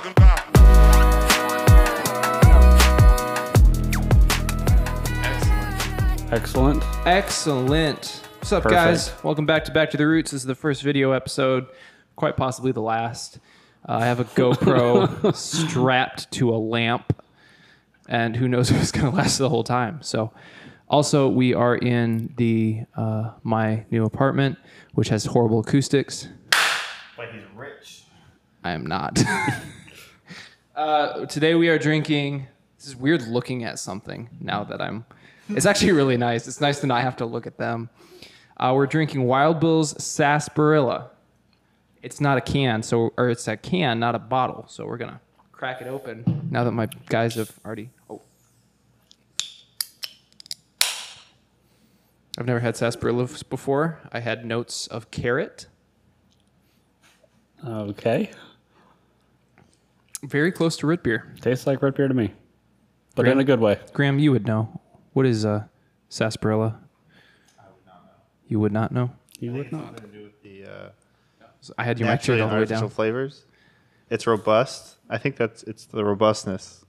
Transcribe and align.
talking 0.00 0.12
about. 0.16 0.40
Excellent. 6.32 6.82
Excellent. 7.06 8.22
What's 8.38 8.52
up, 8.52 8.62
Perfect. 8.62 8.80
guys? 8.80 9.12
Welcome 9.24 9.46
back 9.46 9.64
to 9.64 9.72
Back 9.72 9.90
to 9.90 9.96
the 9.96 10.06
Roots. 10.06 10.30
This 10.30 10.42
is 10.42 10.46
the 10.46 10.54
first 10.54 10.82
video 10.82 11.10
episode, 11.12 11.66
quite 12.16 12.36
possibly 12.36 12.72
the 12.72 12.80
last. 12.80 13.38
Uh, 13.88 13.94
I 13.94 14.06
have 14.06 14.20
a 14.20 14.24
GoPro 14.24 15.34
strapped 15.34 16.30
to 16.32 16.50
a 16.50 16.56
lamp, 16.56 17.20
and 18.08 18.36
who 18.36 18.48
knows 18.48 18.70
if 18.70 18.80
it's 18.80 18.92
going 18.92 19.10
to 19.10 19.16
last 19.16 19.38
the 19.38 19.48
whole 19.48 19.64
time. 19.64 20.02
So, 20.02 20.32
also, 20.88 21.28
we 21.28 21.52
are 21.54 21.76
in 21.76 22.32
the 22.36 22.84
uh, 22.96 23.32
my 23.42 23.84
new 23.90 24.04
apartment, 24.04 24.58
which 24.94 25.08
has 25.08 25.24
horrible 25.24 25.60
acoustics. 25.60 26.28
But 27.16 27.32
he's 27.32 27.42
rich. 27.54 28.04
I 28.62 28.72
am 28.72 28.86
not. 28.86 29.22
uh, 30.74 31.26
today 31.26 31.54
we 31.54 31.68
are 31.68 31.78
drinking. 31.78 32.46
This 32.76 32.86
is 32.86 32.96
weird 32.96 33.22
looking 33.22 33.64
at 33.64 33.78
something 33.78 34.30
now 34.40 34.64
that 34.64 34.80
I'm. 34.80 35.04
It's 35.48 35.66
actually 35.66 35.92
really 35.92 36.16
nice. 36.16 36.46
It's 36.46 36.60
nice 36.60 36.80
to 36.80 36.86
not 36.86 37.02
have 37.02 37.16
to 37.16 37.26
look 37.26 37.46
at 37.46 37.58
them. 37.58 37.90
Uh, 38.56 38.72
we're 38.74 38.86
drinking 38.86 39.24
Wild 39.24 39.58
Bill's 39.58 40.02
Sarsaparilla. 40.02 41.10
It's 42.02 42.20
not 42.20 42.38
a 42.38 42.40
can, 42.40 42.82
so 42.82 43.12
or 43.16 43.30
it's 43.30 43.48
a 43.48 43.56
can, 43.56 43.98
not 43.98 44.14
a 44.14 44.18
bottle. 44.18 44.64
So 44.68 44.86
we're 44.86 44.96
gonna 44.96 45.20
crack 45.52 45.82
it 45.82 45.88
open 45.88 46.48
now 46.50 46.64
that 46.64 46.72
my 46.72 46.88
guys 47.08 47.34
have 47.34 47.52
already. 47.64 47.90
Oh. 48.08 48.22
I've 52.38 52.46
never 52.46 52.60
had 52.60 52.76
sarsaparilla 52.76 53.28
before. 53.50 54.00
I 54.12 54.20
had 54.20 54.46
notes 54.46 54.86
of 54.86 55.10
carrot. 55.10 55.66
Okay. 57.66 58.30
Very 60.22 60.52
close 60.52 60.76
to 60.78 60.86
root 60.86 61.02
beer. 61.02 61.32
Tastes 61.40 61.66
like 61.66 61.80
root 61.82 61.96
beer 61.96 62.08
to 62.08 62.14
me, 62.14 62.32
but 63.14 63.22
Graham? 63.22 63.38
in 63.38 63.40
a 63.40 63.44
good 63.44 63.60
way. 63.60 63.78
Graham, 63.92 64.18
you 64.18 64.32
would 64.32 64.46
know. 64.46 64.80
What 65.14 65.26
is 65.26 65.44
uh, 65.44 65.64
sarsaparilla? 66.08 66.78
I 67.58 67.62
would 67.72 67.84
not 67.86 68.02
know. 68.04 68.10
You 68.48 68.60
would 68.60 68.72
not 68.72 68.92
know. 68.92 69.10
You 69.40 69.52
would 69.54 69.72
not. 69.72 69.96
to 69.96 70.06
do 70.08 70.24
with 70.24 70.42
the 70.42 70.64
uh, 70.64 70.88
I 71.78 71.84
had 71.84 71.98
your 71.98 72.08
mic 72.08 72.20
all 72.28 72.36
the 72.36 72.44
way 72.44 72.50
artificial 72.50 72.82
down. 72.82 72.90
flavors. 72.90 73.44
It's 74.10 74.26
robust. 74.26 74.96
I 75.08 75.18
think 75.18 75.36
that's 75.36 75.62
it's 75.64 75.86
the 75.86 76.04
robustness 76.04 76.84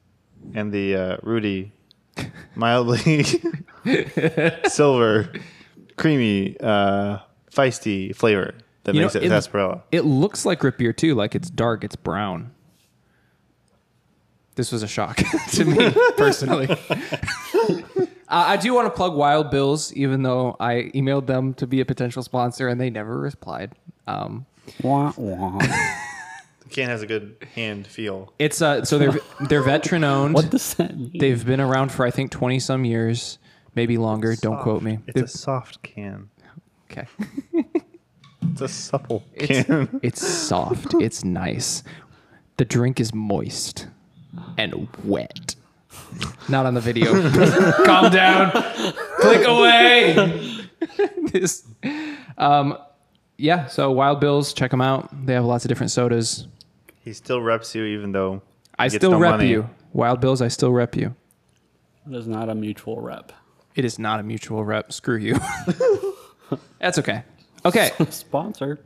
and 0.53 0.71
the 0.71 0.95
uh, 0.95 1.17
Rudy 1.23 1.71
mildly 2.55 3.23
silver, 4.67 5.31
creamy, 5.97 6.57
uh, 6.59 7.19
feisty 7.51 8.15
flavor 8.15 8.53
that 8.83 8.95
You 8.95 9.01
know, 9.01 9.05
makes 9.05 9.15
it, 9.15 9.23
it- 9.23 9.29
sarsaparilla. 9.29 9.83
It 9.91 10.01
looks 10.05 10.45
like 10.45 10.63
root 10.63 10.77
beer 10.77 10.93
too. 10.93 11.15
Like 11.15 11.35
it's 11.35 11.49
dark. 11.49 11.83
It's 11.83 11.95
brown. 11.95 12.51
This 14.61 14.71
was 14.71 14.83
a 14.83 14.87
shock 14.87 15.17
to 15.53 15.65
me 15.65 15.89
personally. 16.17 16.67
uh, 16.91 18.05
I 18.27 18.57
do 18.57 18.75
want 18.75 18.85
to 18.85 18.91
plug 18.95 19.15
Wild 19.15 19.49
Bills, 19.49 19.91
even 19.93 20.21
though 20.21 20.55
I 20.59 20.91
emailed 20.93 21.25
them 21.25 21.55
to 21.55 21.65
be 21.65 21.81
a 21.81 21.85
potential 21.85 22.21
sponsor 22.21 22.67
and 22.67 22.79
they 22.79 22.91
never 22.91 23.17
replied. 23.17 23.71
Um, 24.05 24.45
Wah, 24.83 25.13
wah. 25.17 25.57
The 25.57 26.69
can 26.69 26.89
has 26.89 27.01
a 27.01 27.07
good 27.07 27.37
hand 27.55 27.87
feel. 27.87 28.31
it's 28.37 28.61
uh, 28.61 28.85
so 28.85 28.99
they're 28.99 29.15
they're 29.49 29.63
veteran 29.63 30.03
owned. 30.03 30.35
what 30.35 30.51
does 30.51 30.75
that 30.75 30.95
mean? 30.95 31.11
They've 31.17 31.43
been 31.43 31.59
around 31.59 31.91
for 31.91 32.05
I 32.05 32.11
think 32.11 32.29
twenty 32.29 32.59
some 32.59 32.85
years, 32.85 33.39
maybe 33.73 33.97
longer. 33.97 34.35
Don't 34.35 34.61
quote 34.61 34.83
me. 34.83 34.99
It's 35.07 35.15
They've- 35.15 35.23
a 35.23 35.27
soft 35.27 35.81
can. 35.81 36.29
okay. 36.91 37.07
It's 38.51 38.61
a 38.61 38.67
supple 38.67 39.23
It's, 39.33 39.65
can. 39.65 39.99
it's 40.03 40.27
soft. 40.27 40.93
It's 40.99 41.23
nice. 41.23 41.83
The 42.57 42.65
drink 42.65 42.99
is 42.99 43.11
moist 43.13 43.87
and 44.57 44.87
wet. 45.03 45.55
Not 46.49 46.65
on 46.65 46.73
the 46.73 46.81
video. 46.81 47.11
Calm 47.85 48.11
down. 48.11 48.51
Click 49.19 49.45
away. 49.47 50.67
this, 51.31 51.65
um, 52.37 52.77
yeah. 53.37 53.67
So 53.67 53.91
Wild 53.91 54.19
Bills, 54.19 54.53
check 54.53 54.71
them 54.71 54.81
out. 54.81 55.09
They 55.25 55.33
have 55.33 55.45
lots 55.45 55.65
of 55.65 55.69
different 55.69 55.91
sodas. 55.91 56.47
he 57.03 57.13
still 57.13 57.41
reps 57.41 57.73
you 57.75 57.83
even 57.85 58.11
though 58.11 58.41
I 58.77 58.85
gets 58.85 58.95
still 58.95 59.11
no 59.11 59.19
rep 59.19 59.31
money. 59.31 59.49
you. 59.49 59.69
Wild 59.93 60.21
Bills, 60.21 60.41
I 60.41 60.47
still 60.47 60.71
rep 60.71 60.95
you. 60.95 61.15
It 62.09 62.15
is 62.15 62.27
not 62.27 62.49
a 62.49 62.55
mutual 62.55 62.99
rep. 62.99 63.31
It 63.75 63.85
is 63.85 63.99
not 63.99 64.19
a 64.19 64.23
mutual 64.23 64.63
rep. 64.63 64.91
Screw 64.91 65.17
you. 65.17 65.39
That's 66.79 66.97
okay. 66.99 67.23
Okay. 67.63 67.91
Sponsor. 68.09 68.79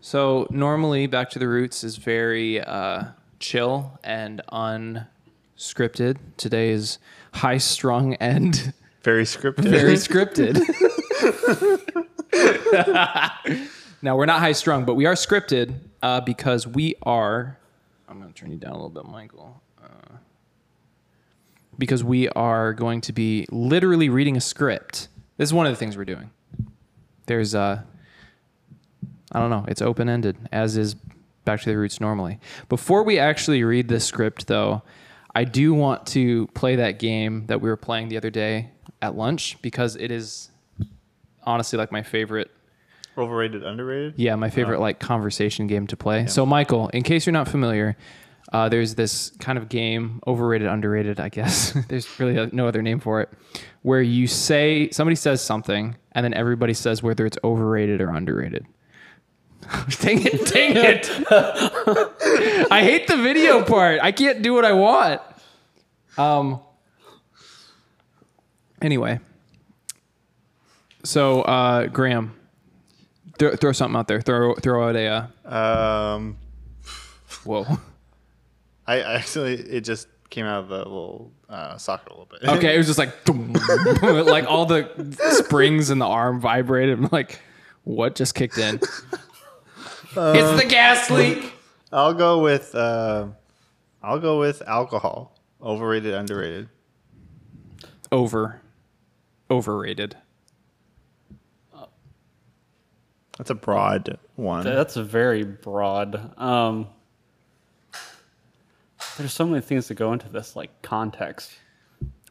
So 0.00 0.46
normally, 0.50 1.06
Back 1.06 1.30
to 1.30 1.38
the 1.38 1.48
Roots 1.48 1.84
is 1.84 1.96
very 1.96 2.60
uh, 2.60 3.04
chill 3.38 3.98
and 4.04 4.42
unscripted. 4.52 6.16
Today 6.36 6.70
is 6.70 6.98
high 7.34 7.58
strung 7.58 8.14
and 8.14 8.72
Very 9.02 9.24
scripted. 9.24 9.64
very 9.68 9.94
scripted. 9.94 10.56
now 14.02 14.16
we're 14.16 14.26
not 14.26 14.40
high 14.40 14.52
strung, 14.52 14.84
but 14.84 14.94
we 14.94 15.06
are 15.06 15.14
scripted 15.14 15.74
uh, 16.02 16.20
because 16.20 16.66
we 16.66 16.94
are. 17.02 17.58
I'm 18.08 18.20
going 18.20 18.32
to 18.32 18.38
turn 18.38 18.50
you 18.50 18.58
down 18.58 18.72
a 18.72 18.74
little 18.74 18.90
bit, 18.90 19.04
Michael. 19.04 19.60
Uh, 19.82 20.16
because 21.78 22.02
we 22.04 22.28
are 22.30 22.72
going 22.72 23.00
to 23.02 23.12
be 23.12 23.46
literally 23.50 24.08
reading 24.08 24.36
a 24.36 24.40
script. 24.40 25.08
This 25.36 25.48
is 25.50 25.54
one 25.54 25.66
of 25.66 25.72
the 25.72 25.76
things 25.76 25.96
we're 25.96 26.04
doing. 26.04 26.30
There's 27.26 27.54
uh, 27.54 27.82
I 29.32 29.40
don't 29.40 29.50
know. 29.50 29.64
It's 29.68 29.82
open 29.82 30.08
ended, 30.08 30.36
as 30.52 30.76
is 30.76 30.96
Back 31.46 31.62
to 31.62 31.70
the 31.70 31.78
Roots 31.78 32.00
normally. 32.00 32.38
Before 32.68 33.04
we 33.04 33.18
actually 33.18 33.62
read 33.64 33.88
the 33.88 34.00
script, 34.00 34.48
though, 34.48 34.82
I 35.34 35.44
do 35.44 35.72
want 35.72 36.06
to 36.08 36.48
play 36.48 36.76
that 36.76 36.98
game 36.98 37.46
that 37.46 37.60
we 37.60 37.70
were 37.70 37.76
playing 37.76 38.08
the 38.08 38.16
other 38.16 38.30
day 38.30 38.72
at 39.00 39.14
lunch 39.14 39.56
because 39.62 39.94
it 39.96 40.10
is 40.10 40.50
honestly 41.44 41.78
like 41.78 41.92
my 41.92 42.02
favorite. 42.02 42.50
Overrated, 43.16 43.62
underrated. 43.62 44.14
Yeah, 44.16 44.34
my 44.34 44.50
favorite 44.50 44.80
like 44.80 44.98
conversation 44.98 45.68
game 45.68 45.86
to 45.86 45.96
play. 45.96 46.26
So, 46.26 46.44
Michael, 46.44 46.88
in 46.88 47.02
case 47.04 47.24
you're 47.24 47.32
not 47.32 47.48
familiar, 47.48 47.96
uh, 48.52 48.68
there's 48.68 48.96
this 48.96 49.30
kind 49.38 49.56
of 49.56 49.68
game, 49.68 50.20
overrated, 50.26 50.66
underrated, 50.66 51.20
I 51.20 51.28
guess. 51.28 51.72
there's 51.88 52.18
really 52.18 52.50
no 52.52 52.66
other 52.66 52.82
name 52.82 52.98
for 52.98 53.20
it, 53.20 53.30
where 53.82 54.02
you 54.02 54.26
say 54.26 54.90
somebody 54.90 55.14
says 55.14 55.40
something, 55.40 55.96
and 56.12 56.24
then 56.24 56.34
everybody 56.34 56.74
says 56.74 57.04
whether 57.04 57.24
it's 57.24 57.38
overrated 57.44 58.00
or 58.00 58.10
underrated. 58.10 58.66
dang 60.00 60.22
it! 60.24 60.46
Dang 60.46 60.76
it! 60.76 61.10
I 62.70 62.82
hate 62.82 63.06
the 63.06 63.16
video 63.16 63.62
part. 63.64 64.00
I 64.02 64.12
can't 64.12 64.42
do 64.42 64.52
what 64.54 64.64
I 64.64 64.72
want. 64.72 65.20
Um. 66.18 66.60
Anyway, 68.82 69.20
so 71.04 71.42
uh, 71.42 71.86
Graham, 71.86 72.34
throw, 73.38 73.56
throw 73.56 73.72
something 73.72 73.98
out 73.98 74.08
there. 74.08 74.20
Throw 74.20 74.54
throw 74.54 74.88
out 74.88 74.96
a. 74.96 75.28
Uh, 75.44 76.14
Um, 76.16 76.36
whoa. 77.44 77.66
I 78.86 79.00
actually 79.00 79.54
it 79.54 79.80
just 79.80 80.06
came 80.30 80.44
out 80.46 80.60
of 80.64 80.68
the 80.68 80.78
little 80.78 81.32
uh, 81.48 81.76
socket 81.76 82.08
a 82.08 82.10
little 82.10 82.26
bit. 82.26 82.48
Okay, 82.48 82.74
it 82.74 82.78
was 82.78 82.86
just 82.86 82.98
like, 82.98 83.12
like 84.26 84.44
all 84.46 84.66
the 84.66 84.88
springs 85.42 85.90
in 85.90 85.98
the 85.98 86.06
arm 86.06 86.40
vibrated. 86.40 86.98
I'm 86.98 87.08
like, 87.10 87.40
what 87.84 88.14
just 88.14 88.34
kicked 88.34 88.58
in? 88.58 88.80
It's 90.16 90.62
the 90.62 90.68
gas 90.68 91.10
leak. 91.10 91.52
I'll 91.92 92.14
go 92.14 92.40
with 92.42 92.74
uh, 92.74 93.28
I'll 94.02 94.18
go 94.18 94.38
with 94.40 94.62
alcohol. 94.66 95.32
Overrated, 95.62 96.14
underrated. 96.14 96.68
Over, 98.12 98.60
overrated. 99.50 100.16
That's 103.38 103.50
a 103.50 103.54
broad 103.54 104.18
one. 104.36 104.64
That's 104.64 104.96
a 104.96 105.02
very 105.04 105.44
broad. 105.44 106.32
Um, 106.40 106.88
there's 109.18 109.32
so 109.32 109.44
many 109.46 109.60
things 109.60 109.88
that 109.88 109.94
go 109.94 110.12
into 110.12 110.28
this, 110.28 110.56
like 110.56 110.70
context. 110.82 111.50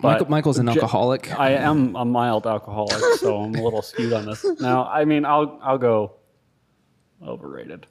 Michael, 0.01 0.29
Michael's 0.29 0.57
an 0.57 0.65
ge- 0.67 0.69
alcoholic. 0.77 1.37
I 1.39 1.51
am 1.51 1.95
a 1.95 2.05
mild 2.05 2.47
alcoholic, 2.47 2.97
so 3.19 3.37
I'm 3.37 3.55
a 3.55 3.61
little 3.63 3.81
skewed 3.81 4.13
on 4.13 4.25
this. 4.25 4.43
Now, 4.59 4.85
I 4.85 5.05
mean, 5.05 5.25
I'll 5.25 5.59
I'll 5.61 5.77
go 5.77 6.13
overrated. 7.23 7.87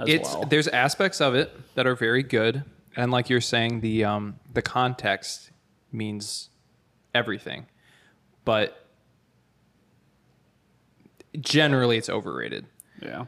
As 0.00 0.08
it's 0.08 0.34
well. 0.34 0.44
there's 0.44 0.68
aspects 0.68 1.20
of 1.20 1.34
it 1.34 1.50
that 1.74 1.86
are 1.86 1.96
very 1.96 2.22
good, 2.22 2.64
and 2.96 3.10
like 3.10 3.28
you're 3.28 3.40
saying, 3.40 3.80
the 3.80 4.04
um 4.04 4.38
the 4.52 4.62
context 4.62 5.50
means 5.92 6.50
everything, 7.14 7.66
but 8.44 8.86
generally 11.40 11.96
it's 11.96 12.08
overrated. 12.08 12.66
yeah. 13.02 13.24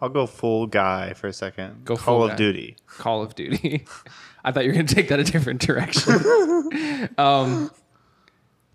I'll 0.00 0.08
go 0.10 0.26
full 0.26 0.66
guy 0.66 1.14
for 1.14 1.26
a 1.26 1.32
second. 1.32 1.84
Go 1.84 1.96
Call 1.96 2.04
full 2.18 2.24
of 2.24 2.30
guy. 2.30 2.36
Duty. 2.36 2.76
Call 2.86 3.22
of 3.22 3.34
Duty. 3.34 3.86
I 4.44 4.52
thought 4.52 4.64
you 4.64 4.70
were 4.70 4.74
going 4.74 4.86
to 4.86 4.94
take 4.94 5.08
that 5.08 5.18
a 5.20 5.24
different 5.24 5.60
direction. 5.60 7.08
um, 7.18 7.70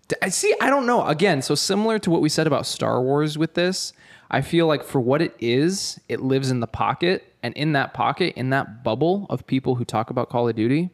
d- 0.08 0.16
I 0.20 0.28
see. 0.30 0.52
I 0.60 0.68
don't 0.68 0.84
know. 0.86 1.04
Again, 1.06 1.40
so 1.42 1.54
similar 1.54 1.98
to 2.00 2.10
what 2.10 2.20
we 2.22 2.28
said 2.28 2.46
about 2.48 2.66
Star 2.66 3.00
Wars 3.00 3.38
with 3.38 3.54
this, 3.54 3.92
I 4.32 4.40
feel 4.40 4.66
like 4.66 4.82
for 4.82 4.98
what 4.98 5.20
it 5.20 5.36
is, 5.38 6.00
it 6.08 6.20
lives 6.22 6.50
in 6.50 6.60
the 6.60 6.66
pocket, 6.66 7.34
and 7.42 7.54
in 7.54 7.72
that 7.74 7.92
pocket, 7.92 8.34
in 8.34 8.48
that 8.50 8.82
bubble 8.82 9.26
of 9.28 9.46
people 9.46 9.74
who 9.74 9.84
talk 9.84 10.08
about 10.08 10.30
Call 10.30 10.48
of 10.48 10.56
Duty, 10.56 10.88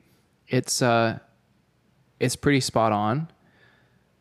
it's 0.48 0.82
uh, 0.82 1.20
it's 2.18 2.34
pretty 2.34 2.60
spot 2.60 2.90
on. 2.90 3.30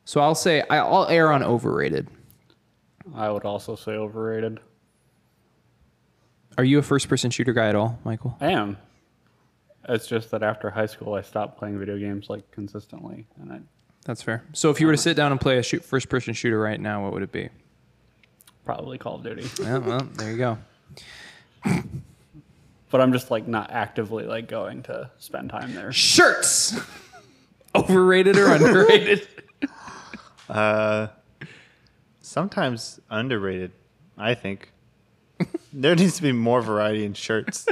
So 0.05 0.21
I'll 0.21 0.35
say 0.35 0.63
I'll 0.69 1.07
err 1.07 1.31
on 1.31 1.41
overrated. 1.43 2.07
I 3.15 3.29
would 3.31 3.43
also 3.43 3.75
say 3.75 3.93
overrated. 3.93 4.59
Are 6.57 6.63
you 6.63 6.77
a 6.77 6.83
first 6.83 7.09
person 7.09 7.31
shooter 7.31 7.53
guy 7.53 7.69
at 7.69 7.75
all, 7.75 7.99
Michael? 8.03 8.37
I 8.39 8.51
am. 8.51 8.77
It's 9.89 10.05
just 10.05 10.31
that 10.31 10.43
after 10.43 10.69
high 10.69 10.85
school, 10.85 11.13
I 11.13 11.21
stopped 11.21 11.57
playing 11.57 11.79
video 11.79 11.97
games 11.97 12.29
like 12.29 12.49
consistently, 12.51 13.25
and 13.41 13.51
I 13.51 13.61
That's 14.05 14.21
fair. 14.21 14.43
So 14.53 14.69
if 14.69 14.79
you 14.79 14.87
were 14.87 14.93
to 14.93 14.97
sit 14.97 15.15
down 15.17 15.31
and 15.31 15.41
play 15.41 15.57
a 15.57 15.63
shoot, 15.63 15.83
first 15.83 16.07
person 16.09 16.33
shooter 16.33 16.59
right 16.59 16.79
now, 16.79 17.03
what 17.03 17.13
would 17.13 17.23
it 17.23 17.31
be? 17.31 17.49
Probably 18.67 18.97
Call 18.97 19.15
of 19.15 19.23
Duty. 19.23 19.49
Yeah, 19.63 19.77
well, 19.77 20.01
there 20.15 20.29
you 20.29 20.37
go. 20.37 20.57
But 22.89 23.01
I'm 23.01 23.13
just 23.13 23.31
like 23.31 23.47
not 23.47 23.71
actively 23.71 24.25
like 24.25 24.49
going 24.49 24.83
to 24.83 25.09
spend 25.19 25.49
time 25.49 25.73
there. 25.73 25.93
Shirts. 25.93 26.77
Overrated 27.73 28.37
or 28.37 28.51
underrated? 28.51 29.27
Uh, 30.49 31.07
sometimes 32.21 33.01
underrated. 33.09 33.73
I 34.17 34.33
think 34.33 34.71
there 35.73 35.93
needs 35.93 36.15
to 36.15 36.21
be 36.21 36.31
more 36.31 36.61
variety 36.61 37.03
in 37.03 37.13
shirts. 37.13 37.65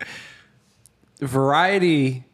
variety. 1.22 2.26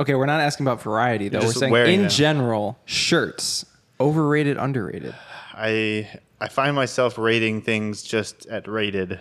Okay, 0.00 0.16
we're 0.16 0.26
not 0.26 0.40
asking 0.40 0.66
about 0.66 0.82
variety 0.82 1.28
though. 1.28 1.38
We're 1.38 1.52
saying 1.52 1.72
in 1.72 2.00
them. 2.00 2.10
general, 2.10 2.80
shirts. 2.84 3.64
Overrated, 4.00 4.56
underrated. 4.56 5.14
I 5.54 6.20
I 6.42 6.48
find 6.48 6.74
myself 6.74 7.18
rating 7.18 7.62
things 7.62 8.02
just 8.02 8.46
at 8.46 8.66
rated. 8.66 9.20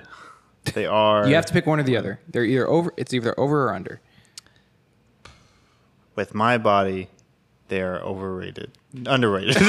They 0.74 0.88
are. 0.88 1.28
You 1.28 1.36
have 1.36 1.46
to 1.46 1.54
pick 1.54 1.68
one 1.68 1.80
or 1.80 1.84
the 1.84 1.96
other. 1.96 2.20
They're 2.28 2.44
either 2.44 2.68
over. 2.68 2.92
It's 2.98 3.14
either 3.14 3.40
over 3.40 3.66
or 3.68 3.74
under. 3.74 4.02
with 6.16 6.34
my 6.34 6.58
body, 6.58 7.10
they 7.68 7.82
are 7.82 8.02
overrated, 8.02 8.72
underrated. 9.06 9.56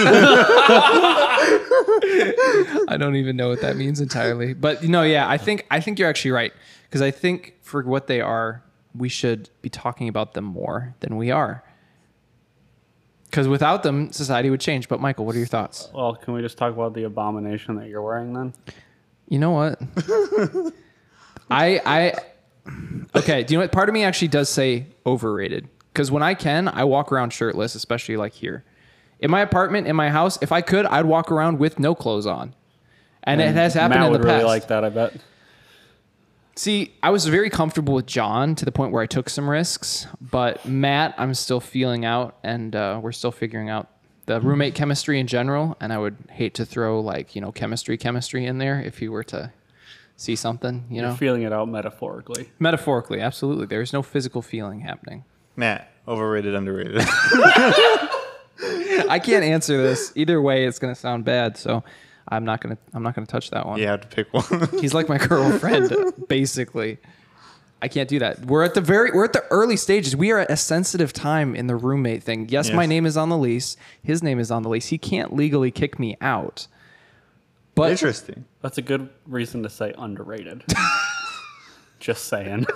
I 2.88 2.96
don't 2.99 3.16
even 3.16 3.37
know 3.37 3.49
what 3.49 3.60
that 3.60 3.76
means 3.76 4.00
entirely. 4.00 4.55
But 4.55 4.82
know, 4.82 5.02
yeah, 5.02 5.28
I 5.28 5.38
think 5.38 5.66
I 5.70 5.81
think 5.81 5.98
you're 5.98 6.08
actually 6.08 6.32
right 6.32 6.52
because 6.84 7.02
I 7.02 7.10
think 7.10 7.55
for 7.60 7.82
what 7.82 8.06
they 8.06 8.20
are, 8.20 8.62
we 8.94 9.08
should 9.08 9.50
be 9.60 9.69
talking 9.69 10.08
about 10.08 10.34
them 10.34 10.44
more 10.44 10.94
than 11.00 11.16
we 11.16 11.31
are. 11.31 11.62
Because 13.32 13.49
without 13.49 13.82
them, 13.82 14.12
society 14.12 14.50
would 14.50 14.61
change. 14.61 14.90
But 14.90 15.00
Michael, 15.00 15.25
what 15.25 15.34
are 15.34 15.38
your 15.38 15.46
thoughts? 15.46 15.88
Well, 15.94 16.14
can 16.14 16.34
we 16.34 16.43
just 16.43 16.58
talk 16.58 16.75
about 16.75 16.93
the 16.93 17.05
abomination 17.05 17.76
that 17.76 17.88
you're 17.88 18.02
wearing 18.02 18.34
then? 18.34 18.52
You 19.26 19.38
know 19.38 19.52
what? 19.52 19.81
I 21.50 21.81
I 21.87 22.12
okay. 23.17 23.43
Do 23.43 23.55
you 23.55 23.58
know 23.58 23.64
what? 23.64 23.73
Part 23.73 23.88
of 23.88 23.94
me 23.94 24.05
actually 24.05 24.29
does 24.29 24.50
say 24.50 24.84
overrated 25.06 25.67
because 25.94 26.11
when 26.11 26.23
I 26.23 26.34
can, 26.34 26.69
I 26.69 26.84
walk 26.84 27.11
around 27.11 27.32
shirtless, 27.32 27.75
especially 27.75 28.19
like 28.19 28.34
here 28.34 28.64
in 29.19 29.31
my 29.31 29.40
apartment, 29.40 29.87
in 29.87 29.96
my 29.96 30.11
house. 30.11 30.38
If 30.43 30.52
I 30.52 30.61
could, 30.61 30.84
I'd 30.84 31.06
walk 31.06 31.32
around 31.32 31.58
with 31.58 31.79
no 31.79 31.94
clothes 31.94 32.26
on, 32.26 32.55
and, 33.25 33.40
it 33.40 33.55
has 33.55 33.73
happened 33.73 34.00
Matt 34.00 34.06
in 34.08 34.12
the 34.12 34.19
would 34.19 34.26
past. 34.26 34.43
really 34.43 34.44
like 34.44 34.69
that, 34.69 34.84
I 34.84 34.90
bet. 34.90 35.14
See, 36.54 36.93
I 37.02 37.10
was 37.10 37.26
very 37.26 37.49
comfortable 37.49 37.94
with 37.94 38.06
John 38.06 38.54
to 38.56 38.64
the 38.64 38.72
point 38.72 38.93
where 38.93 39.02
I 39.02 39.06
took 39.06 39.31
some 39.31 39.49
risks, 39.49 40.06
but 40.20 40.66
Matt, 40.66 41.14
I'm 41.16 41.32
still 41.32 41.60
feeling 41.60 42.04
out, 42.04 42.37
and 42.43 42.76
uh, 42.76 43.00
we're 43.02 43.12
still 43.12 43.32
figuring 43.32 43.70
out 43.70 43.88
the 44.26 44.40
roommate 44.40 44.75
chemistry 44.75 45.19
in 45.19 45.26
general. 45.26 45.76
And 45.81 45.93
I 45.93 45.99
would 45.99 46.16
hate 46.31 46.54
to 46.54 46.66
throw 46.66 47.00
like 47.00 47.34
you 47.34 47.40
know 47.40 47.52
chemistry, 47.52 47.96
chemistry 47.96 48.44
in 48.44 48.58
there 48.58 48.81
if 48.81 49.00
you 49.00 49.12
were 49.12 49.25
to 49.25 49.50
see 50.16 50.37
something, 50.37 50.84
you 50.90 51.00
know. 51.00 51.08
You're 51.08 51.16
feeling 51.16 51.43
it 51.43 51.52
out 51.54 51.69
metaphorically. 51.69 52.50
Metaphorically, 52.58 53.20
absolutely. 53.20 53.66
There's 53.66 53.94
no 53.94 54.02
physical 54.02 54.43
feeling 54.43 54.81
happening. 54.81 55.25
Matt, 55.56 55.90
overrated, 56.06 56.55
underrated. 56.55 56.98
I 59.08 59.20
can't 59.22 59.44
answer 59.44 59.82
this 59.82 60.12
either 60.16 60.40
way. 60.40 60.66
It's 60.66 60.78
gonna 60.78 60.94
sound 60.94 61.25
bad, 61.25 61.56
so 61.56 61.82
I'm 62.28 62.44
not 62.44 62.60
gonna. 62.60 62.78
I'm 62.94 63.02
not 63.02 63.14
gonna 63.14 63.26
touch 63.26 63.50
that 63.50 63.66
one. 63.66 63.78
you 63.78 63.86
have 63.86 64.02
to 64.02 64.08
pick 64.08 64.32
one. 64.32 64.69
He's 64.80 64.94
like 64.94 65.08
my 65.08 65.19
girlfriend, 65.19 65.94
basically. 66.28 66.98
I 67.80 67.88
can't 67.88 68.08
do 68.08 68.20
that. 68.20 68.46
We're 68.46 68.62
at 68.62 68.74
the 68.74 68.80
very. 68.80 69.10
We're 69.10 69.24
at 69.24 69.32
the 69.32 69.44
early 69.50 69.76
stages. 69.76 70.14
We 70.14 70.30
are 70.30 70.38
at 70.38 70.50
a 70.50 70.56
sensitive 70.56 71.12
time 71.12 71.56
in 71.56 71.66
the 71.66 71.74
roommate 71.74 72.22
thing. 72.22 72.48
Yes, 72.48 72.70
my 72.70 72.86
name 72.86 73.06
is 73.06 73.16
on 73.16 73.28
the 73.28 73.36
lease. 73.36 73.76
His 74.02 74.22
name 74.22 74.38
is 74.38 74.50
on 74.50 74.62
the 74.62 74.69
lease. 74.69 74.86
He 74.86 74.98
can't 74.98 75.34
legally 75.34 75.72
kick 75.72 75.98
me 75.98 76.16
out. 76.20 76.69
But 77.74 77.90
Interesting. 77.90 78.44
That's 78.60 78.78
a 78.78 78.82
good 78.82 79.08
reason 79.26 79.62
to 79.62 79.70
say 79.70 79.94
underrated. 79.96 80.62
just 81.98 82.26
saying. 82.26 82.66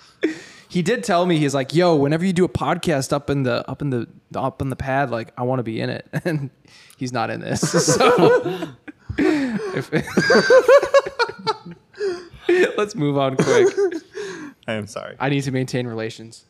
he 0.68 0.82
did 0.82 1.02
tell 1.04 1.26
me 1.26 1.38
he's 1.38 1.54
like, 1.54 1.74
"Yo, 1.74 1.96
whenever 1.96 2.24
you 2.24 2.32
do 2.32 2.44
a 2.44 2.48
podcast 2.48 3.12
up 3.12 3.30
in 3.30 3.42
the 3.42 3.68
up 3.68 3.82
in 3.82 3.90
the 3.90 4.06
up 4.34 4.60
in 4.60 4.68
the 4.68 4.76
pad, 4.76 5.10
like 5.10 5.32
I 5.36 5.42
want 5.42 5.58
to 5.58 5.62
be 5.64 5.80
in 5.80 5.90
it." 5.90 6.06
And 6.24 6.50
he's 6.96 7.12
not 7.12 7.30
in 7.30 7.40
this. 7.40 7.62
So 9.16 9.22
let's 12.76 12.94
move 12.94 13.16
on 13.16 13.36
quick. 13.36 13.74
I 14.68 14.74
am 14.74 14.86
sorry. 14.86 15.16
I 15.18 15.30
need 15.30 15.42
to 15.42 15.52
maintain 15.52 15.86
relations. 15.86 16.44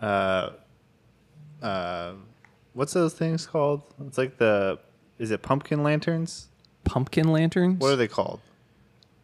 Uh, 0.00 0.50
uh, 1.60 2.12
what's 2.72 2.92
those 2.94 3.12
things 3.14 3.46
called? 3.46 3.82
It's 4.06 4.16
like 4.16 4.38
the. 4.38 4.78
Is 5.18 5.30
it 5.30 5.42
pumpkin 5.42 5.82
lanterns? 5.82 6.48
Pumpkin 6.84 7.28
lanterns. 7.30 7.78
What 7.80 7.92
are 7.92 7.96
they 7.96 8.08
called? 8.08 8.40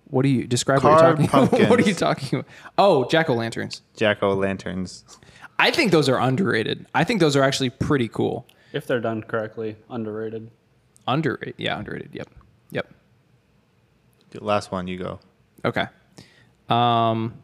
What 0.08 0.22
do 0.22 0.28
you 0.28 0.46
describe? 0.46 0.82
What 0.82 0.90
you're 0.90 1.26
talking 1.26 1.26
about? 1.26 1.52
what 1.70 1.80
are 1.80 1.88
you 1.88 1.94
talking 1.94 2.40
about? 2.40 2.50
Oh, 2.76 3.08
jack 3.08 3.30
o' 3.30 3.34
lanterns. 3.34 3.82
Jack 3.96 4.22
o' 4.22 4.34
lanterns. 4.34 5.04
I 5.58 5.70
think 5.70 5.92
those 5.92 6.08
are 6.08 6.18
underrated. 6.18 6.86
I 6.94 7.04
think 7.04 7.20
those 7.20 7.36
are 7.36 7.42
actually 7.42 7.70
pretty 7.70 8.08
cool. 8.08 8.46
If 8.74 8.86
they're 8.86 9.00
done 9.00 9.22
correctly, 9.22 9.76
underrated. 9.88 10.50
Underrated. 11.06 11.54
Yeah, 11.56 11.78
underrated. 11.78 12.10
Yep. 12.12 12.28
Yep. 12.70 12.92
The 14.30 14.42
last 14.44 14.72
one, 14.72 14.88
you 14.88 14.98
go. 14.98 15.20
Okay. 15.64 15.86
Um, 16.68 17.34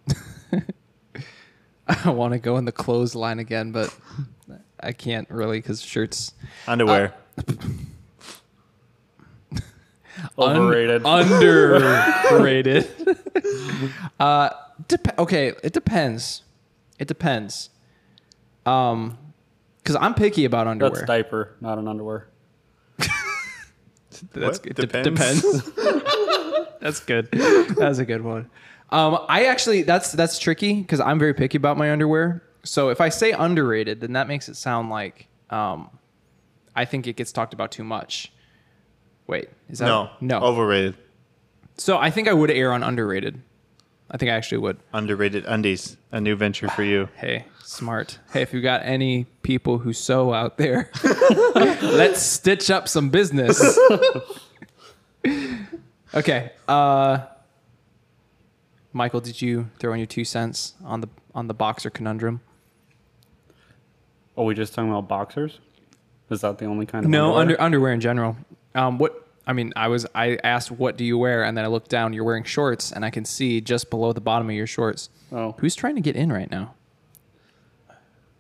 I 1.87 2.11
want 2.11 2.33
to 2.33 2.39
go 2.39 2.57
in 2.57 2.65
the 2.65 2.73
clothes 2.73 3.15
line 3.15 3.39
again, 3.39 3.71
but 3.71 3.97
I 4.81 4.93
can't 4.93 5.31
really 5.31 5.59
because 5.59 5.81
shirts. 5.81 6.35
Underwear. 6.67 7.15
Un- 10.37 10.57
Overrated. 10.57 11.03
underrated. 11.05 12.89
uh, 14.21 14.51
dep- 14.89 15.19
okay, 15.19 15.53
it 15.63 15.73
depends. 15.73 16.43
It 16.99 17.09
depends. 17.09 17.71
Um, 18.67 19.17
because 19.83 19.97
I'm 19.97 20.15
picky 20.15 20.45
about 20.45 20.67
underwear. 20.67 20.93
That's 20.93 21.07
diaper, 21.07 21.57
not 21.61 21.79
an 21.79 21.89
underwear. 21.89 22.29
That's 22.99 24.59
What? 24.59 24.67
it 24.67 24.77
de- 24.77 25.03
Depends. 25.03 25.43
depends. 25.43 25.71
that's 26.81 27.01
good. 27.01 27.29
That's 27.33 27.99
a 27.99 28.05
good 28.05 28.23
one. 28.23 28.51
Um, 28.91 29.19
I 29.29 29.45
actually 29.47 29.83
that's 29.83 30.13
that's 30.13 30.39
tricky 30.39 30.75
because 30.81 31.01
I'm 31.01 31.19
very 31.19 31.33
picky 31.33 31.57
about 31.57 31.77
my 31.79 31.91
underwear. 31.93 32.43
So 32.65 32.91
if 32.91 33.01
I 33.01 33.09
say 33.09 33.33
underrated, 33.33 34.01
then 34.01 34.13
that 34.15 34.29
makes 34.29 34.49
it 34.49 34.57
sound 34.57 34.91
like 34.91 35.29
um, 35.49 35.91
I 36.75 36.85
think 36.85 37.07
it 37.07 37.17
gets 37.17 37.33
talked 37.33 37.55
about 37.55 37.71
too 37.71 37.85
much. 37.85 38.33
Wait, 39.27 39.49
is 39.69 39.79
that 39.79 39.87
no. 39.87 40.11
no? 40.21 40.41
Overrated. 40.41 40.97
So 41.79 41.97
I 41.99 42.11
think 42.11 42.29
I 42.29 42.33
would 42.33 42.51
err 42.51 42.73
on 42.73 42.83
underrated. 42.83 43.41
I 44.11 44.17
think 44.17 44.31
I 44.31 44.35
actually 44.35 44.59
would. 44.59 44.79
Underrated 44.93 45.45
undies. 45.47 45.97
A 46.11 46.21
new 46.21 46.35
venture 46.37 46.69
for 46.69 46.83
you. 46.83 47.09
Hey, 47.17 47.45
smart. 47.63 48.19
Hey, 48.33 48.43
if 48.43 48.53
you 48.53 48.61
got 48.61 48.83
any 48.85 49.27
people 49.43 49.79
who 49.79 49.93
sew 49.93 50.33
out 50.35 50.57
there, 50.59 50.91
let's 51.55 52.21
stitch 52.21 52.71
up 52.71 52.89
some 52.89 53.11
business. 53.11 53.61
okay. 56.15 56.53
Uh 56.69 57.19
Michael, 58.93 59.21
did 59.21 59.41
you 59.41 59.71
throw 59.79 59.93
in 59.93 60.01
your 60.01 60.07
two 60.07 60.25
cents 60.25 60.75
on 60.85 61.01
the 61.01 61.09
on 61.35 61.47
the 61.47 61.55
boxer 61.55 61.91
conundrum? 61.91 62.41
Are 64.37 64.45
we 64.45 64.55
just 64.55 64.75
talking 64.75 64.91
about 64.91 65.07
boxers? 65.09 65.59
Is 66.31 66.41
that 66.41 66.59
the 66.59 66.65
only 66.65 66.87
kind 66.87 67.05
of 67.05 67.11
No, 67.11 67.27
underwear? 67.37 67.41
under 67.41 67.61
underwear 67.61 67.93
in 67.93 68.01
general. 68.01 68.37
Um 68.75 68.99
what 68.99 69.29
I 69.47 69.53
mean, 69.53 69.73
I 69.75 69.89
was 69.89 70.07
I 70.15 70.39
asked 70.45 70.71
what 70.71 70.97
do 70.97 71.05
you 71.05 71.19
wear 71.19 71.45
and 71.45 71.57
then 71.57 71.65
I 71.65 71.69
looked 71.69 71.89
down, 71.89 72.13
you're 72.13 72.25
wearing 72.25 72.45
shorts 72.45 72.93
and 72.93 73.05
I 73.05 73.11
can 73.11 73.25
see 73.25 73.61
just 73.61 73.91
below 73.91 74.13
the 74.13 74.21
bottom 74.21 74.49
of 74.49 74.55
your 74.55 74.67
shorts. 74.67 75.09
Oh. 75.33 75.55
Who's 75.59 75.75
trying 75.75 75.95
to 75.97 76.01
get 76.01 76.17
in 76.17 76.33
right 76.33 76.51
now? 76.51 76.75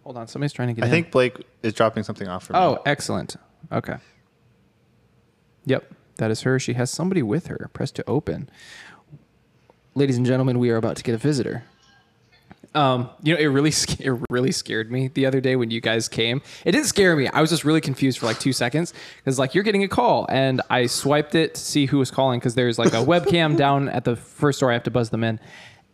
Hold 0.05 0.17
on, 0.17 0.29
somebody's 0.29 0.53
trying 0.53 0.69
to 0.69 0.75
get 0.75 0.81
in. 0.81 0.85
I 0.85 0.87
in. 0.87 0.93
think 0.93 1.13
Blake 1.13 1.47
is 1.63 1.73
dropping 1.73 2.03
something 2.03 2.29
off 2.29 2.45
for 2.45 2.55
me. 2.55 2.59
Oh, 2.59 2.83
excellent. 2.87 3.37
Okay. 3.71 3.97
Yep, 5.67 5.93
that 6.17 6.31
is 6.31 6.43
her. 6.43 6.59
She 6.59 6.73
has 6.75 6.91
somebody 6.91 7.23
with 7.23 7.47
her. 7.49 7.71
Press 7.73 7.91
to 7.93 8.05
open. 8.09 8.49
Ladies 9.95 10.17
and 10.17 10.25
gentlemen, 10.25 10.59
we 10.59 10.71
are 10.71 10.77
about 10.77 10.97
to 10.97 11.03
get 11.03 11.15
a 11.15 11.19
visitor. 11.19 11.65
Um, 12.75 13.11
you 13.23 13.35
know, 13.35 13.41
it 13.41 13.47
really 13.47 13.71
it 13.99 14.21
really 14.31 14.53
scared 14.53 14.93
me 14.93 15.09
the 15.09 15.27
other 15.27 15.41
day 15.41 15.57
when 15.57 15.71
you 15.71 15.81
guys 15.81 16.09
came. 16.09 16.41
It 16.65 16.73
didn't 16.73 16.87
scare 16.87 17.17
me. 17.17 17.29
I 17.29 17.41
was 17.41 17.51
just 17.51 17.65
really 17.65 17.81
confused 17.81 18.19
for 18.19 18.27
like 18.27 18.39
two 18.39 18.53
seconds 18.53 18.95
because 19.17 19.39
like 19.39 19.55
you're 19.55 19.65
getting 19.65 19.83
a 19.83 19.89
call, 19.89 20.27
and 20.29 20.61
I 20.71 20.87
swiped 20.87 21.35
it 21.35 21.55
to 21.55 21.61
see 21.61 21.87
who 21.87 21.99
was 21.99 22.11
calling 22.11 22.39
because 22.39 22.55
there's 22.55 22.79
like 22.79 22.93
a 22.93 23.05
webcam 23.05 23.57
down 23.59 23.89
at 23.89 24.05
the 24.05 24.17
first 24.17 24.61
door. 24.61 24.71
I 24.71 24.75
have 24.75 24.85
to 24.85 24.91
buzz 24.91 25.11
them 25.11 25.25
in, 25.25 25.41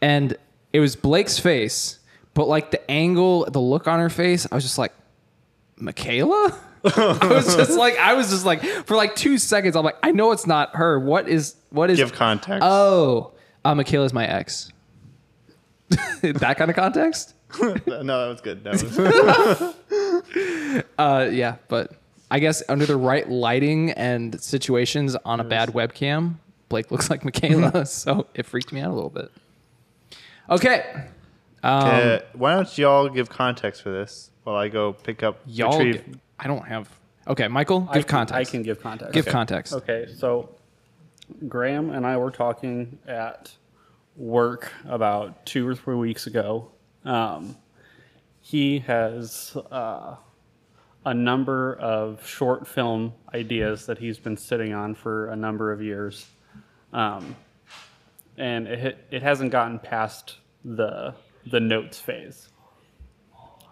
and 0.02 0.37
it 0.73 0.80
was 0.80 0.97
Blake's 0.97 1.38
face, 1.38 1.99
but 2.35 2.47
like 2.47 2.71
the 2.71 2.90
angle, 2.90 3.47
the 3.47 3.61
look 3.61 3.88
on 3.88 3.99
her 3.99 4.11
face, 4.11 4.47
I 4.50 4.54
was 4.54 4.64
just 4.64 4.78
like, 4.78 4.92
Michaela. 5.76 6.59
I 6.85 7.26
was 7.28 7.56
just 7.56 7.76
like, 7.76 7.97
I 7.99 8.14
was 8.14 8.30
just 8.30 8.45
like, 8.45 8.62
for 8.62 8.97
like 8.97 9.16
two 9.16 9.38
seconds, 9.38 9.75
I'm 9.75 9.85
like, 9.85 9.97
I 10.02 10.12
know 10.12 10.30
it's 10.30 10.47
not 10.47 10.76
her. 10.76 11.00
What 11.00 11.28
is 11.28 11.56
what 11.71 11.90
is? 11.90 11.99
Give 11.99 12.12
context. 12.12 12.61
oh, 12.62 13.33
uh, 13.64 13.75
Michaela's 13.75 14.12
my 14.12 14.26
ex. 14.26 14.71
that 16.23 16.57
kind 16.59 16.71
of 16.71 16.76
context. 16.76 17.35
no, 17.61 17.75
that 17.76 18.07
was 18.09 18.40
good. 18.40 18.64
That 18.64 19.75
was 19.88 20.85
Uh, 20.99 21.28
yeah, 21.31 21.57
but 21.69 21.93
I 22.31 22.38
guess 22.40 22.62
under 22.69 22.87
the 22.87 22.97
right 22.97 23.28
lighting 23.28 23.90
and 23.93 24.40
situations 24.40 25.16
on 25.25 25.40
a 25.40 25.45
bad 25.45 25.71
webcam, 25.71 26.35
Blake 26.69 26.90
looks 26.90 27.09
like 27.11 27.25
Michaela, 27.25 27.87
so 27.87 28.26
it 28.35 28.47
freaked 28.47 28.73
me 28.73 28.81
out 28.81 28.90
a 28.90 28.95
little 28.95 29.11
bit. 29.11 29.31
Okay, 30.50 30.85
um, 31.62 31.85
Uh, 31.85 32.19
why 32.35 32.55
don't 32.55 32.76
y'all 32.78 33.09
give 33.09 33.28
context 33.28 33.83
for 33.83 33.90
this 33.90 34.31
while 34.45 34.57
I 34.57 34.69
go 34.69 34.93
pick 34.93 35.23
up 35.23 35.38
y'all. 35.47 35.78
retrieve- 35.78 36.05
get- 36.07 36.14
I 36.38 36.47
don't 36.49 36.66
have. 36.66 36.88
Okay, 37.28 37.49
Michael, 37.49 37.88
I 37.90 37.95
give 37.95 38.07
can- 38.07 38.19
context. 38.26 38.49
I 38.49 38.50
can 38.50 38.62
give 38.62 38.81
context. 38.81 39.14
give 39.14 39.25
Okay. 39.26 39.33
context. 39.33 39.73
Okay, 39.73 40.07
so 40.16 40.50
Graham 41.49 41.90
and 41.90 42.07
I 42.07 42.16
were 42.16 42.31
talking 42.31 42.99
at 43.09 43.52
work 44.16 44.73
about 44.87 45.44
two 45.46 45.66
or 45.68 45.75
three 45.75 45.94
weeks 45.94 46.26
ago. 46.26 46.70
Um, 47.04 47.56
he 48.40 48.78
has 48.80 49.56
uh, 49.70 50.16
a 51.04 51.14
number 51.14 51.75
of 51.75 52.26
short 52.26 52.66
film 52.66 53.12
ideas 53.35 53.87
that 53.87 53.99
he's 53.99 54.18
been 54.18 54.37
sitting 54.37 54.73
on 54.73 54.94
for 54.94 55.28
a 55.28 55.37
number 55.37 55.73
of 55.73 55.82
years, 55.82 56.26
um, 56.92 57.37
and 58.37 58.66
it 58.66 59.04
it 59.11 59.23
hasn't 59.23 59.50
gotten 59.50 59.78
past 59.78 60.37
the 60.64 61.14
the 61.46 61.61
notes 61.61 61.99
phase. 62.00 62.49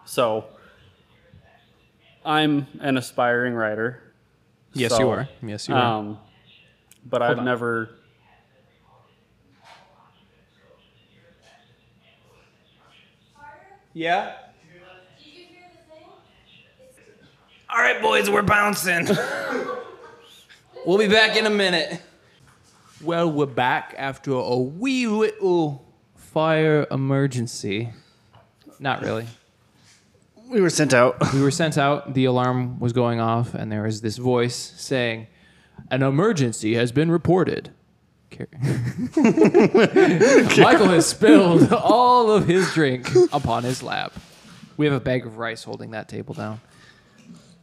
So 0.05 0.45
I'm 2.25 2.67
an 2.81 2.97
aspiring 2.97 3.55
writer. 3.55 4.01
Yes, 4.73 4.93
So, 4.93 4.99
you 5.01 5.09
are. 5.11 5.29
Yes, 5.43 5.69
you 5.69 5.75
are. 5.75 5.83
Um, 5.99 6.19
but 7.05 7.23
I've 7.23 7.39
on. 7.39 7.45
never. 7.45 7.91
Yeah. 13.95 14.35
All 17.71 17.81
right, 17.81 18.01
boys, 18.03 18.29
we're 18.29 18.43
bouncing. 18.43 19.09
we'll 20.87 20.99
be 20.99 21.09
back 21.09 21.37
in 21.37 21.47
a 21.47 21.51
minute. 21.51 22.01
Well, 23.03 23.31
we're 23.31 23.47
back 23.47 23.95
after 23.97 24.33
a 24.33 24.59
wee 24.59 25.07
little 25.07 25.85
fire 26.15 26.87
emergency. 26.91 27.93
Not 28.79 29.03
really. 29.03 29.27
We 30.49 30.61
were 30.61 30.71
sent 30.71 30.93
out. 30.93 31.33
We 31.33 31.41
were 31.41 31.51
sent 31.51 31.79
out, 31.79 32.15
the 32.15 32.27
alarm 32.27 32.79
was 32.79 32.93
going 32.93 33.21
off, 33.21 33.55
and 33.55 33.73
there 33.73 33.83
was 33.83 34.03
this 34.03 34.19
voice 34.19 34.57
saying, 34.77 35.27
An 35.91 36.03
emergency 36.03 36.75
has 36.75 36.93
been 36.93 37.11
reported. 37.11 37.71
Car- 38.37 38.49
Michael 40.59 40.89
has 40.89 41.07
spilled 41.07 41.73
all 41.73 42.31
of 42.31 42.47
his 42.47 42.73
drink 42.75 43.09
upon 43.33 43.65
his 43.65 43.83
lap. 43.83 44.13
We 44.77 44.87
have 44.87 44.95
a 44.95 45.01
bag 45.01 45.27
of 45.27 45.39
rice 45.39 45.65
holding 45.65 45.93
that 45.93 46.09
table 46.09 46.35
down. 46.35 46.61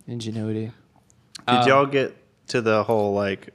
Ingenuity. 0.07 0.71
Did 1.47 1.65
y'all 1.67 1.85
get 1.85 2.15
to 2.47 2.61
the 2.61 2.83
whole 2.83 3.13
like 3.13 3.49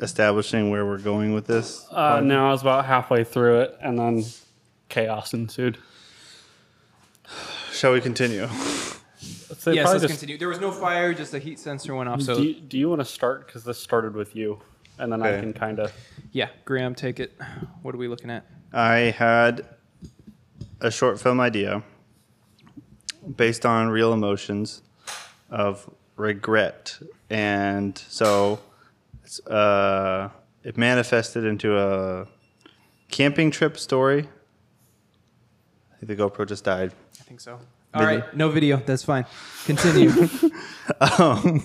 establishing 0.00 0.70
where 0.70 0.84
we're 0.84 0.98
going 0.98 1.32
with 1.34 1.46
this? 1.46 1.86
Uh, 1.90 2.20
no, 2.20 2.48
I 2.48 2.50
was 2.50 2.62
about 2.62 2.84
halfway 2.86 3.24
through 3.24 3.60
it, 3.60 3.76
and 3.80 3.98
then 3.98 4.24
chaos 4.88 5.34
ensued. 5.34 5.78
Shall 7.72 7.92
we 7.92 8.00
continue? 8.00 8.42
Let's 8.42 9.62
say 9.62 9.74
yes, 9.74 9.84
probably 9.84 10.00
let's 10.00 10.02
just- 10.02 10.14
continue. 10.20 10.38
There 10.38 10.48
was 10.48 10.60
no 10.60 10.72
fire, 10.72 11.12
just 11.14 11.34
a 11.34 11.38
heat 11.38 11.58
sensor 11.58 11.94
went 11.94 12.08
off. 12.08 12.22
So, 12.22 12.36
do, 12.36 12.42
you, 12.44 12.54
do 12.54 12.78
you 12.78 12.88
want 12.88 13.00
to 13.00 13.04
start? 13.04 13.46
Because 13.46 13.64
this 13.64 13.78
started 13.78 14.14
with 14.14 14.34
you, 14.34 14.60
and 14.98 15.12
then 15.12 15.22
I 15.22 15.40
can 15.40 15.52
kind 15.52 15.78
of. 15.78 15.92
yeah, 16.32 16.48
Graham, 16.64 16.94
take 16.94 17.20
it. 17.20 17.32
What 17.82 17.94
are 17.94 17.98
we 17.98 18.08
looking 18.08 18.30
at? 18.30 18.46
I 18.72 18.96
had 19.16 19.64
a 20.80 20.90
short 20.90 21.20
film 21.20 21.40
idea 21.40 21.82
based 23.36 23.64
on 23.66 23.88
real 23.88 24.12
emotions 24.12 24.82
of 25.50 25.88
regret, 26.16 26.98
and 27.30 27.96
so 27.96 28.60
it's, 29.24 29.44
uh, 29.46 30.28
it 30.62 30.76
manifested 30.76 31.44
into 31.44 31.78
a 31.78 32.26
camping 33.10 33.50
trip 33.50 33.78
story. 33.78 34.28
I 35.92 35.96
think 35.98 36.08
the 36.08 36.16
GoPro 36.16 36.46
just 36.46 36.64
died. 36.64 36.92
I 37.20 37.22
think 37.24 37.40
so. 37.40 37.58
All 37.94 38.04
right, 38.04 38.36
no 38.36 38.50
video. 38.50 38.76
That's 38.76 39.02
fine. 39.04 39.24
Continue. 39.64 40.10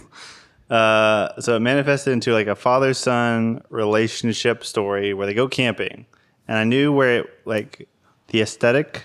Uh, 0.71 1.37
so 1.41 1.57
it 1.57 1.59
manifested 1.59 2.13
into 2.13 2.31
like 2.31 2.47
a 2.47 2.55
father 2.55 2.93
son 2.93 3.61
relationship 3.69 4.63
story 4.63 5.13
where 5.13 5.27
they 5.27 5.33
go 5.33 5.49
camping, 5.49 6.05
and 6.47 6.57
I 6.57 6.63
knew 6.63 6.93
where 6.93 7.19
it 7.19 7.29
like 7.43 7.89
the 8.27 8.39
aesthetic 8.41 9.03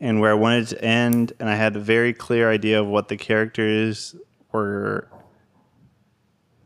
and 0.00 0.20
where 0.20 0.30
I 0.30 0.34
wanted 0.34 0.68
to 0.68 0.84
end, 0.84 1.32
and 1.40 1.50
I 1.50 1.56
had 1.56 1.74
a 1.74 1.80
very 1.80 2.12
clear 2.12 2.48
idea 2.48 2.80
of 2.80 2.86
what 2.86 3.08
the 3.08 3.16
characters 3.16 4.14
were 4.52 5.08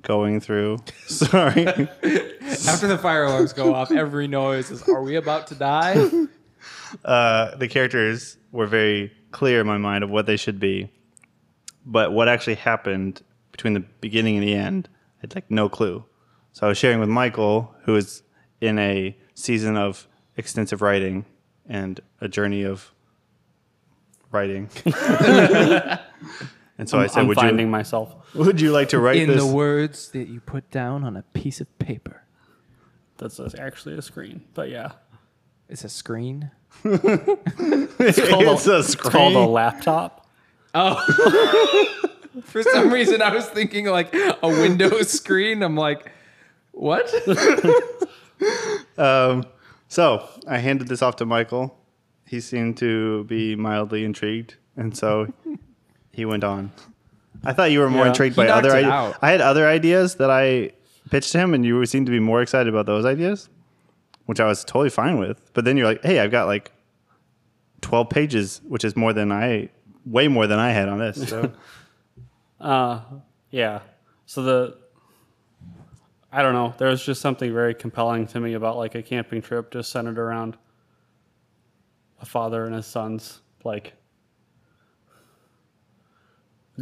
going 0.02 0.40
through. 0.40 0.80
Sorry, 1.06 1.66
After 1.66 2.88
the 2.88 2.98
fire 3.00 3.24
alarms 3.24 3.54
go 3.54 3.74
off, 3.74 3.90
every 3.90 4.28
noise 4.28 4.70
is, 4.70 4.86
"Are 4.86 5.02
we 5.02 5.16
about 5.16 5.46
to 5.46 5.54
die?" 5.54 6.10
uh, 7.06 7.56
the 7.56 7.68
characters 7.68 8.36
were 8.52 8.66
very 8.66 9.10
clear 9.30 9.62
in 9.62 9.66
my 9.66 9.78
mind 9.78 10.04
of 10.04 10.10
what 10.10 10.26
they 10.26 10.36
should 10.36 10.60
be, 10.60 10.90
but 11.86 12.12
what 12.12 12.28
actually 12.28 12.56
happened 12.56 13.22
between 13.56 13.72
the 13.72 13.80
beginning 14.02 14.36
and 14.36 14.46
the 14.46 14.54
end, 14.54 14.88
I 15.18 15.22
had 15.22 15.34
like 15.34 15.50
no 15.50 15.68
clue. 15.70 16.04
So 16.52 16.66
I 16.66 16.68
was 16.68 16.76
sharing 16.78 17.00
with 17.00 17.08
Michael, 17.08 17.74
who 17.84 17.96
is 17.96 18.22
in 18.60 18.78
a 18.78 19.16
season 19.34 19.76
of 19.78 20.06
extensive 20.36 20.82
writing 20.82 21.24
and 21.66 21.98
a 22.20 22.28
journey 22.28 22.62
of 22.64 22.92
writing. 24.30 24.68
and 24.84 26.00
so 26.84 26.98
I 26.98 27.06
said, 27.06 27.20
I'm 27.20 27.28
"Would 27.28 27.36
finding 27.36 27.66
you 27.66 27.70
myself. 27.72 28.14
would 28.34 28.60
you 28.60 28.72
like 28.72 28.90
to 28.90 28.98
write 28.98 29.16
In 29.16 29.28
this?" 29.28 29.42
the 29.44 29.50
words 29.54 30.10
that 30.10 30.28
you 30.28 30.40
put 30.40 30.70
down 30.70 31.02
on 31.04 31.16
a 31.16 31.22
piece 31.22 31.60
of 31.62 31.78
paper. 31.78 32.24
That's 33.16 33.40
actually 33.58 33.96
a 33.96 34.02
screen, 34.02 34.42
but 34.52 34.68
yeah, 34.68 34.92
It's 35.70 35.84
a 35.84 35.88
screen. 35.88 36.50
it's 36.84 38.28
called, 38.28 38.42
It's 38.44 38.66
a 38.66 38.78
It's 38.80 38.94
called 38.94 39.32
a 39.32 39.36
screen. 39.36 39.52
laptop. 39.52 40.26
For 42.44 42.62
some 42.62 42.92
reason, 42.92 43.22
I 43.22 43.32
was 43.34 43.46
thinking 43.46 43.86
like 43.86 44.14
a 44.14 44.36
Windows 44.48 45.08
screen. 45.20 45.62
I'm 45.62 45.76
like, 45.76 46.10
what? 46.72 47.12
Um, 48.98 49.44
so 49.88 50.26
I 50.46 50.58
handed 50.58 50.88
this 50.88 51.02
off 51.02 51.16
to 51.16 51.26
Michael. 51.26 51.78
He 52.26 52.40
seemed 52.40 52.76
to 52.78 53.24
be 53.24 53.54
mildly 53.56 54.04
intrigued, 54.04 54.56
and 54.76 54.96
so 54.96 55.32
he 56.12 56.24
went 56.24 56.44
on. 56.44 56.72
I 57.44 57.52
thought 57.52 57.70
you 57.70 57.80
were 57.80 57.90
more 57.90 58.04
Yeah. 58.04 58.10
intrigued 58.10 58.36
by 58.36 58.48
other 58.48 58.72
ideas. 58.72 59.14
I 59.22 59.30
had 59.30 59.40
other 59.40 59.66
ideas 59.66 60.16
that 60.16 60.30
I 60.30 60.72
pitched 61.10 61.32
to 61.32 61.38
him, 61.38 61.54
and 61.54 61.64
you 61.64 61.84
seemed 61.86 62.06
to 62.06 62.12
be 62.12 62.20
more 62.20 62.42
excited 62.42 62.68
about 62.72 62.86
those 62.86 63.04
ideas, 63.04 63.48
which 64.26 64.40
I 64.40 64.46
was 64.46 64.64
totally 64.64 64.90
fine 64.90 65.18
with. 65.18 65.40
But 65.54 65.64
then 65.64 65.76
you're 65.76 65.86
like, 65.86 66.02
"Hey, 66.02 66.18
I've 66.18 66.30
got 66.30 66.46
like 66.46 66.72
twelve 67.80 68.08
pages, 68.10 68.60
which 68.66 68.84
is 68.84 68.96
more 68.96 69.12
than 69.12 69.30
I, 69.30 69.68
way 70.04 70.28
more 70.28 70.46
than 70.46 70.58
I 70.58 70.70
had 70.72 70.88
on 70.88 70.98
this." 70.98 71.28
So 71.28 71.52
Uh, 72.60 73.00
yeah. 73.50 73.80
So 74.26 74.42
the, 74.42 74.78
I 76.32 76.42
don't 76.42 76.54
know. 76.54 76.74
There 76.78 76.88
was 76.88 77.04
just 77.04 77.20
something 77.20 77.52
very 77.52 77.74
compelling 77.74 78.26
to 78.28 78.40
me 78.40 78.54
about 78.54 78.76
like 78.76 78.94
a 78.94 79.02
camping 79.02 79.42
trip 79.42 79.70
just 79.70 79.90
centered 79.90 80.18
around 80.18 80.56
a 82.20 82.26
father 82.26 82.64
and 82.64 82.74
his 82.74 82.86
sons, 82.86 83.40
like 83.64 83.92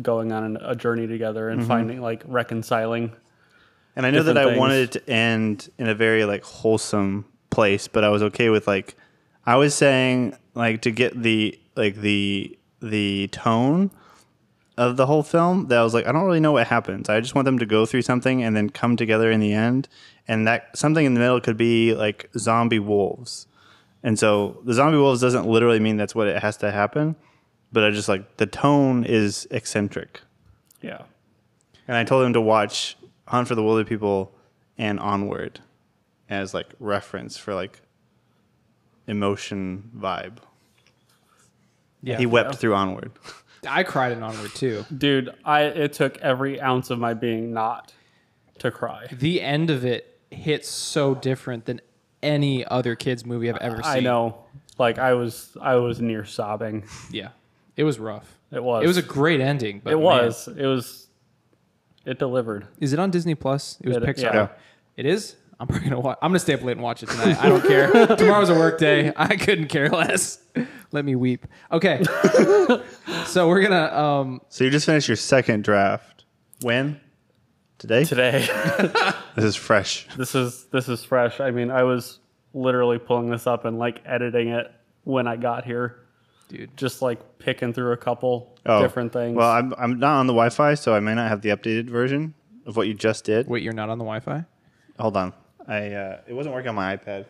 going 0.00 0.32
on 0.32 0.44
an, 0.44 0.58
a 0.60 0.74
journey 0.74 1.06
together 1.06 1.48
and 1.48 1.66
finding 1.66 2.00
like 2.00 2.22
reconciling. 2.26 3.12
And 3.96 4.04
I 4.04 4.10
know 4.10 4.24
that 4.24 4.36
I 4.36 4.42
different 4.42 4.58
wanted 4.58 4.80
it 4.80 4.92
to 4.92 5.10
end 5.10 5.70
in 5.78 5.88
a 5.88 5.94
very 5.94 6.24
like 6.24 6.42
wholesome 6.42 7.26
place, 7.50 7.86
but 7.86 8.02
I 8.02 8.08
was 8.08 8.22
okay 8.24 8.48
with 8.48 8.66
like 8.66 8.96
I 9.46 9.56
was 9.56 9.74
saying 9.74 10.36
like 10.54 10.82
to 10.82 10.90
get 10.90 11.20
the 11.20 11.58
like 11.76 11.96
the 11.96 12.58
the 12.80 13.28
tone 13.28 13.90
of 14.76 14.96
the 14.96 15.06
whole 15.06 15.22
film 15.22 15.68
that 15.68 15.78
I 15.78 15.84
was 15.84 15.94
like 15.94 16.06
I 16.06 16.12
don't 16.12 16.24
really 16.24 16.40
know 16.40 16.52
what 16.52 16.66
happens. 16.66 17.08
I 17.08 17.20
just 17.20 17.34
want 17.34 17.44
them 17.44 17.58
to 17.58 17.66
go 17.66 17.86
through 17.86 18.02
something 18.02 18.42
and 18.42 18.56
then 18.56 18.70
come 18.70 18.96
together 18.96 19.30
in 19.30 19.40
the 19.40 19.52
end. 19.52 19.88
And 20.26 20.46
that 20.46 20.76
something 20.76 21.04
in 21.04 21.14
the 21.14 21.20
middle 21.20 21.40
could 21.40 21.56
be 21.56 21.94
like 21.94 22.30
zombie 22.36 22.78
wolves. 22.78 23.46
And 24.02 24.18
so 24.18 24.60
the 24.64 24.74
zombie 24.74 24.98
wolves 24.98 25.20
doesn't 25.20 25.46
literally 25.46 25.80
mean 25.80 25.96
that's 25.96 26.14
what 26.14 26.28
it 26.28 26.42
has 26.42 26.56
to 26.58 26.70
happen, 26.70 27.16
but 27.72 27.84
I 27.84 27.90
just 27.90 28.08
like 28.08 28.36
the 28.36 28.46
tone 28.46 29.04
is 29.04 29.46
eccentric. 29.50 30.20
Yeah. 30.82 31.02
And 31.88 31.96
I 31.96 32.04
told 32.04 32.24
him 32.24 32.32
to 32.34 32.40
watch 32.40 32.96
Hunt 33.26 33.48
for 33.48 33.54
the 33.54 33.62
Wilderpeople 33.62 34.28
and 34.76 35.00
Onward 35.00 35.60
as 36.28 36.52
like 36.52 36.66
reference 36.80 37.36
for 37.36 37.54
like 37.54 37.80
emotion 39.06 39.90
vibe. 39.96 40.38
Yeah, 42.02 42.18
he 42.18 42.26
wept 42.26 42.56
through 42.56 42.74
Onward. 42.74 43.12
I 43.66 43.82
cried 43.82 44.12
in 44.12 44.22
Onward 44.22 44.54
too. 44.54 44.84
Dude, 44.96 45.34
I 45.44 45.62
it 45.62 45.92
took 45.92 46.18
every 46.18 46.60
ounce 46.60 46.90
of 46.90 46.98
my 46.98 47.14
being 47.14 47.52
not 47.52 47.92
to 48.58 48.70
cry. 48.70 49.06
The 49.12 49.40
end 49.40 49.70
of 49.70 49.84
it 49.84 50.18
hits 50.30 50.68
so 50.68 51.14
different 51.14 51.64
than 51.66 51.80
any 52.22 52.64
other 52.64 52.96
kids 52.96 53.24
movie 53.26 53.50
I've 53.50 53.56
ever 53.58 53.82
seen. 53.82 53.92
I 53.92 54.00
know. 54.00 54.44
Like 54.78 54.98
I 54.98 55.14
was 55.14 55.56
I 55.60 55.76
was 55.76 56.00
near 56.00 56.24
sobbing. 56.24 56.84
Yeah, 57.10 57.28
it 57.76 57.84
was 57.84 57.98
rough. 57.98 58.38
It 58.50 58.62
was. 58.62 58.84
It 58.84 58.86
was 58.86 58.96
a 58.96 59.02
great 59.02 59.40
ending. 59.40 59.80
But 59.82 59.92
it 59.92 59.96
man. 59.96 60.04
was. 60.04 60.48
It 60.48 60.66
was 60.66 61.08
it 62.04 62.18
delivered. 62.18 62.66
Is 62.80 62.92
it 62.92 62.98
on 62.98 63.10
Disney 63.10 63.34
Plus? 63.34 63.78
It 63.80 63.88
was 63.88 63.96
It- 63.98 64.02
Pixar. 64.02 64.34
yeah. 64.34 64.48
It 64.96 65.06
is. 65.06 65.36
I'm 65.64 65.68
probably 65.68 65.88
gonna 65.88 66.00
watch. 66.00 66.18
I'm 66.20 66.28
gonna 66.30 66.38
stay 66.40 66.52
up 66.52 66.62
late 66.62 66.72
and 66.72 66.82
watch 66.82 67.02
it 67.02 67.08
tonight. 67.08 67.42
I 67.42 67.48
don't 67.48 67.62
care. 67.66 67.90
Tomorrow's 68.16 68.50
a 68.50 68.54
work 68.54 68.78
day. 68.78 69.12
I 69.16 69.34
couldn't 69.36 69.68
care 69.68 69.88
less. 69.88 70.38
Let 70.92 71.06
me 71.06 71.16
weep. 71.16 71.46
Okay. 71.72 72.02
so 73.26 73.48
we're 73.48 73.62
gonna. 73.62 73.86
Um, 73.98 74.40
So 74.50 74.64
you 74.64 74.70
just 74.70 74.84
finished 74.84 75.08
your 75.08 75.16
second 75.16 75.64
draft. 75.64 76.24
When? 76.60 77.00
Today? 77.78 78.04
Today. 78.04 78.46
This 79.36 79.44
is 79.46 79.56
fresh. 79.56 80.06
this 80.16 80.34
is 80.36 80.66
this 80.66 80.88
is 80.88 81.02
fresh. 81.02 81.40
I 81.40 81.50
mean, 81.50 81.70
I 81.70 81.82
was 81.82 82.20
literally 82.52 82.98
pulling 82.98 83.30
this 83.30 83.46
up 83.48 83.64
and 83.64 83.78
like 83.80 84.00
editing 84.06 84.48
it 84.50 84.70
when 85.02 85.26
I 85.26 85.34
got 85.36 85.64
here. 85.64 86.04
dude. 86.48 86.76
Just 86.76 87.02
like 87.02 87.38
picking 87.40 87.72
through 87.72 87.92
a 87.92 87.96
couple 87.96 88.56
Oh, 88.66 88.80
different 88.80 89.12
things. 89.12 89.34
Well, 89.34 89.50
I'm, 89.50 89.74
I'm 89.76 89.98
not 89.98 90.18
on 90.20 90.26
the 90.28 90.32
Wi 90.34 90.50
Fi, 90.50 90.74
so 90.74 90.94
I 90.94 91.00
may 91.00 91.14
not 91.16 91.28
have 91.28 91.40
the 91.40 91.48
updated 91.48 91.90
version 91.90 92.34
of 92.64 92.76
what 92.76 92.86
you 92.86 92.94
just 92.94 93.24
did. 93.24 93.48
Wait, 93.48 93.62
you're 93.64 93.72
not 93.72 93.88
on 93.90 93.98
the 93.98 94.04
Wi-Fi? 94.04 94.44
Hold 95.00 95.16
on. 95.16 95.32
I 95.66 95.92
uh, 95.92 96.20
It 96.26 96.32
wasn't 96.34 96.54
working 96.54 96.68
on 96.70 96.74
my 96.74 96.96
iPad. 96.96 97.26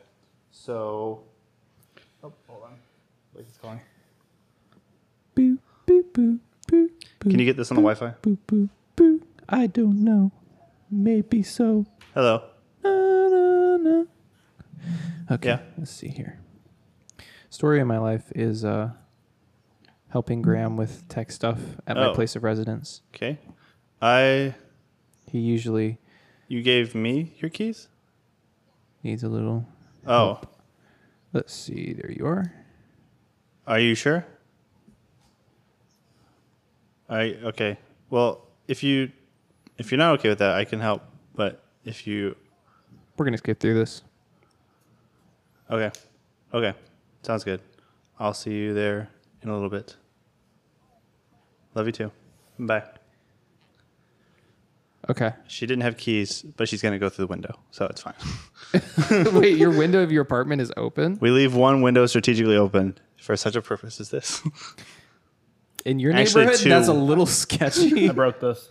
So. 0.51 1.23
Oh, 2.23 2.33
hold 2.49 2.63
on. 2.65 2.73
Wait, 3.35 3.45
it's 3.49 3.59
calling. 3.59 3.81
Boo 5.35 5.59
boo 5.87 6.05
boo 6.13 6.41
boo 6.69 6.91
boo 7.19 7.31
Can 7.31 7.39
you 7.39 7.45
get 7.45 7.57
this 7.57 7.71
on 7.71 7.77
the 7.77 7.83
Wi 7.83 7.95
Fi? 7.95 8.15
boo 8.23 8.39
boo 8.47 8.69
boo. 8.97 9.21
I 9.49 9.67
don't 9.67 10.03
know. 10.05 10.33
Maybe 10.91 11.43
so. 11.43 11.87
Hello. 12.15 12.43
Na, 12.83 12.91
na, 13.29 13.77
na. 13.77 14.05
Okay. 15.33 15.49
Yeah. 15.51 15.59
Let's 15.77 15.91
see 15.91 16.09
here. 16.09 16.39
Story 17.51 17.81
of 17.81 17.87
my 17.87 17.99
life 17.99 18.33
is 18.35 18.65
uh, 18.65 18.91
helping 20.09 20.41
Graham 20.43 20.77
with 20.77 21.07
tech 21.09 21.31
stuff 21.31 21.59
at 21.87 21.97
my 21.97 22.07
Oh. 22.09 22.15
place 22.15 22.37
of 22.37 22.43
residence. 22.45 23.03
Okay. 23.15 23.39
I. 24.01 24.55
He 25.31 25.39
usually 25.41 25.99
You 26.49 26.63
gave 26.63 26.95
me 26.95 27.35
your 27.39 27.51
keys? 27.51 27.89
Needs 29.05 29.23
a 29.23 29.29
little. 29.29 29.67
Oh. 30.07 30.41
Let's 31.33 31.53
see. 31.53 31.93
There 31.93 32.11
you 32.11 32.27
are. 32.27 32.53
Are 33.67 33.79
you 33.79 33.95
sure? 33.95 34.25
I 37.09 37.37
okay. 37.45 37.79
Well, 38.11 38.47
if 38.69 38.83
you 38.83 39.11
if 39.79 39.91
you're 39.91 39.99
not 39.99 40.19
okay 40.19 40.29
with 40.29 40.39
that, 40.39 40.55
I 40.55 40.65
can 40.65 40.81
help. 40.81 41.03
But 41.35 41.63
if 41.85 42.07
you 42.07 42.37
We're 43.17 43.25
gonna 43.27 43.39
skip 43.39 43.61
through 43.61 43.75
this. 43.75 44.03
okay, 45.71 45.91
okay, 46.53 46.75
sounds 47.23 47.45
good. 47.45 47.61
I'll 48.19 48.35
see 48.35 48.53
you 48.55 48.75
there 48.75 49.09
in 49.43 49.49
a 49.51 49.53
little 49.55 49.71
bit. 49.71 49.97
Love 51.75 51.87
you 51.87 51.93
too. 51.93 52.13
Bye. 52.59 52.85
Okay. 55.11 55.33
She 55.49 55.67
didn't 55.67 55.83
have 55.83 55.97
keys, 55.97 56.43
but 56.43 56.69
she's 56.69 56.81
gonna 56.83 56.99
go 56.99 57.09
through 57.09 57.25
the 57.27 57.31
window, 57.31 57.59
so 57.71 57.87
it's 57.87 58.01
fine. 58.03 58.15
Wait, 59.39 59.59
your 59.59 59.71
window 59.71 60.03
of 60.03 60.11
your 60.11 60.23
apartment 60.23 60.61
is 60.63 60.73
open 60.77 61.19
We 61.21 61.31
leave 61.31 61.55
one 61.55 61.83
window 61.83 62.07
strategically 62.07 62.57
open 62.57 62.99
for 63.21 63.37
such 63.37 63.55
a 63.57 63.63
purpose 63.63 64.01
as 64.01 64.11
this. 64.11 64.43
in 65.85 65.99
your 65.99 66.13
Actually, 66.13 66.45
neighborhood. 66.47 66.63
two. 66.63 66.69
That's 66.71 66.89
a 66.89 66.93
little 66.95 67.27
sketchy. 67.27 68.09
I 68.09 68.13
broke 68.13 68.41
this. 68.41 68.71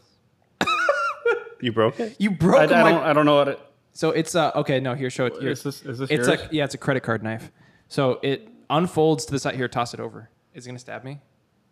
you 1.61 1.71
broke 1.71 1.99
it. 1.99 2.15
you 2.19 2.31
I, 2.31 2.33
I 2.33 2.35
broke 2.37 2.69
my. 2.71 2.91
don't 2.91 3.03
I 3.03 3.13
don't 3.13 3.25
know 3.25 3.35
what 3.35 3.47
it 3.49 3.59
So 3.93 4.09
it's 4.11 4.33
uh 4.35 4.51
okay. 4.55 4.79
No, 4.79 4.95
here, 4.95 5.09
show 5.09 5.27
it. 5.27 5.33
Here. 5.39 5.51
is 5.51 5.63
this 5.63 5.83
is 5.83 5.99
this 5.99 6.09
It's 6.09 6.27
yours? 6.27 6.27
like 6.27 6.47
yeah, 6.51 6.65
it's 6.65 6.73
a 6.73 6.77
credit 6.79 7.03
card 7.03 7.23
knife. 7.23 7.51
So 7.87 8.19
it 8.23 8.49
unfolds 8.69 9.25
to 9.25 9.31
the 9.31 9.39
side. 9.39 9.55
Here, 9.55 9.67
toss 9.67 9.93
it 9.93 9.99
over. 9.99 10.29
Is 10.53 10.65
it 10.65 10.69
gonna 10.69 10.79
stab 10.79 11.03
me? 11.03 11.21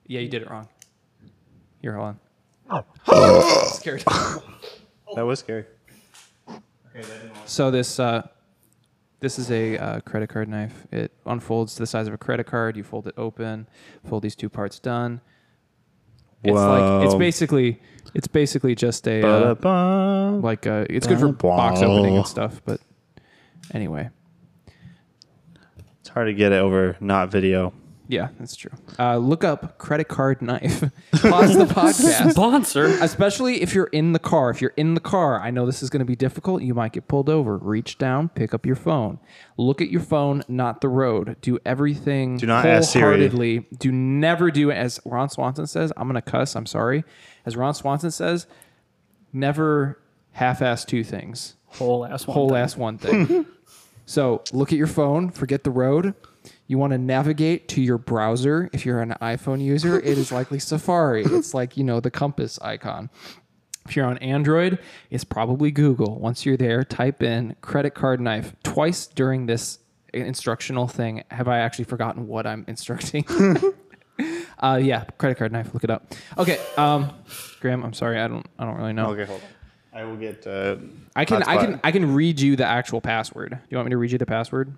Yeah, 0.08 0.20
you 0.22 0.30
did 0.30 0.42
it 0.44 0.50
wrong. 0.50 0.70
Here, 1.82 1.94
hold 1.94 2.08
on. 2.08 2.20
Scared. 3.74 4.04
That 5.14 5.26
was 5.26 5.40
scary. 5.40 5.66
Okay, 6.48 7.04
so 7.46 7.70
this 7.70 8.00
uh, 8.00 8.26
this 9.20 9.38
is 9.38 9.52
a 9.52 9.78
uh, 9.78 10.00
credit 10.00 10.30
card 10.30 10.48
knife. 10.48 10.88
It 10.90 11.12
unfolds 11.26 11.74
to 11.74 11.80
the 11.80 11.86
size 11.86 12.08
of 12.08 12.14
a 12.14 12.18
credit 12.18 12.46
card. 12.46 12.78
You 12.78 12.84
fold 12.86 13.08
it 13.08 13.14
open. 13.18 13.68
Fold 14.08 14.24
these 14.24 14.38
two 14.38 14.48
parts 14.48 14.80
done. 14.80 15.20
It's 16.46 16.56
like 16.56 17.04
it's 17.04 17.14
Whoa. 17.14 17.20
basically 17.20 17.82
it's 18.14 18.28
basically 18.28 18.74
just 18.74 19.06
a 19.06 19.22
uh, 19.22 19.54
Ba-da-ba. 19.56 20.40
like 20.42 20.66
uh 20.66 20.86
it's 20.90 21.08
good 21.08 21.20
for 21.20 21.34
box 21.34 21.82
opening 21.82 22.16
and 22.16 22.26
stuff. 22.26 22.62
But 22.64 22.80
anyway, 23.74 24.12
It's 26.00 26.08
hard 26.10 26.28
to 26.28 26.34
get 26.34 26.54
it 26.54 26.60
over 26.60 26.96
not 27.02 27.30
video. 27.32 27.74
Yeah, 28.12 28.28
that's 28.38 28.58
true. 28.58 28.72
Uh, 29.00 29.16
look 29.16 29.46
up 29.46 29.78
credit 29.78 30.10
card 30.10 30.42
knife. 30.42 30.82
Pause 31.14 31.58
the 31.58 31.66
podcast. 31.66 32.32
sponsor. 32.32 32.86
Especially 32.86 33.62
if 33.62 33.74
you're 33.74 33.86
in 33.88 34.12
the 34.12 34.20
car. 34.20 34.50
If 34.50 34.62
you're 34.62 34.74
in 34.76 34.96
the 34.96 35.00
car, 35.00 35.40
I 35.40 35.50
know 35.50 35.66
this 35.66 35.82
is 35.82 35.90
going 35.90 36.00
to 36.02 36.06
be 36.06 36.18
difficult. 36.18 36.62
You 36.62 36.74
might 36.74 36.92
get 36.92 37.08
pulled 37.08 37.30
over. 37.30 37.58
Reach 37.58 37.98
down, 37.98 38.28
pick 38.28 38.54
up 38.54 38.66
your 38.66 38.76
phone. 38.76 39.18
Look 39.56 39.82
at 39.82 39.90
your 39.90 40.02
phone, 40.02 40.44
not 40.50 40.82
the 40.82 40.90
road. 40.90 41.38
Do 41.40 41.58
everything 41.66 42.36
Do 42.36 42.48
not 42.48 42.66
ask 42.66 42.92
Siri. 42.92 43.04
wholeheartedly. 43.04 43.60
Do 43.80 43.92
never 43.94 44.52
do 44.52 44.72
as 44.72 45.00
Ron 45.06 45.30
Swanson 45.30 45.66
says. 45.66 45.94
I'm 45.96 46.10
going 46.10 46.22
to 46.22 46.22
cuss. 46.22 46.56
I'm 46.58 46.66
sorry. 46.66 47.06
As 47.46 47.56
Ron 47.56 47.74
Swanson 47.74 48.12
says, 48.12 48.46
never 49.32 49.98
half-ass 50.32 50.84
two 50.84 51.06
things. 51.06 51.56
Whole 51.68 52.06
ass 52.06 52.28
one. 52.28 52.34
Whole 52.34 52.50
thing. 52.50 52.58
ass 52.58 52.76
one 52.76 52.98
thing. 52.98 53.46
so 54.06 54.44
look 54.52 54.74
at 54.74 54.78
your 54.78 54.88
phone. 54.88 55.30
Forget 55.30 55.64
the 55.64 55.72
road. 55.72 56.14
You 56.72 56.78
want 56.78 56.92
to 56.92 56.98
navigate 56.98 57.68
to 57.68 57.82
your 57.82 57.98
browser. 57.98 58.70
If 58.72 58.86
you're 58.86 59.02
an 59.02 59.14
iPhone 59.22 59.62
user, 59.62 60.00
it 60.00 60.18
is 60.18 60.32
likely 60.32 60.58
Safari. 60.72 61.26
It's 61.26 61.54
like, 61.54 61.76
you 61.76 61.84
know, 61.84 62.00
the 62.00 62.10
compass 62.10 62.58
icon. 62.62 63.10
If 63.86 63.98
you're 63.98 64.06
on 64.06 64.18
Android, 64.20 64.80
it's 65.10 65.26
probably 65.26 65.72
Google. 65.72 66.18
Once 66.18 66.46
you're 66.46 66.56
there, 66.56 66.86
type 66.86 67.22
in 67.22 67.58
credit 67.60 67.94
card 67.94 68.22
knife. 68.22 68.56
Twice 68.64 69.06
during 69.06 69.48
this 69.48 69.80
instructional 70.14 70.88
thing 70.88 71.26
have 71.30 71.50
I 71.50 71.58
actually 71.58 71.84
forgotten 71.84 72.26
what 72.30 72.48
I'm 72.48 72.64
instructing. 72.70 73.26
uh, 74.60 74.80
yeah, 74.82 75.04
credit 75.18 75.38
card 75.38 75.52
knife. 75.52 75.74
Look 75.74 75.84
it 75.84 75.90
up. 75.90 76.14
Okay, 76.38 76.58
um, 76.78 77.12
Graham. 77.60 77.84
I'm 77.84 77.92
sorry. 77.92 78.18
I 78.18 78.30
don't. 78.30 78.48
I 78.58 78.64
don't 78.64 78.78
really 78.78 78.94
know. 78.94 79.08
Okay, 79.08 79.26
hold 79.26 79.42
on. 79.42 80.00
I 80.00 80.06
will 80.06 80.16
get. 80.16 80.48
Uh, 80.48 80.78
I 81.18 81.26
can. 81.26 81.44
I 81.44 81.58
can. 81.58 81.82
I 81.84 81.92
can 81.92 82.14
read 82.14 82.40
you 82.40 82.56
the 82.56 82.66
actual 82.66 83.02
password. 83.02 83.50
Do 83.50 83.58
you 83.70 83.76
want 83.76 83.88
me 83.88 83.92
to 83.92 83.98
read 83.98 84.14
you 84.14 84.18
the 84.18 84.26
password? 84.26 84.74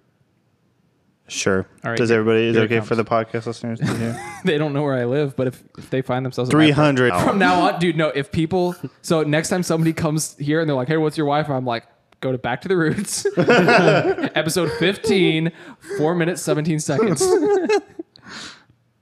Sure. 1.30 1.66
All 1.84 1.92
right, 1.92 1.98
Does 1.98 2.10
here- 2.10 2.20
everybody 2.20 2.46
is 2.48 2.56
it 2.56 2.62
it 2.62 2.66
okay 2.66 2.78
comes. 2.78 2.88
for 2.90 2.96
the 2.96 3.06
podcast 3.06 3.46
listeners 3.46 3.80
to 3.80 3.88
hear? 3.98 4.40
they 4.46 4.58
don't 4.58 4.74
know 4.74 4.84
where 4.84 4.94
I 4.96 5.06
live, 5.06 5.36
but 5.36 5.48
if, 5.48 5.64
if 5.78 5.90
they 5.90 6.02
find 6.02 6.26
themselves 6.26 6.50
Three 6.52 6.72
hundred. 6.72 7.14
from 7.24 7.40
now 7.40 7.62
on, 7.62 7.80
dude, 7.80 7.96
no. 7.96 8.10
If 8.10 8.32
people, 8.32 8.76
so 9.02 9.24
next 9.24 9.50
time 9.50 9.64
somebody 9.64 9.94
comes 9.94 10.36
here 10.38 10.60
and 10.60 10.70
they're 10.70 10.76
like, 10.76 10.90
"Hey, 10.90 10.98
what's 10.98 11.18
your 11.18 11.26
Wi-Fi?" 11.28 11.56
I'm 11.56 11.66
like, 11.66 11.86
"Go 12.20 12.32
to 12.34 12.38
Back 12.38 12.62
to 12.64 12.68
the 12.68 12.76
Roots, 12.76 13.26
episode 13.38 14.70
15, 14.74 15.52
four 15.98 16.14
minutes 16.14 16.42
17 16.42 16.80
seconds." 16.82 17.20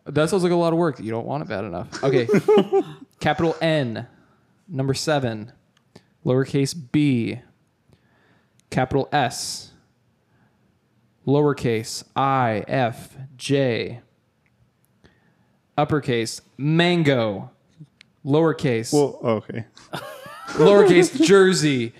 that 0.05 0.29
sounds 0.29 0.43
like 0.43 0.51
a 0.51 0.55
lot 0.55 0.73
of 0.73 0.79
work. 0.79 0.99
You 0.99 1.11
don't 1.11 1.25
want 1.25 1.43
it 1.43 1.49
bad 1.49 1.63
enough. 1.65 2.03
Okay, 2.03 2.27
capital 3.19 3.55
N, 3.61 4.05
number 4.67 4.93
seven, 4.93 5.51
lowercase 6.25 6.75
b, 6.91 7.39
capital 8.69 9.09
S, 9.11 9.70
lowercase 11.25 12.03
i 12.15 12.63
f 12.67 13.15
j, 13.37 14.01
uppercase 15.77 16.41
mango, 16.57 17.49
lowercase 18.25 18.91
Well, 18.93 19.19
okay. 19.23 19.65
lowercase 20.53 21.23
jersey, 21.23 21.93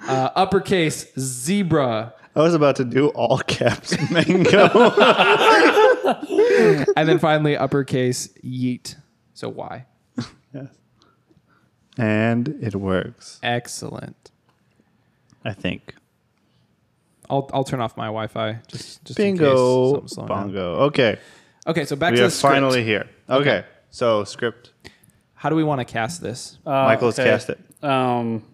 uh, 0.00 0.30
uppercase 0.34 1.06
zebra, 1.18 2.14
I 2.34 2.40
was 2.40 2.54
about 2.54 2.76
to 2.76 2.84
do 2.84 3.08
all 3.08 3.38
caps 3.40 3.94
mango. 4.10 4.68
and 6.96 7.06
then 7.08 7.18
finally 7.18 7.56
uppercase 7.58 8.28
yeet. 8.42 8.96
So 9.34 9.50
Y. 9.50 9.84
and 11.98 12.48
it 12.62 12.74
works. 12.74 13.38
Excellent. 13.42 14.30
I 15.44 15.52
think. 15.52 15.94
I'll 17.30 17.48
I'll 17.52 17.64
turn 17.64 17.80
off 17.80 17.96
my 17.96 18.06
Wi-Fi 18.06 18.58
just 18.68 19.04
just 19.04 19.18
in 19.18 19.34
case 19.36 19.40
Bingo, 19.40 19.92
something's 19.92 20.12
slowing 20.12 20.28
down. 20.28 20.38
bongo. 20.48 20.74
Okay, 20.86 21.18
Okay, 21.66 21.84
so 21.84 21.94
back 21.96 22.10
we 22.12 22.16
to 22.18 22.24
are 22.24 22.26
the 22.26 22.30
script. 22.30 22.54
finally 22.54 22.82
here. 22.84 23.08
Okay, 23.30 23.64
so 23.90 24.24
script. 24.24 24.72
How 25.34 25.48
do 25.48 25.56
we 25.56 25.64
want 25.64 25.80
to 25.80 25.84
cast 25.84 26.20
this? 26.20 26.58
Uh, 26.66 26.70
Michael 26.84 27.08
has 27.08 27.18
okay. 27.18 27.28
cast 27.30 27.50
it. 27.50 27.58
Um, 27.82 28.44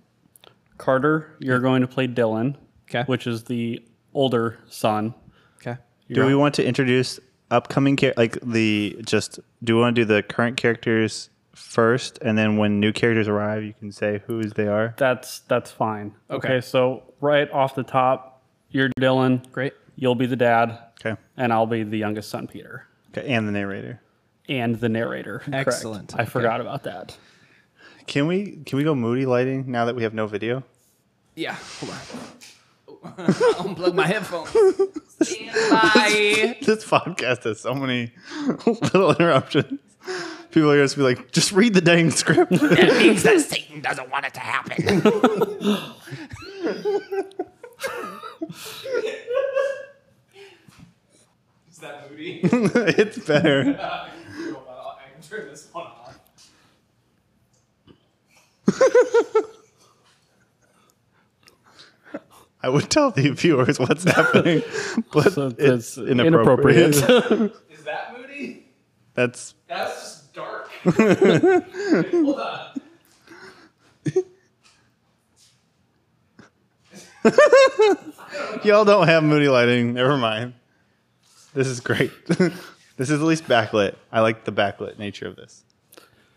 Carter, 0.77 1.35
you're 1.41 1.59
going 1.61 1.83
to 1.83 1.89
play 1.89 2.07
Dylan, 2.07 2.57
Okay. 2.89 3.03
which 3.07 3.27
is 3.27 3.45
the 3.45 3.83
older 4.15 4.59
son. 4.69 5.15
Okay. 5.61 5.77
Do 6.11 6.25
we 6.25 6.35
want 6.35 6.55
to 6.57 6.65
introduce 6.67 7.19
upcoming 7.51 7.97
char- 7.97 8.15
like 8.17 8.39
the 8.43 8.97
just? 9.05 9.41
Do 9.65 9.75
we 9.77 9.81
want 9.83 9.97
to 9.97 10.03
do 10.03 10.07
the 10.07 10.23
current 10.23 10.57
characters 10.57 11.31
first, 11.55 12.19
and 12.23 12.39
then 12.39 12.57
when 12.57 12.79
new 12.81 12.93
characters 12.93 13.27
arrive, 13.29 13.65
you 13.65 13.75
can 13.75 13.91
say 13.93 14.23
whose 14.27 14.53
they 14.53 14.69
are? 14.69 14.95
That's 14.97 15.41
that's 15.41 15.71
fine. 15.71 16.15
Okay. 16.31 16.61
so 16.61 17.03
right 17.21 17.51
off 17.51 17.75
the 17.75 17.83
top, 17.83 18.28
you're 18.71 18.91
Dylan. 19.01 19.51
Great. 19.53 19.73
You'll 19.97 20.15
be 20.15 20.27
the 20.27 20.37
dad, 20.37 20.79
Okay. 21.01 21.17
and 21.37 21.53
I'll 21.53 21.67
be 21.67 21.83
the 21.83 21.99
youngest 21.99 22.31
son, 22.31 22.47
Peter, 22.47 22.87
Okay, 23.17 23.27
and 23.33 23.47
the 23.49 23.53
narrator. 23.53 24.01
and 24.49 24.77
the 24.81 24.89
narrator. 24.89 25.41
Correct. 25.41 25.69
Excellent. 25.69 26.15
I 26.17 26.23
Okay. 26.23 26.31
forgot 26.31 26.61
about 26.61 26.85
that. 26.85 27.17
Can 28.07 28.27
we 28.27 28.59
can 28.65 28.77
we 28.79 28.85
go 28.85 28.95
moody 28.95 29.27
lighting 29.27 29.71
now 29.71 29.85
that 29.85 29.95
we 29.97 30.03
have 30.05 30.15
no 30.15 30.27
video? 30.27 30.63
Yeah. 31.35 31.57
Hold 31.81 31.93
on. 31.93 31.99
Unplug 33.77 33.95
my 33.95 34.07
headphones. 34.07 34.51
Bye. 35.71 36.57
This 36.63 36.85
podcast 36.85 37.45
has 37.45 37.61
so 37.61 37.75
many 37.75 38.13
little 38.67 39.11
interruptions. 39.15 39.81
People 40.51 40.71
are 40.73 40.77
going 40.77 40.89
to 40.89 40.97
be 40.97 41.03
like, 41.03 41.31
just 41.33 41.53
read 41.53 41.75
the 41.75 41.81
dang 41.83 42.11
script. 42.11 42.51
It 42.53 42.99
means 42.99 43.23
that 43.25 43.41
Satan 43.41 43.81
doesn't 43.83 44.11
want 44.11 44.25
it 44.25 44.35
to 44.35 44.41
happen. 44.41 45.03
Is 48.49 48.85
that 51.81 52.11
moody? 52.11 52.41
it's 52.43 53.19
better. 53.19 53.79
I 53.81 54.09
can 55.13 55.23
turn 55.23 55.49
this 55.49 55.69
one 55.73 55.87
off. 55.87 56.19
I 62.61 62.69
would 62.69 62.91
tell 62.91 63.13
the 63.13 63.31
viewers 63.31 63.79
what's 63.79 64.03
happening, 64.05 64.63
but 65.13 65.33
So 65.33 65.47
it's 65.59 65.97
it's 65.97 65.99
inappropriate. 65.99 66.97
Is 66.97 67.85
that 67.85 68.17
moody? 68.19 68.67
That's 69.15 69.55
That's 69.69 69.95
just 69.95 70.35
dark. 70.35 70.69
Hold 70.83 72.41
on. 72.41 72.81
Y'all 78.65 78.85
don't 78.85 79.07
have 79.09 79.23
moody 79.23 79.49
lighting. 79.49 79.95
Never 79.95 80.17
mind. 80.17 80.55
This 81.55 81.67
is 81.67 81.81
great. 81.81 82.13
this 82.27 83.11
is 83.11 83.13
at 83.13 83.21
least 83.21 83.45
backlit. 83.45 83.97
I 84.13 84.21
like 84.21 84.45
the 84.45 84.53
backlit 84.53 84.99
nature 84.99 85.27
of 85.27 85.37
this. 85.37 85.65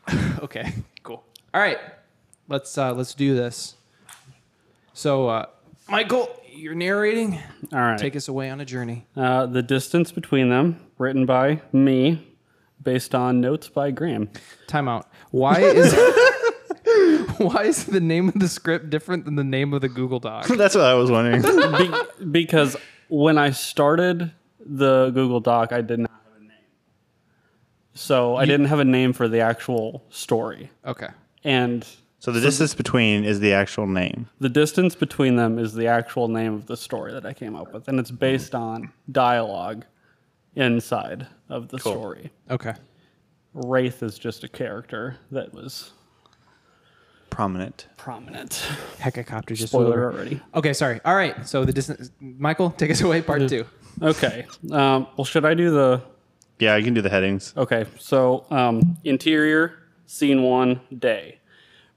Okay. 0.41 0.73
Cool. 1.03 1.23
All 1.53 1.61
right. 1.61 1.77
Let's 2.47 2.75
uh 2.77 2.93
let's 2.93 3.13
do 3.13 3.35
this. 3.35 3.75
So 4.93 5.29
uh 5.29 5.45
Michael, 5.87 6.29
you're 6.51 6.73
narrating. 6.75 7.39
All 7.71 7.79
right. 7.79 7.99
Take 7.99 8.15
us 8.15 8.27
away 8.27 8.49
on 8.49 8.59
a 8.59 8.65
journey. 8.65 9.05
Uh, 9.15 9.45
the 9.45 9.61
distance 9.61 10.11
between 10.11 10.49
them, 10.49 10.79
written 10.97 11.25
by 11.25 11.61
me, 11.71 12.27
based 12.81 13.13
on 13.13 13.39
notes 13.41 13.69
by 13.69 13.91
Graham. 13.91 14.29
Time 14.67 14.87
out. 14.87 15.07
Why 15.29 15.59
is 15.59 15.93
why 17.53 17.63
is 17.63 17.85
the 17.85 17.99
name 17.99 18.27
of 18.29 18.35
the 18.39 18.47
script 18.49 18.89
different 18.89 19.25
than 19.25 19.35
the 19.35 19.43
name 19.43 19.73
of 19.73 19.81
the 19.81 19.89
Google 19.89 20.19
Doc? 20.19 20.47
That's 20.57 20.75
what 20.75 20.85
I 20.85 20.93
was 20.93 21.09
wondering. 21.11 21.41
Be- 22.21 22.25
because 22.25 22.75
when 23.09 23.37
I 23.37 23.51
started 23.51 24.31
the 24.65 25.09
Google 25.11 25.39
Doc, 25.39 25.71
I 25.73 25.81
did 25.81 25.99
not 25.99 26.11
have 26.11 26.37
a 26.41 26.43
name. 26.43 26.51
So 27.93 28.35
I 28.35 28.45
didn't 28.45 28.67
have 28.67 28.79
a 28.79 28.85
name 28.85 29.13
for 29.13 29.27
the 29.27 29.39
actual 29.41 30.03
story. 30.09 30.69
Okay. 30.85 31.09
And 31.43 31.85
So 32.19 32.31
the 32.31 32.39
distance 32.41 32.73
between 32.75 33.23
is 33.25 33.39
the 33.39 33.53
actual 33.53 33.87
name. 33.87 34.29
the 34.39 34.49
distance 34.49 34.95
between 34.95 35.35
them 35.35 35.57
is 35.57 35.73
the 35.73 35.87
actual 35.87 36.27
name 36.27 36.53
of 36.53 36.67
the 36.67 36.77
story 36.77 37.11
that 37.13 37.25
I 37.25 37.33
came 37.33 37.55
up 37.55 37.73
with. 37.73 37.87
And 37.87 37.99
it's 37.99 38.11
based 38.11 38.53
on 38.55 38.91
dialogue 39.11 39.85
inside 40.55 41.27
of 41.49 41.69
the 41.69 41.79
story. 41.79 42.31
Okay. 42.49 42.73
Wraith 43.53 44.03
is 44.03 44.17
just 44.19 44.43
a 44.43 44.47
character 44.47 45.17
that 45.31 45.53
was 45.53 45.91
Prominent. 47.31 47.87
prominent. 47.97 48.53
Helicopter 48.99 49.55
just 49.55 49.71
Spoiler 49.71 49.85
flew 49.85 49.93
over. 49.93 50.13
already. 50.13 50.41
Okay, 50.53 50.73
sorry. 50.73 50.99
All 51.05 51.15
right. 51.15 51.47
So 51.47 51.65
the 51.65 51.71
distance 51.73 52.11
Michael, 52.19 52.69
take 52.71 52.91
us 52.91 53.01
away, 53.01 53.21
part 53.21 53.47
two. 53.49 53.65
Okay. 54.01 54.45
Um, 54.71 55.07
well, 55.17 55.25
should 55.25 55.45
I 55.45 55.53
do 55.55 55.71
the 55.71 56.01
Yeah, 56.59 56.75
you 56.75 56.83
can 56.83 56.93
do 56.93 57.01
the 57.01 57.09
headings. 57.09 57.53
Okay, 57.57 57.85
so 57.97 58.45
um, 58.51 58.97
interior, 59.05 59.79
scene 60.05 60.43
one, 60.43 60.81
day. 60.99 61.39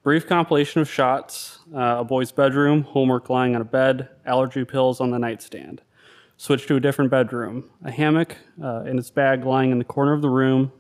Brief 0.05 0.27
compilation 0.27 0.81
of 0.81 0.88
shots 0.88 1.59
uh, 1.75 1.97
a 2.01 2.05
boy's 2.05 2.31
bedroom, 2.31 2.83
homework 2.83 3.29
lying 3.29 3.55
on 3.55 3.61
a 3.61 3.64
bed, 3.64 4.09
allergy 4.27 4.64
pills 4.64 5.01
on 5.01 5.11
the 5.11 5.18
nightstand. 5.18 5.83
Switch 6.37 6.66
to 6.66 6.77
a 6.77 6.81
different 6.81 7.11
bedroom, 7.11 7.68
a 7.85 7.90
hammock 7.90 8.37
uh, 8.62 8.83
in 8.83 8.99
its 8.99 9.11
bag 9.11 9.44
lying 9.44 9.70
in 9.73 9.79
the 9.79 9.85
corner 9.85 10.12
of 10.12 10.23
the 10.23 10.29
room. 10.31 10.70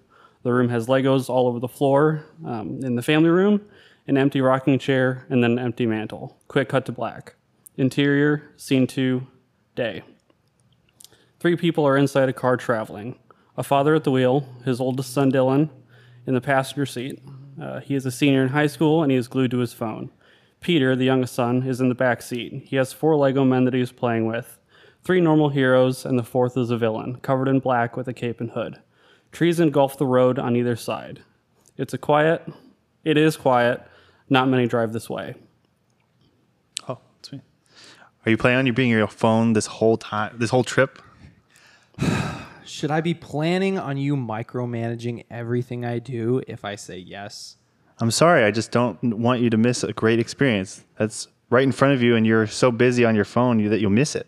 The 0.42 0.52
room 0.52 0.68
has 0.68 0.86
Legos 0.88 1.28
all 1.30 1.46
over 1.46 1.58
the 1.58 1.68
floor. 1.68 2.26
Um, 2.44 2.80
in 2.84 2.96
the 2.96 3.02
family 3.02 3.30
room, 3.30 3.62
an 4.06 4.16
empty 4.16 4.40
rocking 4.40 4.78
chair, 4.78 5.26
and 5.28 5.42
then 5.42 5.52
an 5.52 5.58
empty 5.58 5.86
mantle. 5.86 6.38
Quick 6.48 6.68
cut 6.68 6.86
to 6.86 6.92
black. 6.92 7.34
Interior, 7.76 8.52
scene 8.56 8.86
two, 8.86 9.26
day. 9.74 10.02
Three 11.40 11.56
people 11.56 11.86
are 11.86 11.96
inside 11.96 12.28
a 12.28 12.32
car 12.32 12.56
traveling. 12.56 13.18
A 13.56 13.62
father 13.62 13.94
at 13.94 14.04
the 14.04 14.10
wheel, 14.10 14.46
his 14.64 14.80
oldest 14.80 15.12
son 15.12 15.30
Dylan 15.30 15.70
in 16.26 16.34
the 16.34 16.40
passenger 16.40 16.86
seat. 16.86 17.20
Uh, 17.60 17.80
he 17.80 17.94
is 17.94 18.06
a 18.06 18.10
senior 18.10 18.42
in 18.42 18.48
high 18.48 18.66
school 18.66 19.02
and 19.02 19.12
he 19.12 19.18
is 19.18 19.28
glued 19.28 19.50
to 19.50 19.58
his 19.58 19.72
phone. 19.72 20.10
Peter, 20.60 20.96
the 20.96 21.04
youngest 21.04 21.34
son, 21.34 21.62
is 21.64 21.80
in 21.80 21.88
the 21.88 21.94
back 21.94 22.22
seat. 22.22 22.64
He 22.64 22.76
has 22.76 22.92
four 22.92 23.16
Lego 23.16 23.44
men 23.44 23.64
that 23.64 23.74
he 23.74 23.80
is 23.80 23.92
playing 23.92 24.26
with. 24.26 24.58
Three 25.04 25.20
normal 25.20 25.50
heroes, 25.50 26.06
and 26.06 26.18
the 26.18 26.22
fourth 26.22 26.56
is 26.56 26.70
a 26.70 26.78
villain, 26.78 27.16
covered 27.16 27.48
in 27.48 27.60
black 27.60 27.94
with 27.94 28.08
a 28.08 28.14
cape 28.14 28.40
and 28.40 28.50
hood. 28.52 28.80
Trees 29.30 29.60
engulf 29.60 29.98
the 29.98 30.06
road 30.06 30.38
on 30.38 30.56
either 30.56 30.76
side. 30.76 31.20
It's 31.76 31.92
a 31.92 31.98
quiet, 31.98 32.50
it 33.04 33.18
is 33.18 33.36
quiet. 33.36 33.82
Not 34.28 34.48
many 34.48 34.66
drive 34.66 34.92
this 34.92 35.08
way. 35.08 35.34
Oh, 36.88 36.98
that's 37.16 37.32
me. 37.32 37.40
Are 38.24 38.30
you 38.30 38.36
planning 38.36 38.58
on 38.58 38.66
you 38.66 38.72
being 38.72 38.90
your 38.90 39.06
phone 39.06 39.52
this 39.52 39.66
whole 39.66 39.96
time, 39.96 40.36
this 40.38 40.50
whole 40.50 40.64
trip? 40.64 41.00
Should 42.64 42.90
I 42.90 43.00
be 43.00 43.14
planning 43.14 43.78
on 43.78 43.98
you 43.98 44.16
micromanaging 44.16 45.24
everything 45.30 45.84
I 45.84 45.98
do 45.98 46.42
if 46.48 46.64
I 46.64 46.76
say 46.76 46.98
yes? 46.98 47.56
I'm 48.00 48.10
sorry, 48.10 48.42
I 48.42 48.50
just 48.50 48.70
don't 48.70 49.00
want 49.18 49.40
you 49.40 49.50
to 49.50 49.56
miss 49.56 49.84
a 49.84 49.92
great 49.92 50.18
experience. 50.18 50.84
That's 50.98 51.28
right 51.50 51.62
in 51.62 51.72
front 51.72 51.94
of 51.94 52.02
you, 52.02 52.16
and 52.16 52.26
you're 52.26 52.46
so 52.46 52.72
busy 52.72 53.04
on 53.04 53.14
your 53.14 53.24
phone 53.24 53.68
that 53.68 53.80
you'll 53.80 53.90
miss 53.90 54.16
it. 54.16 54.26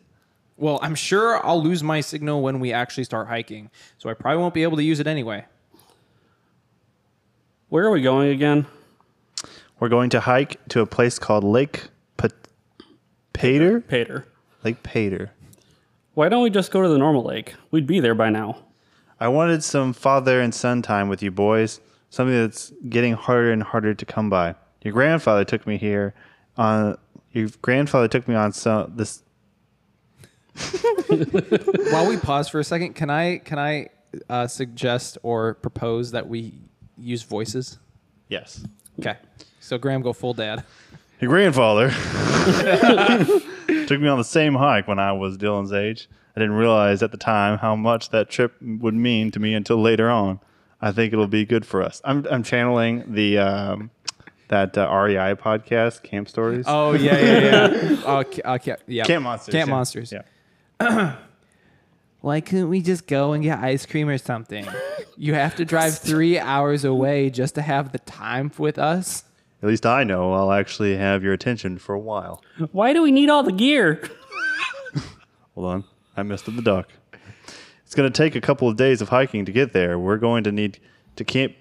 Well, 0.56 0.78
I'm 0.82 0.94
sure 0.94 1.44
I'll 1.44 1.62
lose 1.62 1.82
my 1.82 2.00
signal 2.00 2.42
when 2.42 2.60
we 2.60 2.72
actually 2.72 3.04
start 3.04 3.28
hiking, 3.28 3.70
so 3.98 4.08
I 4.08 4.14
probably 4.14 4.38
won't 4.38 4.54
be 4.54 4.62
able 4.62 4.76
to 4.76 4.82
use 4.82 5.00
it 5.00 5.06
anyway. 5.06 5.44
Where 7.68 7.84
are 7.84 7.90
we 7.90 8.00
going 8.00 8.30
again? 8.30 8.66
We're 9.78 9.88
going 9.88 10.10
to 10.10 10.20
hike 10.20 10.66
to 10.68 10.80
a 10.80 10.86
place 10.86 11.18
called 11.18 11.44
Lake 11.44 11.88
Pat- 12.16 12.32
Pater. 13.32 13.80
Pater. 13.82 14.26
Lake 14.64 14.82
Pater. 14.82 15.32
Why 16.14 16.30
don't 16.30 16.42
we 16.42 16.50
just 16.50 16.70
go 16.70 16.80
to 16.82 16.88
the 16.88 16.96
normal 16.96 17.24
lake? 17.24 17.54
We'd 17.70 17.86
be 17.86 18.00
there 18.00 18.14
by 18.14 18.30
now. 18.30 18.58
I 19.20 19.28
wanted 19.28 19.62
some 19.62 19.92
father 19.92 20.40
and 20.40 20.54
son 20.54 20.80
time 20.80 21.08
with 21.08 21.22
you 21.22 21.30
boys. 21.30 21.80
Something 22.08 22.36
that's 22.36 22.72
getting 22.88 23.12
harder 23.12 23.52
and 23.52 23.62
harder 23.62 23.92
to 23.92 24.04
come 24.06 24.30
by. 24.30 24.54
Your 24.82 24.92
grandfather 24.92 25.44
took 25.44 25.66
me 25.66 25.76
here 25.76 26.14
on. 26.56 26.96
Your 27.32 27.48
grandfather 27.60 28.08
took 28.08 28.26
me 28.28 28.34
on 28.34 28.52
some 28.52 28.92
this. 28.96 29.22
While 31.90 32.08
we 32.08 32.16
pause 32.16 32.48
for 32.48 32.60
a 32.60 32.64
second, 32.64 32.94
can 32.94 33.10
I 33.10 33.38
can 33.38 33.58
I 33.58 33.88
uh, 34.30 34.46
suggest 34.46 35.18
or 35.22 35.54
propose 35.54 36.12
that 36.12 36.28
we 36.28 36.54
use 36.96 37.22
voices? 37.22 37.78
Yes. 38.28 38.64
Okay. 39.00 39.16
So 39.66 39.78
Graham, 39.78 40.00
go 40.00 40.12
full 40.12 40.32
dad. 40.32 40.62
Your 41.20 41.28
grandfather 41.28 41.88
took 43.86 44.00
me 44.00 44.06
on 44.06 44.18
the 44.18 44.24
same 44.24 44.54
hike 44.54 44.86
when 44.86 45.00
I 45.00 45.10
was 45.12 45.36
Dylan's 45.36 45.72
age. 45.72 46.08
I 46.36 46.40
didn't 46.40 46.54
realize 46.54 47.02
at 47.02 47.10
the 47.10 47.16
time 47.16 47.58
how 47.58 47.74
much 47.74 48.10
that 48.10 48.30
trip 48.30 48.54
would 48.62 48.94
mean 48.94 49.32
to 49.32 49.40
me 49.40 49.54
until 49.54 49.82
later 49.82 50.08
on. 50.08 50.38
I 50.80 50.92
think 50.92 51.12
it'll 51.12 51.26
be 51.26 51.44
good 51.44 51.66
for 51.66 51.82
us. 51.82 52.00
I'm, 52.04 52.24
I'm 52.30 52.44
channeling 52.44 53.12
the 53.12 53.38
um, 53.38 53.90
that 54.46 54.78
uh, 54.78 54.88
REI 54.88 55.34
podcast, 55.34 56.04
Camp 56.04 56.28
Stories. 56.28 56.66
Oh 56.68 56.92
yeah, 56.92 57.18
yeah, 57.18 57.70
yeah. 57.70 58.02
oh, 58.04 58.22
ca- 58.30 58.42
uh, 58.44 58.58
ca- 58.58 58.76
yeah. 58.86 59.02
Camp 59.04 59.24
Monsters. 59.24 59.52
Camp 59.52 59.68
yeah. 59.68 59.74
Monsters. 59.74 60.12
Yeah. 60.80 61.16
Why 62.20 62.40
couldn't 62.40 62.68
we 62.68 62.82
just 62.82 63.08
go 63.08 63.32
and 63.32 63.42
get 63.42 63.58
ice 63.58 63.84
cream 63.84 64.08
or 64.08 64.18
something? 64.18 64.64
You 65.16 65.34
have 65.34 65.56
to 65.56 65.64
drive 65.64 65.98
three 65.98 66.38
hours 66.38 66.84
away 66.84 67.30
just 67.30 67.56
to 67.56 67.62
have 67.62 67.90
the 67.90 67.98
time 67.98 68.52
with 68.58 68.78
us. 68.78 69.24
At 69.66 69.70
least 69.70 69.84
I 69.84 70.04
know 70.04 70.32
I'll 70.32 70.52
actually 70.52 70.96
have 70.96 71.24
your 71.24 71.32
attention 71.32 71.76
for 71.78 71.92
a 71.92 71.98
while. 71.98 72.40
Why 72.70 72.92
do 72.92 73.02
we 73.02 73.10
need 73.10 73.28
all 73.28 73.42
the 73.42 73.50
gear? 73.50 74.00
Hold 75.56 75.66
on. 75.66 75.84
I 76.16 76.22
missed 76.22 76.46
the 76.46 76.62
duck. 76.62 76.88
It's 77.84 77.96
going 77.96 78.08
to 78.08 78.16
take 78.16 78.36
a 78.36 78.40
couple 78.40 78.68
of 78.68 78.76
days 78.76 79.02
of 79.02 79.08
hiking 79.08 79.44
to 79.44 79.50
get 79.50 79.72
there. 79.72 79.98
We're 79.98 80.18
going 80.18 80.44
to 80.44 80.52
need 80.52 80.78
to 81.16 81.24
camp. 81.24 81.54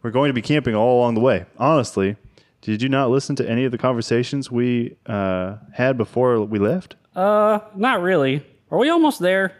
We're 0.00 0.10
going 0.10 0.30
to 0.30 0.32
be 0.32 0.40
camping 0.40 0.74
all 0.74 0.96
along 0.98 1.16
the 1.16 1.20
way. 1.20 1.44
Honestly, 1.58 2.16
did 2.62 2.80
you 2.80 2.88
not 2.88 3.10
listen 3.10 3.36
to 3.36 3.46
any 3.46 3.66
of 3.66 3.72
the 3.72 3.78
conversations 3.78 4.50
we 4.50 4.96
uh, 5.04 5.56
had 5.74 5.98
before 5.98 6.40
we 6.40 6.58
left? 6.58 6.96
Uh, 7.14 7.58
not 7.76 8.00
really. 8.00 8.42
Are 8.70 8.78
we 8.78 8.88
almost 8.88 9.20
there? 9.20 9.52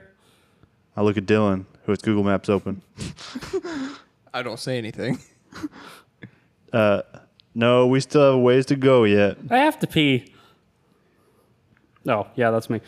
I 0.96 1.02
look 1.02 1.18
at 1.18 1.26
Dylan, 1.26 1.66
who 1.84 1.92
has 1.92 2.00
Google 2.00 2.24
Maps 2.24 2.48
open. 2.48 2.80
I 4.32 4.40
don't 4.42 4.58
say 4.58 4.78
anything. 4.78 5.18
No, 7.54 7.86
we 7.86 8.00
still 8.00 8.22
have 8.22 8.34
a 8.34 8.38
ways 8.38 8.66
to 8.66 8.76
go 8.76 9.04
yet. 9.04 9.38
I 9.50 9.58
have 9.58 9.78
to 9.80 9.86
pee. 9.86 10.32
Oh, 12.06 12.26
yeah, 12.34 12.50
that's 12.50 12.68
me. 12.68 12.80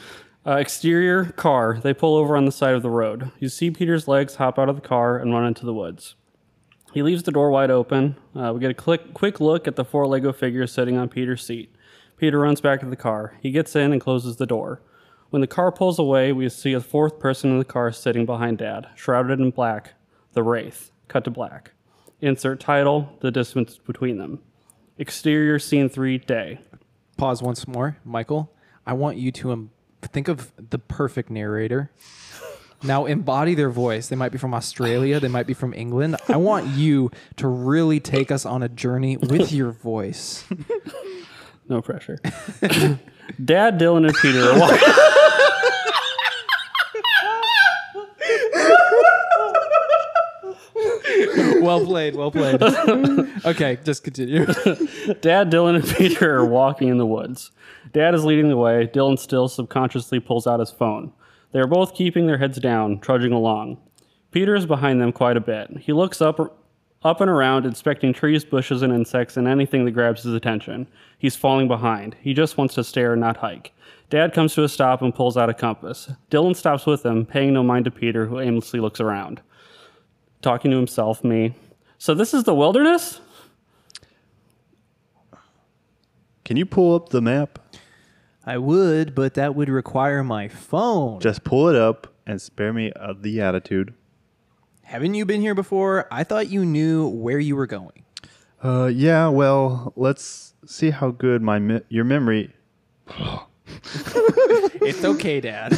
Uh, 0.47 0.57
exterior 0.57 1.27
car. 1.27 1.79
They 1.83 1.95
pull 1.95 2.17
over 2.17 2.37
on 2.37 2.45
the 2.45 2.53
side 2.53 2.75
of 2.75 2.83
the 2.83 2.91
road. 2.91 3.31
You 3.39 3.49
see 3.49 3.71
Peter's 3.71 4.07
legs 4.07 4.37
hop 4.37 4.59
out 4.59 4.69
of 4.69 4.77
the 4.77 4.87
car 4.87 5.19
and 5.19 5.33
run 5.33 5.47
into 5.47 5.65
the 5.67 5.75
woods. 5.75 6.15
He 6.93 7.03
leaves 7.03 7.25
the 7.25 7.33
door 7.33 7.51
wide 7.51 7.71
open. 7.71 8.17
Uh, 8.35 8.53
we 8.55 8.61
get 8.61 8.71
a 8.71 8.75
quick, 8.75 9.13
quick 9.13 9.41
look 9.41 9.67
at 9.69 9.77
the 9.77 9.85
four 9.85 10.07
Lego 10.07 10.33
figures 10.33 10.73
sitting 10.73 10.97
on 10.97 11.09
Peter's 11.09 11.45
seat. 11.45 11.75
Peter 12.17 12.39
runs 12.39 12.61
back 12.61 12.81
to 12.81 12.87
the 12.87 12.97
car. 12.97 13.35
He 13.41 13.51
gets 13.51 13.77
in 13.77 13.93
and 13.93 14.01
closes 14.01 14.37
the 14.37 14.47
door. 14.47 14.81
When 15.31 15.41
the 15.41 15.47
car 15.47 15.71
pulls 15.73 15.99
away, 15.99 16.33
we 16.33 16.49
see 16.49 16.73
a 16.73 16.81
fourth 16.81 17.19
person 17.19 17.51
in 17.51 17.59
the 17.59 17.65
car 17.65 17.93
sitting 17.93 18.25
behind 18.25 18.59
Dad, 18.59 18.89
shrouded 18.95 19.41
in 19.41 19.51
black. 19.51 19.95
The 20.33 20.43
Wraith. 20.43 20.91
Cut 21.09 21.25
to 21.25 21.31
black. 21.31 21.73
Insert 22.21 22.61
title, 22.61 23.17
the 23.21 23.31
distance 23.31 23.79
between 23.79 24.19
them. 24.19 24.41
Exterior 24.99 25.59
scene 25.59 25.89
three, 25.89 26.19
day. 26.19 26.59
Pause 27.17 27.43
once 27.43 27.69
more, 27.69 27.99
Michael. 28.05 28.53
I 28.87 28.93
want 28.93 29.17
you 29.17 29.33
to 29.33 29.53
um, 29.53 29.71
think 30.03 30.29
of 30.29 30.53
the 30.57 30.79
perfect 30.79 31.31
narrator. 31.31 31.91
Now 32.83 33.07
embody 33.07 33.55
their 33.55 33.71
voice. 33.71 34.09
They 34.09 34.17
might 34.17 34.33
be 34.33 34.39
from 34.39 34.55
Australia. 34.55 35.19
They 35.19 35.29
might 35.29 35.47
be 35.47 35.55
from 35.55 35.73
England. 35.73 36.17
I 36.29 36.37
want 36.37 36.67
you 36.69 37.11
to 37.37 37.49
really 37.49 38.01
take 38.01 38.31
us 38.31 38.45
on 38.45 38.63
a 38.63 38.69
journey 38.69 39.17
with 39.17 39.53
your 39.53 39.73
voice. 39.73 40.45
No 41.69 41.83
pressure. 41.83 42.19
Dad, 43.45 43.79
Dylan, 43.79 44.07
and 44.07 44.15
Peter 44.15 44.51
are 44.51 44.59
walking. 44.61 44.79
Well 51.67 51.85
played. 51.85 52.15
Well 52.17 52.31
played. 52.31 52.61
Okay, 53.45 53.79
just 53.85 54.03
continue. 54.03 54.47
Dad, 55.21 55.51
Dylan, 55.51 55.77
and 55.77 55.97
Peter 55.97 56.37
are 56.37 56.45
walking 56.45 56.89
in 56.89 56.99
the 56.99 57.07
woods. 57.07 57.53
Dad 57.93 58.15
is 58.15 58.25
leading 58.25 58.49
the 58.49 58.57
way. 58.57 58.91
Dylan 58.93 59.19
still 59.19 59.47
subconsciously 59.47 60.19
pulls 60.19 60.47
out 60.47 60.59
his 60.59 60.73
phone. 60.73 61.13
They 61.53 61.61
are 61.61 61.67
both 61.67 61.95
keeping 61.95 62.27
their 62.27 62.39
heads 62.39 62.59
down, 62.59 62.99
trudging 62.99 63.33
along. 63.33 63.79
Peter 64.33 64.55
is 64.57 64.67
behind 64.67 65.01
them 65.01 65.13
quite 65.13 65.37
a 65.37 65.41
bit. 65.41 65.71
He 65.79 65.93
looks 65.93 66.21
up, 66.21 66.61
up 67.05 67.21
and 67.21 67.31
around, 67.31 67.67
inspecting 67.67 68.13
trees, 68.13 68.45
bushes, 68.45 68.83
and 68.83 68.93
insects, 68.93 69.37
and 69.37 69.47
anything 69.47 69.85
that 69.85 69.93
grabs 69.93 70.25
his 70.25 70.35
attention. 70.35 70.89
He's 71.19 71.37
falling 71.37 71.69
behind. 71.69 72.17
He 72.21 72.35
just 72.35 72.59
wants 72.59 72.75
to 72.75 72.85
stare, 72.85 73.13
and 73.13 73.21
not 73.21 73.37
hike. 73.37 73.73
Dad 74.11 74.33
comes 74.33 74.55
to 74.55 74.65
a 74.65 74.69
stop 74.69 75.03
and 75.03 75.15
pulls 75.15 75.37
out 75.37 75.51
a 75.51 75.55
compass. 75.55 76.11
Dylan 76.31 76.57
stops 76.57 76.85
with 76.85 77.05
him, 77.07 77.25
paying 77.27 77.55
no 77.55 77.63
mind 77.63 77.85
to 77.87 77.91
Peter, 77.91 78.27
who 78.27 78.41
aimlessly 78.41 78.81
looks 78.81 79.01
around. 79.01 79.41
Talking 80.43 80.71
to 80.71 80.77
himself, 80.77 81.25
me. 81.25 81.55
So 81.99 82.15
this 82.15 82.35
is 82.35 82.45
the 82.45 82.55
wilderness? 82.55 83.21
Can 86.45 86.57
you 86.57 86.67
pull 86.67 86.95
up 86.95 87.09
the 87.09 87.21
map? 87.21 87.59
I 88.45 88.59
would, 88.59 89.15
but 89.15 89.35
that 89.35 89.57
would 89.57 89.69
require 89.69 90.23
my 90.23 90.47
phone. 90.47 91.21
Just 91.21 91.43
pull 91.43 91.69
it 91.69 91.75
up 91.75 92.15
and 92.27 92.41
spare 92.41 92.73
me 92.73 92.93
of 92.93 93.23
the 93.23 93.41
attitude. 93.41 93.95
Haven't 94.83 95.15
you 95.15 95.25
been 95.25 95.41
here 95.41 95.55
before? 95.55 96.07
I 96.13 96.23
thought 96.23 96.49
you 96.49 96.65
knew 96.65 97.09
where 97.09 97.41
you 97.41 97.57
were 97.57 97.67
going. 97.67 98.05
Uh, 98.63 98.87
yeah. 98.87 99.29
Well, 99.29 99.93
let's 99.97 100.55
see 100.65 100.91
how 100.91 101.11
good 101.11 101.43
my 101.43 101.59
me- 101.59 101.83
your 101.89 102.05
memory. 102.05 102.55
It's 104.87 105.05
okay, 105.05 105.41
Dad. 105.41 105.73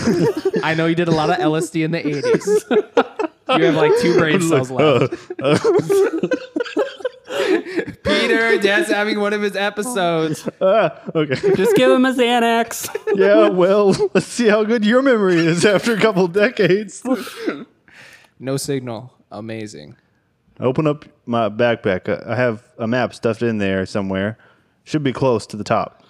I 0.63 0.75
know 0.75 0.85
you 0.85 0.95
did 0.95 1.09
a 1.09 1.13
lot 1.13 1.31
of 1.31 1.37
LSD 1.37 1.83
in 1.83 1.93
the 1.93 2.03
80s. 2.03 3.25
You 3.57 3.65
have 3.65 3.77
like 3.77 3.93
two 4.01 4.19
brain 4.19 4.41
cells 4.43 4.71
left. 4.71 5.15
Peter, 8.05 8.59
Dad's 8.59 8.91
having 8.91 9.21
one 9.21 9.33
of 9.33 9.43
his 9.43 9.57
episodes. 9.57 10.49
Ah, 10.61 11.01
okay. 11.15 11.35
Just 11.55 11.77
give 11.77 11.91
him 11.91 12.05
a 12.05 12.13
Xanax. 12.13 12.89
yeah. 13.15 13.49
Well, 13.49 13.91
let's 14.13 14.27
see 14.27 14.49
how 14.49 14.65
good 14.65 14.85
your 14.85 15.03
memory 15.03 15.37
is 15.37 15.65
after 15.65 15.95
a 15.95 16.01
couple 16.01 16.27
decades. 16.27 17.03
No 18.41 18.57
signal. 18.57 19.13
Amazing. 19.31 19.97
Open 20.59 20.87
up 20.87 21.05
my 21.27 21.49
backpack. 21.49 22.09
I 22.09 22.33
I 22.33 22.37
have 22.37 22.65
a 22.79 22.89
map 22.89 23.15
stuffed 23.15 23.43
in 23.43 23.59
there 23.59 23.87
somewhere. 23.87 24.37
Should 24.85 25.05
be 25.05 25.13
close 25.13 25.47
to 25.49 25.57
the 25.57 25.65
top. 25.65 26.03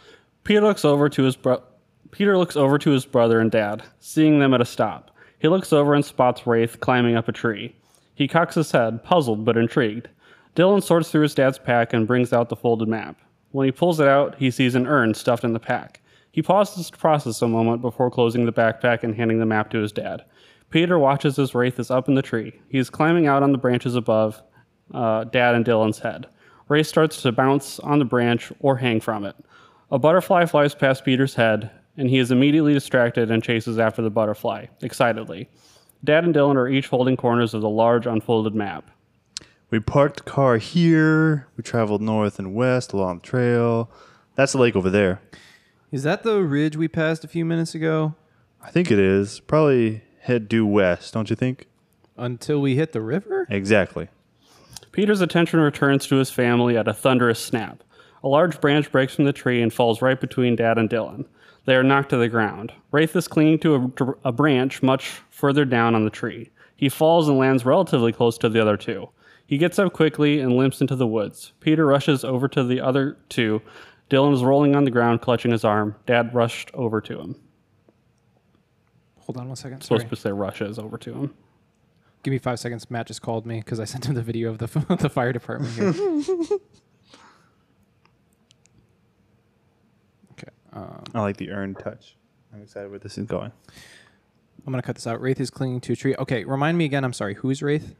Peter 0.44 0.62
looks 0.62 0.84
over 0.84 1.08
to 1.10 1.22
his 1.24 1.36
bro- 1.36 1.62
Peter 2.10 2.38
looks 2.38 2.56
over 2.56 2.78
to 2.78 2.90
his 2.90 3.04
brother 3.04 3.38
and 3.38 3.50
dad, 3.50 3.82
seeing 4.00 4.38
them 4.38 4.54
at 4.54 4.62
a 4.62 4.64
stop. 4.64 5.10
He 5.38 5.48
looks 5.48 5.72
over 5.72 5.94
and 5.94 6.04
spots 6.04 6.46
Wraith 6.46 6.80
climbing 6.80 7.16
up 7.16 7.28
a 7.28 7.32
tree. 7.32 7.74
He 8.14 8.26
cocks 8.26 8.56
his 8.56 8.72
head, 8.72 9.04
puzzled 9.04 9.44
but 9.44 9.56
intrigued. 9.56 10.08
Dylan 10.56 10.82
sorts 10.82 11.10
through 11.10 11.22
his 11.22 11.34
dad's 11.34 11.58
pack 11.58 11.92
and 11.92 12.06
brings 12.06 12.32
out 12.32 12.48
the 12.48 12.56
folded 12.56 12.88
map. 12.88 13.20
When 13.52 13.64
he 13.64 13.72
pulls 13.72 14.00
it 14.00 14.08
out, 14.08 14.34
he 14.38 14.50
sees 14.50 14.74
an 14.74 14.86
urn 14.86 15.14
stuffed 15.14 15.44
in 15.44 15.52
the 15.52 15.60
pack. 15.60 16.00
He 16.32 16.42
pauses 16.42 16.90
to 16.90 16.98
process 16.98 17.40
a 17.42 17.48
moment 17.48 17.80
before 17.80 18.10
closing 18.10 18.44
the 18.44 18.52
backpack 18.52 19.02
and 19.02 19.14
handing 19.14 19.38
the 19.38 19.46
map 19.46 19.70
to 19.70 19.78
his 19.78 19.92
dad. 19.92 20.24
Peter 20.70 20.98
watches 20.98 21.38
as 21.38 21.54
Wraith 21.54 21.78
is 21.78 21.90
up 21.90 22.08
in 22.08 22.14
the 22.14 22.22
tree. 22.22 22.60
He 22.68 22.78
is 22.78 22.90
climbing 22.90 23.26
out 23.26 23.42
on 23.42 23.52
the 23.52 23.58
branches 23.58 23.94
above 23.94 24.42
uh, 24.92 25.24
Dad 25.24 25.54
and 25.54 25.64
Dylan's 25.64 25.98
head. 25.98 26.26
Wraith 26.68 26.86
starts 26.86 27.22
to 27.22 27.32
bounce 27.32 27.78
on 27.80 27.98
the 27.98 28.04
branch 28.04 28.52
or 28.60 28.76
hang 28.76 29.00
from 29.00 29.24
it. 29.24 29.36
A 29.90 29.98
butterfly 29.98 30.44
flies 30.44 30.74
past 30.74 31.04
Peter's 31.04 31.34
head, 31.34 31.70
and 31.98 32.08
he 32.08 32.18
is 32.18 32.30
immediately 32.30 32.72
distracted 32.72 33.30
and 33.30 33.42
chases 33.42 33.78
after 33.78 34.00
the 34.00 34.08
butterfly, 34.08 34.66
excitedly. 34.80 35.50
Dad 36.04 36.24
and 36.24 36.34
Dylan 36.34 36.54
are 36.54 36.68
each 36.68 36.86
holding 36.86 37.16
corners 37.16 37.52
of 37.52 37.60
the 37.60 37.68
large 37.68 38.06
unfolded 38.06 38.54
map. 38.54 38.88
We 39.68 39.80
parked 39.80 40.18
the 40.18 40.30
car 40.30 40.56
here. 40.56 41.48
We 41.56 41.62
traveled 41.62 42.00
north 42.00 42.38
and 42.38 42.54
west 42.54 42.92
along 42.92 43.18
the 43.18 43.26
trail. 43.26 43.90
That's 44.36 44.52
the 44.52 44.58
lake 44.58 44.76
over 44.76 44.88
there. 44.88 45.20
Is 45.90 46.04
that 46.04 46.22
the 46.22 46.42
ridge 46.42 46.76
we 46.76 46.86
passed 46.86 47.24
a 47.24 47.28
few 47.28 47.44
minutes 47.44 47.74
ago? 47.74 48.14
I 48.62 48.70
think 48.70 48.90
it 48.90 48.98
is. 48.98 49.40
Probably 49.40 50.02
head 50.20 50.48
due 50.48 50.64
west, 50.64 51.12
don't 51.12 51.28
you 51.28 51.36
think? 51.36 51.66
Until 52.16 52.60
we 52.60 52.76
hit 52.76 52.92
the 52.92 53.00
river? 53.00 53.46
Exactly. 53.50 54.08
Peter's 54.92 55.20
attention 55.20 55.60
returns 55.60 56.06
to 56.06 56.16
his 56.16 56.30
family 56.30 56.76
at 56.76 56.88
a 56.88 56.94
thunderous 56.94 57.40
snap. 57.40 57.82
A 58.22 58.28
large 58.28 58.60
branch 58.60 58.90
breaks 58.90 59.14
from 59.14 59.24
the 59.24 59.32
tree 59.32 59.62
and 59.62 59.72
falls 59.72 60.02
right 60.02 60.20
between 60.20 60.56
Dad 60.56 60.78
and 60.78 60.90
Dylan. 60.90 61.26
They 61.66 61.76
are 61.76 61.82
knocked 61.82 62.10
to 62.10 62.16
the 62.16 62.28
ground. 62.28 62.72
Wraith 62.92 63.14
is 63.14 63.28
clinging 63.28 63.58
to 63.60 63.74
a, 63.74 64.28
a 64.28 64.32
branch 64.32 64.82
much 64.82 65.20
further 65.30 65.64
down 65.64 65.94
on 65.94 66.04
the 66.04 66.10
tree. 66.10 66.50
He 66.74 66.88
falls 66.88 67.28
and 67.28 67.38
lands 67.38 67.64
relatively 67.66 68.12
close 68.12 68.38
to 68.38 68.48
the 68.48 68.60
other 68.60 68.76
two. 68.76 69.10
He 69.46 69.58
gets 69.58 69.78
up 69.78 69.92
quickly 69.92 70.40
and 70.40 70.56
limps 70.56 70.80
into 70.80 70.96
the 70.96 71.06
woods. 71.06 71.52
Peter 71.60 71.86
rushes 71.86 72.24
over 72.24 72.48
to 72.48 72.64
the 72.64 72.80
other 72.80 73.16
two. 73.28 73.62
Dylan 74.10 74.32
is 74.32 74.44
rolling 74.44 74.74
on 74.74 74.84
the 74.84 74.90
ground, 74.90 75.20
clutching 75.20 75.52
his 75.52 75.64
arm. 75.64 75.94
Dad 76.06 76.34
rushed 76.34 76.70
over 76.74 77.00
to 77.00 77.20
him. 77.20 77.36
Hold 79.20 79.36
on 79.36 79.48
one 79.48 79.56
second. 79.56 79.82
Sorry. 79.82 80.00
Supposed 80.00 80.22
to 80.22 80.28
say 80.28 80.32
rushes 80.32 80.78
over 80.78 80.96
to 80.98 81.12
him. 81.12 81.34
Give 82.22 82.32
me 82.32 82.38
five 82.38 82.58
seconds. 82.58 82.90
Matt 82.90 83.06
just 83.06 83.22
called 83.22 83.46
me 83.46 83.58
because 83.58 83.78
I 83.78 83.84
sent 83.84 84.06
him 84.06 84.14
the 84.14 84.22
video 84.22 84.50
of 84.50 84.58
the, 84.58 84.96
the 85.00 85.10
fire 85.10 85.32
department 85.32 85.74
here. 85.74 85.92
Um, 90.72 91.02
I 91.14 91.20
like 91.20 91.36
the 91.36 91.50
urn 91.50 91.74
touch. 91.74 92.16
I'm 92.52 92.62
excited 92.62 92.90
where 92.90 92.98
this 92.98 93.18
is 93.18 93.26
going. 93.26 93.52
I'm 94.66 94.72
going 94.72 94.80
to 94.82 94.86
cut 94.86 94.96
this 94.96 95.06
out. 95.06 95.20
Wraith 95.20 95.40
is 95.40 95.50
clinging 95.50 95.80
to 95.82 95.92
a 95.92 95.96
tree. 95.96 96.14
Okay. 96.16 96.44
Remind 96.44 96.76
me 96.76 96.84
again. 96.84 97.04
I'm 97.04 97.12
sorry. 97.12 97.34
Who's 97.34 97.62
Wraith? 97.62 97.94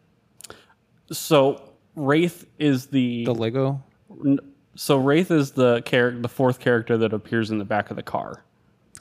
So 1.11 1.63
Wraith 1.97 2.47
is 2.59 2.87
the, 2.87 3.25
The 3.25 3.35
Lego? 3.35 3.83
so 4.75 4.97
Wraith 4.99 5.31
is 5.31 5.53
the 5.53 5.83
character, 5.83 6.21
the 6.21 6.29
fourth 6.29 6.61
character 6.61 6.97
that 6.99 7.13
appears 7.13 7.51
in 7.51 7.59
the 7.59 7.65
back 7.65 7.91
of 7.91 7.97
the 7.97 8.03
car. 8.03 8.43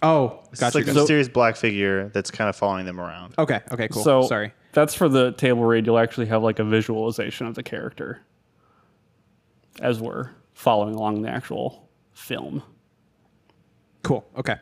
Oh, 0.04 0.40
It's 0.52 0.60
gotcha. 0.62 0.78
like 0.78 0.84
a 0.84 0.88
gotcha. 0.88 1.00
mysterious 1.00 1.28
black 1.28 1.56
figure 1.56 2.10
that's 2.10 2.30
kind 2.32 2.50
of 2.50 2.56
following 2.56 2.86
them 2.86 3.00
around. 3.00 3.34
okay. 3.40 3.62
Okay. 3.72 3.88
Cool. 3.88 4.04
So 4.04 4.22
sorry. 4.28 4.54
that's 4.74 4.94
for 4.94 5.10
the 5.10 5.32
table 5.34 5.64
read. 5.64 5.86
You'll 5.86 5.98
actually 5.98 6.28
have 6.28 6.44
like 6.44 6.60
a 6.60 6.64
visualization 6.64 7.48
of 7.48 7.56
the 7.56 7.64
character 7.64 8.22
as 9.82 10.00
we're 10.00 10.30
following 10.54 10.94
along 10.96 11.22
the 11.24 11.30
actual 11.30 11.90
film. 12.14 12.62
Cool. 14.08 14.26
Okay. 14.38 14.56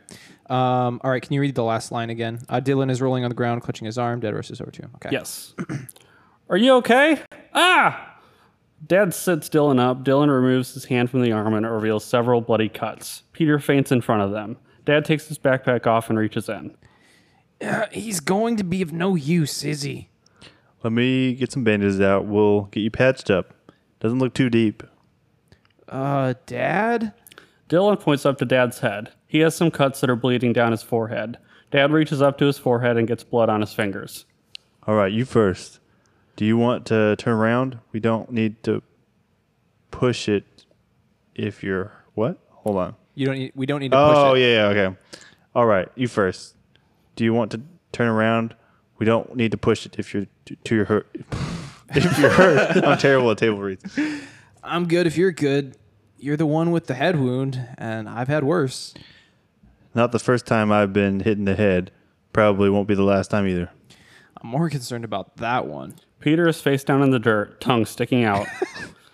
Um, 0.49 0.99
all 1.03 1.11
right. 1.11 1.21
Can 1.21 1.33
you 1.33 1.39
read 1.41 1.53
the 1.53 1.63
last 1.63 1.91
line 1.91 2.09
again? 2.09 2.39
Uh, 2.49 2.59
Dylan 2.59 2.89
is 2.89 2.99
rolling 2.99 3.23
on 3.23 3.29
the 3.29 3.35
ground, 3.35 3.61
clutching 3.61 3.85
his 3.85 3.99
arm. 3.99 4.19
Dead 4.19 4.33
rushes 4.33 4.59
over 4.59 4.71
to 4.71 4.81
him. 4.81 4.91
Okay. 4.95 5.09
Yes. 5.11 5.53
Are 6.49 6.57
you 6.57 6.73
okay? 6.77 7.21
Ah! 7.53 8.17
Dad 8.87 9.13
sits 9.13 9.47
Dylan 9.47 9.79
up. 9.79 10.03
Dylan 10.03 10.33
removes 10.33 10.73
his 10.73 10.85
hand 10.85 11.11
from 11.11 11.21
the 11.21 11.31
arm 11.31 11.53
and 11.53 11.63
it 11.63 11.69
reveals 11.69 12.03
several 12.03 12.41
bloody 12.41 12.69
cuts. 12.69 13.21
Peter 13.33 13.59
faints 13.59 13.91
in 13.91 14.01
front 14.01 14.23
of 14.23 14.31
them. 14.31 14.57
Dad 14.83 15.05
takes 15.05 15.27
his 15.27 15.37
backpack 15.37 15.85
off 15.85 16.09
and 16.09 16.17
reaches 16.17 16.49
in. 16.49 16.75
Uh, 17.61 17.85
he's 17.91 18.19
going 18.19 18.57
to 18.57 18.63
be 18.63 18.81
of 18.81 18.91
no 18.91 19.13
use, 19.13 19.63
is 19.63 19.83
he? 19.83 20.09
Let 20.83 20.91
me 20.91 21.35
get 21.35 21.51
some 21.51 21.63
bandages 21.63 22.01
out. 22.01 22.25
We'll 22.25 22.63
get 22.63 22.81
you 22.81 22.89
patched 22.89 23.29
up. 23.29 23.53
Doesn't 23.99 24.17
look 24.17 24.33
too 24.33 24.49
deep. 24.49 24.81
Uh, 25.87 26.33
Dad? 26.47 27.13
Dylan 27.69 27.99
points 27.99 28.25
up 28.25 28.39
to 28.39 28.45
Dad's 28.45 28.79
head. 28.79 29.11
He 29.27 29.39
has 29.39 29.55
some 29.55 29.71
cuts 29.71 30.01
that 30.01 30.09
are 30.09 30.15
bleeding 30.15 30.53
down 30.53 30.71
his 30.71 30.83
forehead. 30.83 31.37
Dad 31.71 31.91
reaches 31.91 32.21
up 32.21 32.37
to 32.37 32.45
his 32.45 32.57
forehead 32.57 32.97
and 32.97 33.07
gets 33.07 33.23
blood 33.23 33.49
on 33.49 33.61
his 33.61 33.73
fingers. 33.73 34.25
All 34.87 34.95
right, 34.95 35.11
you 35.11 35.25
first. 35.25 35.79
Do 36.35 36.45
you 36.45 36.57
want 36.57 36.85
to 36.87 37.15
turn 37.17 37.33
around? 37.33 37.79
We 37.91 37.99
don't 37.99 38.31
need 38.31 38.61
to 38.63 38.81
push 39.91 40.27
it 40.29 40.43
if 41.33 41.63
you're 41.63 41.91
what? 42.13 42.37
Hold 42.49 42.77
on. 42.77 42.95
You 43.15 43.25
don't 43.25 43.37
need, 43.37 43.51
we 43.55 43.65
don't 43.65 43.79
need 43.79 43.91
to 43.91 43.97
push 43.97 44.17
Oh 44.17 44.33
it. 44.35 44.41
yeah, 44.41 44.47
yeah, 44.71 44.87
okay. 44.87 44.97
All 45.55 45.65
right, 45.65 45.87
you 45.95 46.07
first. 46.07 46.55
Do 47.15 47.23
you 47.23 47.33
want 47.33 47.51
to 47.51 47.61
turn 47.93 48.07
around? 48.09 48.55
We 48.97 49.05
don't 49.05 49.35
need 49.35 49.51
to 49.51 49.57
push 49.57 49.85
it 49.85 49.95
if 49.97 50.13
you're 50.13 50.27
to, 50.45 50.55
to 50.55 50.75
your 50.75 50.85
hurt. 50.85 51.07
if 51.89 52.19
you're 52.19 52.29
hurt, 52.29 52.83
I'm 52.83 52.97
terrible 52.97 53.31
at 53.31 53.37
table 53.37 53.59
reads. 53.59 53.97
I'm 54.63 54.87
good 54.87 55.07
if 55.07 55.17
you're 55.17 55.31
good. 55.31 55.77
You're 56.17 56.37
the 56.37 56.45
one 56.45 56.71
with 56.71 56.87
the 56.87 56.93
head 56.95 57.19
wound, 57.19 57.67
and 57.77 58.07
I've 58.09 58.27
had 58.27 58.43
worse. 58.43 58.93
Not 59.95 60.11
the 60.11 60.19
first 60.19 60.45
time 60.45 60.71
I've 60.73 60.91
been 60.91 61.21
hit 61.21 61.37
in 61.37 61.45
the 61.45 61.55
head. 61.55 61.89
Probably 62.33 62.69
won't 62.69 62.87
be 62.87 62.95
the 62.95 63.03
last 63.03 63.31
time 63.31 63.47
either. 63.47 63.71
I'm 64.41 64.49
more 64.49 64.69
concerned 64.69 65.05
about 65.05 65.37
that 65.37 65.65
one. 65.65 65.95
Peter 66.19 66.47
is 66.47 66.59
face 66.59 66.83
down 66.83 67.01
in 67.01 67.11
the 67.11 67.19
dirt, 67.19 67.61
tongue 67.61 67.85
sticking 67.85 68.25
out. 68.25 68.45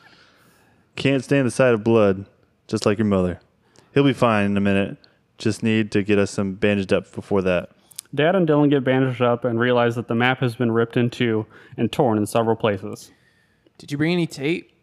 Can't 0.96 1.24
stand 1.24 1.46
the 1.46 1.52
sight 1.52 1.74
of 1.74 1.84
blood, 1.84 2.26
just 2.68 2.86
like 2.86 2.98
your 2.98 3.06
mother. 3.06 3.40
He'll 3.94 4.04
be 4.04 4.14
fine 4.14 4.48
in 4.48 4.58
a 4.58 4.62
minute. 4.62 4.98
Just 5.38 5.62
need 5.62 5.92
to 5.92 6.04
get 6.04 6.18
us 6.18 6.32
some 6.32 6.56
bandaged 6.56 6.94
up 6.94 7.14
before 7.14 7.44
that. 7.44 7.70
Dad 8.14 8.36
and 8.36 8.48
Dylan 8.48 8.70
get 8.70 8.84
bandaged 8.84 9.22
up 9.22 9.46
and 9.46 9.60
realize 9.60 9.96
that 9.96 10.08
the 10.08 10.16
map 10.16 10.40
has 10.40 10.56
been 10.56 10.72
ripped 10.72 10.98
in 10.98 11.10
two 11.10 11.46
and 11.78 11.92
torn 11.92 12.18
in 12.18 12.26
several 12.26 12.56
places. 12.56 13.12
Did 13.78 13.92
you 13.92 13.98
bring 13.98 14.14
any 14.14 14.28
tape? 14.28 14.74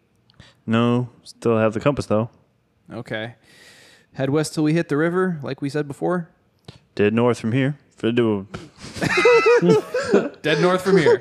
No, 0.65 1.09
still 1.25 1.59
have 1.59 1.75
the 1.75 1.81
compass 1.81 2.07
though. 2.07 2.31
Okay. 2.93 3.35
Head 4.19 4.31
west 4.31 4.53
till 4.53 4.65
we 4.65 4.73
hit 4.73 4.89
the 4.89 4.97
river, 4.97 5.39
like 5.45 5.63
we 5.63 5.69
said 5.69 5.87
before. 5.87 6.29
Dead 6.97 7.15
north 7.15 7.39
from 7.39 7.53
here. 7.53 7.79
Dead 8.03 8.17
north 10.61 10.83
from 10.83 10.99
here. 10.99 11.21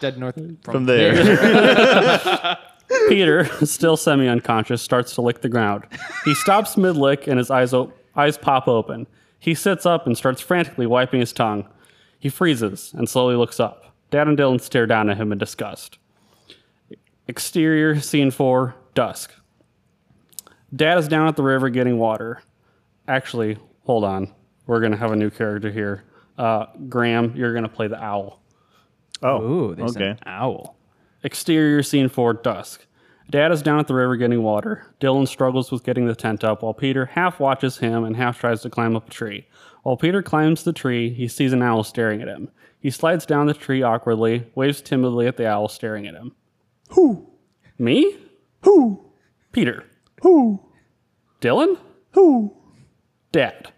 Dead 0.00 0.18
north 0.18 0.34
from, 0.34 0.56
from 0.64 0.86
there. 0.86 2.58
Peter, 3.08 3.44
still 3.64 3.96
semi 3.96 4.26
unconscious, 4.26 4.82
starts 4.82 5.14
to 5.14 5.22
lick 5.22 5.42
the 5.42 5.48
ground. 5.48 5.84
He 6.24 6.34
stops 6.34 6.76
mid 6.76 6.96
lick 6.96 7.28
and 7.28 7.38
his 7.38 7.52
eyes, 7.52 7.72
op- 7.72 7.96
eyes 8.16 8.36
pop 8.36 8.66
open. 8.66 9.06
He 9.38 9.54
sits 9.54 9.86
up 9.86 10.08
and 10.08 10.18
starts 10.18 10.40
frantically 10.40 10.88
wiping 10.88 11.20
his 11.20 11.32
tongue. 11.32 11.68
He 12.18 12.30
freezes 12.30 12.92
and 12.94 13.08
slowly 13.08 13.36
looks 13.36 13.60
up. 13.60 13.94
Dad 14.10 14.26
and 14.26 14.36
Dylan 14.36 14.60
stare 14.60 14.88
down 14.88 15.08
at 15.08 15.18
him 15.18 15.30
in 15.30 15.38
disgust. 15.38 15.98
Exterior, 17.28 18.00
scene 18.00 18.32
four, 18.32 18.74
dusk. 18.94 19.34
Dad 20.74 20.98
is 20.98 21.08
down 21.08 21.28
at 21.28 21.36
the 21.36 21.42
river 21.42 21.68
getting 21.68 21.98
water. 21.98 22.42
Actually, 23.06 23.58
hold 23.84 24.04
on. 24.04 24.32
We're 24.66 24.80
going 24.80 24.92
to 24.92 24.98
have 24.98 25.12
a 25.12 25.16
new 25.16 25.30
character 25.30 25.70
here. 25.70 26.04
Uh, 26.38 26.66
Graham, 26.88 27.34
you're 27.36 27.52
going 27.52 27.64
to 27.64 27.68
play 27.68 27.86
the 27.86 28.02
owl. 28.02 28.40
Oh, 29.22 29.42
Ooh, 29.42 29.74
there's 29.74 29.96
okay. 29.96 30.10
an 30.10 30.18
owl. 30.26 30.76
Exterior 31.22 31.82
scene 31.82 32.08
four, 32.08 32.34
dusk. 32.34 32.86
Dad 33.30 33.52
is 33.52 33.62
down 33.62 33.78
at 33.78 33.86
the 33.86 33.94
river 33.94 34.16
getting 34.16 34.42
water. 34.42 34.86
Dylan 35.00 35.26
struggles 35.26 35.70
with 35.70 35.84
getting 35.84 36.06
the 36.06 36.14
tent 36.14 36.44
up 36.44 36.62
while 36.62 36.74
Peter 36.74 37.06
half 37.06 37.40
watches 37.40 37.78
him 37.78 38.04
and 38.04 38.16
half 38.16 38.38
tries 38.38 38.60
to 38.62 38.70
climb 38.70 38.96
up 38.96 39.08
a 39.08 39.10
tree. 39.10 39.46
While 39.82 39.96
Peter 39.96 40.22
climbs 40.22 40.64
the 40.64 40.72
tree, 40.72 41.12
he 41.12 41.28
sees 41.28 41.52
an 41.52 41.62
owl 41.62 41.84
staring 41.84 42.20
at 42.20 42.28
him. 42.28 42.50
He 42.80 42.90
slides 42.90 43.24
down 43.24 43.46
the 43.46 43.54
tree 43.54 43.82
awkwardly, 43.82 44.46
waves 44.54 44.82
timidly 44.82 45.26
at 45.26 45.36
the 45.36 45.46
owl 45.46 45.68
staring 45.68 46.06
at 46.06 46.14
him. 46.14 46.34
Who? 46.90 47.30
Me? 47.78 48.16
Who? 48.62 49.04
Peter. 49.52 49.84
Who? 50.22 50.60
Dylan? 51.40 51.78
Who? 52.12 52.54
Dad. 53.32 53.72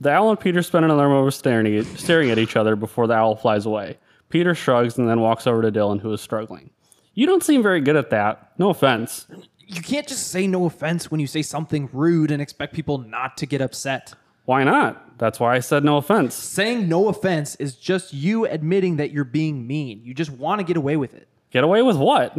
The 0.00 0.10
owl 0.10 0.30
and 0.30 0.40
Peter 0.40 0.62
spend 0.62 0.84
another 0.84 1.08
moment 1.08 1.34
staring 1.34 1.76
at, 1.76 1.84
staring 1.98 2.30
at 2.30 2.38
each 2.38 2.56
other 2.56 2.74
before 2.74 3.06
the 3.06 3.14
owl 3.14 3.36
flies 3.36 3.66
away. 3.66 3.98
Peter 4.30 4.54
shrugs 4.54 4.96
and 4.96 5.08
then 5.08 5.20
walks 5.20 5.46
over 5.46 5.60
to 5.62 5.70
Dylan, 5.70 6.00
who 6.00 6.12
is 6.12 6.20
struggling. 6.20 6.70
You 7.14 7.26
don't 7.26 7.42
seem 7.42 7.62
very 7.62 7.80
good 7.80 7.96
at 7.96 8.10
that. 8.10 8.52
No 8.58 8.70
offense. 8.70 9.26
You 9.66 9.82
can't 9.82 10.06
just 10.06 10.28
say 10.28 10.46
no 10.46 10.64
offense 10.64 11.10
when 11.10 11.20
you 11.20 11.26
say 11.26 11.42
something 11.42 11.90
rude 11.92 12.30
and 12.30 12.40
expect 12.40 12.74
people 12.74 12.98
not 12.98 13.36
to 13.38 13.46
get 13.46 13.60
upset. 13.60 14.14
Why 14.46 14.64
not? 14.64 15.18
That's 15.18 15.38
why 15.38 15.54
I 15.54 15.60
said 15.60 15.84
no 15.84 15.98
offense. 15.98 16.34
Saying 16.34 16.88
no 16.88 17.08
offense 17.08 17.56
is 17.56 17.76
just 17.76 18.14
you 18.14 18.46
admitting 18.46 18.96
that 18.96 19.10
you're 19.10 19.24
being 19.24 19.66
mean. 19.66 20.00
You 20.02 20.14
just 20.14 20.30
want 20.30 20.60
to 20.60 20.64
get 20.64 20.76
away 20.76 20.96
with 20.96 21.14
it. 21.14 21.28
Get 21.50 21.62
away 21.62 21.82
with 21.82 21.96
what? 21.96 22.38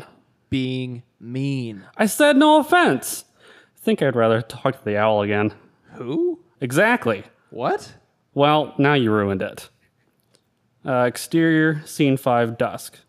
Being 0.51 1.01
mean. 1.19 1.85
I 1.97 2.05
said 2.05 2.37
no 2.37 2.59
offense. 2.59 3.25
I 3.75 3.79
think 3.79 4.03
I'd 4.03 4.15
rather 4.15 4.43
talk 4.43 4.77
to 4.77 4.85
the 4.85 4.97
owl 4.97 5.23
again. 5.23 5.53
Who? 5.93 6.43
Exactly. 6.59 7.23
What? 7.49 7.95
Well, 8.35 8.75
now 8.77 8.93
you 8.93 9.11
ruined 9.11 9.41
it. 9.41 9.69
Uh, 10.85 11.05
exterior, 11.07 11.81
scene 11.85 12.17
5, 12.17 12.57
dusk. 12.57 12.99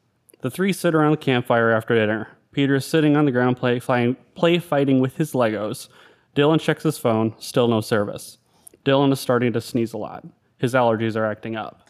The 0.40 0.50
three 0.50 0.72
sit 0.72 0.94
around 0.94 1.10
the 1.10 1.16
campfire 1.18 1.70
after 1.70 1.94
dinner. 1.94 2.28
Peter 2.52 2.76
is 2.76 2.86
sitting 2.86 3.16
on 3.16 3.24
the 3.24 3.32
ground 3.32 3.56
play, 3.56 3.78
fighting, 3.80 4.16
play 4.34 4.58
fighting 4.58 5.00
with 5.00 5.16
his 5.16 5.32
Legos. 5.32 5.88
Dylan 6.36 6.60
checks 6.60 6.82
his 6.84 6.98
phone, 6.98 7.34
still 7.38 7.68
no 7.68 7.80
service. 7.80 8.38
Dylan 8.84 9.12
is 9.12 9.20
starting 9.20 9.52
to 9.52 9.60
sneeze 9.60 9.92
a 9.92 9.98
lot. 9.98 10.24
His 10.58 10.74
allergies 10.74 11.16
are 11.16 11.26
acting 11.26 11.56
up. 11.56 11.88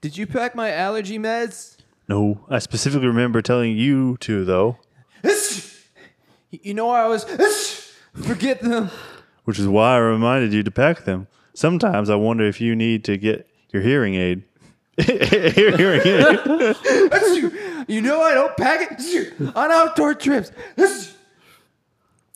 Did 0.00 0.16
you 0.16 0.26
pack 0.26 0.54
my 0.54 0.72
allergy 0.72 1.18
meds? 1.18 1.75
No, 2.08 2.44
I 2.48 2.58
specifically 2.60 3.08
remember 3.08 3.42
telling 3.42 3.76
you 3.76 4.16
to 4.18 4.44
though, 4.44 4.78
You 6.50 6.74
know 6.74 6.90
I 6.90 7.06
was 7.08 7.24
forget 8.14 8.60
them. 8.62 8.90
which 9.44 9.58
is 9.58 9.66
why 9.66 9.94
I 9.94 9.98
reminded 9.98 10.52
you 10.52 10.62
to 10.62 10.70
pack 10.70 11.04
them. 11.04 11.26
Sometimes 11.54 12.08
I 12.10 12.14
wonder 12.16 12.44
if 12.44 12.60
you 12.60 12.76
need 12.76 13.04
to 13.04 13.16
get 13.16 13.48
your 13.72 13.82
hearing 13.82 14.14
aid. 14.14 14.44
hearing 14.98 16.00
aid. 16.04 16.76
You 17.88 18.00
know 18.00 18.20
I 18.20 18.34
don't 18.34 18.56
pack 18.56 18.98
it 19.00 19.32
on 19.54 19.70
outdoor 19.70 20.14
trips. 20.14 20.50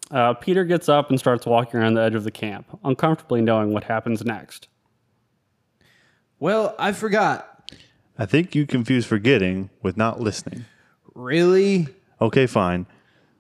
Uh, 0.08 0.32
Peter 0.34 0.64
gets 0.64 0.88
up 0.88 1.10
and 1.10 1.18
starts 1.18 1.44
walking 1.44 1.80
around 1.80 1.94
the 1.94 2.02
edge 2.02 2.14
of 2.14 2.22
the 2.22 2.30
camp, 2.30 2.66
uncomfortably 2.84 3.40
knowing 3.40 3.72
what 3.72 3.82
happens 3.84 4.24
next. 4.24 4.68
Well, 6.38 6.76
I 6.78 6.92
forgot. 6.92 7.49
I 8.20 8.26
think 8.26 8.54
you 8.54 8.66
confuse 8.66 9.06
forgetting 9.06 9.70
with 9.80 9.96
not 9.96 10.20
listening. 10.20 10.66
Really? 11.14 11.88
Okay, 12.20 12.46
fine. 12.46 12.86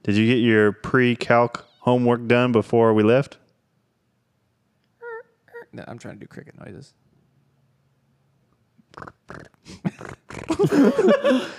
Did 0.04 0.16
you 0.16 0.26
get 0.26 0.38
your 0.38 0.72
pre-calc 0.72 1.66
homework 1.80 2.26
done 2.26 2.50
before 2.50 2.94
we 2.94 3.02
left? 3.02 3.36
No, 5.74 5.84
I'm 5.86 5.98
trying 5.98 6.14
to 6.14 6.20
do 6.20 6.26
cricket 6.26 6.58
noises. 6.58 6.94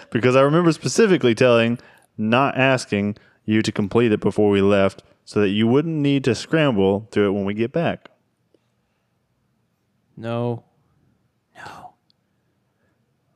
Because 0.10 0.36
I 0.36 0.41
remember 0.41 0.71
specifically 0.71 1.36
telling, 1.36 1.77
not 2.17 2.57
asking 2.57 3.17
you 3.45 3.62
to 3.62 3.71
complete 3.71 4.12
it 4.12 4.19
before 4.19 4.49
we 4.49 4.62
left 4.62 5.03
so 5.25 5.41
that 5.41 5.49
you 5.49 5.67
wouldn't 5.67 5.95
need 5.95 6.23
to 6.23 6.34
scramble 6.34 7.07
through 7.12 7.27
it 7.27 7.34
when 7.34 7.45
we 7.45 7.53
get 7.53 7.71
back. 7.71 8.10
No. 10.17 10.63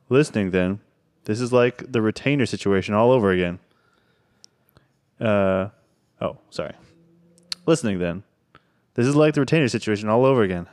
Listening, 0.08 0.50
then, 0.50 0.80
this 1.24 1.40
is 1.40 1.52
like 1.52 1.90
the 1.90 2.00
retainer 2.00 2.46
situation 2.46 2.94
all 2.94 3.10
over 3.10 3.30
again. 3.30 3.58
Uh, 5.20 5.68
oh, 6.20 6.38
sorry. 6.50 6.74
Listening, 7.66 7.98
then, 7.98 8.22
this 8.94 9.06
is 9.06 9.16
like 9.16 9.34
the 9.34 9.40
retainer 9.40 9.68
situation 9.68 10.08
all 10.08 10.24
over 10.24 10.42
again. 10.42 10.68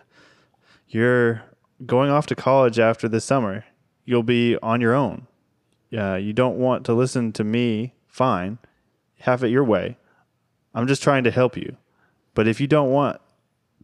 You're 0.88 1.44
going 1.86 2.12
off 2.12 2.28
to 2.28 2.36
college 2.36 2.80
after 2.80 3.08
this 3.08 3.26
summer. 3.26 3.66
You'll 4.06 4.24
be 4.24 4.58
on 4.62 4.82
your 4.82 4.94
own. 4.94 5.28
Uh, 5.96 6.16
you 6.16 6.34
don't 6.34 6.58
want 6.58 6.86
to 6.86 6.94
listen 6.94 7.32
to 7.34 7.44
me, 7.44 7.94
fine. 8.08 8.60
Have 9.20 9.44
it 9.44 9.50
your 9.50 9.64
way. 9.64 9.98
I'm 10.74 10.88
just 10.88 11.04
trying 11.04 11.24
to 11.24 11.32
help 11.32 11.56
you. 11.58 11.78
But 12.34 12.48
if 12.48 12.60
you 12.60 12.68
don't 12.68 12.92
want 12.92 13.22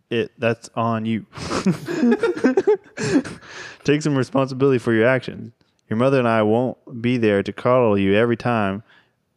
it, 0.09 0.31
that's 0.37 0.69
on 0.75 1.05
you. 1.05 1.25
Take 3.83 4.01
some 4.01 4.17
responsibility 4.17 4.79
for 4.79 4.93
your 4.93 5.07
actions. 5.07 5.53
Your 5.89 5.97
mother 5.97 6.19
and 6.19 6.27
I 6.27 6.43
won't 6.43 7.01
be 7.01 7.17
there 7.17 7.41
to 7.43 7.53
coddle 7.53 7.97
you 7.97 8.13
every 8.15 8.37
time, 8.37 8.83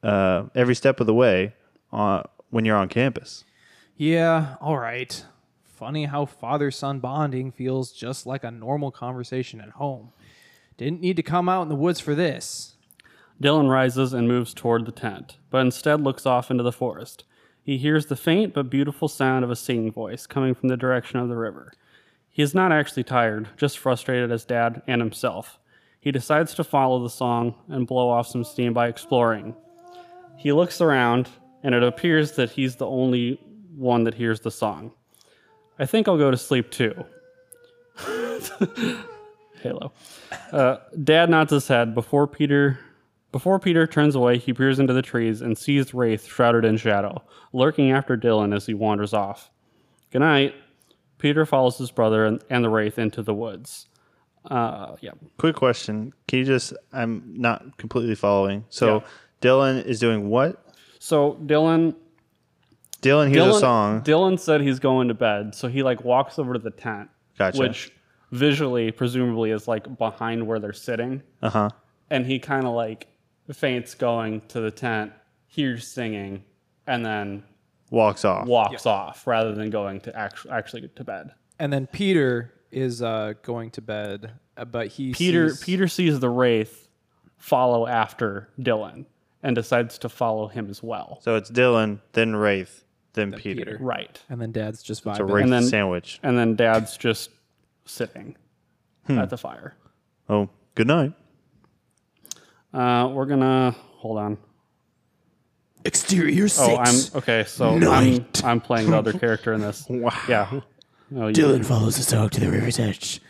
uh, 0.02 0.44
every 0.54 0.74
step 0.74 1.00
of 1.00 1.06
the 1.06 1.14
way 1.14 1.54
uh, 1.92 2.22
when 2.50 2.64
you're 2.64 2.76
on 2.76 2.88
campus. 2.88 3.44
Yeah, 3.96 4.56
all 4.60 4.78
right. 4.78 5.24
Funny 5.64 6.04
how 6.04 6.26
father 6.26 6.70
son 6.70 7.00
bonding 7.00 7.50
feels 7.50 7.92
just 7.92 8.26
like 8.26 8.44
a 8.44 8.50
normal 8.50 8.90
conversation 8.90 9.60
at 9.60 9.70
home. 9.70 10.12
Didn't 10.76 11.00
need 11.00 11.16
to 11.16 11.22
come 11.22 11.48
out 11.48 11.62
in 11.62 11.68
the 11.68 11.74
woods 11.74 12.00
for 12.00 12.14
this. 12.14 12.74
Dylan 13.42 13.68
rises 13.70 14.12
and 14.12 14.28
moves 14.28 14.54
toward 14.54 14.86
the 14.86 14.92
tent, 14.92 15.36
but 15.50 15.58
instead 15.58 16.00
looks 16.00 16.26
off 16.26 16.50
into 16.50 16.62
the 16.62 16.72
forest. 16.72 17.24
He 17.62 17.78
hears 17.78 18.06
the 18.06 18.16
faint 18.16 18.54
but 18.54 18.70
beautiful 18.70 19.08
sound 19.08 19.44
of 19.44 19.50
a 19.50 19.56
singing 19.56 19.92
voice 19.92 20.26
coming 20.26 20.54
from 20.54 20.68
the 20.68 20.76
direction 20.76 21.20
of 21.20 21.28
the 21.28 21.36
river. 21.36 21.72
He 22.28 22.42
is 22.42 22.54
not 22.54 22.72
actually 22.72 23.04
tired, 23.04 23.48
just 23.56 23.78
frustrated 23.78 24.32
as 24.32 24.44
dad 24.44 24.82
and 24.86 25.00
himself. 25.00 25.58
He 26.00 26.10
decides 26.10 26.54
to 26.54 26.64
follow 26.64 27.02
the 27.02 27.10
song 27.10 27.54
and 27.68 27.86
blow 27.86 28.10
off 28.10 28.26
some 28.26 28.42
steam 28.42 28.72
by 28.72 28.88
exploring. 28.88 29.54
He 30.36 30.50
looks 30.50 30.80
around, 30.80 31.28
and 31.62 31.74
it 31.74 31.82
appears 31.82 32.32
that 32.32 32.50
he's 32.50 32.76
the 32.76 32.86
only 32.86 33.38
one 33.76 34.04
that 34.04 34.14
hears 34.14 34.40
the 34.40 34.50
song. 34.50 34.92
I 35.78 35.86
think 35.86 36.08
I'll 36.08 36.18
go 36.18 36.30
to 36.30 36.36
sleep 36.36 36.70
too. 36.70 37.04
Halo. 39.62 39.92
Uh, 40.50 40.78
Dad 41.04 41.30
nods 41.30 41.52
his 41.52 41.68
head 41.68 41.94
before 41.94 42.26
Peter. 42.26 42.80
Before 43.32 43.58
Peter 43.58 43.86
turns 43.86 44.14
away, 44.14 44.36
he 44.38 44.52
peers 44.52 44.78
into 44.78 44.92
the 44.92 45.02
trees 45.02 45.40
and 45.40 45.56
sees 45.56 45.94
Wraith 45.94 46.26
shrouded 46.26 46.64
in 46.64 46.76
shadow, 46.76 47.22
lurking 47.52 47.90
after 47.90 48.16
Dylan 48.16 48.54
as 48.54 48.66
he 48.66 48.74
wanders 48.74 49.14
off. 49.14 49.50
Good 50.10 50.20
night. 50.20 50.54
Peter 51.18 51.46
follows 51.46 51.78
his 51.78 51.90
brother 51.90 52.26
and, 52.26 52.42
and 52.50 52.62
the 52.64 52.68
Wraith 52.68 52.98
into 52.98 53.22
the 53.22 53.32
woods. 53.34 53.86
Uh, 54.44 54.96
yeah. 55.00 55.12
Quick 55.38 55.56
question. 55.56 56.12
Can 56.28 56.40
you 56.40 56.44
just, 56.44 56.74
I'm 56.92 57.22
not 57.36 57.78
completely 57.78 58.14
following. 58.16 58.64
So 58.68 58.96
Yeah. 58.96 59.00
Dylan 59.40 59.84
is 59.86 59.98
doing 59.98 60.28
what? 60.28 60.64
So 60.98 61.34
Dylan, 61.46 61.94
Dylan 63.00 63.28
hears 63.28 63.44
Dylan, 63.46 63.56
a 63.56 63.60
song. 63.60 64.00
Dylan 64.02 64.38
said 64.38 64.60
he's 64.60 64.78
going 64.78 65.08
to 65.08 65.14
bed, 65.14 65.54
so 65.54 65.68
he 65.68 65.82
like 65.82 66.04
walks 66.04 66.38
over 66.38 66.52
to 66.52 66.58
the 66.58 66.70
tent, 66.70 67.08
Gotcha. 67.38 67.58
which 67.58 67.92
visually, 68.30 68.90
presumably, 68.92 69.50
is 69.52 69.66
like 69.66 69.96
behind 69.98 70.46
where 70.46 70.58
they're 70.60 70.72
sitting. 70.72 71.22
Uh 71.40 71.50
huh. 71.50 71.70
and 72.10 72.26
he 72.26 72.38
kind 72.38 72.66
of 72.66 72.74
like 72.74 73.08
faints 73.54 73.94
going 73.94 74.40
to 74.48 74.60
the 74.60 74.70
tent, 74.70 75.12
hears 75.46 75.86
singing, 75.86 76.44
and 76.86 77.04
then 77.04 77.44
Walks 77.90 78.24
off. 78.24 78.46
walks 78.46 78.86
off 78.86 79.26
rather 79.26 79.54
than 79.54 79.70
going 79.70 80.00
to 80.00 80.16
actually 80.16 80.50
actually 80.52 80.88
to 80.88 81.04
bed. 81.04 81.32
And 81.58 81.72
then 81.72 81.86
Peter 81.86 82.52
is 82.70 83.02
uh, 83.02 83.34
going 83.42 83.70
to 83.72 83.82
bed, 83.82 84.32
uh, 84.56 84.64
but 84.64 84.88
he 84.88 85.12
Peter 85.12 85.50
sees- 85.50 85.64
Peter 85.64 85.88
sees 85.88 86.18
the 86.20 86.30
wraith 86.30 86.88
follow 87.36 87.86
after 87.86 88.48
Dylan 88.60 89.04
and 89.42 89.54
decides 89.56 89.98
to 89.98 90.08
follow 90.08 90.46
him 90.48 90.70
as 90.70 90.82
well. 90.82 91.18
So 91.22 91.34
it's 91.36 91.50
Dylan, 91.50 92.00
then 92.12 92.34
Wraith, 92.36 92.84
then, 93.14 93.32
Peter. 93.32 93.64
Peter. 93.64 93.78
Right. 93.80 94.20
and 94.30 94.40
then 94.40 94.52
Dad's 94.52 94.82
just 94.82 95.04
It's 95.04 95.18
a. 95.18 95.24
Wraith 95.24 95.44
And 95.44 95.52
then- 95.52 95.64
sandwich. 95.64 96.18
And 96.22 96.38
then 96.38 96.54
Dad's 96.56 96.96
just 96.96 97.30
sitting 97.84 98.36
at 99.08 99.28
the 99.30 99.36
fire. 99.36 99.74
Oh, 100.30 100.48
good 100.76 100.86
night. 100.86 101.12
Uh, 102.72 103.10
we're 103.12 103.26
gonna 103.26 103.74
hold 103.96 104.18
on. 104.18 104.38
Exterior 105.84 106.48
six. 106.48 106.68
Oh, 106.68 106.76
I'm 106.76 107.18
okay. 107.18 107.44
So 107.46 107.70
I'm, 107.70 107.80
Night. 107.80 108.44
I'm 108.44 108.60
playing 108.60 108.90
the 108.90 108.96
other 108.98 109.12
character 109.12 109.52
in 109.52 109.60
this. 109.60 109.86
Wow. 109.90 110.12
Yeah. 110.28 110.60
Oh, 111.14 111.26
you- 111.26 111.34
Dylan 111.34 111.64
follows 111.64 112.04
the 112.04 112.16
dog 112.16 112.30
to 112.32 112.40
the 112.40 112.50
river's 112.50 112.78
edge. 112.78 113.20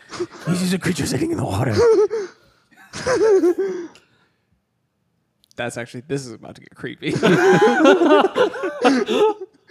He 0.46 0.54
sees 0.56 0.72
a 0.72 0.78
creature 0.78 1.06
sitting 1.06 1.30
in 1.32 1.38
the 1.38 1.44
water. 1.44 1.74
That's 5.56 5.76
actually 5.76 6.02
this 6.08 6.24
is 6.24 6.32
about 6.32 6.54
to 6.56 6.60
get 6.62 6.74
creepy. 6.74 7.12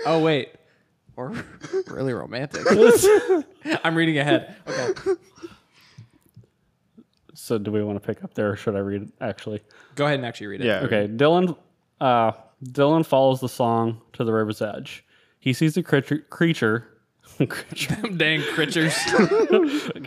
oh 0.06 0.22
wait, 0.24 0.50
or 1.16 1.34
really 1.88 2.14
romantic. 2.14 2.62
I'm 3.84 3.96
reading 3.96 4.18
ahead. 4.20 4.56
Okay, 4.68 5.12
So 7.42 7.58
do 7.58 7.72
we 7.72 7.84
want 7.84 8.00
to 8.02 8.06
pick 8.06 8.24
up 8.24 8.36
there, 8.36 8.52
or 8.52 8.56
should 8.56 8.76
I 8.76 8.80
read 8.80 9.02
it 9.02 9.10
actually? 9.20 9.62
go 9.96 10.06
ahead 10.06 10.20
and 10.20 10.26
actually 10.28 10.48
read 10.48 10.62
it. 10.62 10.68
Yeah. 10.68 10.82
Okay, 10.82 11.08
Dylan. 11.08 11.58
Uh, 12.00 12.34
Dylan 12.64 13.04
follows 13.04 13.42
the 13.42 13.50
song 13.50 14.00
to 14.14 14.24
the 14.24 14.32
river's 14.32 14.62
edge. 14.62 15.04
He 15.40 15.52
sees 15.54 15.76
a 15.76 15.82
creature. 15.82 16.20
creature, 16.30 16.88
creature 17.48 17.96
Dang 18.16 18.42
creatures. 18.44 18.96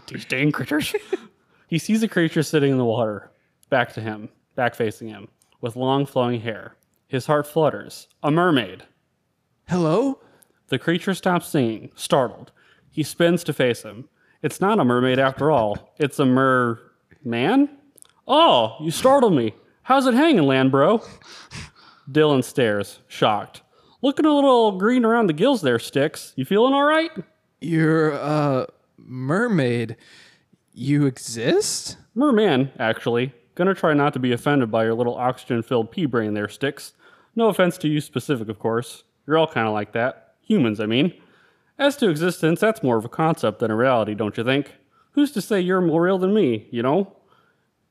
these 0.07 0.24
dang 0.28 0.53
critters. 0.53 0.95
he 1.66 1.78
sees 1.78 2.05
a 2.05 2.09
creature 2.09 2.45
sitting 2.45 2.70
in 2.70 2.78
the 2.78 2.85
water, 2.85 3.32
back 3.68 3.93
to 3.95 4.01
him, 4.01 4.28
back 4.55 4.76
facing 4.76 5.09
him, 5.09 5.26
with 5.61 5.74
long 5.74 6.07
flowing 6.07 6.41
hair. 6.41 6.76
His 7.09 7.26
heart 7.26 7.49
flutters. 7.49 8.07
A 8.22 8.30
mermaid. 8.30 8.85
Hello. 9.68 10.20
The 10.68 10.78
creature 10.78 11.14
stops 11.14 11.49
singing, 11.49 11.91
startled. 11.97 12.53
He 12.93 13.03
spins 13.03 13.43
to 13.45 13.53
face 13.53 13.82
him. 13.82 14.09
It's 14.41 14.61
not 14.61 14.78
a 14.78 14.85
mermaid 14.85 15.18
after 15.18 15.51
all. 15.51 15.93
It's 15.99 16.20
a 16.20 16.24
mer 16.24 16.78
man? 17.25 17.68
Oh, 18.27 18.77
you 18.81 18.91
startled 18.91 19.35
me. 19.35 19.55
How's 19.83 20.07
it 20.07 20.14
hanging, 20.14 20.45
land 20.45 20.70
bro? 20.70 21.03
Dylan 22.11 22.45
stares, 22.45 23.01
shocked. 23.09 23.62
Looking 24.03 24.27
a 24.27 24.35
little 24.35 24.72
green 24.72 25.05
around 25.05 25.27
the 25.27 25.33
gills 25.33 25.62
there, 25.62 25.79
Sticks. 25.79 26.33
You 26.37 26.45
feeling 26.45 26.75
all 26.75 26.85
right? 26.85 27.11
You're 27.61 28.11
a 28.11 28.66
mermaid. 28.99 29.97
You 30.72 31.07
exist? 31.07 31.97
Merman, 32.14 32.70
actually. 32.79 33.33
Gonna 33.55 33.75
try 33.75 33.95
not 33.95 34.12
to 34.14 34.18
be 34.18 34.33
offended 34.33 34.70
by 34.70 34.85
your 34.85 34.95
little 34.95 35.16
oxygen 35.16 35.62
filled 35.62 35.91
pea 35.91 36.07
brain 36.07 36.35
there, 36.35 36.49
Sticks. 36.49 36.93
No 37.37 37.49
offense 37.49 37.79
to 37.79 37.89
you 37.89 38.01
specific, 38.01 38.49
of 38.49 38.59
course. 38.59 39.05
You're 39.27 39.39
all 39.39 39.47
kind 39.47 39.66
of 39.66 39.72
like 39.72 39.93
that. 39.93 40.35
Humans, 40.43 40.81
I 40.81 40.87
mean. 40.87 41.14
As 41.79 41.97
to 41.97 42.09
existence, 42.09 42.61
that's 42.61 42.83
more 42.83 42.97
of 42.97 43.05
a 43.05 43.09
concept 43.09 43.59
than 43.59 43.70
a 43.70 43.77
reality, 43.77 44.14
don't 44.14 44.37
you 44.37 44.45
think? 44.45 44.77
Who's 45.15 45.31
to 45.33 45.41
say 45.41 45.61
you're 45.61 45.81
more 45.81 46.03
real 46.03 46.19
than 46.19 46.35
me, 46.35 46.69
you 46.71 46.83
know? 46.83 47.17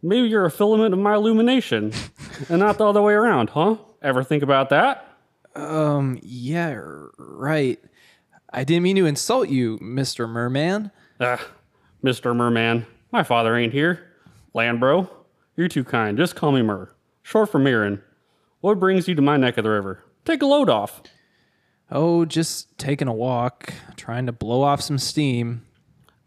Maybe 0.01 0.27
you're 0.27 0.45
a 0.45 0.51
filament 0.51 0.93
of 0.93 0.99
my 0.99 1.15
illumination, 1.15 1.93
and 2.49 2.59
not 2.59 2.77
the 2.77 2.85
other 2.85 3.01
way 3.01 3.13
around, 3.13 3.51
huh? 3.51 3.77
Ever 4.01 4.23
think 4.23 4.43
about 4.43 4.69
that? 4.69 5.07
Um. 5.55 6.19
Yeah. 6.21 6.73
Right. 7.17 7.79
I 8.51 8.63
didn't 8.63 8.83
mean 8.83 8.97
to 8.97 9.05
insult 9.05 9.49
you, 9.49 9.79
Mister 9.81 10.27
Merman. 10.27 10.91
Ah, 11.19 11.45
Mr. 12.03 12.35
Merman, 12.35 12.85
my 13.11 13.23
father 13.23 13.55
ain't 13.55 13.71
here. 13.71 14.11
Land 14.53 14.79
bro, 14.79 15.09
you're 15.55 15.69
too 15.69 15.83
kind. 15.83 16.17
Just 16.17 16.35
call 16.35 16.51
me 16.51 16.61
Mer. 16.61 16.93
Short 17.21 17.49
for 17.49 17.59
Mirren. 17.59 18.01
What 18.59 18.79
brings 18.79 19.07
you 19.07 19.15
to 19.15 19.21
my 19.21 19.37
neck 19.37 19.57
of 19.57 19.63
the 19.63 19.69
river? 19.69 20.03
Take 20.25 20.41
a 20.41 20.45
load 20.45 20.69
off. 20.69 21.01
Oh, 21.89 22.25
just 22.25 22.77
taking 22.77 23.07
a 23.07 23.13
walk, 23.13 23.73
trying 23.95 24.25
to 24.25 24.31
blow 24.31 24.61
off 24.63 24.81
some 24.81 24.97
steam. 24.97 25.65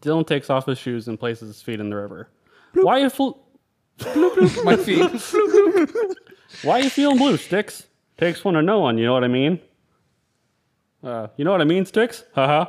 Dylan 0.07 0.25
takes 0.25 0.49
off 0.49 0.65
his 0.65 0.77
shoes 0.77 1.07
and 1.07 1.19
places 1.19 1.47
his 1.49 1.61
feet 1.61 1.79
in 1.79 1.89
the 1.89 1.95
river. 1.95 2.29
Why 2.73 2.99
you 2.99 3.09
fl- 3.09 3.31
My 4.63 4.77
feet. 4.77 4.99
Why 6.63 6.79
you 6.79 6.89
feeling 6.89 7.17
blue, 7.17 7.35
Sticks? 7.37 7.87
Takes 8.17 8.43
one 8.45 8.53
to 8.53 8.61
know 8.61 8.79
one, 8.79 8.97
you 8.97 9.05
know 9.05 9.13
what 9.13 9.23
I 9.23 9.27
mean? 9.27 9.59
Uh, 11.03 11.27
you 11.35 11.45
know 11.45 11.51
what 11.51 11.61
I 11.61 11.65
mean, 11.65 11.85
Sticks? 11.85 12.23
Haha. 12.33 12.65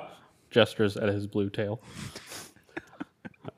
Gestures 0.50 0.96
at 0.96 1.08
his 1.08 1.26
blue 1.26 1.48
tail. 1.48 1.80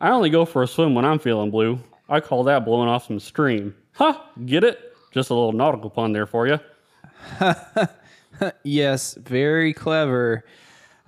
I 0.01 0.11
only 0.11 0.31
go 0.31 0.45
for 0.45 0.63
a 0.63 0.67
swim 0.67 0.95
when 0.95 1.05
I'm 1.05 1.19
feeling 1.19 1.51
blue. 1.51 1.79
I 2.09 2.21
call 2.21 2.45
that 2.45 2.65
blowing 2.65 2.89
off 2.89 3.07
some 3.07 3.21
steam. 3.21 3.75
Ha! 3.95 4.31
Get 4.45 4.65
it? 4.65 4.95
Just 5.13 5.31
a 5.31 5.35
little 5.35 5.53
nautical 5.53 5.91
pun 5.91 6.13
there 6.13 6.27
for 6.27 6.47
you. 6.47 6.59
yes, 8.63 9.15
very 9.15 9.73
clever. 9.73 10.45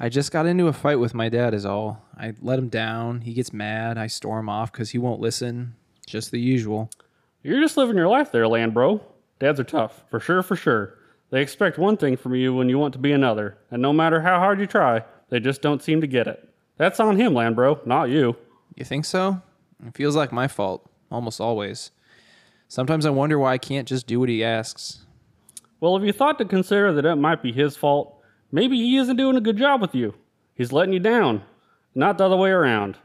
I 0.02 0.08
just 0.08 0.32
got 0.32 0.46
into 0.46 0.66
a 0.66 0.72
fight 0.72 0.98
with 0.98 1.14
my 1.14 1.28
dad, 1.28 1.54
is 1.54 1.64
all. 1.64 2.02
I 2.18 2.34
let 2.42 2.58
him 2.58 2.68
down. 2.68 3.20
He 3.20 3.34
gets 3.34 3.52
mad. 3.52 3.96
I 3.96 4.08
storm 4.08 4.48
off 4.48 4.72
because 4.72 4.90
he 4.90 4.98
won't 4.98 5.20
listen. 5.20 5.76
Just 6.08 6.32
the 6.32 6.40
usual. 6.40 6.90
You're 7.44 7.60
just 7.60 7.76
living 7.76 7.96
your 7.96 8.08
life 8.08 8.32
there, 8.32 8.48
land 8.48 8.74
bro. 8.74 9.00
Dads 9.38 9.60
are 9.60 9.64
tough, 9.64 10.02
for 10.10 10.18
sure, 10.18 10.42
for 10.42 10.56
sure. 10.56 10.98
They 11.30 11.40
expect 11.40 11.78
one 11.78 11.96
thing 11.96 12.16
from 12.16 12.34
you 12.34 12.52
when 12.52 12.68
you 12.68 12.80
want 12.80 12.94
to 12.94 12.98
be 12.98 13.12
another, 13.12 13.58
and 13.70 13.80
no 13.80 13.92
matter 13.92 14.20
how 14.20 14.40
hard 14.40 14.58
you 14.58 14.66
try, 14.66 15.04
they 15.28 15.38
just 15.38 15.62
don't 15.62 15.80
seem 15.80 16.00
to 16.00 16.08
get 16.08 16.26
it. 16.26 16.48
That's 16.78 16.98
on 16.98 17.16
him, 17.16 17.32
land 17.32 17.54
bro, 17.54 17.78
not 17.86 18.10
you. 18.10 18.36
You 18.74 18.84
think 18.84 19.04
so? 19.04 19.40
It 19.86 19.94
feels 19.94 20.16
like 20.16 20.32
my 20.32 20.48
fault, 20.48 20.84
almost 21.12 21.40
always. 21.40 21.92
Sometimes 22.66 23.06
I 23.06 23.10
wonder 23.10 23.38
why 23.38 23.52
I 23.52 23.58
can't 23.58 23.86
just 23.86 24.08
do 24.08 24.18
what 24.18 24.28
he 24.28 24.42
asks. 24.42 25.06
Well, 25.78 25.96
have 25.96 26.04
you 26.04 26.12
thought 26.12 26.38
to 26.38 26.44
consider 26.44 26.92
that 26.92 27.04
it 27.04 27.16
might 27.16 27.40
be 27.40 27.52
his 27.52 27.76
fault, 27.76 28.21
maybe 28.52 28.76
he 28.76 28.96
isn't 28.98 29.16
doing 29.16 29.36
a 29.36 29.40
good 29.40 29.56
job 29.56 29.80
with 29.80 29.94
you. 29.94 30.14
He's 30.54 30.70
letting 30.70 30.92
you 30.92 31.00
down, 31.00 31.42
not 31.94 32.18
the 32.18 32.24
other 32.24 32.36
way 32.36 32.50
around. 32.50 32.98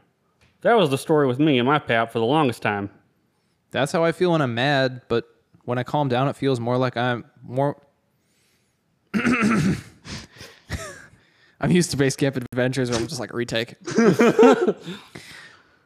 That 0.62 0.78
was 0.78 0.90
the 0.90 0.98
story 0.98 1.26
with 1.28 1.40
me 1.40 1.58
and 1.58 1.68
my 1.68 1.80
pap 1.80 2.12
for 2.12 2.20
the 2.20 2.26
longest 2.26 2.62
time. 2.62 2.90
That's 3.72 3.92
how 3.92 4.04
I 4.04 4.12
feel 4.12 4.32
when 4.32 4.42
I'm 4.42 4.54
mad, 4.54 5.02
but 5.08 5.26
when 5.66 5.78
I 5.78 5.84
calm 5.84 6.08
down, 6.08 6.28
it 6.28 6.36
feels 6.36 6.60
more 6.60 6.78
like 6.78 6.98
I'm 6.98 7.26
more. 7.44 7.82
I'm 11.60 11.72
used 11.72 11.92
to 11.92 11.98
base 11.98 12.16
camp 12.16 12.38
adventures 12.38 12.90
where 12.90 13.00
I'm 13.00 13.08
just 13.08 13.20
like 13.20 13.34
retake. 13.34 13.76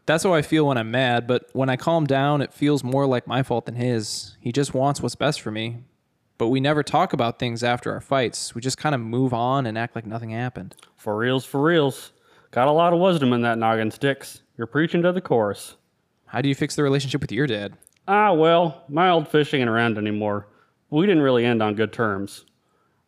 That's 0.06 0.24
how 0.24 0.34
I 0.34 0.42
feel 0.42 0.68
when 0.68 0.78
I'm 0.78 0.92
mad, 0.92 1.28
but 1.28 1.46
when 1.54 1.70
I 1.70 1.78
calm 1.78 2.06
down, 2.06 2.42
it 2.42 2.54
feels 2.54 2.84
more 2.84 3.06
like 3.06 3.28
my 3.28 3.44
fault 3.44 3.66
than 3.66 3.76
his. 3.76 4.36
He 4.42 4.52
just 4.52 4.74
wants 4.74 5.02
what's 5.02 5.16
best 5.16 5.42
for 5.42 5.52
me. 5.52 5.84
But 6.42 6.48
we 6.48 6.60
never 6.60 6.82
talk 6.82 7.14
about 7.14 7.38
things 7.38 7.64
after 7.64 7.92
our 7.92 8.02
fights. 8.02 8.56
We 8.56 8.62
just 8.62 8.80
kind 8.80 8.96
of 8.96 9.02
move 9.02 9.32
on 9.32 9.68
and 9.68 9.78
act 9.78 9.94
like 9.94 10.08
nothing 10.08 10.32
happened. 10.32 10.76
For 10.98 11.16
reals, 11.16 11.46
for 11.46 11.62
reals. 11.62 12.14
Got 12.50 12.68
a 12.68 12.72
lot 12.72 12.94
of 12.94 13.00
wisdom 13.00 13.32
in 13.32 13.42
that 13.44 13.60
noggin, 13.60 13.92
Sticks. 13.92 14.42
You're 14.58 14.66
preaching 14.66 15.04
to 15.04 15.12
the 15.12 15.22
chorus. 15.22 15.76
How 16.26 16.42
do 16.42 16.50
you 16.50 16.56
fix 16.56 16.76
the 16.76 16.82
relationship 16.82 17.22
with 17.22 17.32
your 17.32 17.46
dad? 17.46 17.78
Ah, 18.08 18.34
well, 18.34 18.86
my 18.90 19.12
old 19.12 19.28
fish 19.28 19.54
ain't 19.54 19.70
around 19.70 20.00
anymore. 20.00 20.48
We 20.90 21.06
didn't 21.06 21.22
really 21.22 21.46
end 21.46 21.62
on 21.62 21.76
good 21.76 21.94
terms. 21.94 22.46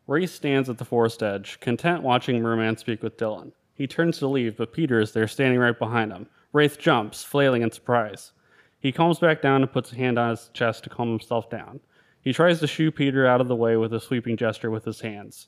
Wraith 0.05 0.29
stands 0.29 0.69
at 0.69 0.77
the 0.77 0.85
forest 0.85 1.23
edge, 1.23 1.59
content 1.59 2.03
watching 2.03 2.39
Merman 2.39 2.77
speak 2.77 3.01
with 3.01 3.17
Dylan. 3.17 3.51
He 3.73 3.87
turns 3.87 4.19
to 4.19 4.27
leave, 4.27 4.57
but 4.57 4.73
Peter 4.73 4.99
is 4.99 5.11
there 5.11 5.27
standing 5.27 5.59
right 5.59 5.79
behind 5.79 6.11
him. 6.11 6.27
Wraith 6.51 6.77
jumps, 6.77 7.23
flailing 7.23 7.63
in 7.63 7.71
surprise. 7.71 8.31
He 8.79 8.91
calms 8.91 9.17
back 9.17 9.41
down 9.41 9.63
and 9.63 9.71
puts 9.71 9.91
a 9.91 9.95
hand 9.95 10.19
on 10.19 10.29
his 10.29 10.51
chest 10.53 10.83
to 10.83 10.91
calm 10.91 11.09
himself 11.09 11.49
down. 11.49 11.79
He 12.23 12.33
tries 12.33 12.59
to 12.59 12.67
shoo 12.67 12.91
Peter 12.91 13.27
out 13.27 13.41
of 13.41 13.47
the 13.47 13.55
way 13.55 13.75
with 13.75 13.93
a 13.93 13.99
sweeping 13.99 14.37
gesture 14.37 14.71
with 14.71 14.85
his 14.85 15.01
hands. 15.01 15.47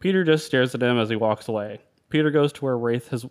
Peter 0.00 0.24
just 0.24 0.46
stares 0.46 0.74
at 0.74 0.82
him 0.82 0.98
as 0.98 1.08
he 1.08 1.16
walks 1.16 1.48
away. 1.48 1.80
Peter 2.10 2.30
goes 2.30 2.52
to 2.54 2.64
where 2.64 2.76
Wraith, 2.76 3.08
has, 3.08 3.24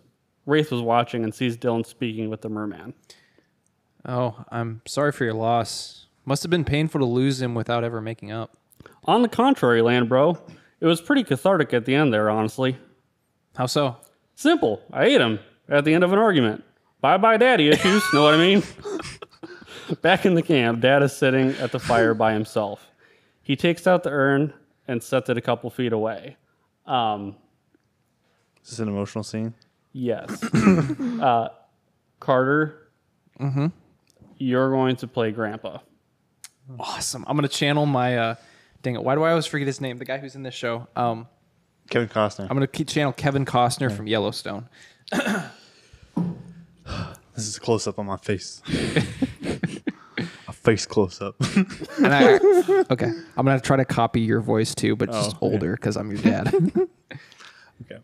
Wraith 0.46 0.70
was 0.70 0.80
watching 0.80 1.22
and 1.22 1.34
sees 1.34 1.56
Dylan 1.56 1.86
speaking 1.86 2.30
with 2.30 2.40
the 2.40 2.48
merman. 2.48 2.94
Oh, 4.06 4.44
I'm 4.50 4.82
sorry 4.86 5.12
for 5.12 5.24
your 5.24 5.34
loss. 5.34 6.06
Must 6.24 6.42
have 6.42 6.50
been 6.50 6.64
painful 6.64 7.00
to 7.00 7.04
lose 7.06 7.40
him 7.40 7.54
without 7.54 7.84
ever 7.84 8.00
making 8.00 8.32
up. 8.32 8.56
On 9.04 9.22
the 9.22 9.28
contrary, 9.28 9.82
land 9.82 10.08
bro, 10.08 10.38
it 10.80 10.86
was 10.86 11.00
pretty 11.00 11.22
cathartic 11.22 11.72
at 11.72 11.84
the 11.84 11.94
end 11.94 12.12
there, 12.12 12.30
honestly. 12.30 12.78
How 13.56 13.66
so? 13.66 13.96
Simple. 14.34 14.82
I 14.92 15.04
ate 15.06 15.20
him 15.20 15.38
at 15.68 15.84
the 15.84 15.94
end 15.94 16.04
of 16.04 16.12
an 16.12 16.18
argument. 16.18 16.64
Bye 17.00 17.16
bye, 17.18 17.36
daddy 17.36 17.68
issues. 17.68 18.02
know 18.12 18.22
what 18.22 18.34
I 18.34 18.38
mean? 18.38 18.62
Back 20.02 20.26
in 20.26 20.34
the 20.34 20.42
camp, 20.42 20.80
dad 20.80 21.02
is 21.02 21.16
sitting 21.16 21.50
at 21.52 21.72
the 21.72 21.78
fire 21.80 22.14
by 22.14 22.32
himself. 22.32 22.90
He 23.42 23.56
takes 23.56 23.86
out 23.86 24.02
the 24.02 24.10
urn 24.10 24.52
and 24.88 25.02
sets 25.02 25.28
it 25.30 25.36
a 25.36 25.40
couple 25.40 25.70
feet 25.70 25.92
away. 25.92 26.36
Um, 26.86 27.36
Is 28.62 28.70
this 28.70 28.78
an 28.80 28.88
emotional 28.88 29.24
scene? 29.24 29.54
yes. 29.92 30.42
uh, 31.20 31.48
Carter, 32.20 32.88
you're 34.38 34.70
going 34.70 34.96
to 34.96 35.06
play 35.06 35.30
Grandpa. 35.30 35.78
Awesome. 36.80 37.24
I'm 37.28 37.36
gonna 37.36 37.46
channel 37.48 37.86
my 37.86 38.16
uh 38.18 38.34
dang 38.82 38.96
it. 38.96 39.04
Why 39.04 39.14
do 39.14 39.22
I 39.22 39.30
always 39.30 39.46
forget 39.46 39.66
his 39.68 39.80
name? 39.80 39.98
The 39.98 40.04
guy 40.04 40.18
who's 40.18 40.34
in 40.34 40.42
this 40.42 40.54
show. 40.54 40.88
Um 40.96 41.28
Kevin 41.90 42.08
Costner. 42.08 42.42
I'm 42.50 42.56
gonna 42.56 42.66
keep 42.66 42.88
channel 42.88 43.12
Kevin 43.12 43.44
Costner 43.44 43.94
from 43.94 44.08
Yellowstone. 44.08 44.68
this 45.12 45.46
is 47.36 47.56
a 47.56 47.60
close 47.60 47.86
up 47.86 48.00
on 48.00 48.06
my 48.06 48.16
face. 48.16 48.62
face 50.66 50.84
close 50.84 51.22
up. 51.22 51.36
And 51.98 52.12
I 52.12 52.34
okay. 52.90 53.10
I'm 53.36 53.46
gonna 53.46 53.60
try 53.60 53.76
to 53.76 53.84
copy 53.84 54.20
your 54.20 54.40
voice 54.40 54.74
too, 54.74 54.96
but 54.96 55.10
just 55.10 55.36
Oh, 55.36 55.52
older 55.52 55.72
because 55.76 55.96
I'm 55.96 56.10
your 56.10 56.20
dad. 56.20 56.52
okay. 57.82 58.00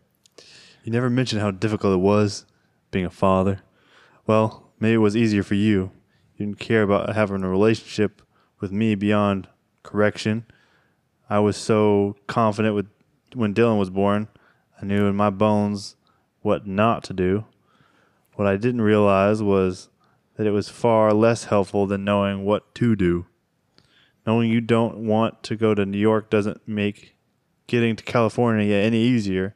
You 0.83 0.91
never 0.91 1.09
mentioned 1.09 1.41
how 1.41 1.51
difficult 1.51 1.93
it 1.93 1.97
was 1.97 2.45
being 2.89 3.05
a 3.05 3.11
father. 3.11 3.59
Well, 4.25 4.71
maybe 4.79 4.93
it 4.95 4.97
was 4.97 5.15
easier 5.15 5.43
for 5.43 5.55
you. 5.55 5.91
You 6.35 6.45
didn't 6.47 6.59
care 6.59 6.81
about 6.81 7.13
having 7.15 7.43
a 7.43 7.49
relationship 7.49 8.21
with 8.59 8.71
me 8.71 8.95
beyond 8.95 9.47
correction. 9.83 10.45
I 11.29 11.39
was 11.39 11.57
so 11.57 12.15
confident 12.27 12.73
with 12.75 12.87
when 13.35 13.53
Dylan 13.53 13.77
was 13.77 13.89
born. 13.89 14.27
I 14.81 14.85
knew 14.85 15.05
in 15.05 15.15
my 15.15 15.29
bones 15.29 15.95
what 16.41 16.65
not 16.65 17.03
to 17.05 17.13
do. 17.13 17.45
What 18.35 18.47
I 18.47 18.57
didn't 18.57 18.81
realize 18.81 19.43
was 19.43 19.89
that 20.35 20.47
it 20.47 20.51
was 20.51 20.69
far 20.69 21.13
less 21.13 21.45
helpful 21.45 21.85
than 21.85 22.03
knowing 22.03 22.45
what 22.45 22.73
to 22.75 22.95
do. 22.95 23.25
Knowing 24.25 24.49
you 24.49 24.61
don't 24.61 24.97
want 24.97 25.43
to 25.43 25.55
go 25.55 25.75
to 25.75 25.85
New 25.85 25.97
York 25.97 26.29
doesn't 26.29 26.67
make 26.67 27.15
getting 27.67 27.95
to 27.95 28.03
California 28.03 28.75
any 28.75 28.99
easier. 28.99 29.55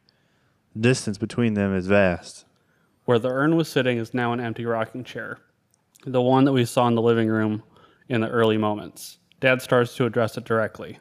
The 0.74 0.80
distance 0.80 1.18
between 1.18 1.54
them 1.54 1.74
is 1.74 1.86
vast. 1.86 2.44
Where 3.04 3.18
the 3.18 3.30
urn 3.30 3.56
was 3.56 3.68
sitting 3.68 3.96
is 3.98 4.12
now 4.12 4.32
an 4.32 4.40
empty 4.40 4.66
rocking 4.66 5.04
chair, 5.04 5.38
the 6.04 6.20
one 6.20 6.44
that 6.44 6.52
we 6.52 6.64
saw 6.64 6.86
in 6.86 6.94
the 6.94 7.02
living 7.02 7.28
room 7.28 7.62
in 8.08 8.20
the 8.20 8.28
early 8.28 8.58
moments. 8.58 9.18
Dad 9.40 9.62
starts 9.62 9.94
to 9.96 10.04
address 10.04 10.36
it 10.36 10.44
directly. 10.44 10.98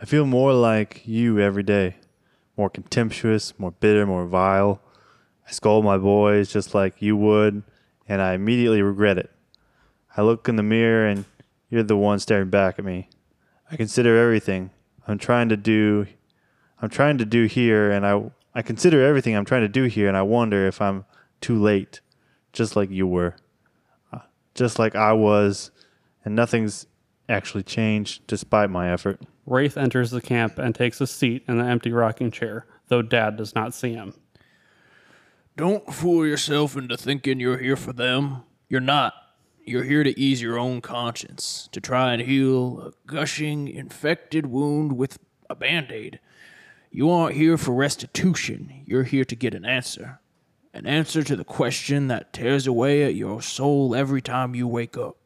I 0.00 0.06
feel 0.06 0.26
more 0.26 0.52
like 0.52 1.02
you 1.06 1.38
every 1.38 1.62
day. 1.62 1.96
More 2.56 2.70
contemptuous, 2.70 3.58
more 3.58 3.72
bitter, 3.72 4.06
more 4.06 4.26
vile. 4.26 4.80
I 5.46 5.50
scold 5.50 5.84
my 5.84 5.98
boys 5.98 6.52
just 6.52 6.74
like 6.74 7.02
you 7.02 7.16
would, 7.16 7.62
and 8.08 8.20
I 8.20 8.34
immediately 8.34 8.82
regret 8.82 9.18
it. 9.18 9.30
I 10.16 10.22
look 10.22 10.48
in 10.48 10.56
the 10.56 10.62
mirror 10.62 11.06
and 11.06 11.24
you're 11.70 11.82
the 11.82 11.96
one 11.96 12.18
staring 12.18 12.50
back 12.50 12.78
at 12.78 12.84
me. 12.84 13.08
I 13.70 13.76
consider 13.76 14.16
everything 14.18 14.70
I'm 15.06 15.18
trying 15.18 15.48
to 15.48 15.56
do 15.56 16.06
I'm 16.80 16.90
trying 16.90 17.18
to 17.18 17.24
do 17.24 17.44
here 17.44 17.90
and 17.90 18.06
I 18.06 18.30
I 18.54 18.62
consider 18.62 19.02
everything 19.04 19.34
I'm 19.36 19.44
trying 19.44 19.62
to 19.62 19.68
do 19.68 19.84
here 19.84 20.06
and 20.08 20.16
I 20.16 20.22
wonder 20.22 20.66
if 20.66 20.80
I'm 20.80 21.04
too 21.40 21.60
late, 21.60 22.00
just 22.52 22.76
like 22.76 22.90
you 22.90 23.06
were. 23.06 23.36
Uh, 24.12 24.20
Just 24.54 24.78
like 24.78 24.94
I 24.94 25.12
was, 25.12 25.70
and 26.24 26.36
nothing's 26.36 26.86
actually 27.28 27.64
changed 27.64 28.26
despite 28.26 28.70
my 28.70 28.92
effort. 28.92 29.20
Wraith 29.46 29.76
enters 29.76 30.10
the 30.10 30.20
camp 30.22 30.58
and 30.58 30.74
takes 30.74 31.00
a 31.00 31.06
seat 31.06 31.44
in 31.48 31.58
the 31.58 31.64
empty 31.64 31.90
rocking 31.92 32.30
chair, 32.30 32.66
though 32.88 33.02
Dad 33.02 33.36
does 33.36 33.54
not 33.54 33.74
see 33.74 33.92
him. 33.92 34.14
Don't 35.56 35.94
fool 35.94 36.26
yourself 36.26 36.76
into 36.76 36.96
thinking 36.96 37.38
you're 37.38 37.58
here 37.58 37.76
for 37.76 37.92
them. 37.92 38.42
You're 38.68 38.80
not. 38.80 39.14
You're 39.64 39.84
here 39.84 40.02
to 40.02 40.18
ease 40.18 40.42
your 40.42 40.58
own 40.58 40.80
conscience, 40.80 41.68
to 41.70 41.80
try 41.80 42.12
and 42.12 42.20
heal 42.20 42.80
a 42.80 42.92
gushing, 43.06 43.68
infected 43.68 44.46
wound 44.46 44.96
with 44.96 45.18
a 45.48 45.54
band 45.54 45.92
aid. 45.92 46.18
You 46.90 47.08
aren't 47.08 47.36
here 47.36 47.56
for 47.56 47.72
restitution. 47.72 48.82
You're 48.84 49.04
here 49.04 49.24
to 49.24 49.36
get 49.36 49.54
an 49.54 49.64
answer. 49.64 50.18
An 50.72 50.86
answer 50.86 51.22
to 51.22 51.36
the 51.36 51.44
question 51.44 52.08
that 52.08 52.32
tears 52.32 52.66
away 52.66 53.04
at 53.04 53.14
your 53.14 53.40
soul 53.40 53.94
every 53.94 54.20
time 54.20 54.56
you 54.56 54.66
wake 54.66 54.96
up. 54.96 55.16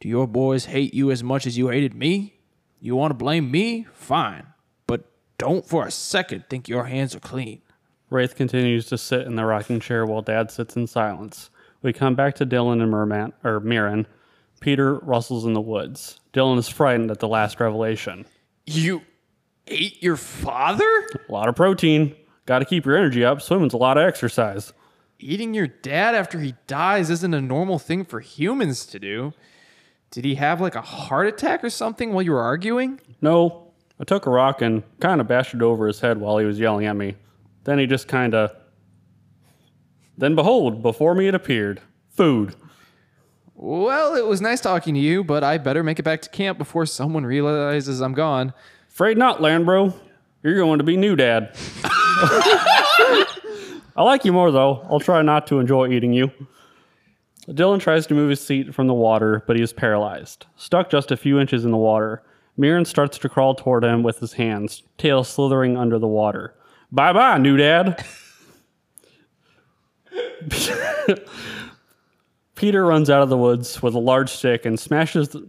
Do 0.00 0.08
your 0.08 0.28
boys 0.28 0.66
hate 0.66 0.92
you 0.92 1.10
as 1.10 1.24
much 1.24 1.46
as 1.46 1.56
you 1.56 1.68
hated 1.68 1.94
me? 1.94 2.40
You 2.78 2.94
want 2.94 3.10
to 3.10 3.14
blame 3.14 3.50
me? 3.50 3.86
Fine. 3.94 4.48
But 4.86 5.10
don't 5.38 5.66
for 5.66 5.86
a 5.86 5.90
second 5.90 6.44
think 6.50 6.68
your 6.68 6.84
hands 6.84 7.14
are 7.14 7.20
clean. 7.20 7.62
Wraith 8.10 8.34
continues 8.34 8.86
to 8.86 8.98
sit 8.98 9.26
in 9.26 9.36
the 9.36 9.44
rocking 9.44 9.78
chair 9.78 10.04
while 10.04 10.20
Dad 10.20 10.50
sits 10.50 10.76
in 10.76 10.86
silence. 10.88 11.50
We 11.80 11.92
come 11.92 12.16
back 12.16 12.34
to 12.36 12.46
Dylan 12.46 12.82
and 12.82 12.90
Merman, 12.90 13.32
or 13.44 13.60
Mirren. 13.60 14.06
Peter 14.60 14.96
rustles 14.96 15.46
in 15.46 15.54
the 15.54 15.60
woods. 15.60 16.20
Dylan 16.32 16.58
is 16.58 16.68
frightened 16.68 17.10
at 17.10 17.20
the 17.20 17.28
last 17.28 17.60
revelation. 17.60 18.26
you 18.66 19.02
ate 19.68 20.02
your 20.02 20.16
father? 20.16 20.84
A 21.28 21.32
lot 21.32 21.48
of 21.48 21.54
protein. 21.54 22.14
Got 22.46 22.58
to 22.58 22.64
keep 22.64 22.84
your 22.84 22.96
energy 22.96 23.24
up. 23.24 23.40
Swimming's 23.40 23.72
a 23.72 23.78
lot 23.78 23.96
of 23.96 24.06
exercise. 24.06 24.72
Eating 25.18 25.54
your 25.54 25.68
dad 25.68 26.14
after 26.14 26.40
he 26.40 26.54
dies 26.66 27.10
isn't 27.10 27.32
a 27.32 27.40
normal 27.40 27.78
thing 27.78 28.04
for 28.04 28.20
humans 28.20 28.84
to 28.86 28.98
do. 28.98 29.32
Did 30.10 30.24
he 30.24 30.34
have 30.34 30.60
like 30.60 30.74
a 30.74 30.82
heart 30.82 31.28
attack 31.28 31.62
or 31.62 31.70
something 31.70 32.12
while 32.12 32.22
you 32.22 32.32
were 32.32 32.40
arguing? 32.40 33.00
No, 33.22 33.72
I 34.00 34.04
took 34.04 34.26
a 34.26 34.30
rock 34.30 34.60
and 34.60 34.82
kind 34.98 35.20
of 35.20 35.28
bashed 35.28 35.54
it 35.54 35.62
over 35.62 35.86
his 35.86 36.00
head 36.00 36.18
while 36.18 36.38
he 36.38 36.44
was 36.44 36.58
yelling 36.58 36.86
at 36.86 36.96
me. 36.96 37.14
Then 37.64 37.78
he 37.78 37.86
just 37.86 38.08
kind 38.08 38.34
of. 38.34 38.52
Then 40.16 40.34
behold, 40.34 40.82
before 40.82 41.14
me 41.14 41.28
it 41.28 41.34
appeared 41.34 41.80
food. 42.08 42.54
Well, 43.54 44.14
it 44.14 44.26
was 44.26 44.40
nice 44.40 44.60
talking 44.60 44.94
to 44.94 45.00
you, 45.00 45.22
but 45.22 45.44
I 45.44 45.58
better 45.58 45.82
make 45.82 45.98
it 45.98 46.02
back 46.02 46.22
to 46.22 46.30
camp 46.30 46.58
before 46.58 46.86
someone 46.86 47.24
realizes 47.26 48.00
I'm 48.00 48.14
gone. 48.14 48.54
Afraid 48.88 49.18
not, 49.18 49.40
Landbro. 49.40 49.94
You're 50.42 50.56
going 50.56 50.78
to 50.78 50.84
be 50.84 50.96
new 50.96 51.14
dad. 51.16 51.50
I 51.84 53.26
like 53.96 54.24
you 54.24 54.32
more, 54.32 54.50
though. 54.50 54.86
I'll 54.90 55.00
try 55.00 55.20
not 55.20 55.46
to 55.48 55.58
enjoy 55.58 55.88
eating 55.88 56.14
you. 56.14 56.30
Dylan 57.48 57.80
tries 57.80 58.06
to 58.06 58.14
move 58.14 58.30
his 58.30 58.40
seat 58.40 58.74
from 58.74 58.86
the 58.86 58.94
water, 58.94 59.44
but 59.46 59.56
he 59.56 59.62
is 59.62 59.72
paralyzed. 59.72 60.46
Stuck 60.56 60.88
just 60.88 61.10
a 61.10 61.16
few 61.16 61.38
inches 61.38 61.64
in 61.64 61.70
the 61.70 61.76
water, 61.76 62.22
Mirren 62.56 62.84
starts 62.84 63.16
to 63.18 63.28
crawl 63.28 63.54
toward 63.54 63.84
him 63.84 64.02
with 64.02 64.18
his 64.18 64.34
hands, 64.34 64.82
tail 64.98 65.24
slithering 65.24 65.78
under 65.78 65.98
the 65.98 66.06
water. 66.06 66.54
Bye 66.92 67.12
bye, 67.12 67.38
new 67.38 67.56
dad. 67.56 68.04
Peter 72.54 72.84
runs 72.84 73.08
out 73.08 73.22
of 73.22 73.28
the 73.28 73.38
woods 73.38 73.82
with 73.82 73.94
a 73.94 73.98
large 73.98 74.28
stick 74.30 74.66
and 74.66 74.78
smashes 74.78 75.30
the, 75.30 75.46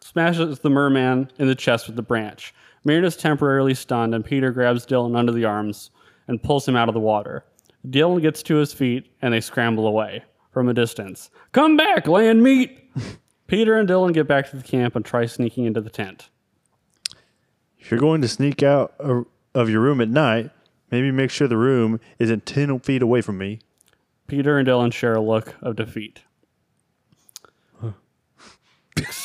smashes 0.00 0.60
the 0.60 0.70
merman 0.70 1.30
in 1.38 1.46
the 1.46 1.54
chest 1.54 1.86
with 1.86 1.96
the 1.96 2.02
branch. 2.02 2.54
Mirren 2.84 3.04
is 3.04 3.16
temporarily 3.16 3.74
stunned, 3.74 4.14
and 4.14 4.24
Peter 4.24 4.50
grabs 4.50 4.86
Dylan 4.86 5.16
under 5.16 5.32
the 5.32 5.44
arms 5.44 5.90
and 6.26 6.42
pulls 6.42 6.66
him 6.66 6.76
out 6.76 6.88
of 6.88 6.94
the 6.94 7.00
water. 7.00 7.44
Dylan 7.86 8.22
gets 8.22 8.42
to 8.44 8.56
his 8.56 8.72
feet, 8.72 9.10
and 9.20 9.34
they 9.34 9.40
scramble 9.40 9.86
away 9.86 10.24
from 10.52 10.68
a 10.68 10.74
distance. 10.74 11.30
Come 11.52 11.76
back, 11.76 12.06
land 12.06 12.42
meat! 12.42 12.78
Peter 13.46 13.76
and 13.76 13.88
Dylan 13.88 14.12
get 14.14 14.26
back 14.28 14.48
to 14.50 14.56
the 14.56 14.62
camp 14.62 14.94
and 14.96 15.04
try 15.04 15.26
sneaking 15.26 15.64
into 15.64 15.80
the 15.80 15.90
tent. 15.90 16.28
If 17.78 17.90
you're 17.90 18.00
going 18.00 18.22
to 18.22 18.28
sneak 18.28 18.62
out 18.62 18.94
of- 18.98 19.26
of 19.54 19.68
your 19.68 19.80
room 19.80 20.00
at 20.00 20.08
night, 20.08 20.50
maybe 20.90 21.10
make 21.10 21.30
sure 21.30 21.48
the 21.48 21.56
room 21.56 22.00
isn't 22.18 22.46
10 22.46 22.80
feet 22.80 23.02
away 23.02 23.20
from 23.20 23.38
me. 23.38 23.60
Peter 24.26 24.58
and 24.58 24.68
Dylan 24.68 24.92
share 24.92 25.14
a 25.14 25.20
look 25.20 25.54
of 25.62 25.76
defeat. 25.76 26.22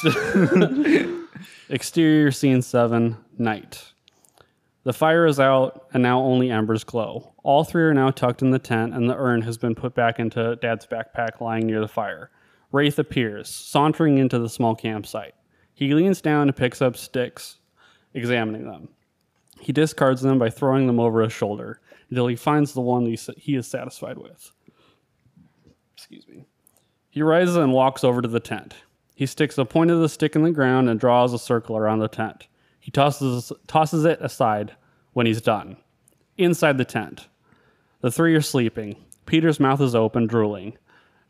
Exterior 1.69 2.31
scene 2.31 2.61
7 2.61 3.17
Night. 3.37 3.93
The 4.83 4.93
fire 4.93 5.25
is 5.25 5.39
out, 5.39 5.87
and 5.93 6.03
now 6.03 6.19
only 6.19 6.51
embers 6.51 6.83
glow. 6.83 7.33
All 7.43 7.63
three 7.63 7.83
are 7.83 7.93
now 7.93 8.11
tucked 8.11 8.41
in 8.41 8.51
the 8.51 8.59
tent, 8.59 8.93
and 8.93 9.09
the 9.09 9.15
urn 9.15 9.41
has 9.43 9.57
been 9.57 9.75
put 9.75 9.95
back 9.95 10.19
into 10.19 10.57
Dad's 10.57 10.85
backpack 10.85 11.39
lying 11.39 11.65
near 11.65 11.79
the 11.79 11.87
fire. 11.87 12.29
Wraith 12.71 12.99
appears, 12.99 13.47
sauntering 13.49 14.17
into 14.17 14.39
the 14.39 14.49
small 14.49 14.75
campsite. 14.75 15.35
He 15.73 15.93
leans 15.93 16.21
down 16.21 16.49
and 16.49 16.55
picks 16.55 16.81
up 16.81 16.97
sticks, 16.97 17.59
examining 18.13 18.67
them. 18.67 18.89
He 19.63 19.71
discards 19.71 20.21
them 20.21 20.37
by 20.37 20.49
throwing 20.49 20.87
them 20.87 20.99
over 20.99 21.21
his 21.21 21.31
shoulder. 21.31 21.79
until 22.09 22.27
he 22.27 22.35
finds 22.35 22.73
the 22.73 22.81
one 22.81 23.05
he, 23.05 23.55
is 23.55 23.65
satisfied 23.65 24.17
with. 24.17 24.51
Excuse 25.95 26.27
me. 26.27 26.45
He 27.09 27.21
rises 27.21 27.55
and 27.55 27.71
walks 27.71 28.03
over 28.03 28.21
to 28.21 28.27
the 28.27 28.41
tent. 28.41 28.75
He 29.15 29.25
sticks 29.25 29.55
the 29.55 29.65
point 29.65 29.89
of 29.89 30.01
the 30.01 30.09
stick 30.09 30.35
in 30.35 30.43
the 30.43 30.51
ground 30.51 30.89
and 30.89 30.99
draws 30.99 31.33
a 31.33 31.39
circle 31.39 31.77
around 31.77 31.99
the 31.99 32.09
tent. 32.09 32.47
He 32.79 32.91
tosses, 32.91 33.53
tosses 33.67 34.03
it 34.03 34.19
aside 34.21 34.75
when 35.13 35.25
he's 35.25 35.41
done. 35.41 35.77
Inside 36.37 36.77
the 36.77 36.85
tent, 36.85 37.29
the 38.01 38.11
three 38.11 38.35
are 38.35 38.41
sleeping. 38.41 38.97
Peter's 39.25 39.61
mouth 39.61 39.79
is 39.79 39.95
open, 39.95 40.27
drooling. 40.27 40.77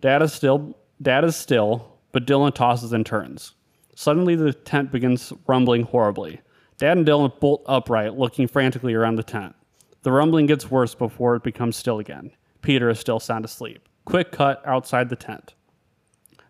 Dad 0.01 0.23
is 0.23 0.33
still, 0.33 0.75
Dad 1.01 1.23
is 1.23 1.35
still, 1.35 1.99
but 2.11 2.25
Dylan 2.25 2.55
tosses 2.55 2.93
and 2.93 3.05
turns. 3.05 3.53
Suddenly, 3.95 4.35
the 4.35 4.53
tent 4.53 4.91
begins 4.91 5.31
rumbling 5.45 5.83
horribly. 5.83 6.41
Dad 6.83 6.97
and 6.97 7.07
Dylan 7.07 7.39
bolt 7.39 7.63
upright, 7.65 8.17
looking 8.17 8.45
frantically 8.45 8.93
around 8.93 9.15
the 9.15 9.23
tent. 9.23 9.55
The 10.01 10.11
rumbling 10.11 10.47
gets 10.47 10.69
worse 10.69 10.93
before 10.93 11.33
it 11.37 11.41
becomes 11.41 11.77
still 11.77 11.97
again. 11.97 12.31
Peter 12.61 12.89
is 12.89 12.99
still 12.99 13.21
sound 13.21 13.45
asleep. 13.45 13.87
Quick 14.03 14.33
cut 14.33 14.61
outside 14.65 15.07
the 15.07 15.15
tent. 15.15 15.53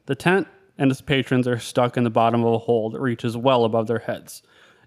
The 0.08 0.16
tent 0.16 0.48
and 0.76 0.90
its 0.90 1.02
patrons 1.02 1.48
are 1.48 1.60
stuck 1.60 1.98
in 1.98 2.04
the 2.04 2.10
bottom 2.10 2.44
of 2.44 2.52
a 2.52 2.58
hole 2.58 2.90
that 2.90 3.00
reaches 3.00 3.38
well 3.38 3.64
above 3.64 3.86
their 3.86 4.00
heads. 4.00 4.42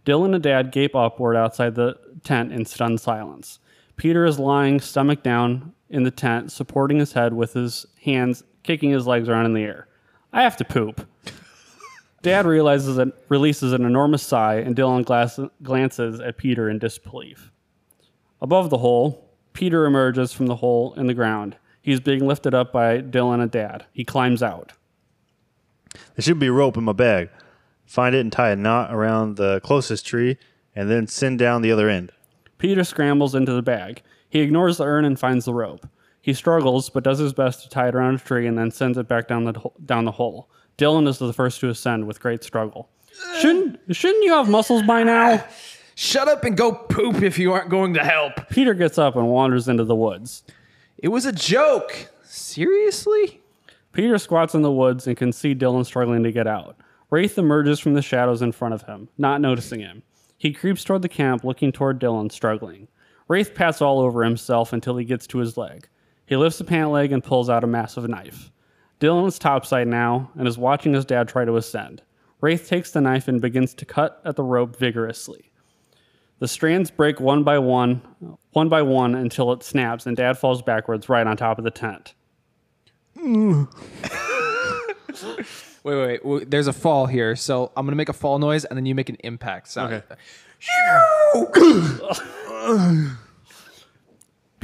Dylan 0.05 0.35
and 0.35 0.43
Dad 0.43 0.73
gape 0.73 0.97
upward 0.97 1.37
outside 1.37 1.77
the 1.77 1.97
tent 2.25 2.51
in 2.51 2.65
stunned 2.65 3.01
silence. 3.01 3.61
Peter 3.95 4.25
is 4.25 4.41
lying 4.41 4.81
stomach 4.81 5.23
down 5.23 5.75
in 5.89 6.03
the 6.03 6.11
tent, 6.11 6.51
supporting 6.51 6.99
his 6.99 7.13
head 7.13 7.33
with 7.33 7.53
his 7.53 7.87
hands, 8.03 8.43
kicking 8.65 8.91
his 8.91 9.07
legs 9.07 9.29
around 9.29 9.47
in 9.47 9.55
the 9.55 9.63
air. 9.63 9.87
I 10.33 10.43
have 10.43 10.57
to 10.57 10.65
poop. 10.65 11.07
Dad 12.27 12.45
realizes 12.45 12.99
it, 12.99 13.15
releases 13.29 13.73
an 13.73 13.85
enormous 13.85 14.21
sigh, 14.21 14.57
and 14.57 14.75
Dylan 14.75 15.05
glass, 15.05 15.39
glances 15.63 16.19
at 16.19 16.37
Peter 16.37 16.69
in 16.69 16.81
disbelief. 16.81 17.53
Above 18.41 18.69
the 18.69 18.79
hole, 18.79 19.31
Peter 19.53 19.87
emerges 19.87 20.33
from 20.33 20.47
the 20.47 20.57
hole 20.57 20.93
in 20.95 21.07
the 21.07 21.15
ground. 21.15 21.57
He's 21.81 22.01
being 22.01 22.27
lifted 22.27 22.53
up 22.53 22.73
by 22.73 23.01
Dylan 23.01 23.41
and 23.41 23.51
Dad. 23.53 23.87
He 23.93 24.05
climbs 24.05 24.43
out. 24.43 24.73
There 25.93 26.23
should 26.23 26.41
be 26.41 26.49
a 26.49 26.53
rope 26.53 26.77
in 26.77 26.83
my 26.83 26.95
bag. 26.95 27.31
Find 27.85 28.13
it 28.13 28.23
and 28.23 28.33
tie 28.33 28.51
a 28.51 28.57
knot 28.57 28.93
around 28.93 29.37
the 29.37 29.61
closest 29.61 30.05
tree, 30.05 30.37
and 30.75 30.91
then 30.91 31.07
send 31.07 31.39
down 31.39 31.63
the 31.63 31.71
other 31.71 31.89
end. 31.89 32.11
Peter 32.59 32.83
scrambles 32.83 33.37
into 33.37 33.53
the 33.53 33.63
bag. 33.63 34.03
He 34.29 34.41
ignores 34.41 34.79
the 34.79 34.85
urn 34.85 35.05
and 35.05 35.17
finds 35.17 35.45
the 35.45 35.55
rope. 35.55 35.87
He 36.21 36.35
struggles, 36.35 36.91
but 36.91 37.05
does 37.05 37.21
his 37.21 37.35
best 37.35 37.63
to 37.63 37.69
tie 37.69 37.87
it 37.87 37.95
around 37.95 38.17
a 38.17 38.19
tree 38.19 38.49
and 38.49 38.59
then 38.59 38.73
sends 38.73 38.99
it 38.99 39.07
back 39.07 39.29
down 39.29 39.45
the 39.45 39.71
down 39.85 40.05
the 40.05 40.11
hole. 40.11 40.51
Dylan 40.79 41.09
is 41.09 41.19
the 41.19 41.33
first 41.33 41.61
to 41.61 41.69
ascend 41.69 42.07
with 42.07 42.21
great 42.21 42.45
struggle. 42.45 42.89
Shouldn't 43.41 43.79
shouldn't 43.95 44.25
you 44.25 44.33
have 44.33 44.49
muscles 44.49 44.83
by 44.83 45.03
now? 45.03 45.45
Shut 45.95 46.29
up 46.29 46.45
and 46.45 46.57
go 46.57 46.73
poop 46.73 47.23
if 47.23 47.39
you 47.39 47.53
aren't 47.53 47.71
going 47.71 47.95
to 47.95 48.05
help. 48.05 48.51
Peter 48.51 48.75
gets 48.75 48.99
up 48.99 49.17
and 49.17 49.29
wanders 49.29 49.69
into 49.69 49.85
the 49.85 49.95
woods. 49.95 50.43
It 50.99 51.09
was 51.09 51.25
a 51.25 51.33
joke. 51.33 52.11
Seriously? 52.25 53.41
Peter 53.93 54.19
squats 54.19 54.55
in 54.55 54.61
the 54.61 54.71
woods 54.71 55.07
and 55.07 55.17
can 55.17 55.33
see 55.33 55.55
Dylan 55.55 55.87
struggling 55.87 56.23
to 56.23 56.33
get 56.33 56.47
out. 56.47 56.77
Wraith 57.09 57.39
emerges 57.39 57.81
from 57.81 57.95
the 57.95 58.03
shadows 58.03 58.43
in 58.43 58.53
front 58.53 58.75
of 58.75 58.83
him, 58.83 59.09
not 59.17 59.41
noticing 59.41 59.81
him. 59.81 60.03
He 60.37 60.53
creeps 60.53 60.85
toward 60.85 61.01
the 61.01 61.09
camp, 61.09 61.45
looking 61.45 61.73
toward 61.73 61.99
Dylan, 61.99 62.31
struggling. 62.31 62.89
Wraith 63.29 63.55
pats 63.55 63.81
all 63.81 64.01
over 64.01 64.23
himself 64.23 64.75
until 64.75 64.99
he 64.99 65.05
gets 65.07 65.27
to 65.29 65.39
his 65.39 65.57
leg. 65.57 65.89
He 66.27 66.37
lifts 66.37 66.59
the 66.59 66.65
pant 66.65 66.91
leg 66.91 67.13
and 67.13 67.25
pulls 67.25 67.49
out 67.49 67.65
a 67.65 67.67
massive 67.67 68.07
knife. 68.07 68.51
Dylan 69.01 69.27
is 69.27 69.39
topside 69.39 69.89
now 69.89 70.31
and 70.37 70.49
is 70.49 70.57
watching 70.57 70.93
his 70.95 71.05
dad 71.05 71.29
try 71.29 71.45
to 71.45 71.57
ascend. 71.57 72.03
Wraith 72.41 72.69
takes 72.69 72.91
the 72.91 73.01
knife 73.01 73.29
and 73.29 73.41
begins 73.41 73.75
to 73.75 73.85
cut 73.85 74.21
at 74.25 74.37
the 74.37 74.43
rope 74.43 74.77
vigorously. 74.77 75.51
The 76.39 76.49
strands 76.49 76.91
break 76.91 77.19
one 77.19 77.45
by 77.45 77.59
one, 77.59 78.03
one 78.51 78.69
by 78.69 78.83
one 78.83 79.15
until 79.15 79.53
it 79.53 79.63
snaps 79.63 80.07
and 80.07 80.17
dad 80.17 80.39
falls 80.39 80.61
backwards 80.63 81.09
right 81.09 81.27
on 81.27 81.37
top 81.37 81.59
of 81.59 81.65
the 81.65 81.71
tent. 81.71 82.15
Wait, 85.83 85.95
wait, 85.95 86.25
wait. 86.25 86.51
There's 86.51 86.67
a 86.67 86.73
fall 86.73 87.07
here, 87.07 87.37
so 87.37 87.71
I'm 87.77 87.87
gonna 87.87 87.97
make 87.97 88.09
a 88.09 88.13
fall 88.13 88.39
noise, 88.41 88.65
and 88.65 88.77
then 88.77 88.87
you 88.87 88.95
make 88.95 89.09
an 89.09 89.17
impact 89.23 89.69
sound. 89.69 89.95
Okay. 89.95 90.17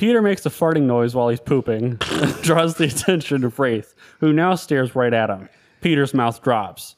Peter 0.03 0.21
makes 0.21 0.45
a 0.45 0.51
farting 0.51 0.83
noise 0.83 1.15
while 1.15 1.29
he's 1.29 1.39
pooping, 1.39 1.97
and 2.11 2.35
draws 2.43 2.75
the 2.75 2.87
attention 2.87 3.45
of 3.45 3.61
Wraith, 3.61 3.95
who 4.19 4.33
now 4.33 4.57
stares 4.57 4.97
right 4.97 5.15
at 5.15 5.31
him. 5.31 5.49
Peter's 5.81 6.13
mouth 6.13 6.43
drops. 6.43 6.97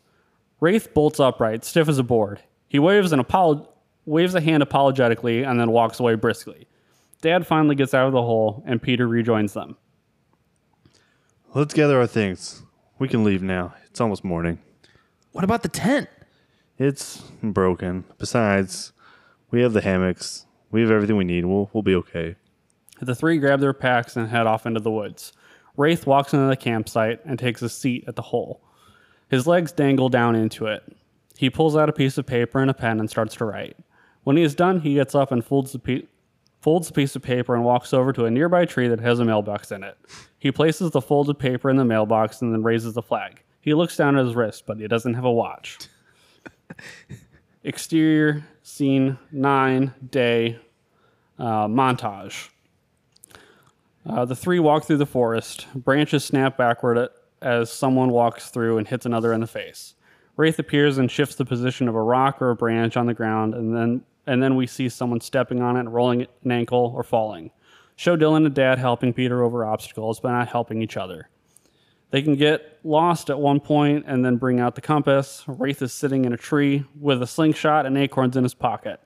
Wraith 0.59 0.95
bolts 0.95 1.21
upright, 1.21 1.67
stiff 1.67 1.87
as 1.87 1.99
a 1.99 2.03
board. 2.03 2.41
He 2.67 2.79
waves 2.79 3.13
an 3.13 3.23
apolo- 3.23 3.69
waves 4.07 4.35
a 4.35 4.41
hand 4.41 4.63
apologetically 4.63 5.43
and 5.43 5.61
then 5.61 5.71
walks 5.71 6.01
away 6.01 6.15
briskly. 6.15 6.67
Dad 7.21 7.47
finally 7.47 7.75
gets 7.75 7.93
out 7.93 8.07
of 8.07 8.15
the 8.15 8.23
hole, 8.23 8.63
and 8.67 8.81
Peter 8.81 9.07
rejoins 9.07 9.53
them. 9.53 9.77
Let's 11.53 11.75
gather 11.75 12.01
our 12.01 12.07
things. 12.07 12.63
We 12.99 13.09
can 13.09 13.23
leave 13.23 13.43
now. 13.43 13.75
It's 13.85 14.01
almost 14.01 14.25
morning. 14.25 14.61
What 15.33 15.45
about 15.45 15.63
the 15.63 15.69
tent? 15.69 16.09
It's 16.79 17.19
broken. 17.43 18.05
Besides, 18.17 18.95
we 19.51 19.61
have 19.61 19.75
the 19.75 19.83
hammocks. 19.83 20.47
We 20.71 20.81
have 20.81 20.91
everything 20.91 21.19
we 21.19 21.25
need. 21.25 21.45
We'll 21.45 21.69
we'll 21.75 21.83
be 21.83 21.97
okay. 21.97 22.37
The 23.01 23.15
three 23.15 23.39
grab 23.39 23.61
their 23.61 23.73
packs 23.73 24.17
and 24.17 24.29
head 24.29 24.47
off 24.47 24.67
into 24.67 24.81
the 24.81 24.91
woods. 24.91 25.33
Wraith 25.77 26.07
walks 26.07 26.33
into 26.33 26.47
the 26.47 26.57
campsite 26.57 27.21
and 27.25 27.39
takes 27.39 27.63
a 27.63 27.69
seat 27.69 28.05
at 28.07 28.17
the 28.17 28.23
hole. 28.23 28.63
His 29.29 29.47
legs 29.47 29.73
dangle 29.73 30.09
down 30.09 30.37
into 30.37 30.67
it. 30.67 30.83
He 31.37 31.51
pulls 31.51 31.77
out 31.77 31.89
a 31.89 31.93
piece 31.93 32.17
of 32.17 32.27
paper 32.27 32.61
and 32.61 32.71
a 32.71 32.75
pen 32.75 33.01
and 33.01 33.11
starts 33.11 33.35
to 33.37 33.45
write. 33.45 33.77
When 34.23 34.37
he 34.37 34.43
is 34.43 34.55
done, 34.55 34.81
he 34.81 34.95
gets 34.95 35.15
up 35.15 35.33
and 35.33 35.45
folds 35.45 35.73
the, 35.73 35.79
pe- 35.81 36.07
folds 36.61 36.87
the 36.87 36.95
piece 36.95 37.17
of 37.17 37.23
paper 37.23 37.55
and 37.55 37.65
walks 37.65 37.93
over 37.93 38.13
to 38.13 38.27
a 38.27 38.31
nearby 38.31 38.65
tree 38.65 38.89
that 38.89 39.01
has 39.01 39.19
a 39.19 39.25
mailbox 39.25 39.73
in 39.73 39.83
it. 39.83 39.99
He 40.39 40.53
places 40.53 40.93
the 40.93 41.01
folded 41.01 41.39
paper 41.39 41.69
in 41.69 41.77
the 41.77 41.85
mailbox 41.85 42.41
and 42.41 42.53
then 42.53 42.63
raises 42.63 42.95
the 42.95 43.03
flag. 43.03 43.43
He 43.61 43.75
looks 43.75 43.97
down 43.97 44.17
at 44.17 44.25
his 44.25 44.35
wrist, 44.37 44.65
but 44.67 44.79
he 44.79 44.87
doesn't 44.87 45.15
have 45.15 45.25
a 45.25 45.33
watch. 45.33 45.79
Exterior 47.65 48.45
scene 48.63 49.19
nine 49.33 49.93
day 50.11 50.59
uh, 51.39 51.67
montage. 51.67 52.51
Uh, 54.07 54.25
the 54.25 54.37
three 54.37 54.59
walk 54.59 54.85
through 54.85 54.99
the 54.99 55.07
forest. 55.07 55.67
Branches 55.75 56.25
snap 56.25 56.57
backward 56.59 57.09
as 57.41 57.73
someone 57.73 58.11
walks 58.11 58.51
through 58.51 58.79
and 58.79 58.87
hits 58.87 59.07
another 59.07 59.33
in 59.33 59.41
the 59.41 59.47
face. 59.47 59.95
Wraith 60.37 60.59
appears 60.59 60.99
and 60.99 61.11
shifts 61.11 61.37
the 61.37 61.45
position 61.45 61.89
of 61.89 61.95
a 61.95 62.03
rock 62.03 62.43
or 62.43 62.51
a 62.51 62.57
branch 62.57 62.97
on 62.97 63.07
the 63.07 63.15
ground, 63.15 63.55
and 63.55 63.75
then 63.75 64.03
and 64.27 64.43
then 64.43 64.57
we 64.57 64.67
see 64.67 64.89
someone 64.89 65.21
stepping 65.21 65.61
on 65.61 65.77
it, 65.77 65.89
rolling 65.89 66.27
an 66.45 66.51
ankle, 66.51 66.93
or 66.97 67.03
falling. 67.03 67.51
Show 67.97 68.17
Dylan 68.17 68.47
and 68.47 68.55
Dad 68.55 68.79
helping 68.79 69.13
Peter 69.13 69.43
over 69.43 69.65
obstacles, 69.65 70.19
but 70.19 70.33
not 70.33 70.49
helping 70.49 70.83
each 70.83 70.97
other. 70.97 71.29
They 72.11 72.23
can 72.23 72.35
get 72.35 72.79
lost 72.85 73.29
at 73.29 73.39
one 73.39 73.61
point 73.61 74.05
and 74.07 74.25
then 74.25 74.37
bring 74.37 74.61
out 74.61 74.75
the 74.77 74.81
compass. 74.81 75.45
Wraith 75.47 75.83
is 75.83 75.93
sitting 75.93 76.25
in 76.25 76.33
a 76.33 76.37
tree 76.37 76.85
with 76.99 77.23
a 77.23 77.27
slingshot 77.27 77.87
and 77.87 77.99
acorns 77.99 78.37
in 78.37 78.45
his 78.45 78.55
pocket. 78.55 79.01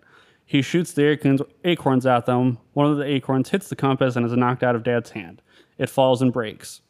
He 0.49 0.63
shoots 0.63 0.93
the 0.95 1.07
acorns, 1.07 1.43
acorns 1.63 2.07
at 2.07 2.25
them. 2.25 2.57
One 2.73 2.91
of 2.91 2.97
the 2.97 3.05
acorns 3.05 3.51
hits 3.51 3.69
the 3.69 3.77
compass 3.77 4.17
and 4.17 4.25
is 4.25 4.33
knocked 4.33 4.63
out 4.63 4.75
of 4.75 4.83
Dad's 4.83 5.11
hand. 5.11 5.43
It 5.77 5.91
falls 5.91 6.23
and 6.23 6.33
breaks. 6.33 6.81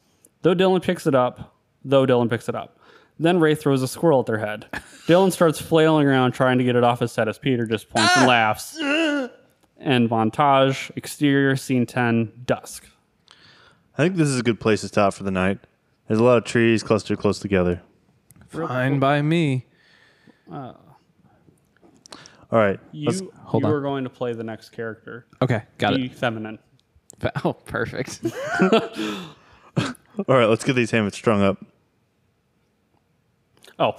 Though 0.43 0.55
Dylan 0.55 0.81
picks 0.81 1.09
it 1.09 1.15
up, 1.17 1.57
though 1.85 2.07
Dylan 2.07 2.31
picks 2.31 2.49
it 2.49 2.55
up, 2.55 2.79
then 3.19 3.41
Wraith 3.41 3.61
throws 3.61 3.83
a 3.83 3.89
squirrel 3.89 4.21
at 4.21 4.27
their 4.27 4.39
head. 4.39 4.67
Dylan 5.09 5.33
starts 5.33 5.61
flailing 5.61 6.07
around 6.07 6.33
trying 6.33 6.59
to 6.59 6.65
get 6.65 6.77
it 6.77 6.85
off 6.85 7.01
his 7.01 7.17
head 7.17 7.29
as 7.29 7.37
Peter 7.37 7.67
just 7.67 7.91
points 7.91 8.17
and 8.17 8.27
ah! 8.27 8.29
laughs. 8.29 8.79
And 9.77 10.09
montage, 10.09 10.93
exterior, 10.95 11.57
scene 11.57 11.85
10, 11.85 12.45
dusk. 12.47 12.87
I 13.95 14.05
think 14.05 14.15
this 14.15 14.29
is 14.29 14.39
a 14.39 14.45
good 14.45 14.61
place 14.61 14.83
to 14.83 14.89
stop 14.89 15.15
for 15.15 15.25
the 15.25 15.33
night. 15.33 15.59
There's 16.07 16.21
a 16.21 16.25
lot 16.25 16.39
of 16.39 16.45
trees 16.45 16.85
clustered 16.85 17.19
close 17.19 17.41
together. 17.41 17.83
Fine 18.47 19.01
by 19.01 19.21
me. 19.21 19.67
Uh, 20.49 20.75
All 22.51 22.59
right. 22.59 22.81
You, 22.93 23.07
let's- 23.07 23.23
hold 23.45 23.63
you 23.63 23.69
on. 23.69 23.75
are 23.75 23.81
going 23.81 24.05
to 24.05 24.11
play 24.11 24.33
the 24.33 24.45
next 24.45 24.71
character. 24.71 25.27
Okay, 25.43 25.63
got 25.79 25.95
Be 25.95 26.07
it. 26.07 26.15
feminine. 26.15 26.59
Oh, 27.45 27.53
perfect. 27.53 28.21
all 28.63 29.95
right, 30.29 30.47
let's 30.47 30.65
get 30.65 30.75
these 30.75 30.91
hammocks 30.91 31.17
strung 31.17 31.43
up. 31.43 31.65
Oh, 33.79 33.97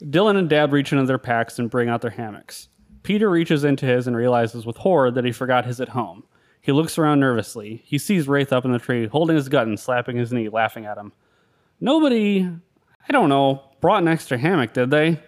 Dylan 0.00 0.36
and 0.36 0.48
Dad 0.48 0.72
reach 0.72 0.92
into 0.92 1.04
their 1.06 1.18
packs 1.18 1.58
and 1.58 1.70
bring 1.70 1.88
out 1.88 2.00
their 2.02 2.10
hammocks. 2.10 2.68
Peter 3.02 3.28
reaches 3.30 3.64
into 3.64 3.86
his 3.86 4.06
and 4.06 4.16
realizes 4.16 4.64
with 4.66 4.76
horror 4.76 5.10
that 5.10 5.24
he 5.24 5.32
forgot 5.32 5.64
his 5.64 5.80
at 5.80 5.90
home. 5.90 6.24
He 6.60 6.70
looks 6.72 6.96
around 6.98 7.20
nervously. 7.20 7.82
He 7.84 7.98
sees 7.98 8.28
Wraith 8.28 8.52
up 8.52 8.64
in 8.64 8.72
the 8.72 8.78
tree, 8.78 9.06
holding 9.08 9.34
his 9.36 9.48
gut 9.48 9.66
and 9.66 9.78
slapping 9.78 10.16
his 10.16 10.32
knee, 10.32 10.48
laughing 10.48 10.86
at 10.86 10.96
him. 10.98 11.12
Nobody, 11.80 12.48
I 13.08 13.12
don't 13.12 13.28
know, 13.28 13.62
brought 13.80 14.02
an 14.02 14.08
extra 14.08 14.38
hammock, 14.38 14.72
did 14.72 14.90
they? 14.90 15.20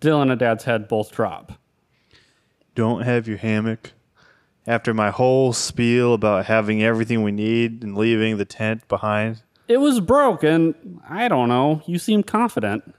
Dylan 0.00 0.30
and 0.30 0.38
Dad's 0.40 0.64
head 0.64 0.88
both 0.88 1.12
drop. 1.12 1.52
Don't 2.74 3.02
have 3.02 3.28
your 3.28 3.38
hammock. 3.38 3.92
After 4.66 4.94
my 4.94 5.10
whole 5.10 5.52
spiel 5.52 6.14
about 6.14 6.46
having 6.46 6.82
everything 6.82 7.22
we 7.22 7.32
need 7.32 7.82
and 7.82 7.96
leaving 7.96 8.36
the 8.38 8.44
tent 8.46 8.86
behind, 8.88 9.42
It 9.68 9.76
was 9.78 10.00
broke, 10.00 10.42
and 10.42 11.00
I 11.08 11.28
don't 11.28 11.48
know. 11.48 11.82
You 11.86 11.98
seem 11.98 12.22
confident. 12.22 12.94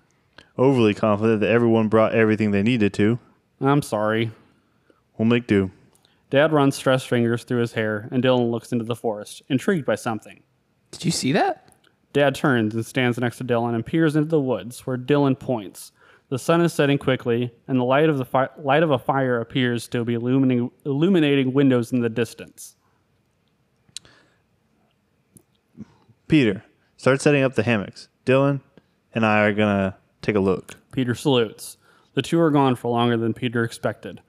overly 0.58 0.94
confident 0.94 1.42
that 1.42 1.50
everyone 1.50 1.90
brought 1.90 2.14
everything 2.14 2.52
they 2.52 2.64
needed 2.64 2.94
to. 2.94 3.20
I'm 3.60 3.82
sorry. 3.82 4.32
We'll 5.18 5.28
make 5.28 5.48
do. 5.48 5.72
Dad 6.30 6.52
runs 6.54 6.76
stressed 6.76 7.08
fingers 7.08 7.44
through 7.44 7.60
his 7.62 7.74
hair, 7.74 8.08
and 8.12 8.24
Dylan 8.24 8.52
looks 8.52 8.72
into 8.72 8.86
the 8.86 8.96
forest, 8.96 9.42
intrigued 9.50 9.86
by 9.86 9.96
something. 9.96 10.42
Did 10.92 11.06
you 11.06 11.12
see 11.12 11.32
that? 11.34 11.70
Dad 12.14 12.36
turns 12.36 12.74
and 12.76 12.86
stands 12.86 13.18
next 13.18 13.38
to 13.40 13.44
Dylan 13.44 13.76
and 13.76 13.86
peers 13.86 14.16
into 14.16 14.30
the 14.30 14.40
woods, 14.40 14.86
where 14.88 14.98
Dylan 14.98 15.38
points. 15.38 15.92
The 16.30 16.40
sun 16.40 16.62
is 16.62 16.74
setting 16.74 16.98
quickly, 16.98 17.52
and 17.68 17.80
the 17.80 17.84
light 17.84 18.10
of 18.10 18.18
the 18.18 18.26
fi- 18.26 18.50
light 18.58 18.82
of 18.84 18.92
a 18.92 18.98
fire 18.98 19.40
appears 19.40 19.88
to 19.90 20.04
be 20.04 20.16
illuminating, 20.16 20.72
illuminating 20.86 21.54
windows 21.54 21.92
in 21.92 22.02
the 22.02 22.10
distance. 22.10 22.76
Peter, 26.28 26.64
start 26.98 27.22
setting 27.22 27.44
up 27.44 27.54
the 27.54 27.64
hammocks. 27.64 28.08
Dylan 28.26 28.62
and 29.14 29.26
I 29.26 29.46
are 29.46 29.54
gonna 29.54 29.96
take 30.22 30.36
a 30.36 30.40
look. 30.40 30.76
Peter 30.92 31.14
salutes. 31.14 31.78
The 32.16 32.24
two 32.24 32.40
are 32.40 32.50
gone 32.50 32.76
for 32.76 32.90
longer 32.90 33.18
than 33.18 33.34
Peter 33.34 33.64
expected. 33.64 34.22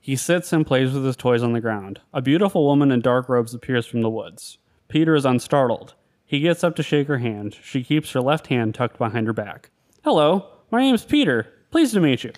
He 0.00 0.16
sits 0.16 0.52
and 0.52 0.66
plays 0.66 0.92
with 0.92 1.04
his 1.04 1.16
toys 1.16 1.42
on 1.42 1.52
the 1.52 1.60
ground. 1.60 2.00
A 2.12 2.22
beautiful 2.22 2.64
woman 2.64 2.90
in 2.90 3.00
dark 3.00 3.28
robes 3.28 3.54
appears 3.54 3.86
from 3.86 4.00
the 4.00 4.10
woods. 4.10 4.58
Peter 4.88 5.14
is 5.14 5.26
unstartled. 5.26 5.94
He 6.24 6.40
gets 6.40 6.64
up 6.64 6.74
to 6.76 6.82
shake 6.82 7.06
her 7.08 7.18
hand. 7.18 7.56
She 7.62 7.84
keeps 7.84 8.12
her 8.12 8.20
left 8.20 8.48
hand 8.48 8.74
tucked 8.74 8.98
behind 8.98 9.26
her 9.26 9.32
back. 9.32 9.70
Hello, 10.02 10.46
my 10.70 10.80
name's 10.80 11.04
Peter. 11.04 11.46
Pleased 11.70 11.94
to 11.94 12.00
meet 12.00 12.24
you. 12.24 12.32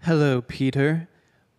Hello, 0.00 0.40
Peter. 0.40 1.08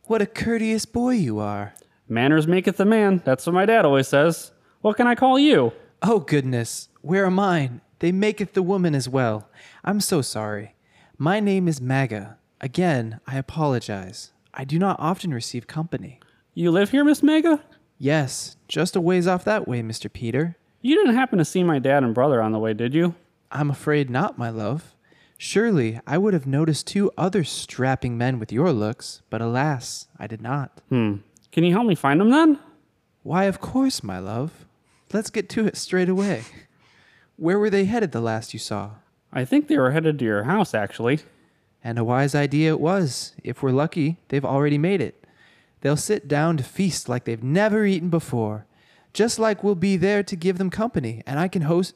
What 0.03 0.21
a 0.21 0.25
courteous 0.25 0.85
boy 0.85 1.11
you 1.11 1.39
are. 1.39 1.73
Manners 2.07 2.47
maketh 2.47 2.79
a 2.79 2.85
man. 2.85 3.21
That's 3.23 3.45
what 3.45 3.53
my 3.53 3.65
dad 3.65 3.85
always 3.85 4.07
says. 4.07 4.51
What 4.81 4.97
can 4.97 5.07
I 5.07 5.15
call 5.15 5.37
you? 5.37 5.73
Oh, 6.01 6.19
goodness. 6.19 6.89
Where 7.01 7.25
are 7.25 7.31
mine? 7.31 7.81
They 7.99 8.11
maketh 8.11 8.53
the 8.53 8.63
woman 8.63 8.95
as 8.95 9.07
well. 9.07 9.49
I'm 9.83 9.99
so 9.99 10.21
sorry. 10.21 10.75
My 11.17 11.39
name 11.39 11.67
is 11.67 11.81
Maga. 11.81 12.37
Again, 12.61 13.19
I 13.27 13.37
apologize. 13.37 14.31
I 14.53 14.63
do 14.63 14.79
not 14.79 14.99
often 14.99 15.33
receive 15.33 15.67
company. 15.67 16.19
You 16.53 16.71
live 16.71 16.89
here, 16.89 17.03
Miss 17.03 17.21
Mega? 17.21 17.63
Yes, 17.97 18.57
just 18.67 18.95
a 18.95 19.01
ways 19.01 19.27
off 19.27 19.43
that 19.45 19.67
way, 19.67 19.81
Mr. 19.81 20.11
Peter. 20.11 20.57
You 20.81 20.95
didn't 20.95 21.15
happen 21.15 21.37
to 21.37 21.45
see 21.45 21.63
my 21.63 21.79
dad 21.79 22.03
and 22.03 22.15
brother 22.15 22.41
on 22.41 22.53
the 22.53 22.59
way, 22.59 22.73
did 22.73 22.93
you? 22.93 23.15
I'm 23.51 23.69
afraid 23.69 24.09
not, 24.09 24.37
my 24.37 24.49
love. 24.49 24.95
Surely 25.41 26.01
I 26.05 26.17
would 26.17 26.33
have 26.33 26.45
noticed 26.45 26.85
two 26.85 27.09
other 27.17 27.45
strapping 27.45 28.17
men 28.17 28.39
with 28.39 28.51
your 28.51 28.73
looks, 28.73 29.21
but 29.29 29.41
alas, 29.41 30.09
I 30.19 30.27
did 30.27 30.41
not. 30.41 30.81
Hmm. 30.89 31.19
Can 31.53 31.63
you 31.63 31.71
help 31.71 31.87
me 31.87 31.95
find 31.95 32.19
them 32.19 32.29
then? 32.29 32.59
Why, 33.23 33.45
of 33.45 33.61
course, 33.61 34.03
my 34.03 34.19
love. 34.19 34.65
Let's 35.13 35.29
get 35.29 35.47
to 35.51 35.65
it 35.65 35.77
straight 35.77 36.09
away. 36.09 36.43
Where 37.37 37.57
were 37.57 37.69
they 37.69 37.85
headed 37.85 38.11
the 38.11 38.19
last 38.19 38.53
you 38.53 38.59
saw? 38.59 38.95
I 39.31 39.45
think 39.45 39.69
they 39.69 39.77
were 39.77 39.91
headed 39.91 40.19
to 40.19 40.25
your 40.25 40.43
house, 40.43 40.73
actually. 40.73 41.21
And 41.81 41.97
a 41.97 42.03
wise 42.03 42.35
idea 42.35 42.71
it 42.71 42.81
was. 42.81 43.33
If 43.41 43.63
we're 43.63 43.71
lucky, 43.71 44.17
they've 44.27 44.43
already 44.43 44.77
made 44.77 44.99
it. 44.99 45.25
They'll 45.79 45.95
sit 45.95 46.27
down 46.27 46.57
to 46.57 46.65
feast 46.65 47.07
like 47.07 47.23
they've 47.23 47.41
never 47.41 47.85
eaten 47.85 48.09
before. 48.09 48.65
Just 49.13 49.39
like 49.39 49.63
we'll 49.63 49.75
be 49.75 49.95
there 49.95 50.21
to 50.21 50.35
give 50.35 50.57
them 50.57 50.69
company, 50.69 51.23
and 51.25 51.39
I 51.39 51.47
can 51.47 51.61
host. 51.61 51.95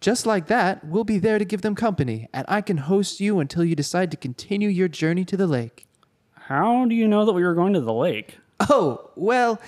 Just 0.00 0.26
like 0.26 0.46
that, 0.48 0.84
we'll 0.84 1.04
be 1.04 1.18
there 1.18 1.38
to 1.38 1.44
give 1.44 1.62
them 1.62 1.74
company, 1.74 2.28
and 2.32 2.44
I 2.48 2.60
can 2.60 2.76
host 2.76 3.20
you 3.20 3.38
until 3.38 3.64
you 3.64 3.74
decide 3.74 4.10
to 4.10 4.16
continue 4.16 4.68
your 4.68 4.88
journey 4.88 5.24
to 5.24 5.36
the 5.36 5.46
lake. 5.46 5.86
How 6.32 6.84
do 6.84 6.94
you 6.94 7.08
know 7.08 7.24
that 7.24 7.32
we 7.32 7.42
were 7.42 7.54
going 7.54 7.72
to 7.72 7.80
the 7.80 7.92
lake? 7.92 8.38
Oh, 8.60 9.10
well, 9.16 9.60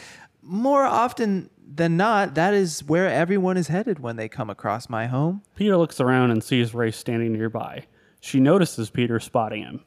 more 0.43 0.85
often 0.85 1.51
than 1.67 1.97
not, 1.97 2.35
that 2.35 2.55
is 2.55 2.85
where 2.85 3.09
everyone 3.09 3.57
is 3.57 3.69
headed 3.69 3.99
when 3.99 4.17
they 4.17 4.29
come 4.29 4.51
across 4.51 4.89
my 4.89 5.07
home. 5.07 5.43
Peter 5.55 5.77
looks 5.77 6.01
around 6.01 6.31
and 6.31 6.45
sees 6.45 6.75
Race 6.75 6.97
standing 6.97 7.33
nearby. 7.33 7.85
She 8.21 8.41
notices 8.41 8.91
Peter 8.91 9.19
spotting 9.19 9.63
him. 9.63 9.85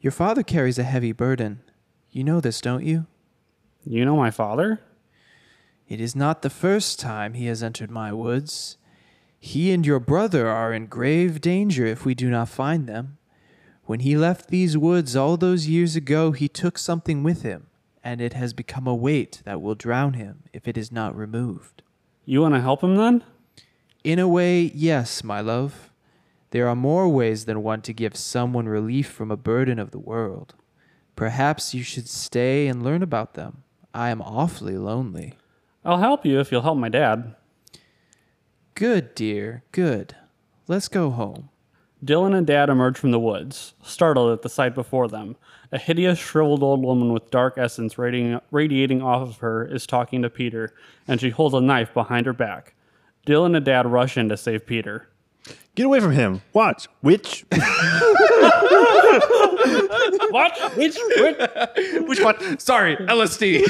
Your 0.00 0.10
father 0.10 0.42
carries 0.42 0.78
a 0.78 0.84
heavy 0.84 1.12
burden. 1.12 1.62
You 2.10 2.24
know 2.24 2.40
this, 2.40 2.60
don't 2.60 2.84
you? 2.84 3.06
You 3.84 4.04
know 4.04 4.16
my 4.16 4.30
father? 4.30 4.80
It 5.88 6.00
is 6.00 6.16
not 6.16 6.42
the 6.42 6.50
first 6.50 6.98
time 6.98 7.34
he 7.34 7.46
has 7.46 7.62
entered 7.62 7.90
my 7.90 8.12
woods. 8.12 8.76
He 9.38 9.72
and 9.72 9.86
your 9.86 10.00
brother 10.00 10.48
are 10.48 10.72
in 10.72 10.86
grave 10.86 11.40
danger 11.40 11.86
if 11.86 12.04
we 12.04 12.14
do 12.14 12.30
not 12.30 12.48
find 12.48 12.86
them. 12.86 13.18
When 13.84 14.00
he 14.00 14.16
left 14.16 14.48
these 14.48 14.76
woods 14.76 15.14
all 15.14 15.36
those 15.36 15.68
years 15.68 15.94
ago, 15.94 16.32
he 16.32 16.48
took 16.48 16.76
something 16.76 17.22
with 17.22 17.42
him, 17.42 17.68
and 18.02 18.20
it 18.20 18.32
has 18.32 18.52
become 18.52 18.86
a 18.86 18.94
weight 18.94 19.42
that 19.44 19.62
will 19.62 19.76
drown 19.76 20.14
him 20.14 20.42
if 20.52 20.66
it 20.66 20.76
is 20.76 20.90
not 20.90 21.16
removed. 21.16 21.82
You 22.24 22.40
want 22.40 22.54
to 22.54 22.60
help 22.60 22.82
him 22.82 22.96
then? 22.96 23.22
In 24.02 24.18
a 24.18 24.26
way, 24.26 24.72
yes, 24.74 25.22
my 25.22 25.40
love. 25.40 25.90
There 26.50 26.68
are 26.68 26.76
more 26.76 27.08
ways 27.08 27.44
than 27.44 27.62
one 27.62 27.82
to 27.82 27.92
give 27.92 28.16
someone 28.16 28.68
relief 28.68 29.08
from 29.08 29.30
a 29.30 29.36
burden 29.36 29.78
of 29.78 29.90
the 29.90 29.98
world. 29.98 30.54
Perhaps 31.14 31.74
you 31.74 31.82
should 31.82 32.08
stay 32.08 32.66
and 32.66 32.82
learn 32.82 33.02
about 33.02 33.34
them. 33.34 33.62
I 33.94 34.10
am 34.10 34.20
awfully 34.20 34.76
lonely. 34.76 35.34
I'll 35.84 35.98
help 35.98 36.26
you 36.26 36.40
if 36.40 36.50
you'll 36.50 36.62
help 36.62 36.78
my 36.78 36.88
dad. 36.88 37.34
Good, 38.76 39.14
dear, 39.14 39.62
good. 39.72 40.14
Let's 40.68 40.88
go 40.88 41.08
home. 41.08 41.48
Dylan 42.04 42.36
and 42.36 42.46
Dad 42.46 42.68
emerge 42.68 42.98
from 42.98 43.10
the 43.10 43.18
woods, 43.18 43.72
startled 43.82 44.30
at 44.32 44.42
the 44.42 44.50
sight 44.50 44.74
before 44.74 45.08
them. 45.08 45.36
A 45.72 45.78
hideous, 45.78 46.18
shriveled 46.18 46.62
old 46.62 46.82
woman 46.82 47.10
with 47.10 47.30
dark 47.30 47.56
essence 47.56 47.96
radiating, 47.96 48.38
radiating 48.50 49.00
off 49.00 49.26
of 49.30 49.38
her 49.38 49.64
is 49.64 49.86
talking 49.86 50.20
to 50.20 50.28
Peter, 50.28 50.74
and 51.08 51.18
she 51.18 51.30
holds 51.30 51.54
a 51.54 51.60
knife 51.62 51.94
behind 51.94 52.26
her 52.26 52.34
back. 52.34 52.74
Dylan 53.26 53.56
and 53.56 53.64
Dad 53.64 53.86
rush 53.86 54.18
in 54.18 54.28
to 54.28 54.36
save 54.36 54.66
Peter. 54.66 55.08
Get 55.74 55.86
away 55.86 56.00
from 56.00 56.12
him. 56.12 56.42
Watch. 56.52 56.86
Which? 57.00 57.46
What? 60.30 60.76
Which? 60.76 60.98
which? 61.16 61.38
Which 62.06 62.20
one? 62.20 62.58
Sorry, 62.58 62.96
LSD. 62.96 63.62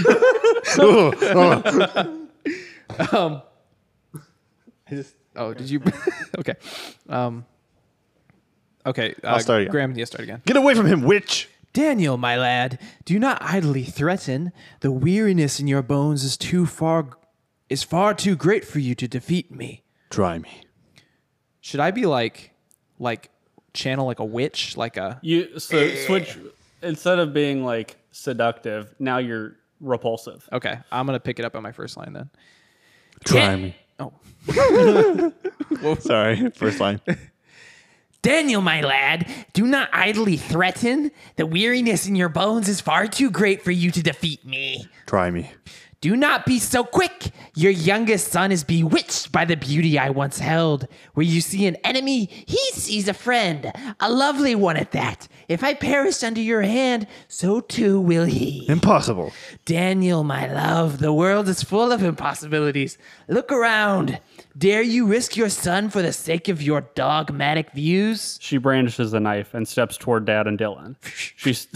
um, 3.12 3.42
I 4.90 4.94
just, 4.94 5.14
oh, 5.34 5.54
did 5.54 5.68
you? 5.68 5.82
okay. 6.38 6.54
Um, 7.08 7.44
okay. 8.84 9.14
Uh, 9.22 9.28
I'll 9.28 9.40
start 9.40 9.62
again. 9.62 9.70
Graham, 9.70 9.94
yeah, 9.96 10.04
start 10.04 10.22
again. 10.24 10.42
Get 10.46 10.56
away 10.56 10.74
from 10.74 10.86
him. 10.86 11.02
witch! 11.02 11.48
Daniel, 11.72 12.16
my 12.16 12.38
lad, 12.38 12.78
do 13.04 13.18
not 13.18 13.36
idly 13.42 13.84
threaten. 13.84 14.52
The 14.80 14.90
weariness 14.90 15.60
in 15.60 15.66
your 15.66 15.82
bones 15.82 16.24
is 16.24 16.38
too 16.38 16.64
far, 16.64 17.10
is 17.68 17.82
far 17.82 18.14
too 18.14 18.34
great 18.34 18.64
for 18.64 18.78
you 18.78 18.94
to 18.94 19.06
defeat 19.06 19.50
me. 19.50 19.82
Try 20.08 20.38
me. 20.38 20.62
Should 21.60 21.80
I 21.80 21.90
be 21.90 22.06
like, 22.06 22.52
like, 22.98 23.30
channel 23.74 24.06
like 24.06 24.20
a 24.20 24.24
witch, 24.24 24.76
like 24.76 24.96
a? 24.96 25.18
You 25.22 25.58
so 25.58 25.94
switch 26.06 26.38
instead 26.82 27.18
of 27.18 27.34
being 27.34 27.64
like 27.64 27.96
seductive. 28.10 28.94
Now 28.98 29.18
you're 29.18 29.56
repulsive. 29.80 30.48
Okay, 30.52 30.78
I'm 30.90 31.06
gonna 31.06 31.20
pick 31.20 31.38
it 31.38 31.44
up 31.44 31.54
on 31.54 31.62
my 31.62 31.72
first 31.72 31.96
line 31.96 32.12
then. 32.12 32.30
Try 33.24 33.56
me. 33.56 33.76
Oh, 33.98 34.12
Sorry. 36.00 36.50
First 36.50 36.80
line. 36.80 37.00
Daniel, 38.22 38.60
my 38.60 38.80
lad, 38.80 39.28
do 39.52 39.66
not 39.66 39.88
idly 39.92 40.36
threaten. 40.36 41.12
The 41.36 41.46
weariness 41.46 42.06
in 42.08 42.16
your 42.16 42.28
bones 42.28 42.68
is 42.68 42.80
far 42.80 43.06
too 43.06 43.30
great 43.30 43.62
for 43.62 43.70
you 43.70 43.90
to 43.92 44.02
defeat 44.02 44.44
me. 44.44 44.88
Try 45.06 45.30
me. 45.30 45.52
Do 46.02 46.14
not 46.14 46.44
be 46.44 46.58
so 46.58 46.84
quick. 46.84 47.30
Your 47.54 47.72
youngest 47.72 48.30
son 48.30 48.52
is 48.52 48.64
bewitched 48.64 49.32
by 49.32 49.46
the 49.46 49.56
beauty 49.56 49.98
I 49.98 50.10
once 50.10 50.38
held. 50.38 50.86
Where 51.14 51.24
you 51.24 51.40
see 51.40 51.66
an 51.66 51.76
enemy, 51.76 52.26
he 52.46 52.60
sees 52.72 53.08
a 53.08 53.14
friend, 53.14 53.72
a 53.98 54.12
lovely 54.12 54.54
one 54.54 54.76
at 54.76 54.92
that. 54.92 55.26
If 55.48 55.64
I 55.64 55.72
perish 55.74 56.22
under 56.22 56.40
your 56.40 56.62
hand, 56.62 57.06
so 57.28 57.60
too 57.60 57.98
will 57.98 58.26
he. 58.26 58.68
Impossible. 58.68 59.32
Daniel, 59.64 60.22
my 60.22 60.52
love, 60.52 60.98
the 60.98 61.12
world 61.14 61.48
is 61.48 61.62
full 61.62 61.92
of 61.92 62.02
impossibilities. 62.02 62.98
Look 63.28 63.50
around. 63.50 64.20
Dare 64.58 64.82
you 64.82 65.06
risk 65.06 65.36
your 65.36 65.48
son 65.48 65.88
for 65.88 66.02
the 66.02 66.12
sake 66.12 66.48
of 66.48 66.60
your 66.60 66.82
dogmatic 66.94 67.72
views? 67.72 68.38
She 68.40 68.58
brandishes 68.58 69.12
a 69.14 69.20
knife 69.20 69.54
and 69.54 69.66
steps 69.66 69.96
toward 69.96 70.24
Dad 70.26 70.46
and 70.46 70.58
Dylan. 70.58 70.96
She's 71.36 71.68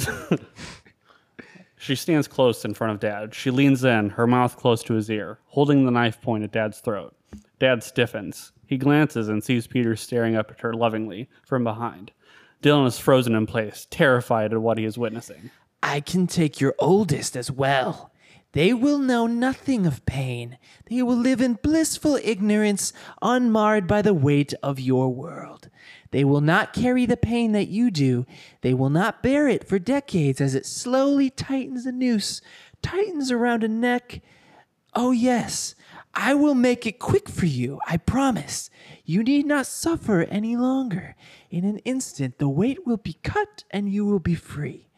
she 1.91 1.97
stands 1.97 2.29
close 2.29 2.65
in 2.65 2.73
front 2.73 2.93
of 2.93 3.01
Dad. 3.01 3.35
She 3.35 3.51
leans 3.51 3.83
in, 3.83 4.11
her 4.11 4.25
mouth 4.25 4.57
close 4.57 4.81
to 4.85 4.95
his 4.95 5.11
ear, 5.11 5.41
holding 5.47 5.85
the 5.85 5.91
knife 5.91 6.21
point 6.21 6.45
at 6.45 6.53
Dad's 6.53 6.79
throat. 6.79 7.17
Dad 7.59 7.83
stiffens. 7.83 8.53
He 8.65 8.79
glances 8.79 9.29
and 9.29 9.43
sees 9.43 9.67
Peter 9.67 9.97
staring 9.97 10.37
up 10.37 10.53
at 10.53 10.61
her 10.61 10.73
lovingly 10.73 11.29
from 11.45 11.65
behind. 11.65 12.13
Dylan 12.63 12.87
is 12.87 13.01
frozen 13.01 13.35
in 13.35 13.45
place, 13.45 13.89
terrified 13.91 14.53
at 14.53 14.63
what 14.63 14.79
he 14.79 14.85
is 14.85 14.99
witnessing. 14.99 15.51
I 15.83 15.99
can 15.99 16.29
take 16.29 16.61
your 16.61 16.77
oldest 16.79 17.37
as 17.37 17.51
well. 17.51 18.13
They 18.53 18.73
will 18.73 19.01
know 19.01 19.27
nothing 19.27 19.85
of 19.85 20.07
pain. 20.07 20.59
They 20.89 21.03
will 21.03 21.17
live 21.17 21.41
in 21.41 21.55
blissful 21.55 22.21
ignorance, 22.23 22.93
unmarred 23.21 23.89
by 23.89 24.01
the 24.03 24.15
weight 24.15 24.55
of 24.63 24.79
your 24.79 25.13
world. 25.13 25.71
They 26.11 26.25
will 26.25 26.41
not 26.41 26.73
carry 26.73 27.07
the 27.07 27.17
pain 27.17 27.53
that 27.53 27.69
you 27.69 27.91
do. 27.91 28.27
They 28.63 28.75
will 28.75 28.91
not 28.91 29.23
bear 29.23 29.49
it 29.49 29.67
for 29.67 29.79
decades 29.79 30.41
as 30.41 30.55
it 30.55 30.67
slowly 30.67 31.31
tightens 31.31 31.87
a 31.87 31.93
noose, 31.93 32.41
tightens 32.83 33.31
around 33.31 33.63
a 33.63 33.69
neck. 33.69 34.21
Oh, 34.95 35.13
yes, 35.13 35.77
I 36.13 36.35
will 36.35 36.57
make 36.57 36.87
it 36.87 36.99
quick 36.99 37.29
for 37.29 37.47
you, 37.47 37.79
I 37.87 37.97
promise. 37.97 38.71
You 39.05 39.23
need 39.23 39.47
not 39.47 39.67
suffer 39.67 40.23
any 40.23 40.57
longer. 40.57 41.15
In 41.51 41.65
an 41.65 41.79
instant, 41.79 42.39
the 42.39 42.49
weight 42.49 42.85
will 42.85 42.97
be 42.97 43.17
cut 43.23 43.65
and 43.71 43.89
you 43.89 44.05
will 44.05 44.19
be 44.19 44.35
free. 44.35 44.89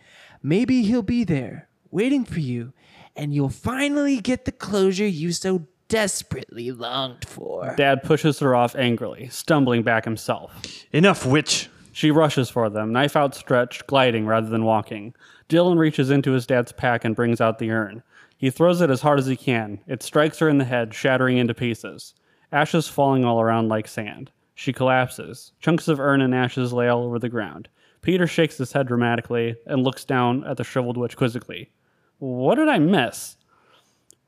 Maybe 0.43 0.83
he'll 0.83 1.03
be 1.03 1.25
there, 1.25 1.69
waiting 1.91 2.25
for 2.25 2.41
you, 2.41 2.73
and 3.15 3.35
you'll 3.35 3.51
finally 3.51 4.19
get 4.21 4.47
the 4.47 4.53
closure 4.53 5.07
you 5.07 5.33
so 5.33 5.67
desperately 5.93 6.73
longed 6.73 7.23
for. 7.27 7.75
Dad 7.77 8.03
pushes 8.03 8.39
her 8.39 8.55
off 8.55 8.75
angrily, 8.75 9.29
stumbling 9.29 9.83
back 9.83 10.07
himself. 10.07 10.65
Enough, 10.91 11.27
witch. 11.27 11.69
She 11.93 12.11
rushes 12.11 12.49
for 12.49 12.71
them, 12.71 12.95
knife 12.95 13.15
outstretched, 13.15 13.87
gliding 13.87 14.25
rather 14.25 14.49
than 14.49 14.65
walking. 14.65 15.15
Dylan 15.51 15.77
reaches 15.77 16.09
into 16.09 16.33
his 16.33 16.47
dad's 16.47 16.73
pack 16.73 17.05
and 17.05 17.15
brings 17.15 17.43
out 17.43 17.59
the 17.59 17.71
urn. 17.71 18.03
He 18.39 18.49
throws 18.49 18.81
it 18.81 18.89
as 18.89 19.03
hard 19.03 19.19
as 19.19 19.27
he 19.27 19.37
can. 19.37 19.81
It 19.87 20.03
strikes 20.03 20.39
her 20.39 20.49
in 20.49 20.57
the 20.57 20.65
head, 20.65 20.95
shattering 20.95 21.37
into 21.37 21.53
pieces. 21.53 22.15
Ashes 22.51 22.89
falling 22.89 23.27
all 23.27 23.43
around 23.43 23.69
like 23.69 23.87
sand. 23.87 24.31
She 24.55 24.73
collapses. 24.73 25.53
Chunks 25.61 25.89
of 25.89 26.01
urn 26.01 26.23
and 26.23 26.35
ashes 26.35 26.73
lay 26.73 26.89
all 26.89 27.05
over 27.05 27.19
the 27.19 27.29
ground. 27.29 27.69
Peter 28.01 28.27
shakes 28.27 28.57
his 28.57 28.73
head 28.73 28.89
dramatically 28.89 29.57
and 29.67 29.85
looks 29.85 30.07
down 30.07 30.43
at 30.45 30.57
the 30.57 30.65
shriveled 30.65 30.97
witch 30.97 31.19
quizzically. 31.19 31.71
What 32.19 32.55
did 32.55 32.69
I 32.69 32.79
miss? 32.79 33.37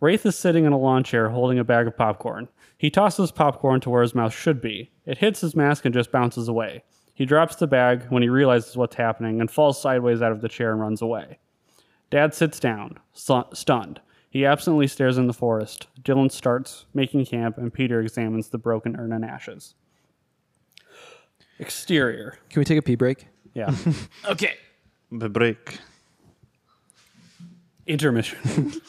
Wraith 0.04 0.26
is 0.26 0.36
sitting 0.36 0.66
in 0.66 0.72
a 0.74 0.78
lawn 0.78 1.02
chair 1.02 1.30
holding 1.30 1.58
a 1.58 1.64
bag 1.64 1.86
of 1.86 1.96
popcorn. 1.96 2.48
He 2.76 2.90
tosses 2.90 3.32
popcorn 3.32 3.80
to 3.80 3.88
where 3.88 4.02
his 4.02 4.14
mouth 4.14 4.34
should 4.34 4.60
be. 4.60 4.90
It 5.06 5.16
hits 5.16 5.40
his 5.40 5.56
mask 5.56 5.86
and 5.86 5.94
just 5.94 6.12
bounces 6.12 6.46
away. 6.46 6.84
He 7.14 7.24
drops 7.24 7.56
the 7.56 7.66
bag 7.66 8.04
when 8.10 8.22
he 8.22 8.28
realizes 8.28 8.76
what's 8.76 8.96
happening 8.96 9.40
and 9.40 9.50
falls 9.50 9.80
sideways 9.80 10.20
out 10.20 10.30
of 10.30 10.42
the 10.42 10.48
chair 10.50 10.72
and 10.72 10.80
runs 10.82 11.00
away. 11.00 11.38
Dad 12.10 12.34
sits 12.34 12.60
down, 12.60 12.98
stu- 13.14 13.46
stunned. 13.54 14.02
He 14.28 14.44
absently 14.44 14.88
stares 14.88 15.16
in 15.16 15.26
the 15.26 15.32
forest. 15.32 15.86
Dylan 16.02 16.30
starts 16.30 16.84
making 16.92 17.24
camp, 17.24 17.56
and 17.56 17.72
Peter 17.72 18.02
examines 18.02 18.50
the 18.50 18.58
broken 18.58 18.96
urn 18.96 19.10
and 19.10 19.24
ashes. 19.24 19.74
Exterior. 21.58 22.36
Can 22.50 22.60
we 22.60 22.66
take 22.66 22.78
a 22.78 22.82
pee 22.82 22.96
break? 22.96 23.28
Yeah. 23.54 23.74
Okay. 24.28 24.56
The 25.10 25.30
break. 25.30 25.78
Intermission. 27.86 28.72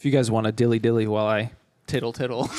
If 0.00 0.06
you 0.06 0.12
guys 0.12 0.30
want 0.30 0.46
to 0.46 0.52
dilly 0.52 0.78
dilly 0.78 1.06
while 1.06 1.26
I 1.26 1.52
tittle 1.86 2.14
tittle. 2.14 2.48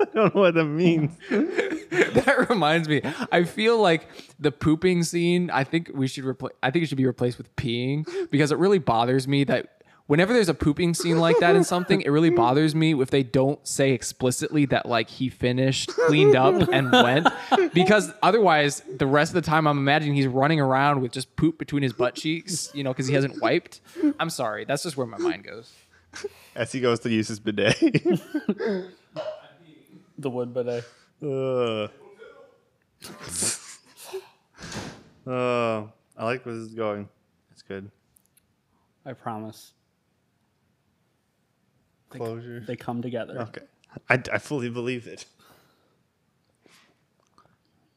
I 0.00 0.04
don't 0.14 0.34
know 0.34 0.40
what 0.40 0.54
that 0.54 0.64
means. 0.64 1.10
that 1.28 2.46
reminds 2.48 2.88
me. 2.88 3.02
I 3.30 3.44
feel 3.44 3.78
like 3.78 4.08
the 4.40 4.50
pooping 4.50 5.02
scene. 5.02 5.50
I 5.50 5.64
think 5.64 5.90
we 5.92 6.06
should 6.06 6.24
replace. 6.24 6.54
I 6.62 6.70
think 6.70 6.84
it 6.84 6.86
should 6.86 6.96
be 6.96 7.04
replaced 7.04 7.36
with 7.36 7.54
peeing 7.56 8.06
because 8.30 8.52
it 8.52 8.56
really 8.56 8.78
bothers 8.78 9.28
me 9.28 9.44
that 9.44 9.82
whenever 10.06 10.32
there's 10.32 10.48
a 10.48 10.54
pooping 10.54 10.94
scene 10.94 11.18
like 11.18 11.38
that 11.40 11.56
in 11.56 11.62
something, 11.62 12.00
it 12.00 12.08
really 12.08 12.30
bothers 12.30 12.74
me 12.74 12.98
if 12.98 13.10
they 13.10 13.22
don't 13.22 13.68
say 13.68 13.92
explicitly 13.92 14.64
that 14.64 14.86
like 14.86 15.10
he 15.10 15.28
finished, 15.28 15.90
cleaned 16.06 16.36
up, 16.36 16.70
and 16.72 16.90
went. 16.90 17.28
Because 17.74 18.10
otherwise, 18.22 18.82
the 18.96 19.06
rest 19.06 19.32
of 19.32 19.34
the 19.34 19.46
time, 19.46 19.66
I'm 19.66 19.76
imagining 19.76 20.14
he's 20.14 20.26
running 20.26 20.58
around 20.58 21.02
with 21.02 21.12
just 21.12 21.36
poop 21.36 21.58
between 21.58 21.82
his 21.82 21.92
butt 21.92 22.14
cheeks. 22.14 22.70
You 22.72 22.82
know, 22.82 22.94
because 22.94 23.08
he 23.08 23.14
hasn't 23.14 23.42
wiped. 23.42 23.82
I'm 24.18 24.30
sorry. 24.30 24.64
That's 24.64 24.84
just 24.84 24.96
where 24.96 25.06
my 25.06 25.18
mind 25.18 25.44
goes. 25.44 25.70
As 26.54 26.72
he 26.72 26.80
goes 26.80 27.00
to 27.00 27.10
use 27.10 27.28
his 27.28 27.40
bidet. 27.40 27.78
the 30.18 30.30
wood 30.30 30.54
bidet. 30.54 30.84
uh, 31.22 31.26
uh, 35.26 35.86
I 36.16 36.24
like 36.24 36.46
where 36.46 36.54
this 36.54 36.64
is 36.64 36.74
going. 36.74 37.08
It's 37.52 37.62
good. 37.62 37.90
I 39.04 39.12
promise. 39.12 39.72
Closure. 42.10 42.60
They 42.60 42.76
come 42.76 43.02
together. 43.02 43.40
Okay. 43.40 43.62
I, 44.08 44.22
I 44.32 44.38
fully 44.38 44.70
believe 44.70 45.06
it. 45.06 45.26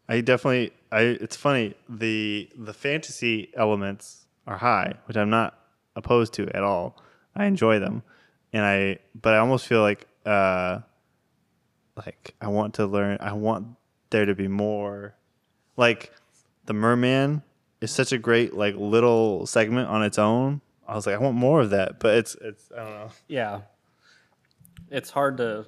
I 0.10 0.22
definitely 0.22 0.72
I 0.92 1.02
it's 1.02 1.36
funny 1.36 1.76
the 1.90 2.50
the 2.58 2.74
fantasy 2.74 3.52
elements 3.56 4.26
are 4.46 4.58
high, 4.58 4.94
which 5.06 5.18
I'm 5.18 5.30
not 5.30 5.60
opposed 5.96 6.34
to 6.34 6.48
at 6.56 6.64
all. 6.64 7.02
I 7.38 7.46
enjoy 7.46 7.80
them. 7.80 8.04
And 8.54 8.64
I 8.64 9.00
but 9.20 9.34
I 9.34 9.38
almost 9.38 9.68
feel 9.68 9.82
like 9.82 10.08
uh 10.26 10.80
like 11.96 12.36
I 12.42 12.48
want 12.48 12.76
to 12.76 12.86
learn 12.86 13.18
I 13.22 13.34
want 13.34 13.68
there 14.10 14.26
to 14.26 14.36
be 14.36 14.48
more 14.48 15.16
like 15.76 16.12
the 16.66 16.74
merman 16.74 17.44
is 17.82 17.92
such 17.92 18.12
a 18.12 18.18
great 18.18 18.54
like 18.54 18.76
little 18.76 19.46
segment 19.46 19.90
on 19.90 20.04
its 20.04 20.18
own. 20.18 20.62
I 20.88 20.96
was 20.96 21.06
like 21.06 21.16
I 21.16 21.20
want 21.20 21.36
more 21.36 21.62
of 21.62 21.72
that, 21.72 22.00
but 22.00 22.16
it's 22.18 22.36
it's 22.42 22.72
I 22.72 22.84
don't 22.84 22.94
know. 22.94 23.10
Yeah. 23.28 23.62
It's 24.90 25.10
hard 25.10 25.38
to 25.38 25.66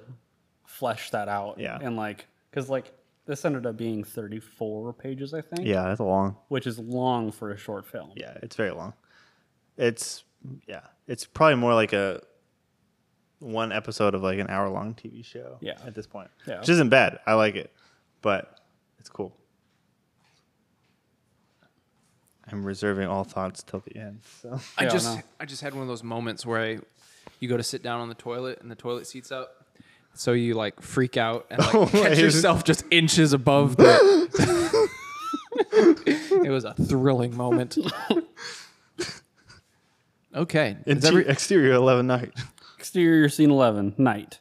flesh 0.66 1.10
that 1.10 1.28
out. 1.28 1.60
Yeah. 1.60 1.78
And 1.80 1.96
like, 1.96 2.26
because 2.50 2.70
like 2.70 2.92
this 3.26 3.44
ended 3.44 3.66
up 3.66 3.76
being 3.76 4.02
34 4.02 4.94
pages, 4.94 5.34
I 5.34 5.42
think. 5.42 5.66
Yeah, 5.66 5.84
that's 5.84 6.00
a 6.00 6.04
long 6.04 6.36
Which 6.48 6.66
is 6.66 6.78
long 6.78 7.30
for 7.32 7.50
a 7.50 7.56
short 7.56 7.86
film. 7.86 8.12
Yeah, 8.16 8.38
it's 8.42 8.56
very 8.56 8.70
long. 8.70 8.94
It's 9.76 10.24
yeah, 10.66 10.80
it's 11.06 11.24
probably 11.26 11.56
more 11.56 11.74
like 11.74 11.92
a 11.92 12.22
one 13.40 13.72
episode 13.72 14.14
of 14.14 14.22
like 14.22 14.38
an 14.38 14.48
hour 14.48 14.68
long 14.68 14.94
TV 14.94 15.24
show. 15.24 15.56
Yeah. 15.60 15.74
at 15.86 15.94
this 15.94 16.06
point, 16.06 16.28
Yeah. 16.46 16.60
which 16.60 16.68
isn't 16.68 16.88
bad. 16.90 17.18
I 17.26 17.34
like 17.34 17.54
it, 17.56 17.72
but 18.22 18.58
it's 18.98 19.08
cool. 19.08 19.34
I'm 22.52 22.64
reserving 22.64 23.06
all 23.06 23.24
thoughts 23.24 23.62
till 23.62 23.80
the 23.80 23.96
end. 23.96 24.20
So 24.42 24.60
I 24.76 24.84
Yeah, 24.84 24.88
I 24.88 24.92
just 24.92 25.16
know. 25.16 25.22
I 25.40 25.44
just 25.44 25.62
had 25.62 25.72
one 25.72 25.82
of 25.82 25.88
those 25.88 26.02
moments 26.02 26.44
where 26.44 26.60
I, 26.60 26.78
you 27.38 27.48
go 27.48 27.56
to 27.56 27.62
sit 27.62 27.82
down 27.82 28.00
on 28.00 28.08
the 28.08 28.14
toilet 28.14 28.60
and 28.60 28.70
the 28.70 28.74
toilet 28.74 29.06
seats 29.06 29.30
up, 29.30 29.64
so 30.14 30.32
you 30.32 30.54
like 30.54 30.80
freak 30.82 31.16
out 31.16 31.46
and 31.50 31.60
like 31.60 31.70
catch 31.92 31.92
wait. 31.92 32.18
yourself 32.18 32.64
just 32.64 32.84
inches 32.90 33.32
above 33.32 33.76
the. 33.76 34.88
it 36.44 36.50
was 36.50 36.64
a 36.64 36.74
thrilling 36.74 37.36
moment. 37.36 37.78
Okay, 40.34 40.76
is 40.86 40.96
Inter- 40.96 41.08
every- 41.08 41.26
exterior 41.28 41.72
eleven 41.74 42.06
night. 42.06 42.32
Exterior 42.78 43.28
scene 43.28 43.50
11, 43.50 43.94
night. 43.98 44.38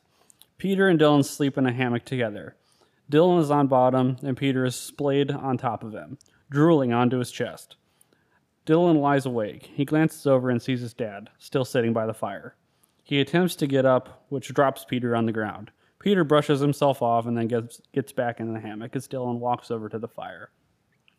Peter 0.57 0.87
and 0.87 0.97
Dylan 0.97 1.25
sleep 1.25 1.57
in 1.57 1.65
a 1.65 1.73
hammock 1.73 2.05
together. 2.05 2.55
Dylan 3.11 3.41
is 3.41 3.51
on 3.51 3.67
bottom, 3.67 4.15
and 4.23 4.37
Peter 4.37 4.63
is 4.63 4.77
splayed 4.77 5.29
on 5.29 5.57
top 5.57 5.83
of 5.83 5.91
him, 5.91 6.17
drooling 6.49 6.93
onto 6.93 7.17
his 7.17 7.31
chest. 7.31 7.75
Dylan 8.65 9.01
lies 9.01 9.25
awake. 9.25 9.69
He 9.75 9.83
glances 9.83 10.25
over 10.25 10.49
and 10.49 10.61
sees 10.61 10.79
his 10.79 10.93
dad, 10.93 11.29
still 11.37 11.65
sitting 11.65 11.91
by 11.91 12.05
the 12.05 12.13
fire. 12.13 12.55
He 13.03 13.19
attempts 13.19 13.55
to 13.57 13.67
get 13.67 13.85
up, 13.85 14.23
which 14.29 14.53
drops 14.53 14.85
Peter 14.85 15.17
on 15.17 15.25
the 15.25 15.33
ground. 15.33 15.71
Peter 15.99 16.23
brushes 16.23 16.61
himself 16.61 17.01
off 17.01 17.25
and 17.25 17.37
then 17.37 17.47
gets, 17.49 17.81
gets 17.93 18.13
back 18.13 18.39
in 18.39 18.53
the 18.53 18.59
hammock 18.61 18.95
as 18.95 19.05
Dylan 19.07 19.39
walks 19.39 19.69
over 19.69 19.89
to 19.89 19.99
the 19.99 20.07
fire. 20.07 20.49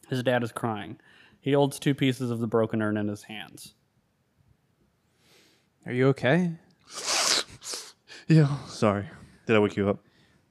His 0.09 0.23
dad 0.23 0.43
is 0.43 0.53
crying. 0.53 0.99
He 1.39 1.53
holds 1.53 1.79
two 1.79 1.95
pieces 1.95 2.31
of 2.31 2.39
the 2.41 2.47
broken 2.47 2.81
urn 2.81 2.97
in 2.97 3.09
his 3.09 3.25
hands. 3.25 3.75
Are 5.87 5.93
you 5.93 6.09
okay? 6.09 6.53
Yeah, 8.29 8.57
sorry. 8.67 9.07
Did 9.47 9.57
I 9.57 9.59
wake 9.59 9.77
you 9.77 9.89
up? 9.89 9.99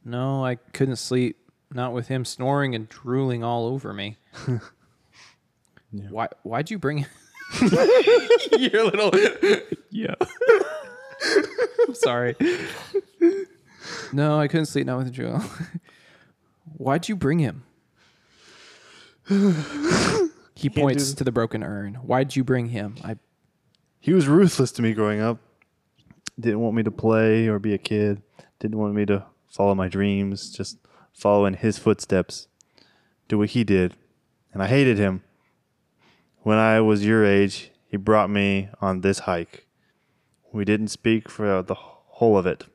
No, 0.03 0.43
I 0.43 0.55
couldn't 0.55 0.97
sleep. 0.97 1.37
Not 1.71 1.93
with 1.93 2.07
him 2.07 2.25
snoring 2.25 2.73
and 2.75 2.89
drooling 2.89 3.43
all 3.43 3.67
over 3.67 3.93
me. 3.93 4.17
Why? 5.91 6.27
Why'd 6.43 6.71
you 6.71 6.79
bring? 6.79 6.99
Him 6.99 7.07
Your 8.59 8.85
little. 8.85 9.11
yeah. 9.91 10.15
I'm 11.87 11.93
sorry. 11.93 12.35
No, 14.11 14.39
I 14.39 14.47
couldn't 14.47 14.65
sleep. 14.67 14.85
Not 14.87 14.97
with 14.97 15.11
Joel. 15.11 15.43
Why'd 16.77 17.07
you 17.07 17.15
bring 17.15 17.39
him? 17.39 17.63
He 20.55 20.69
points 20.69 21.13
to 21.13 21.23
the 21.23 21.31
broken 21.31 21.63
urn. 21.63 21.93
Why'd 21.95 22.35
you 22.35 22.43
bring 22.43 22.67
him? 22.67 22.95
I. 23.01 23.15
He 23.99 24.13
was 24.13 24.27
ruthless 24.27 24.71
to 24.73 24.81
me 24.81 24.93
growing 24.93 25.19
up. 25.19 25.39
Didn't 26.39 26.61
want 26.61 26.75
me 26.75 26.83
to 26.83 26.91
play 26.91 27.47
or 27.47 27.59
be 27.59 27.73
a 27.73 27.77
kid. 27.77 28.21
Didn't 28.59 28.77
want 28.77 28.95
me 28.95 29.05
to 29.07 29.25
follow 29.47 29.75
my 29.75 29.89
dreams. 29.89 30.51
Just 30.51 30.77
follow 31.13 31.45
in 31.45 31.55
his 31.55 31.77
footsteps. 31.77 32.47
Do 33.27 33.37
what 33.37 33.49
he 33.49 33.63
did. 33.63 33.95
And 34.53 34.63
I 34.63 34.67
hated 34.67 34.97
him. 34.97 35.23
When 36.43 36.57
I 36.57 36.79
was 36.79 37.05
your 37.05 37.25
age, 37.25 37.71
he 37.87 37.97
brought 37.97 38.29
me 38.29 38.69
on 38.81 39.01
this 39.01 39.19
hike. 39.19 39.67
We 40.53 40.63
didn't 40.63 40.87
speak 40.87 41.29
for 41.29 41.61
the 41.61 41.75
whole 41.75 42.37
of 42.37 42.45
it. 42.45 42.65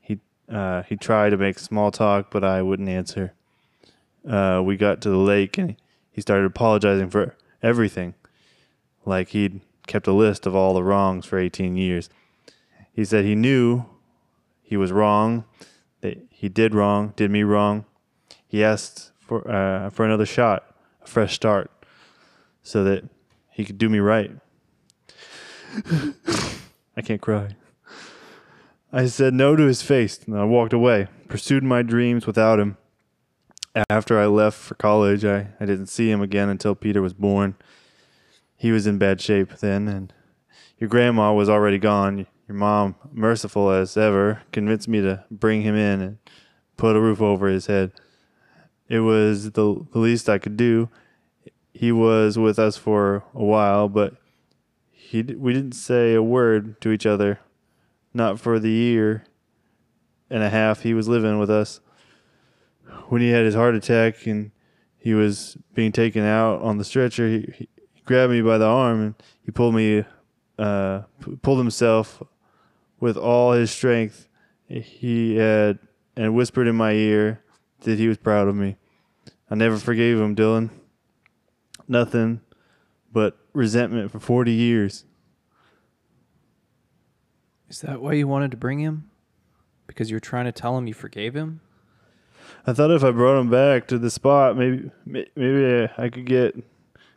He 0.00 0.20
uh, 0.48 0.82
he 0.82 0.96
tried 0.96 1.30
to 1.30 1.36
make 1.36 1.58
small 1.58 1.90
talk, 1.90 2.30
but 2.30 2.44
I 2.44 2.60
wouldn't 2.60 2.88
answer. 2.88 3.32
Uh, 4.28 4.60
we 4.62 4.76
got 4.76 5.00
to 5.00 5.08
the 5.08 5.16
lake 5.16 5.56
and 5.56 5.76
he 6.10 6.20
started 6.20 6.44
apologizing 6.44 7.08
for 7.08 7.36
everything 7.62 8.14
like 9.06 9.30
he'd 9.30 9.62
kept 9.90 10.06
a 10.06 10.12
list 10.12 10.46
of 10.46 10.54
all 10.54 10.72
the 10.72 10.84
wrongs 10.84 11.26
for 11.26 11.36
18 11.36 11.76
years. 11.76 12.08
He 12.92 13.04
said 13.04 13.24
he 13.24 13.34
knew 13.34 13.84
he 14.62 14.76
was 14.76 14.92
wrong, 14.92 15.44
that 16.00 16.28
he 16.30 16.48
did 16.48 16.74
wrong, 16.74 17.12
did 17.16 17.30
me 17.30 17.42
wrong. 17.42 17.84
He 18.46 18.62
asked 18.62 19.10
for 19.18 19.48
uh, 19.50 19.90
for 19.90 20.04
another 20.04 20.26
shot, 20.26 20.64
a 21.02 21.06
fresh 21.06 21.34
start, 21.34 21.70
so 22.62 22.84
that 22.84 23.04
he 23.50 23.64
could 23.64 23.78
do 23.78 23.88
me 23.88 23.98
right. 23.98 24.30
I 26.96 27.02
can't 27.02 27.20
cry. 27.20 27.56
I 28.92 29.06
said 29.06 29.34
no 29.34 29.56
to 29.56 29.64
his 29.64 29.82
face, 29.82 30.20
and 30.24 30.36
I 30.38 30.44
walked 30.44 30.72
away, 30.72 31.08
pursued 31.28 31.64
my 31.64 31.82
dreams 31.82 32.26
without 32.26 32.60
him. 32.60 32.76
After 33.88 34.18
I 34.18 34.26
left 34.26 34.58
for 34.58 34.74
college, 34.74 35.24
I, 35.24 35.48
I 35.60 35.66
didn't 35.66 35.86
see 35.86 36.10
him 36.10 36.20
again 36.20 36.48
until 36.48 36.74
Peter 36.74 37.02
was 37.02 37.12
born 37.12 37.56
he 38.60 38.72
was 38.72 38.86
in 38.86 38.98
bad 38.98 39.22
shape 39.22 39.56
then, 39.60 39.88
and 39.88 40.12
your 40.76 40.90
grandma 40.90 41.32
was 41.32 41.48
already 41.48 41.78
gone. 41.78 42.26
your 42.46 42.58
mom, 42.58 42.94
merciful 43.10 43.70
as 43.70 43.96
ever, 43.96 44.42
convinced 44.52 44.86
me 44.86 45.00
to 45.00 45.24
bring 45.30 45.62
him 45.62 45.74
in 45.74 46.02
and 46.02 46.18
put 46.76 46.94
a 46.94 47.00
roof 47.00 47.22
over 47.22 47.48
his 47.48 47.68
head. 47.68 47.92
It 48.86 49.00
was 49.00 49.52
the, 49.52 49.86
the 49.92 49.98
least 49.98 50.28
I 50.28 50.36
could 50.36 50.58
do. 50.58 50.90
He 51.72 51.90
was 51.90 52.36
with 52.36 52.58
us 52.58 52.76
for 52.76 53.24
a 53.32 53.42
while, 53.42 53.88
but 53.88 54.16
he 54.90 55.22
we 55.22 55.54
didn't 55.54 55.72
say 55.72 56.12
a 56.12 56.22
word 56.22 56.82
to 56.82 56.90
each 56.90 57.06
other, 57.06 57.40
not 58.12 58.38
for 58.38 58.58
the 58.58 58.68
year 58.68 59.24
and 60.28 60.42
a 60.42 60.50
half 60.50 60.82
he 60.82 60.92
was 60.92 61.08
living 61.08 61.38
with 61.38 61.48
us. 61.48 61.80
When 63.08 63.22
he 63.22 63.30
had 63.30 63.46
his 63.46 63.54
heart 63.54 63.74
attack 63.74 64.26
and 64.26 64.50
he 64.98 65.14
was 65.14 65.56
being 65.72 65.92
taken 65.92 66.24
out 66.24 66.60
on 66.60 66.76
the 66.76 66.84
stretcher, 66.84 67.26
he, 67.26 67.54
he 67.56 67.68
grabbed 68.10 68.32
me 68.32 68.42
by 68.42 68.58
the 68.58 68.66
arm 68.66 69.00
and 69.00 69.14
he 69.44 69.52
pulled 69.52 69.72
me, 69.72 70.04
uh, 70.58 71.02
p- 71.24 71.36
pulled 71.42 71.58
himself 71.58 72.20
with 72.98 73.16
all 73.16 73.52
his 73.52 73.70
strength. 73.70 74.28
He 74.66 75.36
had 75.36 75.78
and 76.16 76.34
whispered 76.34 76.66
in 76.66 76.74
my 76.74 76.90
ear 76.90 77.44
that 77.82 78.00
he 78.00 78.08
was 78.08 78.18
proud 78.18 78.48
of 78.48 78.56
me. 78.56 78.76
I 79.48 79.54
never 79.54 79.76
forgave 79.76 80.18
him, 80.18 80.34
Dylan. 80.34 80.70
Nothing 81.86 82.40
but 83.12 83.38
resentment 83.52 84.10
for 84.10 84.18
40 84.18 84.50
years. 84.50 85.04
Is 87.68 87.80
that 87.82 88.02
why 88.02 88.14
you 88.14 88.26
wanted 88.26 88.50
to 88.50 88.56
bring 88.56 88.80
him? 88.80 89.08
Because 89.86 90.10
you 90.10 90.16
were 90.16 90.20
trying 90.20 90.46
to 90.46 90.52
tell 90.52 90.76
him 90.76 90.88
you 90.88 90.94
forgave 90.94 91.34
him? 91.34 91.60
I 92.66 92.72
thought 92.72 92.90
if 92.90 93.04
I 93.04 93.12
brought 93.12 93.40
him 93.40 93.50
back 93.50 93.86
to 93.86 93.98
the 93.98 94.10
spot, 94.10 94.56
maybe 94.56 94.90
maybe 95.06 95.88
I 95.96 96.08
could 96.08 96.26
get 96.26 96.56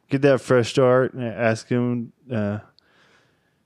get 0.10 0.22
that 0.22 0.42
fresh 0.42 0.70
start 0.70 1.14
and 1.14 1.24
ask 1.24 1.68
him 1.68 2.14
uh, 2.32 2.60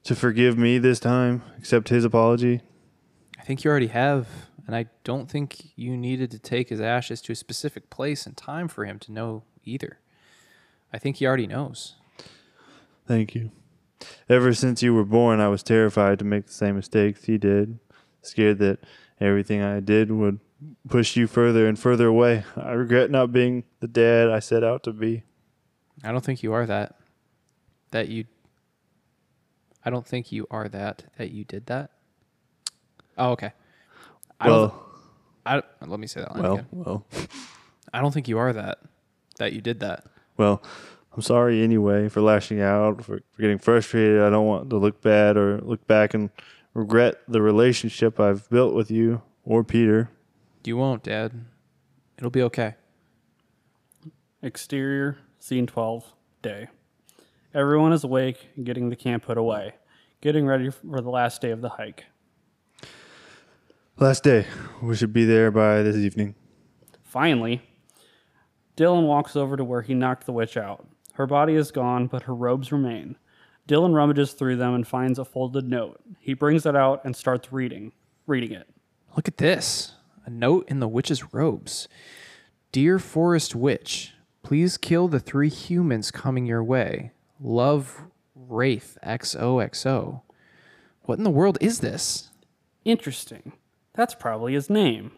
to 0.04 0.16
forgive 0.16 0.58
me 0.58 0.78
this 0.78 1.00
time, 1.00 1.42
accept 1.58 1.90
his 1.90 2.06
apology. 2.06 2.62
I 3.40 3.44
think 3.44 3.64
you 3.64 3.72
already 3.72 3.88
have, 3.88 4.28
and 4.66 4.76
I 4.76 4.88
don't 5.04 5.30
think 5.30 5.72
you 5.76 5.98
needed 5.98 6.32
to 6.32 6.40
take 6.40 6.70
his 6.70 6.82
ashes 6.82 7.22
to 7.24 7.34
a 7.34 7.36
specific 7.36 7.90
place 7.90 8.26
and 8.26 8.36
time 8.36 8.68
for 8.68 8.86
him 8.86 9.00
to 9.00 9.12
know 9.12 9.44
either. 9.64 10.00
I 10.94 10.98
think 10.98 11.18
he 11.18 11.26
already 11.26 11.48
knows. 11.48 11.96
Thank 13.06 13.36
you. 13.36 13.52
Ever 14.30 14.54
since 14.54 14.84
you 14.84 14.94
were 14.94 15.06
born, 15.06 15.40
I 15.40 15.48
was 15.48 15.64
terrified 15.64 16.20
to 16.20 16.26
make 16.26 16.48
the 16.48 16.54
same 16.54 16.76
mistakes 16.76 17.26
he 17.26 17.38
did, 17.38 17.80
scared 18.22 18.60
that 18.60 18.80
everything 19.20 19.62
I 19.62 19.80
did 19.80 20.12
would 20.12 20.40
push 20.88 21.16
you 21.16 21.28
further 21.28 21.68
and 21.68 21.78
further 21.78 22.08
away. 22.08 22.44
I 22.56 22.72
regret 22.72 23.12
not 23.12 23.32
being 23.32 23.64
the 23.80 23.88
dad 23.88 24.30
I 24.30 24.40
set 24.40 24.64
out 24.64 24.84
to 24.84 24.94
be. 24.94 25.24
I 26.04 26.12
don't 26.12 26.24
think 26.24 26.44
you 26.44 26.54
are 26.54 26.66
that. 26.66 26.96
That 27.92 28.10
you. 28.10 28.26
I 29.84 29.90
don't 29.90 30.06
think 30.06 30.32
you 30.32 30.48
are 30.52 30.68
that. 30.68 31.04
That 31.18 31.32
you 31.32 31.44
did 31.44 31.68
that. 31.68 31.92
Oh, 33.18 33.32
okay. 33.32 33.54
I 34.40 34.48
don't. 34.48 34.56
Well, 34.56 34.84
I, 35.46 35.62
let 35.86 36.00
me 36.00 36.08
say 36.08 36.22
that 36.22 36.34
line 36.34 36.44
well, 36.44 36.54
again. 36.54 36.68
well, 36.72 37.06
I 37.94 38.02
don't 38.02 38.14
think 38.14 38.28
you 38.28 38.38
are 38.38 38.54
that. 38.54 38.80
That 39.38 39.54
you 39.54 39.62
did 39.62 39.80
that. 39.82 40.06
well. 40.38 40.62
I'm 41.18 41.24
sorry 41.24 41.64
anyway 41.64 42.10
for 42.10 42.22
lashing 42.22 42.62
out, 42.62 43.04
for, 43.04 43.22
for 43.32 43.42
getting 43.42 43.58
frustrated. 43.58 44.22
I 44.22 44.30
don't 44.30 44.46
want 44.46 44.70
to 44.70 44.78
look 44.78 45.02
bad 45.02 45.36
or 45.36 45.60
look 45.62 45.88
back 45.88 46.14
and 46.14 46.30
regret 46.76 47.16
the 47.28 47.42
relationship 47.42 48.20
I've 48.20 48.48
built 48.52 48.76
with 48.76 48.92
you 48.92 49.24
or 49.44 49.64
Peter. 49.64 50.12
You 50.64 50.78
won't, 50.78 51.02
Dad. 51.02 51.46
It'll 52.20 52.30
be 52.30 52.44
okay. 52.44 52.76
Exterior, 54.44 55.18
scene 55.48 55.66
12, 55.66 56.04
day. 56.42 56.68
Everyone 57.54 57.94
is 57.94 58.04
awake 58.04 58.50
and 58.58 58.66
getting 58.66 58.90
the 58.90 58.98
camp 58.98 59.24
put 59.24 59.38
away, 59.38 59.76
getting 60.20 60.46
ready 60.46 60.70
for 60.70 61.00
the 61.00 61.10
last 61.10 61.42
day 61.42 61.52
of 61.52 61.62
the 61.62 61.70
hike. 61.70 62.04
Last 63.98 64.26
day. 64.26 64.46
We 64.82 64.94
should 64.98 65.14
be 65.14 65.24
there 65.24 65.50
by 65.50 65.84
this 65.84 65.96
evening. 65.96 66.36
Finally, 67.02 67.62
Dylan 68.76 69.08
walks 69.08 69.38
over 69.38 69.56
to 69.56 69.64
where 69.64 69.82
he 69.82 69.94
knocked 69.94 70.26
the 70.26 70.34
witch 70.34 70.58
out. 70.58 70.86
Her 71.14 71.26
body 71.26 71.56
is 71.56 71.72
gone, 71.72 72.08
but 72.08 72.24
her 72.24 72.36
robes 72.36 72.74
remain. 72.74 73.16
Dylan 73.70 73.96
rummages 73.96 74.34
through 74.34 74.58
them 74.58 74.74
and 74.74 74.86
finds 74.86 75.18
a 75.18 75.24
folded 75.24 75.70
note. 75.70 76.02
He 76.20 76.34
brings 76.34 76.66
it 76.66 76.76
out 76.76 77.06
and 77.06 77.16
starts 77.16 77.54
reading, 77.54 77.94
reading 78.26 78.52
it. 78.52 78.68
Look 79.16 79.30
at 79.30 79.38
this. 79.38 79.94
A 80.26 80.30
note 80.30 80.68
in 80.68 80.82
the 80.82 80.90
witch's 80.90 81.34
robes. 81.34 81.88
Dear 82.74 83.00
Forest 83.00 83.56
Witch, 83.56 84.12
please 84.48 84.78
kill 84.78 85.10
the 85.10 85.20
three 85.20 85.50
humans 85.50 86.10
coming 86.10 86.46
your 86.46 86.64
way. 86.64 87.12
Love 87.38 88.04
Wraith 88.34 88.98
XOXO. 89.06 90.22
What 91.02 91.18
in 91.18 91.26
the 91.26 91.30
world 91.30 91.58
is 91.60 91.82
this? 91.82 92.30
Interesting. 92.86 93.52
That's 93.94 94.16
probably 94.16 94.54
his 94.54 94.70
name. 94.70 95.12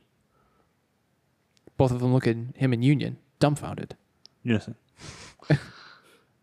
Both 1.78 1.92
of 1.92 2.00
them 2.00 2.12
look 2.12 2.26
at 2.26 2.38
him 2.56 2.74
in 2.74 2.82
union, 2.82 3.18
dumbfounded. 3.38 3.96
Unison. 4.42 4.74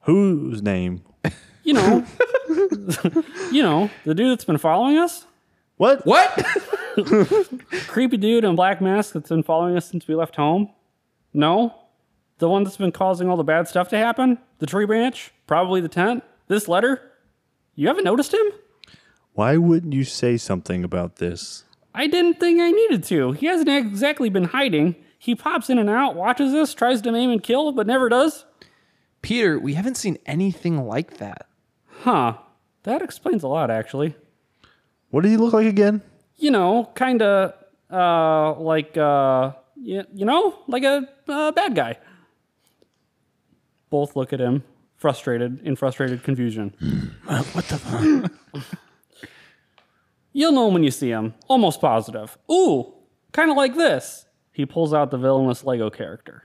Whose 0.03 0.63
name? 0.63 1.03
You 1.65 1.75
know, 1.75 2.07
you 3.51 3.65
know, 3.65 3.91
the 4.05 4.15
dude 4.15 4.31
that's 4.31 4.45
been 4.45 4.59
following 4.59 4.97
us? 4.97 5.27
What? 5.77 6.07
What? 6.07 6.47
Creepy 7.89 8.17
dude 8.17 8.45
in 8.45 8.55
black 8.55 8.81
mask 8.81 9.15
that's 9.15 9.31
been 9.31 9.43
following 9.43 9.77
us 9.77 9.91
since 9.91 10.07
we 10.07 10.15
left 10.15 10.37
home? 10.37 10.71
No? 11.35 11.75
The 12.39 12.49
one 12.49 12.65
that's 12.65 12.77
been 12.77 12.93
causing 12.93 13.31
all 13.31 13.37
the 13.37 13.45
bad 13.45 13.67
stuff 13.67 13.89
to 13.89 13.97
happen? 13.97 14.39
The 14.59 14.67
tree 14.67 14.85
branch? 14.85 15.33
Probably 15.47 15.81
the 15.81 15.89
tent? 15.89 16.23
This 16.49 16.69
letter? 16.69 17.01
You 17.75 17.89
haven't 17.89 18.05
noticed 18.05 18.35
him? 18.35 18.47
Why 19.33 19.57
wouldn't 19.57 19.95
you 19.95 20.05
say 20.05 20.37
something 20.37 20.85
about 20.85 21.17
this? 21.17 21.65
I 21.95 22.07
didn't 22.07 22.39
think 22.39 22.61
I 22.61 22.71
needed 22.71 23.05
to. 23.05 23.33
He 23.33 23.47
hasn't 23.47 23.69
exactly 23.69 24.29
been 24.29 24.45
hiding. 24.45 24.97
He 25.19 25.35
pops 25.35 25.71
in 25.71 25.79
and 25.79 25.89
out, 25.89 26.15
watches 26.15 26.53
us, 26.53 26.75
tries 26.75 27.01
to 27.03 27.13
maim 27.13 27.31
and 27.31 27.43
kill, 27.43 27.73
but 27.73 27.87
never 27.87 28.09
does. 28.09 28.45
Peter, 29.23 29.59
we 29.59 29.75
haven't 29.75 29.97
seen 29.97 30.19
anything 30.27 30.87
like 30.87 31.17
that. 31.17 31.49
Huh. 32.03 32.37
That 32.83 33.03
explains 33.03 33.43
a 33.43 33.49
lot, 33.49 33.71
actually. 33.71 34.15
What 35.11 35.23
did 35.23 35.31
he 35.31 35.37
look 35.37 35.55
like 35.55 35.67
again? 35.67 36.03
You 36.37 36.51
know, 36.51 36.91
kind 36.95 37.23
of 37.23 37.55
uh, 37.91 38.61
like, 38.61 38.97
uh, 38.97 39.53
you, 39.75 40.05
you 40.15 40.27
know, 40.27 40.59
like 40.69 40.85
a 40.85 41.09
uh, 41.29 41.53
bad 41.53 41.75
guy. 41.75 41.99
Both 43.91 44.17
look 44.17 44.33
at 44.33 44.41
him, 44.41 44.65
frustrated, 44.97 45.61
in 45.63 45.77
frustrated 45.77 46.23
confusion. 46.23 46.75
Hmm. 46.79 47.37
what 47.53 47.65
the 47.67 47.79
fuck? 47.79 48.73
You'll 50.33 50.53
know 50.53 50.69
him 50.69 50.75
when 50.75 50.85
you 50.85 50.91
see 50.91 51.09
him. 51.09 51.35
Almost 51.49 51.81
positive. 51.81 52.37
Ooh, 52.51 52.93
kind 53.33 53.51
of 53.51 53.57
like 53.57 53.75
this. 53.75 54.27
He 54.53 54.67
pulls 54.67 54.93
out 54.93 55.11
the 55.11 55.19
villainous 55.19 55.65
Lego 55.65 55.89
character. 55.89 56.45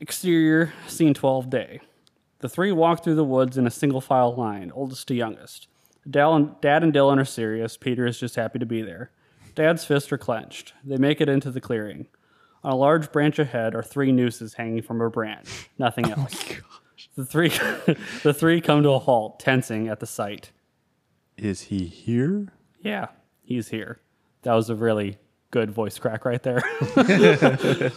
Exterior, 0.00 0.72
scene 0.86 1.14
12 1.14 1.50
day. 1.50 1.80
The 2.40 2.48
three 2.48 2.70
walk 2.70 3.02
through 3.02 3.16
the 3.16 3.24
woods 3.24 3.58
in 3.58 3.66
a 3.66 3.70
single 3.70 4.00
file 4.00 4.34
line, 4.34 4.70
oldest 4.72 5.08
to 5.08 5.14
youngest. 5.14 5.66
Dal 6.08 6.34
and, 6.36 6.60
Dad 6.60 6.84
and 6.84 6.92
Dylan 6.92 7.18
are 7.18 7.24
serious. 7.24 7.76
Peter 7.76 8.06
is 8.06 8.20
just 8.20 8.36
happy 8.36 8.60
to 8.60 8.66
be 8.66 8.80
there. 8.80 9.10
Dad's 9.56 9.84
fists 9.84 10.12
are 10.12 10.18
clenched. 10.18 10.72
They 10.84 10.98
make 10.98 11.20
it 11.20 11.28
into 11.28 11.50
the 11.50 11.60
clearing. 11.60 12.06
On 12.64 12.72
a 12.72 12.76
large 12.76 13.12
branch 13.12 13.38
ahead 13.38 13.74
are 13.74 13.82
three 13.82 14.12
nooses 14.12 14.54
hanging 14.54 14.82
from 14.82 15.00
a 15.00 15.10
branch. 15.10 15.70
Nothing 15.78 16.06
oh 16.16 16.22
else. 16.22 16.54
The 17.16 17.24
three, 17.24 17.48
the 18.22 18.34
three 18.34 18.60
come 18.60 18.82
to 18.82 18.90
a 18.90 18.98
halt, 18.98 19.40
tensing 19.40 19.88
at 19.88 20.00
the 20.00 20.06
sight. 20.06 20.52
Is 21.36 21.62
he 21.62 21.86
here? 21.86 22.52
Yeah, 22.80 23.08
he's 23.42 23.68
here. 23.68 24.00
That 24.42 24.54
was 24.54 24.70
a 24.70 24.74
really 24.74 25.18
good 25.50 25.70
voice 25.70 25.98
crack 25.98 26.24
right 26.24 26.42
there. 26.42 26.62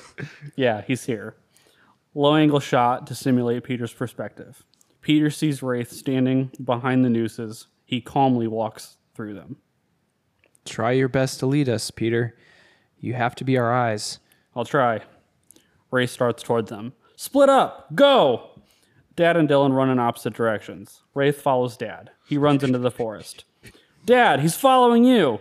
yeah, 0.55 0.82
he's 0.82 1.03
here. 1.05 1.36
Low 2.14 2.36
angle 2.36 2.59
shot 2.59 3.07
to 3.07 3.16
simulate 3.16 3.64
Peter's 3.64 3.93
perspective. 3.93 4.64
Peter 5.01 5.30
sees 5.30 5.64
Wraith 5.64 5.91
standing 5.91 6.51
behind 6.64 7.03
the 7.03 7.09
nooses. 7.09 7.68
He 7.86 8.01
calmly 8.01 8.47
walks 8.47 8.97
through 9.16 9.34
them. 9.34 9.57
Try 10.66 10.91
your 10.91 11.09
best 11.09 11.39
to 11.39 11.45
lead 11.47 11.68
us, 11.68 11.89
Peter. 11.89 12.38
You 12.99 13.14
have 13.14 13.34
to 13.36 13.43
be 13.43 13.57
our 13.57 13.74
eyes. 13.74 14.20
I'll 14.56 14.66
try. 14.66 15.02
Wraith 15.91 16.10
starts 16.10 16.43
towards 16.43 16.70
them. 16.70 16.93
Split 17.16 17.49
up! 17.49 17.93
Go! 17.95 18.49
Dad 19.16 19.38
and 19.38 19.47
Dylan 19.47 19.74
run 19.74 19.89
in 19.89 19.99
opposite 19.99 20.34
directions. 20.34 21.04
Wraith 21.14 21.41
follows 21.41 21.78
Dad. 21.78 22.12
He 22.28 22.38
runs 22.38 22.64
into 22.64 22.80
the 22.80 22.91
forest. 22.91 23.45
Dad, 24.06 24.39
he's 24.39 24.56
following 24.56 25.04
you! 25.04 25.39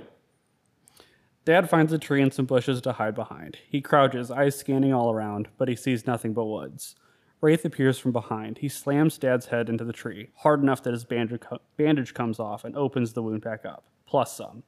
Dad 1.45 1.71
finds 1.71 1.93
a 1.93 1.99
tree 1.99 2.21
and 2.21 2.33
some 2.33 2.45
bushes 2.45 2.81
to 2.83 2.93
hide 2.93 3.15
behind. 3.15 3.57
He 3.69 3.81
crouches, 3.81 4.31
eyes 4.31 4.59
scanning 4.59 4.93
all 4.93 5.11
around, 5.11 5.49
but 5.57 5.69
he 5.69 5.77
sees 5.77 6.07
nothing 6.07 6.35
but 6.35 6.45
woods. 6.45 6.97
Wraith 7.41 7.65
appears 7.65 7.99
from 7.99 8.13
behind. 8.13 8.59
He 8.59 8.69
slams 8.69 9.17
Dad's 9.17 9.47
head 9.47 9.71
into 9.71 9.85
the 9.85 9.93
tree, 9.95 10.29
hard 10.37 10.63
enough 10.63 10.83
that 10.83 10.93
his 10.93 11.05
bandage, 11.05 11.41
co- 11.41 11.61
bandage 11.79 12.13
comes 12.13 12.39
off 12.39 12.65
and 12.65 12.77
opens 12.77 13.15
the 13.15 13.23
wound 13.23 13.41
back 13.41 13.65
up, 13.65 13.85
plus 14.07 14.37
some. 14.37 14.63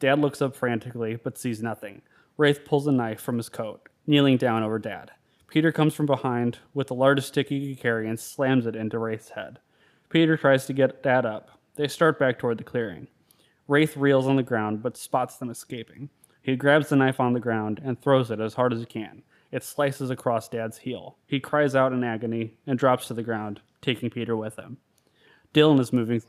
Dad 0.00 0.18
looks 0.18 0.42
up 0.42 0.56
frantically, 0.56 1.16
but 1.16 1.38
sees 1.38 1.62
nothing. 1.62 2.02
Wraith 2.40 2.64
pulls 2.64 2.86
a 2.86 2.92
knife 2.92 3.20
from 3.20 3.36
his 3.36 3.50
coat, 3.50 3.86
kneeling 4.06 4.38
down 4.38 4.62
over 4.62 4.78
Dad. 4.78 5.10
Peter 5.48 5.70
comes 5.70 5.94
from 5.94 6.06
behind 6.06 6.56
with 6.72 6.86
the 6.86 6.94
largest 6.94 7.28
stick 7.28 7.50
he 7.50 7.74
can 7.74 7.82
carry 7.82 8.08
and 8.08 8.18
slams 8.18 8.64
it 8.64 8.74
into 8.74 8.98
Wraith's 8.98 9.28
head. 9.28 9.58
Peter 10.08 10.38
tries 10.38 10.64
to 10.64 10.72
get 10.72 11.02
Dad 11.02 11.26
up. 11.26 11.50
They 11.76 11.86
start 11.86 12.18
back 12.18 12.38
toward 12.38 12.56
the 12.56 12.64
clearing. 12.64 13.08
Wraith 13.68 13.94
reels 13.94 14.26
on 14.26 14.36
the 14.36 14.42
ground, 14.42 14.82
but 14.82 14.96
spots 14.96 15.36
them 15.36 15.50
escaping. 15.50 16.08
He 16.40 16.56
grabs 16.56 16.88
the 16.88 16.96
knife 16.96 17.20
on 17.20 17.34
the 17.34 17.40
ground 17.40 17.78
and 17.84 18.00
throws 18.00 18.30
it 18.30 18.40
as 18.40 18.54
hard 18.54 18.72
as 18.72 18.80
he 18.80 18.86
can. 18.86 19.22
It 19.52 19.62
slices 19.62 20.08
across 20.08 20.48
Dad's 20.48 20.78
heel. 20.78 21.18
He 21.26 21.40
cries 21.40 21.74
out 21.74 21.92
in 21.92 22.02
agony 22.02 22.54
and 22.66 22.78
drops 22.78 23.06
to 23.08 23.14
the 23.14 23.22
ground, 23.22 23.60
taking 23.82 24.08
Peter 24.08 24.34
with 24.34 24.56
him. 24.58 24.78
Dylan 25.52 25.78
is 25.78 25.92
moving. 25.92 26.22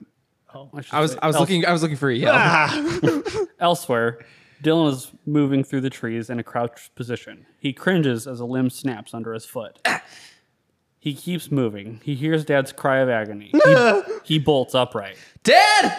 Oh, 0.53 0.69
should 0.81 0.93
I 0.93 0.99
was 0.99 1.13
say 1.13 1.19
I 1.21 1.27
was 1.27 1.37
else- 1.37 1.41
looking 1.41 1.65
I 1.65 1.71
was 1.71 1.81
looking 1.81 1.95
for 1.95 2.09
a 2.09 2.15
yell. 2.15 2.33
Ah. 2.35 3.45
Elsewhere, 3.61 4.25
Dylan 4.61 4.91
is 4.91 5.11
moving 5.25 5.63
through 5.63 5.81
the 5.81 5.89
trees 5.89 6.29
in 6.29 6.39
a 6.39 6.43
crouched 6.43 6.93
position. 6.95 7.45
He 7.59 7.73
cringes 7.73 8.27
as 8.27 8.39
a 8.39 8.45
limb 8.45 8.69
snaps 8.69 9.13
under 9.13 9.33
his 9.33 9.45
foot. 9.45 9.85
He 10.99 11.15
keeps 11.15 11.49
moving. 11.49 11.99
He 12.03 12.13
hears 12.13 12.45
Dad's 12.45 12.71
cry 12.71 12.99
of 12.99 13.09
agony. 13.09 13.51
He, 13.51 14.01
he 14.35 14.39
bolts 14.39 14.75
upright. 14.75 15.17
Dad! 15.43 15.97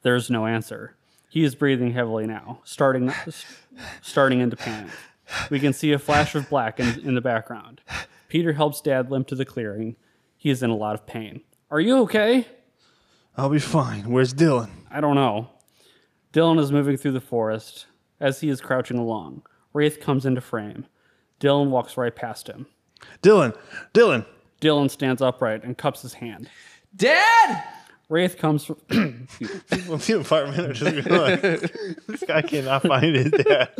There's 0.00 0.30
no 0.30 0.46
answer. 0.46 0.96
He 1.28 1.44
is 1.44 1.54
breathing 1.54 1.92
heavily 1.92 2.26
now, 2.26 2.60
starting 2.64 3.12
starting 4.00 4.40
into 4.40 4.56
panic. 4.56 4.90
We 5.50 5.60
can 5.60 5.74
see 5.74 5.92
a 5.92 5.98
flash 5.98 6.34
of 6.34 6.48
black 6.48 6.80
in, 6.80 6.98
in 7.00 7.14
the 7.14 7.20
background. 7.20 7.82
Peter 8.28 8.54
helps 8.54 8.80
Dad 8.80 9.10
limp 9.10 9.26
to 9.28 9.34
the 9.34 9.44
clearing. 9.44 9.96
He 10.38 10.48
is 10.48 10.62
in 10.62 10.70
a 10.70 10.76
lot 10.76 10.94
of 10.94 11.06
pain. 11.06 11.42
Are 11.70 11.80
you 11.80 11.98
okay? 12.04 12.46
I'll 13.36 13.50
be 13.50 13.58
fine. 13.58 14.08
Where's 14.10 14.32
Dylan? 14.32 14.70
I 14.90 15.02
don't 15.02 15.14
know. 15.14 15.50
Dylan 16.32 16.58
is 16.58 16.72
moving 16.72 16.96
through 16.96 17.12
the 17.12 17.20
forest 17.20 17.84
as 18.20 18.40
he 18.40 18.48
is 18.48 18.60
crouching 18.60 18.98
along. 18.98 19.42
Wraith 19.72 20.00
comes 20.00 20.26
into 20.26 20.40
frame. 20.40 20.86
Dylan 21.40 21.70
walks 21.70 21.96
right 21.96 22.14
past 22.14 22.48
him. 22.48 22.66
Dylan! 23.22 23.56
Dylan! 23.94 24.26
Dylan 24.60 24.90
stands 24.90 25.22
upright 25.22 25.62
and 25.62 25.78
cups 25.78 26.02
his 26.02 26.14
hand. 26.14 26.48
Dad! 26.96 27.62
Wraith 28.08 28.38
comes 28.38 28.64
from. 28.64 28.76
The 29.68 30.18
apartment 30.20 30.70
are 30.70 30.72
just 30.72 31.06
gonna 31.06 31.20
like, 31.22 31.40
this 32.06 32.24
guy 32.26 32.42
cannot 32.42 32.82
find 32.82 33.14
his 33.14 33.30
dad. 33.30 33.70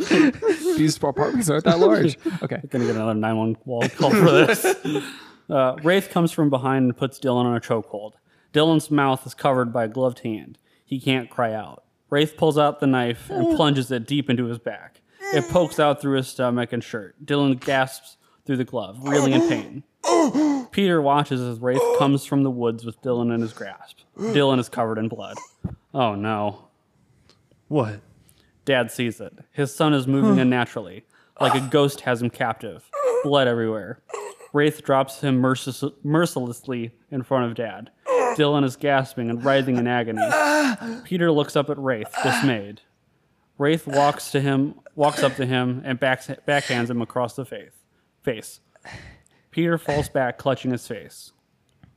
These 0.77 0.97
apartments 0.97 1.49
aren't 1.49 1.65
that 1.65 1.79
large. 1.79 2.17
Okay. 2.43 2.61
gonna 2.69 2.85
get 2.85 2.95
another 2.95 3.15
nine 3.15 3.37
one 3.37 3.57
wall 3.65 3.87
call 3.89 4.11
for 4.11 4.31
this. 4.31 4.65
Uh, 5.49 5.75
Wraith 5.81 6.11
comes 6.11 6.31
from 6.31 6.51
behind 6.51 6.83
and 6.83 6.95
puts 6.95 7.17
Dylan 7.19 7.45
on 7.45 7.55
a 7.55 7.59
chokehold. 7.59 8.11
Dylan's 8.53 8.91
mouth 8.91 9.25
is 9.25 9.33
covered 9.33 9.73
by 9.73 9.85
a 9.85 9.87
gloved 9.87 10.19
hand. 10.19 10.59
He 10.85 10.99
can't 10.99 11.27
cry 11.27 11.53
out. 11.53 11.83
Wraith 12.09 12.37
pulls 12.37 12.57
out 12.57 12.79
the 12.79 12.87
knife 12.87 13.29
and 13.29 13.47
mm. 13.47 13.55
plunges 13.55 13.91
it 13.91 14.07
deep 14.07 14.29
into 14.29 14.45
his 14.45 14.59
back. 14.59 15.01
It 15.33 15.43
mm. 15.43 15.51
pokes 15.51 15.79
out 15.79 16.01
through 16.01 16.17
his 16.17 16.27
stomach 16.27 16.73
and 16.73 16.83
shirt. 16.83 17.15
Dylan 17.23 17.59
gasps 17.59 18.17
through 18.45 18.57
the 18.57 18.65
glove, 18.65 18.97
reeling 19.03 19.33
in 19.33 19.47
pain. 19.47 19.83
Peter 20.71 21.01
watches 21.01 21.41
as 21.41 21.59
Wraith 21.59 21.81
comes 21.99 22.25
from 22.25 22.43
the 22.43 22.49
woods 22.49 22.85
with 22.85 23.01
Dylan 23.01 23.33
in 23.33 23.41
his 23.41 23.53
grasp. 23.53 23.99
Dylan 24.17 24.59
is 24.59 24.69
covered 24.69 24.97
in 24.97 25.07
blood. 25.07 25.37
Oh 25.93 26.15
no. 26.15 26.69
What? 27.67 28.01
Dad 28.65 28.91
sees 28.91 29.19
it. 29.19 29.33
His 29.51 29.73
son 29.73 29.93
is 29.93 30.07
moving 30.07 30.39
unnaturally, 30.39 31.05
like 31.39 31.55
a 31.55 31.67
ghost 31.69 32.01
has 32.01 32.21
him 32.21 32.29
captive. 32.29 32.89
Blood 33.23 33.47
everywhere. 33.47 34.01
Wraith 34.53 34.83
drops 34.83 35.21
him 35.21 35.41
mercil- 35.41 35.93
mercilessly 36.03 36.91
in 37.11 37.23
front 37.23 37.45
of 37.45 37.55
Dad. 37.55 37.91
Dylan 38.35 38.63
is 38.63 38.75
gasping 38.75 39.29
and 39.29 39.43
writhing 39.43 39.77
in 39.77 39.87
agony. 39.87 40.21
Peter 41.03 41.31
looks 41.31 41.55
up 41.55 41.69
at 41.69 41.77
Wraith, 41.77 42.13
dismayed. 42.23 42.81
Wraith 43.57 43.87
walks 43.87 44.31
to 44.31 44.39
him, 44.39 44.79
walks 44.95 45.21
up 45.21 45.35
to 45.35 45.45
him, 45.45 45.81
and 45.83 45.99
backs, 45.99 46.27
backhands 46.47 46.89
him 46.89 47.01
across 47.01 47.35
the 47.35 47.45
face. 47.45 47.73
Face. 48.23 48.61
Peter 49.51 49.77
falls 49.77 50.09
back, 50.09 50.37
clutching 50.37 50.71
his 50.71 50.87
face. 50.87 51.33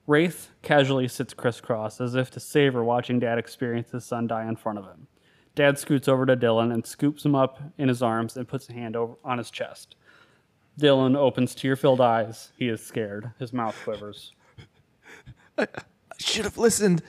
Wraith 0.07 0.51
casually 0.63 1.07
sits 1.07 1.35
crisscross, 1.35 2.01
as 2.01 2.15
if 2.15 2.31
to 2.33 2.41
savor 2.41 2.83
watching 2.83 3.21
Dad 3.21 3.39
experience 3.39 3.93
his 3.93 4.05
son 4.05 4.27
die 4.27 4.49
in 4.49 4.57
front 4.57 4.79
of 4.79 4.85
him. 4.85 5.07
Dad 5.55 5.79
scoots 5.79 6.09
over 6.09 6.27
to 6.27 6.37
Dylan 6.37 6.73
and 6.73 6.85
scoops 6.85 7.25
him 7.25 7.35
up 7.35 7.61
in 7.79 7.89
his 7.89 8.03
arms 8.03 8.37
and 8.37 8.49
puts 8.49 8.69
a 8.69 8.73
hand 8.73 8.97
over 8.97 9.15
on 9.25 9.39
his 9.39 9.51
chest. 9.51 9.95
Dylan 10.81 11.17
opens 11.17 11.55
tear-filled 11.55 12.01
eyes. 12.01 12.53
He 12.57 12.69
is 12.69 12.85
scared. 12.85 13.33
His 13.39 13.53
mouth 13.53 13.79
quivers. 13.85 14.33
Should 16.23 16.45
have 16.45 16.59
listened. 16.59 17.03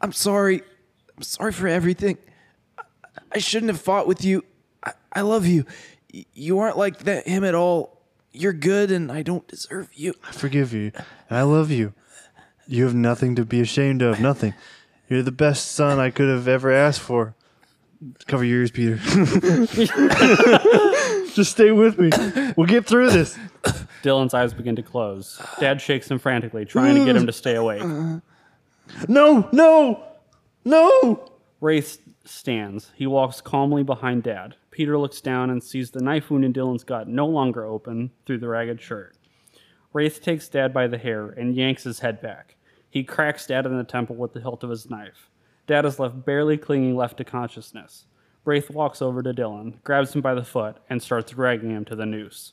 I'm 0.00 0.12
sorry. 0.12 0.62
I'm 1.16 1.22
sorry 1.22 1.52
for 1.52 1.68
everything. 1.68 2.18
I- 2.78 2.82
I 3.32 3.38
shouldn't 3.38 3.70
have 3.70 3.80
fought 3.80 4.06
with 4.06 4.24
you. 4.24 4.44
I, 4.84 4.92
I 5.12 5.20
love 5.22 5.46
you. 5.46 5.64
You 6.34 6.58
aren't 6.58 6.76
like 6.76 6.98
that 7.00 7.26
him 7.26 7.44
at 7.44 7.54
all. 7.54 8.00
You're 8.32 8.52
good, 8.52 8.90
and 8.90 9.10
I 9.10 9.22
don't 9.22 9.46
deserve 9.48 9.88
you. 9.94 10.14
I 10.28 10.32
forgive 10.32 10.72
you, 10.72 10.92
and 11.28 11.38
I 11.38 11.42
love 11.42 11.70
you. 11.70 11.92
You 12.66 12.84
have 12.84 12.94
nothing 12.94 13.34
to 13.36 13.44
be 13.44 13.60
ashamed 13.60 14.02
of. 14.02 14.20
Nothing. 14.20 14.54
You're 15.08 15.22
the 15.22 15.32
best 15.32 15.72
son 15.72 15.98
I 15.98 16.10
could 16.10 16.28
have 16.28 16.46
ever 16.48 16.70
asked 16.72 17.00
for. 17.00 17.34
Cover 18.26 18.44
your 18.44 18.60
ears, 18.60 18.70
Peter. 18.70 18.96
Just 21.34 21.52
stay 21.52 21.70
with 21.72 21.98
me. 21.98 22.10
We'll 22.56 22.66
get 22.66 22.86
through 22.86 23.10
this. 23.10 23.36
Dylan's 24.02 24.34
eyes 24.34 24.52
begin 24.54 24.76
to 24.76 24.82
close. 24.82 25.40
Dad 25.58 25.80
shakes 25.80 26.10
him 26.10 26.18
frantically, 26.18 26.64
trying 26.64 26.94
to 26.96 27.04
get 27.04 27.16
him 27.16 27.26
to 27.26 27.32
stay 27.32 27.54
awake. 27.56 27.82
No, 29.08 29.48
no, 29.52 30.02
no. 30.64 31.30
Wraith 31.60 31.98
stands. 32.24 32.92
He 32.94 33.06
walks 33.06 33.40
calmly 33.40 33.82
behind 33.82 34.22
Dad. 34.22 34.56
Peter 34.70 34.98
looks 34.98 35.20
down 35.20 35.50
and 35.50 35.62
sees 35.62 35.90
the 35.90 36.00
knife 36.02 36.30
wound 36.30 36.44
in 36.44 36.52
Dylan's 36.52 36.84
gut 36.84 37.08
no 37.08 37.26
longer 37.26 37.64
open 37.64 38.10
through 38.24 38.38
the 38.38 38.48
ragged 38.48 38.80
shirt. 38.80 39.16
Wraith 39.92 40.22
takes 40.22 40.48
Dad 40.48 40.72
by 40.72 40.86
the 40.86 40.98
hair 40.98 41.26
and 41.26 41.54
yanks 41.56 41.82
his 41.84 42.00
head 42.00 42.20
back. 42.22 42.56
He 42.88 43.04
cracks 43.04 43.46
Dad 43.46 43.66
in 43.66 43.76
the 43.76 43.84
temple 43.84 44.16
with 44.16 44.32
the 44.32 44.40
hilt 44.40 44.62
of 44.64 44.70
his 44.70 44.88
knife. 44.88 45.28
Dad 45.66 45.84
is 45.84 45.98
left 45.98 46.24
barely 46.24 46.56
clinging 46.56 46.96
left 46.96 47.16
to 47.18 47.24
consciousness. 47.24 48.06
Wraith 48.44 48.70
walks 48.70 49.02
over 49.02 49.22
to 49.22 49.32
Dylan, 49.34 49.82
grabs 49.84 50.14
him 50.14 50.20
by 50.20 50.34
the 50.34 50.44
foot, 50.44 50.78
and 50.88 51.02
starts 51.02 51.32
dragging 51.32 51.70
him 51.70 51.84
to 51.84 51.96
the 51.96 52.06
noose. 52.06 52.52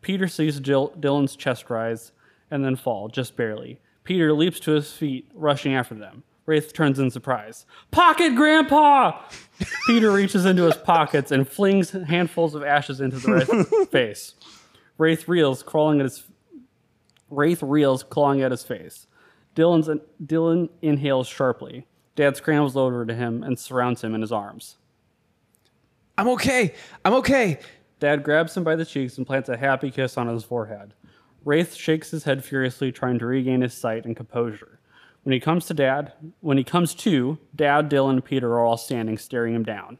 Peter 0.00 0.26
sees 0.26 0.58
Jill- 0.60 0.92
Dylan's 0.98 1.36
chest 1.36 1.70
rise 1.70 2.12
and 2.50 2.64
then 2.64 2.76
fall, 2.76 3.08
just 3.08 3.36
barely. 3.36 3.80
Peter 4.08 4.32
leaps 4.32 4.58
to 4.58 4.70
his 4.70 4.90
feet, 4.90 5.30
rushing 5.34 5.74
after 5.74 5.94
them. 5.94 6.22
Wraith 6.46 6.72
turns 6.72 6.98
in 6.98 7.10
surprise. 7.10 7.66
Pocket, 7.90 8.34
Grandpa! 8.34 9.20
Peter 9.86 10.10
reaches 10.10 10.46
into 10.46 10.62
his 10.62 10.78
pockets 10.78 11.30
and 11.30 11.46
flings 11.46 11.90
handfuls 11.90 12.54
of 12.54 12.64
ashes 12.64 13.02
into 13.02 13.18
the 13.18 13.30
Wraith's 13.30 13.88
face. 13.90 14.34
Wraith 14.96 15.28
reels, 15.28 15.62
crawling 15.62 16.00
at 16.00 16.04
his 16.04 16.24
Wraith 17.28 17.62
reels, 17.62 18.02
clawing 18.02 18.40
at 18.40 18.50
his 18.50 18.64
face. 18.64 19.08
Dylan's, 19.54 19.90
Dylan 20.24 20.70
inhales 20.80 21.28
sharply. 21.28 21.86
Dad 22.16 22.34
scrambles 22.34 22.78
over 22.78 23.04
to 23.04 23.14
him 23.14 23.42
and 23.42 23.58
surrounds 23.58 24.02
him 24.02 24.14
in 24.14 24.22
his 24.22 24.32
arms. 24.32 24.78
I'm 26.16 26.28
okay. 26.28 26.74
I'm 27.04 27.12
okay. 27.12 27.58
Dad 28.00 28.22
grabs 28.22 28.56
him 28.56 28.64
by 28.64 28.74
the 28.74 28.86
cheeks 28.86 29.18
and 29.18 29.26
plants 29.26 29.50
a 29.50 29.56
happy 29.58 29.90
kiss 29.90 30.16
on 30.16 30.28
his 30.28 30.44
forehead. 30.44 30.94
Wraith 31.48 31.74
shakes 31.74 32.10
his 32.10 32.24
head 32.24 32.44
furiously, 32.44 32.92
trying 32.92 33.18
to 33.20 33.24
regain 33.24 33.62
his 33.62 33.72
sight 33.72 34.04
and 34.04 34.14
composure. 34.14 34.80
When 35.22 35.32
he 35.32 35.40
comes 35.40 35.64
to 35.64 35.72
Dad, 35.72 36.12
when 36.40 36.58
he 36.58 36.62
comes 36.62 36.94
to, 36.96 37.38
Dad, 37.56 37.88
Dylan, 37.88 38.10
and 38.10 38.24
Peter 38.24 38.52
are 38.52 38.66
all 38.66 38.76
standing, 38.76 39.16
staring 39.16 39.54
him 39.54 39.62
down. 39.62 39.96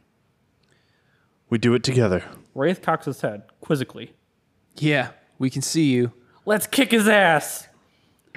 We 1.49 1.57
do 1.57 1.73
it 1.73 1.83
together. 1.83 2.23
Wraith 2.53 2.83
cocks 2.83 3.07
his 3.07 3.21
head 3.21 3.45
quizzically. 3.61 4.13
Yeah, 4.75 5.09
we 5.39 5.49
can 5.49 5.63
see 5.63 5.85
you. 5.85 6.13
Let's 6.45 6.67
kick 6.67 6.91
his 6.91 7.07
ass! 7.07 7.67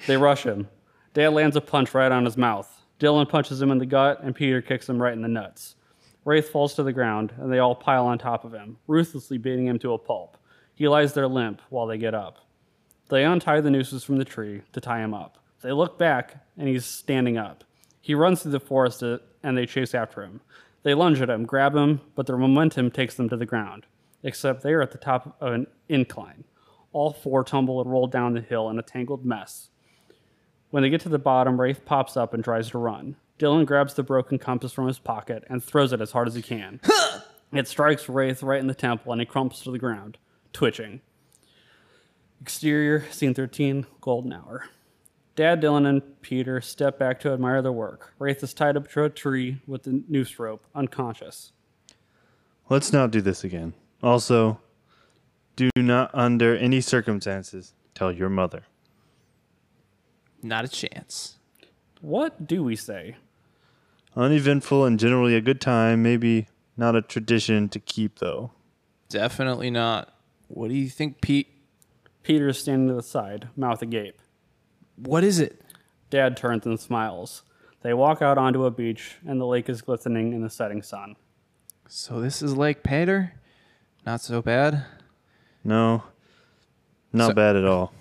They 0.06 0.16
rush 0.16 0.44
him. 0.44 0.68
Dad 1.12 1.34
lands 1.34 1.54
a 1.54 1.60
punch 1.60 1.92
right 1.92 2.10
on 2.10 2.24
his 2.24 2.38
mouth. 2.38 2.82
Dylan 2.98 3.28
punches 3.28 3.60
him 3.60 3.70
in 3.70 3.76
the 3.76 3.84
gut, 3.84 4.22
and 4.22 4.34
Peter 4.34 4.62
kicks 4.62 4.88
him 4.88 5.02
right 5.02 5.12
in 5.12 5.20
the 5.20 5.28
nuts. 5.28 5.76
Wraith 6.24 6.48
falls 6.48 6.72
to 6.76 6.82
the 6.82 6.94
ground, 6.94 7.34
and 7.36 7.52
they 7.52 7.58
all 7.58 7.74
pile 7.74 8.06
on 8.06 8.16
top 8.16 8.46
of 8.46 8.54
him, 8.54 8.78
ruthlessly 8.86 9.36
beating 9.36 9.66
him 9.66 9.78
to 9.80 9.92
a 9.92 9.98
pulp. 9.98 10.38
He 10.74 10.88
lies 10.88 11.12
there 11.12 11.28
limp 11.28 11.60
while 11.68 11.86
they 11.86 11.98
get 11.98 12.14
up. 12.14 12.38
They 13.12 13.26
untie 13.26 13.60
the 13.60 13.70
nooses 13.70 14.04
from 14.04 14.16
the 14.16 14.24
tree 14.24 14.62
to 14.72 14.80
tie 14.80 15.00
him 15.00 15.12
up. 15.12 15.36
They 15.60 15.72
look 15.72 15.98
back, 15.98 16.46
and 16.56 16.66
he's 16.66 16.86
standing 16.86 17.36
up. 17.36 17.62
He 18.00 18.14
runs 18.14 18.40
through 18.40 18.52
the 18.52 18.58
forest, 18.58 19.02
uh, 19.02 19.18
and 19.42 19.54
they 19.54 19.66
chase 19.66 19.94
after 19.94 20.22
him. 20.22 20.40
They 20.82 20.94
lunge 20.94 21.20
at 21.20 21.28
him, 21.28 21.44
grab 21.44 21.76
him, 21.76 22.00
but 22.14 22.26
their 22.26 22.38
momentum 22.38 22.90
takes 22.90 23.14
them 23.14 23.28
to 23.28 23.36
the 23.36 23.44
ground, 23.44 23.84
except 24.22 24.62
they 24.62 24.72
are 24.72 24.80
at 24.80 24.92
the 24.92 24.98
top 24.98 25.36
of 25.42 25.52
an 25.52 25.66
incline. 25.90 26.44
All 26.94 27.12
four 27.12 27.44
tumble 27.44 27.82
and 27.82 27.92
roll 27.92 28.06
down 28.06 28.32
the 28.32 28.40
hill 28.40 28.70
in 28.70 28.78
a 28.78 28.82
tangled 28.82 29.26
mess. 29.26 29.68
When 30.70 30.82
they 30.82 30.88
get 30.88 31.02
to 31.02 31.10
the 31.10 31.18
bottom, 31.18 31.60
Wraith 31.60 31.84
pops 31.84 32.16
up 32.16 32.32
and 32.32 32.42
tries 32.42 32.70
to 32.70 32.78
run. 32.78 33.16
Dylan 33.38 33.66
grabs 33.66 33.92
the 33.92 34.02
broken 34.02 34.38
compass 34.38 34.72
from 34.72 34.86
his 34.86 34.98
pocket 34.98 35.44
and 35.50 35.62
throws 35.62 35.92
it 35.92 36.00
as 36.00 36.12
hard 36.12 36.28
as 36.28 36.34
he 36.34 36.40
can. 36.40 36.80
it 37.52 37.68
strikes 37.68 38.08
Wraith 38.08 38.42
right 38.42 38.60
in 38.60 38.68
the 38.68 38.74
temple 38.74 39.12
and 39.12 39.20
he 39.20 39.26
crumples 39.26 39.60
to 39.64 39.70
the 39.70 39.78
ground, 39.78 40.16
twitching. 40.54 41.02
Exterior, 42.42 43.06
scene 43.12 43.34
13, 43.34 43.86
golden 44.00 44.32
hour. 44.32 44.64
Dad, 45.36 45.62
Dylan, 45.62 45.88
and 45.88 46.02
Peter 46.22 46.60
step 46.60 46.98
back 46.98 47.20
to 47.20 47.32
admire 47.32 47.62
their 47.62 47.70
work. 47.70 48.12
Wraith 48.18 48.42
is 48.42 48.52
tied 48.52 48.76
up 48.76 48.90
to 48.90 49.04
a 49.04 49.08
tree 49.08 49.62
with 49.64 49.86
a 49.86 50.02
noose 50.08 50.40
rope, 50.40 50.66
unconscious. 50.74 51.52
Let's 52.68 52.92
not 52.92 53.12
do 53.12 53.20
this 53.20 53.44
again. 53.44 53.74
Also, 54.02 54.60
do 55.54 55.70
not 55.76 56.10
under 56.12 56.56
any 56.56 56.80
circumstances 56.80 57.74
tell 57.94 58.10
your 58.10 58.28
mother. 58.28 58.64
Not 60.42 60.64
a 60.64 60.68
chance. 60.68 61.36
What 62.00 62.48
do 62.48 62.64
we 62.64 62.74
say? 62.74 63.16
uneventful 64.16 64.84
and 64.84 64.98
generally 64.98 65.34
a 65.34 65.40
good 65.40 65.60
time. 65.60 66.02
Maybe 66.02 66.48
not 66.76 66.96
a 66.96 67.02
tradition 67.02 67.68
to 67.70 67.78
keep 67.78 68.18
though. 68.18 68.50
Definitely 69.08 69.70
not. 69.70 70.12
What 70.48 70.68
do 70.68 70.74
you 70.74 70.88
think, 70.88 71.20
Pete? 71.20 71.48
Peter 72.22 72.48
is 72.48 72.58
standing 72.58 72.88
to 72.88 72.94
the 72.94 73.02
side, 73.02 73.48
mouth 73.56 73.82
agape. 73.82 74.18
What 74.96 75.24
is 75.24 75.38
it? 75.40 75.60
Dad 76.10 76.36
turns 76.36 76.66
and 76.66 76.78
smiles. 76.78 77.42
They 77.82 77.94
walk 77.94 78.22
out 78.22 78.38
onto 78.38 78.64
a 78.64 78.70
beach, 78.70 79.16
and 79.26 79.40
the 79.40 79.46
lake 79.46 79.68
is 79.68 79.82
glistening 79.82 80.32
in 80.32 80.42
the 80.42 80.50
setting 80.50 80.82
sun. 80.82 81.16
So 81.88 82.20
this 82.20 82.40
is 82.42 82.56
Lake 82.56 82.82
Pater? 82.82 83.34
Not 84.06 84.20
so 84.20 84.40
bad. 84.40 84.84
No, 85.64 86.04
not 87.12 87.28
So- 87.28 87.34
bad 87.34 87.56
at 87.56 87.64
all. 87.64 87.92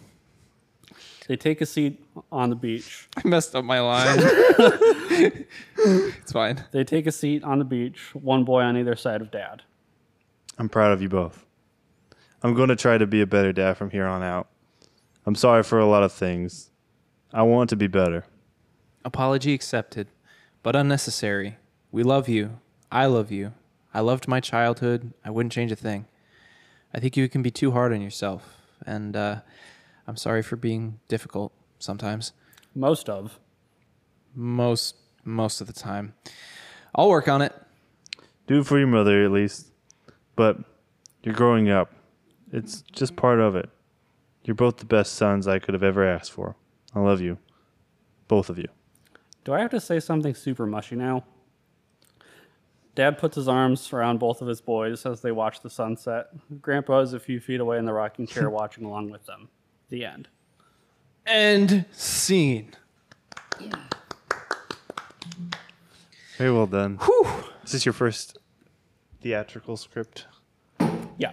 They 1.27 1.37
take 1.37 1.61
a 1.61 1.65
seat 1.65 2.03
on 2.31 2.49
the 2.49 2.55
beach. 2.57 3.07
I 3.17 3.25
messed 3.27 3.55
up 3.55 3.63
my 3.63 3.79
line. 3.79 4.17
it's 5.77 6.31
fine. 6.31 6.63
They 6.71 6.83
take 6.83 7.07
a 7.07 7.11
seat 7.11 7.43
on 7.43 7.59
the 7.59 7.63
beach, 7.65 8.13
one 8.13 8.43
boy 8.43 8.61
on 8.63 8.75
either 8.77 8.95
side 8.97 9.21
of 9.21 9.31
Dad. 9.31 9.61
I'm 10.57 10.67
proud 10.67 10.91
of 10.91 11.01
you 11.01 11.07
both. 11.09 11.45
I'm 12.43 12.53
going 12.55 12.69
to 12.69 12.75
try 12.75 12.97
to 12.97 13.05
be 13.05 13.21
a 13.21 13.27
better 13.27 13.53
dad 13.53 13.77
from 13.77 13.91
here 13.91 14.05
on 14.05 14.23
out. 14.23 14.47
I'm 15.25 15.35
sorry 15.35 15.61
for 15.61 15.79
a 15.79 15.85
lot 15.85 16.01
of 16.01 16.11
things. 16.11 16.71
I 17.31 17.43
want 17.43 17.69
to 17.69 17.75
be 17.75 17.87
better. 17.87 18.25
Apology 19.05 19.53
accepted, 19.53 20.07
but 20.63 20.75
unnecessary. 20.75 21.57
We 21.91 22.03
love 22.03 22.27
you. 22.27 22.59
I 22.91 23.05
love 23.05 23.31
you. 23.31 23.53
I 23.93 23.99
loved 23.99 24.27
my 24.27 24.39
childhood. 24.39 25.13
I 25.23 25.29
wouldn't 25.29 25.53
change 25.53 25.71
a 25.71 25.75
thing. 25.75 26.07
I 26.93 26.99
think 26.99 27.15
you 27.15 27.29
can 27.29 27.41
be 27.41 27.51
too 27.51 27.71
hard 27.71 27.93
on 27.93 28.01
yourself, 28.01 28.57
and 28.85 29.15
uh, 29.15 29.41
I'm 30.07 30.17
sorry 30.17 30.41
for 30.41 30.55
being 30.55 30.99
difficult 31.07 31.53
sometimes. 31.79 32.33
Most 32.73 33.07
of. 33.07 33.39
Most 34.35 34.95
most 35.23 35.61
of 35.61 35.67
the 35.67 35.73
time. 35.73 36.13
I'll 36.95 37.09
work 37.09 37.27
on 37.27 37.41
it. 37.41 37.53
Do 38.47 38.59
it 38.59 38.65
for 38.65 38.79
your 38.79 38.87
mother 38.87 39.23
at 39.23 39.31
least. 39.31 39.67
But 40.35 40.57
you're 41.23 41.35
growing 41.35 41.69
up. 41.69 41.93
It's 42.51 42.81
just 42.91 43.15
part 43.15 43.39
of 43.39 43.55
it. 43.55 43.69
You're 44.43 44.55
both 44.55 44.77
the 44.77 44.85
best 44.85 45.13
sons 45.13 45.47
I 45.47 45.59
could 45.59 45.73
have 45.73 45.83
ever 45.83 46.05
asked 46.05 46.31
for. 46.31 46.55
I 46.93 46.99
love 46.99 47.21
you. 47.21 47.37
Both 48.27 48.49
of 48.49 48.57
you. 48.57 48.67
Do 49.43 49.53
I 49.53 49.61
have 49.61 49.71
to 49.71 49.79
say 49.79 49.99
something 49.99 50.35
super 50.35 50.65
mushy 50.65 50.95
now? 50.95 51.23
Dad 52.93 53.17
puts 53.17 53.35
his 53.35 53.47
arms 53.47 53.93
around 53.93 54.19
both 54.19 54.41
of 54.41 54.47
his 54.47 54.59
boys 54.59 55.05
as 55.05 55.21
they 55.21 55.31
watch 55.31 55.61
the 55.61 55.69
sunset. 55.69 56.27
Grandpa 56.61 56.99
is 56.99 57.13
a 57.13 57.19
few 57.19 57.39
feet 57.39 57.61
away 57.61 57.77
in 57.77 57.85
the 57.85 57.93
rocking 57.93 58.27
chair 58.27 58.49
watching 58.51 58.83
along 58.83 59.09
with 59.09 59.25
them. 59.25 59.47
The 59.89 60.05
end. 60.05 60.27
End 61.25 61.85
scene. 61.91 62.73
Very 66.37 66.51
well 66.51 66.67
done. 66.67 66.99
Is 67.63 67.71
this 67.71 67.85
your 67.85 67.93
first 67.93 68.37
theatrical 69.21 69.77
script? 69.77 70.25
Yeah. 71.17 71.31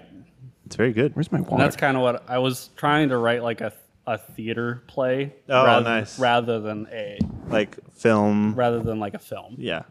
It's 0.78 0.80
very 0.80 0.92
good. 0.92 1.16
Where's 1.16 1.32
my 1.32 1.38
And 1.38 1.46
water? 1.48 1.64
that's 1.64 1.74
kind 1.74 1.96
of 1.96 2.04
what 2.04 2.22
I 2.30 2.38
was 2.38 2.70
trying 2.76 3.08
to 3.08 3.16
write 3.18 3.42
like 3.42 3.60
a, 3.60 3.72
a 4.06 4.16
theater 4.16 4.84
play 4.86 5.34
Oh, 5.48 5.64
rather, 5.64 5.82
nice. 5.84 6.16
rather 6.20 6.60
than 6.60 6.86
a 6.92 7.18
Like 7.48 7.76
film. 7.94 8.54
rather 8.54 8.78
than 8.78 9.00
like 9.00 9.14
a 9.14 9.18
film. 9.18 9.56
Yeah. 9.58 9.82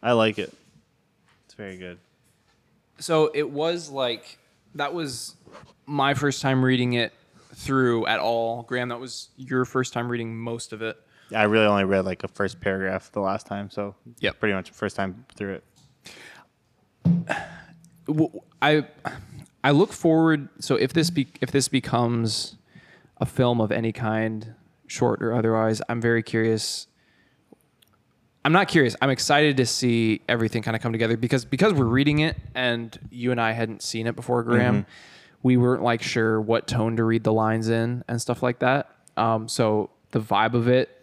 I 0.00 0.12
like 0.12 0.38
it. 0.38 0.54
It's 1.46 1.54
very 1.54 1.76
good. 1.76 1.98
so 3.00 3.32
it 3.34 3.50
was 3.50 3.90
like 3.90 4.38
that 4.76 4.94
was 4.94 5.34
my 5.86 6.14
first 6.14 6.40
time 6.40 6.64
reading 6.64 6.92
it 6.92 7.12
through 7.56 8.06
at 8.06 8.20
all. 8.20 8.62
Graham, 8.62 8.90
that 8.90 9.00
was 9.00 9.30
your 9.36 9.64
first 9.64 9.92
time 9.92 10.08
reading 10.08 10.36
most 10.38 10.72
of 10.72 10.82
it. 10.82 10.96
I 11.34 11.42
really 11.44 11.66
only 11.66 11.82
read 11.82 12.04
like 12.04 12.22
a 12.22 12.28
first 12.28 12.60
paragraph 12.60 13.10
the 13.10 13.18
last 13.20 13.46
time, 13.48 13.70
so 13.70 13.96
Yep. 14.20 14.38
pretty 14.38 14.54
much 14.54 14.70
first 14.70 14.94
time 14.94 15.24
through 15.34 15.54
it. 15.54 15.64
w- 18.06 18.40
I 18.62 18.86
I 19.68 19.72
look 19.72 19.92
forward. 19.92 20.48
So 20.60 20.76
if 20.76 20.94
this 20.94 21.10
be, 21.10 21.28
if 21.42 21.50
this 21.50 21.68
becomes 21.68 22.56
a 23.18 23.26
film 23.26 23.60
of 23.60 23.70
any 23.70 23.92
kind, 23.92 24.54
short 24.86 25.22
or 25.22 25.34
otherwise, 25.34 25.82
I'm 25.90 26.00
very 26.00 26.22
curious. 26.22 26.86
I'm 28.46 28.52
not 28.52 28.68
curious. 28.68 28.96
I'm 29.02 29.10
excited 29.10 29.58
to 29.58 29.66
see 29.66 30.22
everything 30.26 30.62
kind 30.62 30.74
of 30.74 30.80
come 30.80 30.92
together 30.92 31.18
because 31.18 31.44
because 31.44 31.74
we're 31.74 31.84
reading 31.84 32.20
it 32.20 32.38
and 32.54 32.98
you 33.10 33.30
and 33.30 33.38
I 33.38 33.52
hadn't 33.52 33.82
seen 33.82 34.06
it 34.06 34.16
before, 34.16 34.42
Graham. 34.42 34.86
We 35.42 35.58
weren't 35.58 35.82
like 35.82 36.00
sure 36.00 36.40
what 36.40 36.66
tone 36.66 36.96
to 36.96 37.04
read 37.04 37.22
the 37.22 37.34
lines 37.34 37.68
in 37.68 38.04
and 38.08 38.22
stuff 38.22 38.42
like 38.42 38.60
that. 38.60 38.90
Um, 39.18 39.48
so 39.48 39.90
the 40.12 40.20
vibe 40.20 40.54
of 40.54 40.68
it 40.68 40.97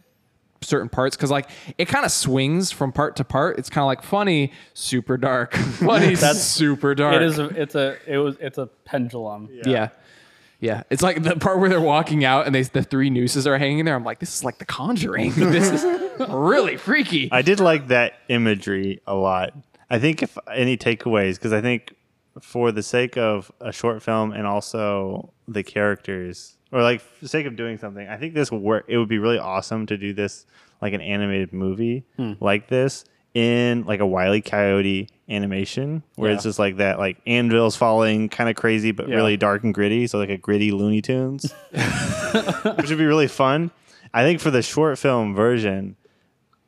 certain 0.61 0.89
parts 0.89 1.15
because 1.15 1.29
like 1.31 1.49
it 1.77 1.85
kind 1.85 2.05
of 2.05 2.11
swings 2.11 2.71
from 2.71 2.91
part 2.91 3.15
to 3.17 3.23
part. 3.23 3.59
It's 3.59 3.69
kind 3.69 3.83
of 3.83 3.87
like 3.87 4.03
funny, 4.03 4.51
super 4.73 5.17
dark, 5.17 5.53
funny, 5.55 6.15
That's- 6.15 6.43
super 6.49 6.95
dark. 6.95 7.15
It 7.15 7.21
is. 7.23 7.39
A, 7.39 7.45
it's 7.61 7.75
a. 7.75 7.97
It 8.07 8.17
was. 8.17 8.37
It's 8.39 8.57
a 8.57 8.67
pendulum. 8.85 9.49
yeah. 9.65 9.89
yeah, 10.59 10.83
It's 10.89 11.01
like 11.03 11.21
the 11.21 11.35
part 11.35 11.59
where 11.59 11.69
they're 11.69 11.79
walking 11.81 12.23
out 12.25 12.45
and 12.45 12.55
they 12.55 12.63
the 12.63 12.81
three 12.83 13.09
nooses 13.09 13.45
are 13.45 13.57
hanging 13.57 13.85
there. 13.85 13.95
I'm 13.95 14.03
like, 14.03 14.19
this 14.19 14.33
is 14.35 14.43
like 14.43 14.57
The 14.57 14.65
Conjuring. 14.65 15.31
this 15.35 15.69
is 15.83 16.29
really 16.29 16.77
freaky. 16.77 17.29
I 17.31 17.41
did 17.41 17.59
like 17.59 17.87
that 17.89 18.13
imagery 18.29 19.01
a 19.05 19.13
lot. 19.15 19.53
I 19.89 19.99
think 19.99 20.23
if 20.23 20.37
any 20.51 20.77
takeaways, 20.77 21.35
because 21.35 21.53
I 21.53 21.61
think 21.61 21.93
for 22.41 22.71
the 22.71 22.81
sake 22.83 23.17
of 23.17 23.51
a 23.61 23.71
short 23.71 24.01
film 24.01 24.31
and 24.31 24.47
also 24.47 25.31
the 25.47 25.61
characters, 25.63 26.54
or 26.75 26.83
like 26.83 27.01
for 27.01 27.25
the 27.25 27.27
sake 27.29 27.45
of 27.45 27.55
doing 27.55 27.77
something, 27.77 28.07
I 28.07 28.17
think 28.17 28.33
this 28.33 28.51
work. 28.51 28.85
It 28.87 28.97
would 28.97 29.07
be 29.09 29.17
really 29.19 29.39
awesome 29.39 29.85
to 29.87 29.97
do 29.97 30.13
this 30.13 30.45
like 30.81 30.93
an 30.93 31.01
animated 31.01 31.53
movie 31.53 32.03
like 32.39 32.67
this 32.67 33.05
in 33.33 33.83
like 33.85 33.99
a 34.01 34.05
Wile 34.05 34.33
E. 34.35 34.41
Coyote 34.41 35.09
animation, 35.29 36.03
where 36.15 36.31
it's 36.31 36.43
Yeah. 36.45 36.49
just 36.49 36.59
like 36.59 36.77
that, 36.77 36.99
like 36.99 37.17
anvils 37.25 37.75
falling, 37.75 38.29
kind 38.29 38.49
of 38.49 38.55
crazy, 38.55 38.91
but 38.91 39.07
Yeah. 39.09 39.15
really 39.15 39.37
dark 39.37 39.63
and 39.63 39.73
gritty. 39.73 40.07
So 40.07 40.17
like 40.19 40.29
a 40.29 40.37
gritty 40.37 40.71
Looney 40.71 41.01
Tunes, 41.01 41.51
which 41.71 42.89
would 42.89 42.97
be 42.97 43.05
really 43.05 43.27
fun. 43.27 43.71
I 44.13 44.23
think 44.23 44.39
for 44.39 44.51
the 44.51 44.61
short 44.61 44.97
film 44.99 45.33
version, 45.35 45.95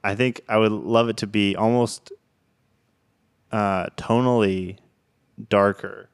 I 0.03 0.15
think 0.15 0.41
I 0.49 0.57
would 0.57 0.71
love 0.71 1.07
it 1.09 1.17
to 1.17 1.27
be 1.27 1.55
almost 1.55 2.11
uh, 3.51 3.87
tonally 3.97 4.77
darker 5.49 6.09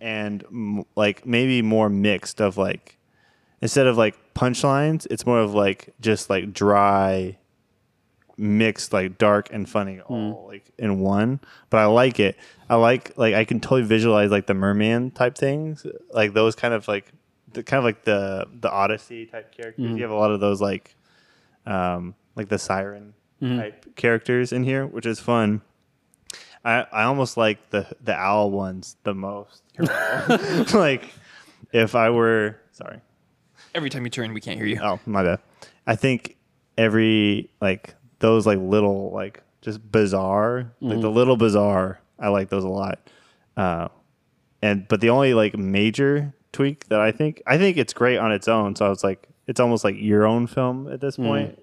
and 0.00 0.42
m- 0.50 0.84
like 0.96 1.26
maybe 1.26 1.60
more 1.60 1.90
mixed 1.90 2.40
of 2.40 2.56
like 2.56 2.96
instead 3.62 3.86
of 3.86 3.96
like 3.96 4.16
punchlines, 4.34 5.06
it's 5.10 5.26
more 5.26 5.40
of 5.40 5.54
like 5.54 5.94
just 6.00 6.30
like 6.30 6.52
dry 6.52 7.36
mixed 8.36 8.90
like 8.94 9.18
dark 9.18 9.52
and 9.52 9.68
funny 9.68 9.96
hmm. 9.96 10.12
all 10.12 10.46
like 10.48 10.70
in 10.78 11.00
one. 11.00 11.40
But 11.68 11.78
i 11.78 11.86
like 11.86 12.18
it. 12.18 12.36
I 12.68 12.76
like 12.76 13.16
like 13.16 13.34
i 13.34 13.44
can 13.44 13.60
totally 13.60 13.82
visualize 13.82 14.30
like 14.30 14.46
the 14.46 14.54
merman 14.54 15.10
type 15.10 15.36
things 15.36 15.84
like 16.12 16.32
those 16.32 16.54
kind 16.54 16.72
of 16.72 16.88
like 16.88 17.12
the 17.52 17.62
kind 17.62 17.78
of 17.78 17.84
like 17.84 18.04
the 18.04 18.46
the 18.60 18.70
odyssey 18.70 19.26
type 19.26 19.54
characters. 19.54 19.90
Hmm. 19.90 19.96
You 19.96 20.02
have 20.02 20.12
a 20.12 20.16
lot 20.16 20.30
of 20.30 20.40
those 20.40 20.60
like 20.60 20.94
um 21.66 22.14
like 22.36 22.48
the 22.48 22.58
siren 22.58 23.14
hmm. 23.40 23.58
type 23.58 23.96
characters 23.96 24.52
in 24.52 24.64
here 24.64 24.86
which 24.86 25.06
is 25.06 25.20
fun. 25.20 25.60
I 26.64 26.86
i 26.92 27.02
almost 27.04 27.36
like 27.36 27.70
the 27.70 27.86
the 28.02 28.14
owl 28.14 28.50
ones 28.50 28.96
the 29.04 29.14
most. 29.14 29.62
Like 30.74 31.10
if 31.72 31.94
i 31.94 32.10
were 32.10 32.56
sorry 32.72 33.00
Every 33.74 33.90
time 33.90 34.04
you 34.04 34.10
turn, 34.10 34.32
we 34.34 34.40
can't 34.40 34.56
hear 34.56 34.66
you. 34.66 34.80
Oh, 34.82 34.98
my 35.06 35.22
bad. 35.22 35.38
I 35.86 35.96
think 35.96 36.36
every 36.78 37.50
like 37.60 37.94
those 38.20 38.46
like 38.46 38.58
little 38.58 39.10
like 39.12 39.42
just 39.60 39.90
bizarre 39.92 40.72
like 40.80 41.00
the 41.00 41.10
little 41.10 41.36
bizarre. 41.36 42.00
I 42.18 42.28
like 42.28 42.48
those 42.48 42.64
a 42.64 42.68
lot. 42.68 42.98
Uh, 43.56 43.88
and 44.62 44.86
but 44.88 45.00
the 45.00 45.10
only 45.10 45.34
like 45.34 45.56
major 45.56 46.34
tweak 46.52 46.88
that 46.88 47.00
I 47.00 47.12
think 47.12 47.42
I 47.46 47.58
think 47.58 47.76
it's 47.76 47.92
great 47.92 48.18
on 48.18 48.32
its 48.32 48.48
own. 48.48 48.76
So 48.76 48.86
I 48.86 48.88
was 48.88 49.04
like, 49.04 49.28
it's 49.46 49.60
almost 49.60 49.84
like 49.84 49.96
your 49.98 50.26
own 50.26 50.46
film 50.46 50.90
at 50.92 51.00
this 51.00 51.16
point. 51.16 51.58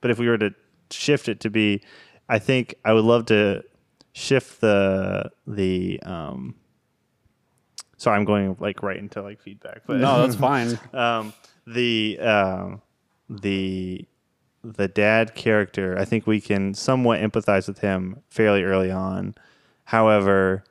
But 0.00 0.10
if 0.10 0.18
we 0.18 0.28
were 0.28 0.38
to 0.38 0.54
shift 0.90 1.28
it 1.28 1.40
to 1.40 1.50
be, 1.50 1.82
I 2.28 2.38
think 2.38 2.74
I 2.84 2.92
would 2.92 3.04
love 3.04 3.26
to 3.26 3.64
shift 4.12 4.60
the 4.60 5.30
the 5.46 6.00
um. 6.02 6.54
Sorry, 7.96 8.16
I'm 8.16 8.24
going 8.24 8.56
like 8.58 8.82
right 8.82 8.96
into 8.96 9.20
like 9.20 9.40
feedback, 9.42 9.82
but 9.86 9.98
No, 9.98 10.22
that's 10.22 10.36
fine. 10.36 10.78
um, 10.94 11.34
the 11.66 12.18
um, 12.20 12.82
the 13.28 14.04
the 14.62 14.88
dad 14.88 15.34
character, 15.34 15.98
I 15.98 16.04
think 16.04 16.26
we 16.26 16.40
can 16.40 16.74
somewhat 16.74 17.20
empathize 17.20 17.66
with 17.66 17.78
him 17.78 18.22
fairly 18.28 18.62
early 18.62 18.90
on. 18.90 19.34
However, 19.84 20.64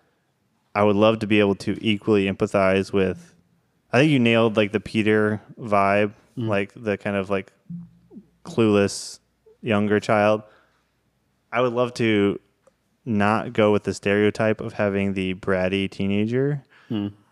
I 0.76 0.84
would 0.84 0.96
love 0.96 1.20
to 1.20 1.28
be 1.28 1.40
able 1.40 1.56
to 1.56 1.78
equally 1.82 2.26
empathize 2.32 2.94
with. 2.94 3.36
I 3.92 4.00
think 4.00 4.12
you 4.12 4.20
nailed 4.20 4.56
like 4.56 4.72
the 4.72 4.80
Peter 4.80 5.42
vibe, 5.60 6.14
like 6.36 6.72
the 6.76 6.98
kind 6.98 7.16
of 7.16 7.30
like 7.30 7.52
clueless 8.46 9.20
younger 9.62 10.00
child. 10.00 10.44
I 11.52 11.62
would 11.62 11.74
love 11.74 11.96
to 11.96 12.40
not 13.06 13.54
go 13.54 13.72
with 13.72 13.84
the 13.84 13.94
stereotype 13.94 14.62
of 14.62 14.74
having 14.74 15.14
the 15.14 15.34
bratty 15.34 15.90
teenager 15.90 16.64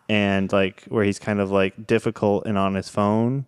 and 0.09 0.51
like 0.51 0.83
where 0.85 1.03
he's 1.03 1.19
kind 1.19 1.39
of 1.39 1.51
like 1.51 1.87
difficult 1.87 2.45
and 2.45 2.57
on 2.57 2.75
his 2.75 2.89
phone 2.89 3.45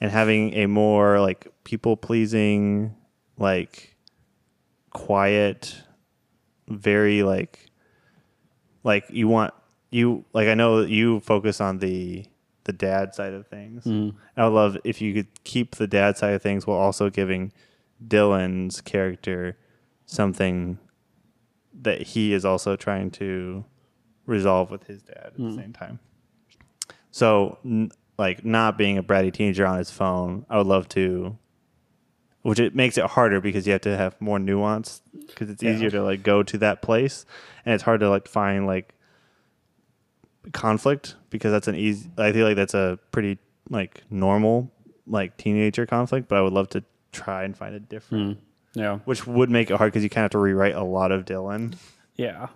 and 0.00 0.10
having 0.10 0.52
a 0.54 0.66
more 0.66 1.20
like 1.20 1.46
people 1.64 1.96
pleasing 1.96 2.94
like 3.38 3.96
quiet, 4.90 5.82
very 6.68 7.22
like 7.22 7.70
like 8.84 9.04
you 9.10 9.28
want 9.28 9.54
you 9.90 10.24
like 10.32 10.48
I 10.48 10.54
know 10.54 10.82
that 10.82 10.90
you 10.90 11.20
focus 11.20 11.60
on 11.60 11.78
the 11.78 12.26
the 12.64 12.72
dad 12.72 13.14
side 13.14 13.32
of 13.32 13.46
things. 13.46 13.84
Mm-hmm. 13.84 14.16
I 14.36 14.44
would 14.44 14.54
love 14.54 14.76
if 14.84 15.00
you 15.00 15.14
could 15.14 15.44
keep 15.44 15.76
the 15.76 15.86
dad 15.86 16.16
side 16.16 16.34
of 16.34 16.42
things 16.42 16.66
while 16.66 16.78
also 16.78 17.10
giving 17.10 17.52
Dylan's 18.06 18.80
character 18.80 19.56
something 20.06 20.78
that 21.80 22.02
he 22.02 22.32
is 22.32 22.44
also 22.44 22.76
trying 22.76 23.10
to 23.12 23.64
resolve 24.26 24.70
with 24.70 24.84
his 24.84 25.02
dad 25.02 25.22
at 25.24 25.36
the 25.36 25.42
hmm. 25.42 25.56
same 25.56 25.72
time. 25.72 25.98
So, 27.10 27.58
n- 27.64 27.90
like, 28.18 28.44
not 28.44 28.78
being 28.78 28.98
a 28.98 29.02
bratty 29.02 29.32
teenager 29.32 29.66
on 29.66 29.78
his 29.78 29.90
phone, 29.90 30.46
I 30.48 30.58
would 30.58 30.66
love 30.66 30.88
to, 30.90 31.36
which 32.42 32.58
it 32.58 32.74
makes 32.74 32.98
it 32.98 33.04
harder 33.04 33.40
because 33.40 33.66
you 33.66 33.72
have 33.72 33.82
to 33.82 33.96
have 33.96 34.20
more 34.20 34.38
nuance 34.38 35.02
because 35.26 35.50
it's 35.50 35.62
easier 35.62 35.90
to 35.90 36.02
like 36.02 36.22
go 36.22 36.42
to 36.42 36.58
that 36.58 36.82
place, 36.82 37.24
and 37.64 37.74
it's 37.74 37.84
hard 37.84 38.00
to 38.00 38.10
like 38.10 38.28
find 38.28 38.66
like 38.66 38.94
conflict 40.52 41.16
because 41.30 41.52
that's 41.52 41.68
an 41.68 41.76
easy. 41.76 42.10
I 42.18 42.32
feel 42.32 42.46
like 42.46 42.56
that's 42.56 42.74
a 42.74 42.98
pretty 43.12 43.38
like 43.70 44.02
normal 44.10 44.72
like 45.06 45.36
teenager 45.36 45.86
conflict, 45.86 46.28
but 46.28 46.38
I 46.38 46.42
would 46.42 46.52
love 46.52 46.68
to 46.70 46.84
try 47.12 47.44
and 47.44 47.56
find 47.56 47.74
a 47.74 47.80
different, 47.80 48.38
hmm. 48.38 48.80
Yeah. 48.80 48.98
which 49.04 49.26
would 49.26 49.50
make 49.50 49.70
it 49.70 49.76
hard 49.76 49.92
because 49.92 50.02
you 50.02 50.10
kind 50.10 50.22
of 50.22 50.24
have 50.26 50.30
to 50.32 50.38
rewrite 50.38 50.74
a 50.74 50.82
lot 50.82 51.12
of 51.12 51.24
Dylan. 51.24 51.76
Yeah. 52.16 52.48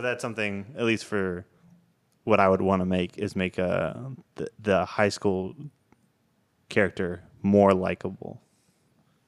But 0.00 0.08
that's 0.08 0.22
something, 0.22 0.64
at 0.78 0.84
least 0.86 1.04
for 1.04 1.44
what 2.24 2.40
I 2.40 2.48
would 2.48 2.62
want 2.62 2.80
to 2.80 2.86
make, 2.86 3.18
is 3.18 3.36
make 3.36 3.58
a 3.58 4.12
the, 4.36 4.48
the 4.58 4.86
high 4.86 5.10
school 5.10 5.54
character 6.70 7.22
more 7.42 7.74
likable. 7.74 8.40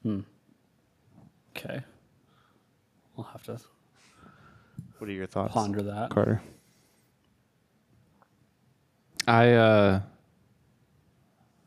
Hmm. 0.02 0.20
Okay. 1.54 1.82
We'll 3.14 3.26
have 3.26 3.42
to 3.42 3.58
What 4.96 5.10
are 5.10 5.12
your 5.12 5.26
thoughts, 5.26 5.52
ponder 5.52 5.82
that. 5.82 6.08
Carter? 6.08 6.40
I 9.28 9.52
uh 9.52 10.00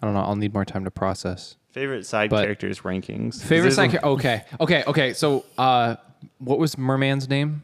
I 0.02 0.06
don't 0.06 0.16
know, 0.16 0.22
I'll 0.22 0.36
need 0.36 0.52
more 0.56 0.66
time 0.66 0.84
to 0.86 0.90
process. 0.90 1.58
Favorite 1.70 2.08
side 2.08 2.32
But- 2.32 2.42
characters 2.42 2.80
rankings. 2.80 3.40
Favorite 3.44 3.74
side 3.74 3.94
it- 3.94 4.02
char- 4.02 4.10
Okay. 4.14 4.46
Okay, 4.60 4.84
okay. 4.88 5.14
So 5.14 5.46
uh 5.60 5.98
what 6.40 6.58
was 6.58 6.76
Merman's 6.76 7.30
name? 7.30 7.62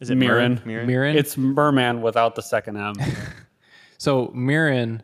Is 0.00 0.10
it 0.10 0.16
Mirren. 0.16 0.60
Mirren? 0.64 0.86
Mirren? 0.86 1.16
It's 1.16 1.36
Merman 1.36 2.00
without 2.02 2.34
the 2.34 2.42
second 2.42 2.76
M. 2.76 2.94
So 3.98 4.30
Mirren 4.34 5.02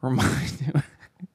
remind 0.00 0.82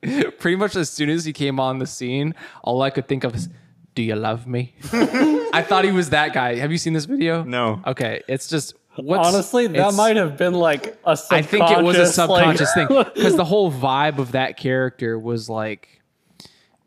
pretty 0.40 0.56
much 0.56 0.76
as 0.76 0.90
soon 0.90 1.10
as 1.12 1.26
he 1.26 1.32
came 1.32 1.60
on 1.60 1.78
the 1.78 1.86
scene, 1.86 2.34
all 2.64 2.82
I 2.82 2.90
could 2.90 3.08
think 3.08 3.24
of 3.24 3.36
is, 3.36 3.50
"Do 3.94 4.02
you 4.02 4.16
love 4.16 4.48
me?" 4.48 4.74
I 4.92 5.64
thought 5.68 5.86
he 5.86 5.92
was 5.92 6.10
that 6.10 6.34
guy. 6.34 6.56
Have 6.56 6.72
you 6.72 6.80
seen 6.80 6.94
this 6.94 7.06
video? 7.06 7.44
No. 7.44 7.84
Okay, 7.86 8.24
it's 8.28 8.48
just 8.48 8.74
what's, 8.96 9.28
Honestly, 9.28 9.68
that 9.68 9.76
it's- 9.76 9.96
might 9.96 10.16
have 10.16 10.38
been 10.38 10.56
like 10.56 10.98
a 11.06 11.16
I 11.30 11.44
think 11.44 11.70
it 11.70 11.84
was 11.84 11.98
a 11.98 12.08
subconscious, 12.08 12.74
subconscious 12.74 12.76
like- 12.76 13.06
thing 13.06 13.14
because 13.14 13.36
the 13.36 13.46
whole 13.46 13.72
vibe 13.72 14.18
of 14.18 14.32
that 14.32 14.58
character 14.58 15.20
was 15.20 15.48
like, 15.50 16.02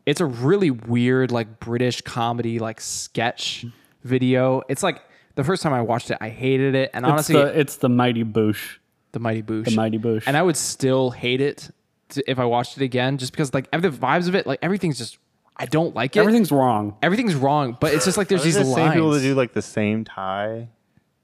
it's 0.07 0.20
a 0.20 0.27
really 0.27 0.73
weird 0.73 1.31
like 1.31 1.61
British 1.61 2.01
comedy 2.01 2.59
like 2.59 2.81
sketch 2.81 3.65
video. 4.03 4.62
It's 4.69 4.82
like 4.82 5.03
the 5.41 5.45
first 5.45 5.62
time 5.62 5.73
I 5.73 5.81
watched 5.83 6.11
it, 6.11 6.19
I 6.21 6.29
hated 6.29 6.75
it, 6.75 6.91
and 6.93 7.05
It's 7.05 7.11
honestly, 7.12 7.37
the, 7.37 7.59
it's 7.59 7.77
the 7.77 7.89
Mighty 7.89 8.25
Boosh. 8.25 8.77
the 9.12 9.19
Mighty 9.19 9.43
Boosh. 9.43 9.65
The 9.65 9.75
Mighty 9.77 9.99
Boosh. 9.99 10.25
And 10.27 10.37
I 10.37 10.43
would 10.43 10.57
still 10.57 11.11
hate 11.11 11.41
it 11.41 11.71
to, 12.11 12.31
if 12.31 12.39
I 12.39 12.45
watched 12.45 12.77
it 12.77 12.83
again, 12.85 13.17
just 13.19 13.33
because 13.33 13.55
like 13.55 13.71
the 13.71 13.79
vibes 13.91 14.29
of 14.29 14.35
it, 14.35 14.47
like 14.47 14.59
everything's 14.62 14.99
just 14.99 15.19
I 15.57 15.67
don't 15.67 15.95
like 15.95 16.17
it. 16.17 16.21
Everything's 16.21 16.51
wrong. 16.53 16.97
everything's 17.03 17.35
wrong, 17.35 17.77
but 17.81 17.93
it's 17.95 18.05
just 18.05 18.17
like 18.19 18.29
there's 18.29 18.43
these 18.45 18.57
these 18.57 18.67
the 18.69 18.75
same 18.75 18.93
people 18.93 19.11
that 19.11 19.21
do 19.21 19.35
like 19.35 19.53
the 19.53 19.62
same 19.62 20.05
tie? 20.05 20.69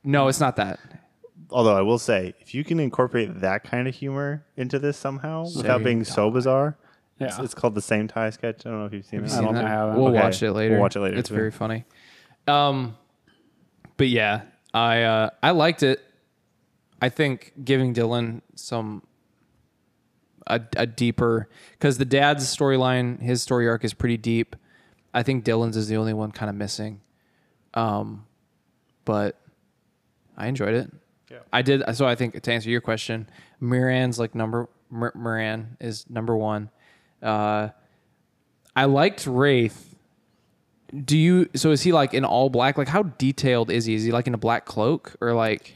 no, 0.04 0.28
it's 0.28 0.40
not 0.40 0.56
that. 0.56 0.78
Although 1.50 1.76
I 1.76 1.82
will 1.82 1.98
say, 1.98 2.34
if 2.40 2.54
you 2.54 2.64
can 2.64 2.80
incorporate 2.80 3.40
that 3.40 3.64
kind 3.64 3.86
of 3.86 3.94
humor 3.94 4.44
into 4.56 4.78
this 4.78 4.96
somehow 4.96 5.46
without 5.56 5.82
being 5.84 6.02
so 6.04 6.30
bizarre, 6.30 6.76
it's, 7.20 7.38
Yeah. 7.38 7.44
it's 7.44 7.54
called 7.54 7.74
the 7.76 7.80
same 7.82 8.08
tie 8.08 8.30
sketch. 8.30 8.66
I 8.66 8.70
don't 8.70 8.80
know 8.80 8.86
if 8.86 8.92
you've 8.92 9.06
seen 9.06 9.20
it. 9.20 9.30
I 9.30 9.36
don't 9.36 9.44
Seen 9.44 9.54
know 9.54 9.62
that? 9.62 9.68
how 9.68 9.90
We'll 9.96 10.08
Okay, 10.08 10.20
watch 10.22 10.42
it 10.42 10.52
later. 10.52 10.72
we'll 10.74 10.80
watch 10.82 10.96
it 10.96 11.00
later, 11.00 11.16
It's 11.18 11.28
too. 11.28 11.34
very 11.36 11.50
funny. 11.52 11.84
Um, 12.48 12.96
but 13.96 14.08
yeah, 14.08 14.42
I 14.74 15.02
uh, 15.02 15.30
I 15.42 15.50
liked 15.50 15.82
it. 15.82 16.02
I 17.00 17.08
think 17.08 17.52
giving 17.62 17.94
Dylan 17.94 18.42
some 18.54 19.02
a, 20.46 20.60
a 20.76 20.86
deeper 20.86 21.48
because 21.72 21.98
the 21.98 22.04
dad's 22.04 22.44
storyline, 22.44 23.20
his 23.20 23.42
story 23.42 23.68
arc 23.68 23.84
is 23.84 23.94
pretty 23.94 24.16
deep. 24.16 24.56
I 25.12 25.22
think 25.22 25.44
Dylan's 25.44 25.76
is 25.76 25.88
the 25.88 25.96
only 25.96 26.12
one 26.12 26.30
kind 26.30 26.48
of 26.50 26.56
missing. 26.56 27.00
Um, 27.74 28.26
but 29.04 29.40
I 30.36 30.46
enjoyed 30.46 30.74
it. 30.74 30.92
Yeah. 31.30 31.38
I 31.52 31.62
did. 31.62 31.82
So 31.94 32.06
I 32.06 32.14
think 32.14 32.40
to 32.40 32.52
answer 32.52 32.70
your 32.70 32.80
question, 32.80 33.28
Miran's 33.60 34.18
like 34.18 34.34
number 34.34 34.68
Mir- 34.90 35.12
Miran 35.14 35.76
is 35.80 36.08
number 36.08 36.36
one. 36.36 36.70
Uh, 37.22 37.70
I 38.74 38.84
liked 38.84 39.26
Wraith. 39.26 39.95
Do 41.04 41.16
you? 41.16 41.48
So 41.54 41.70
is 41.70 41.82
he 41.82 41.92
like 41.92 42.14
in 42.14 42.24
all 42.24 42.48
black? 42.48 42.78
Like 42.78 42.88
how 42.88 43.04
detailed 43.04 43.70
is 43.70 43.84
he? 43.84 43.94
Is 43.94 44.04
he 44.04 44.12
like 44.12 44.26
in 44.26 44.34
a 44.34 44.38
black 44.38 44.64
cloak 44.64 45.14
or 45.20 45.32
like? 45.32 45.74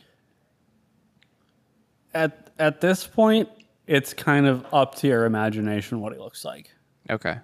At 2.14 2.50
at 2.58 2.80
this 2.80 3.06
point, 3.06 3.48
it's 3.86 4.14
kind 4.14 4.46
of 4.46 4.64
up 4.72 4.94
to 4.96 5.08
your 5.08 5.24
imagination 5.24 6.00
what 6.00 6.12
he 6.12 6.18
looks 6.18 6.44
like. 6.44 6.70
Okay. 7.08 7.38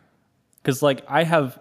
Because 0.63 0.83
like 0.83 1.03
I 1.09 1.25
have 1.25 1.59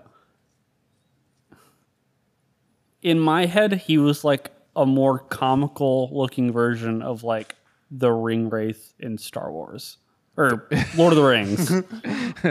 in 3.02 3.20
my 3.20 3.46
head, 3.46 3.74
he 3.74 3.98
was 3.98 4.24
like 4.24 4.52
a 4.76 4.86
more 4.86 5.20
comical 5.20 6.10
looking 6.12 6.52
version 6.52 7.02
of 7.02 7.24
like 7.24 7.56
the 7.92 8.12
ring 8.12 8.50
wraith 8.50 8.94
in 9.00 9.18
Star 9.18 9.52
Wars 9.52 9.98
or 10.38 10.68
Lord 10.98 11.14
of 11.14 11.18
the 11.18 11.24
Rings. 11.24 11.72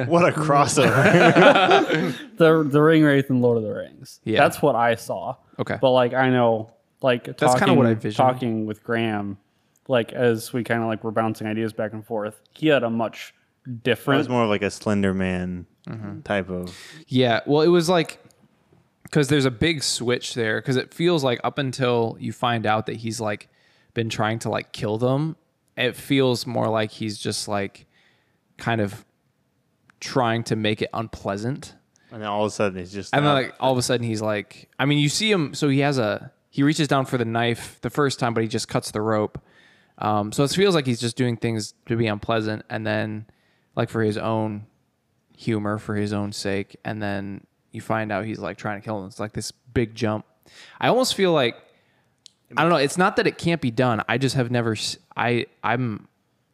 What 0.09 0.29
a 0.29 0.33
crossover! 0.33 2.17
the 2.37 2.65
the 2.65 2.83
ring 2.83 3.05
wraith 3.05 3.31
in 3.31 3.41
Lord 3.41 3.59
of 3.59 3.63
the 3.63 3.73
Rings. 3.73 4.21
Yeah. 4.25 4.41
that's 4.41 4.61
what 4.61 4.75
I 4.75 4.97
saw. 4.97 5.37
Okay. 5.59 5.79
but 5.81 5.91
like 5.91 6.15
I 6.15 6.31
know, 6.31 6.73
like 7.01 7.37
that's 7.37 7.59
kinda 7.59 7.75
what 7.75 7.87
I 7.87 7.91
envisioned. 7.91 8.17
talking 8.17 8.67
with 8.67 8.83
Graham, 8.83 9.39
like 9.87 10.13
as 10.13 10.53
we 10.53 10.65
kind 10.65 10.83
of 10.83 10.89
like 10.89 11.05
were 11.05 11.13
bouncing 11.13 11.47
ideas 11.47 11.73
back 11.73 11.93
and 11.93 12.05
forth. 12.05 12.41
He 12.53 12.69
had 12.69 12.83
a 12.83 12.91
much 12.91 13.35
different 13.83 14.17
it 14.17 14.19
was 14.19 14.29
more 14.29 14.45
of 14.45 14.49
like 14.49 14.63
a 14.63 14.71
Slender 14.71 15.15
Man 15.15 15.67
mm-hmm. 15.87 16.21
type 16.23 16.51
of. 16.51 16.77
Yeah. 17.07 17.41
Well, 17.47 17.63
it 17.63 17.69
was 17.69 17.89
like 17.89 18.19
because 19.05 19.29
there's 19.29 19.45
a 19.45 19.51
big 19.51 19.83
switch 19.83 20.35
there 20.35 20.61
because 20.61 20.77
it 20.77 20.93
feels 20.93 21.23
like 21.23 21.41
up 21.45 21.59
until 21.59 22.17
you 22.19 22.33
find 22.33 22.67
out 22.67 22.87
that 22.87 22.97
he's 22.97 23.21
like 23.21 23.49
been 23.93 24.09
trying 24.09 24.41
to 24.41 24.51
like 24.51 24.73
kill 24.73 24.99
them, 24.99 25.37
it 25.77 25.97
feels 25.97 26.47
more 26.47 26.69
like 26.69 26.91
he's 26.91 27.19
just 27.19 27.49
like 27.49 27.87
kind 28.59 28.81
of 28.81 29.05
trying 30.01 30.45
to 30.45 30.57
make 30.57 30.83
it 30.83 30.91
unpleasant. 30.93 31.75
And 32.13 32.23
then 32.23 32.29
all 32.29 32.45
of 32.45 32.49
a 32.49 32.51
sudden, 32.55 32.79
he's 32.79 32.93
just. 32.93 33.15
And 33.15 33.25
then 33.25 33.35
like 33.35 33.55
all 33.59 33.73
of 33.73 33.79
a 33.79 33.83
sudden 33.83 34.07
he's 34.07 34.23
like 34.23 34.69
I 34.79 34.85
mean 34.85 34.99
you 34.99 35.09
see 35.09 35.31
him 35.31 35.55
so 35.55 35.69
he 35.69 35.81
has 35.81 35.99
a 35.99 36.33
he 36.51 36.63
reaches 36.63 36.87
down 36.87 37.07
for 37.07 37.19
the 37.19 37.25
knife 37.25 37.79
the 37.81 37.91
first 37.91 38.21
time 38.21 38.35
but 38.35 38.43
he 38.43 38.49
just 38.49 38.69
cuts 38.69 38.91
the 38.91 39.01
rope. 39.01 39.41
Um, 39.99 40.33
so 40.33 40.43
it 40.45 40.51
feels 40.51 40.75
like 40.75 40.87
he's 40.87 41.01
just 41.01 41.17
doing 41.17 41.37
things 41.37 41.75
to 41.87 41.97
be 41.97 42.07
unpleasant 42.07 42.65
and 42.69 42.87
then 42.87 43.27
like 43.77 43.89
for 43.89 44.03
his 44.03 44.19
own 44.19 44.67
humor 45.37 45.79
for 45.79 45.97
his 45.97 46.13
own 46.13 46.33
sake 46.33 46.77
and 46.85 47.03
then 47.03 47.45
you 47.71 47.81
find 47.81 48.13
out 48.13 48.25
he's 48.25 48.39
like 48.39 48.57
trying 48.57 48.81
to 48.81 48.85
kill 48.85 49.01
him. 49.01 49.07
It's 49.07 49.19
like 49.19 49.33
this 49.33 49.51
big 49.51 49.95
jump. 49.95 50.25
I 50.81 50.89
almost 50.89 51.15
feel 51.17 51.33
like 51.33 51.57
I 52.57 52.63
don't 52.63 52.71
know, 52.71 52.77
it's 52.77 52.99
not 52.99 53.17
that 53.17 53.27
it 53.27 53.39
can't 53.39 53.61
be 53.61 53.71
done. 53.71 54.03
I 54.09 54.19
just 54.19 54.37
have 54.37 54.51
never 54.51 54.77
I 55.17 55.47
I'm 55.63 56.09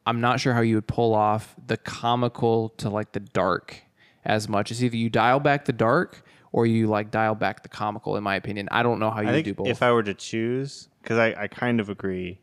I'm 0.07 0.21
not 0.21 0.41
sure 0.41 0.55
how 0.55 0.61
you 0.61 0.77
would 0.77 0.87
pull 0.87 1.15
off 1.15 1.55
the 1.67 1.77
comical 1.77 2.71
to 2.79 2.89
like 2.89 3.13
the 3.13 3.21
dark 3.21 3.83
as 4.25 4.49
much. 4.49 4.71
It's 4.71 4.83
either 4.83 4.97
you 4.97 5.11
dial 5.11 5.41
back 5.41 5.67
the 5.67 5.73
dark 5.73 6.25
or 6.53 6.67
you 6.67 6.87
like 6.87 7.11
dial 7.11 7.35
back 7.35 7.63
the 7.63 7.69
comical. 7.69 8.17
In 8.17 8.25
my 8.25 8.37
opinion, 8.37 8.69
I 8.71 8.83
don't 8.83 8.99
know 8.99 9.11
how 9.11 9.21
you 9.21 9.29
I 9.29 9.33
think 9.33 9.45
do 9.45 9.55
both. 9.55 9.69
if 9.69 9.83
I 9.83 9.93
were 9.93 10.03
to 10.03 10.15
choose, 10.15 10.89
because 11.03 11.19
I, 11.19 11.35
I 11.43 11.49
kind 11.49 11.81
of 11.81 11.89
agree. 11.89 12.41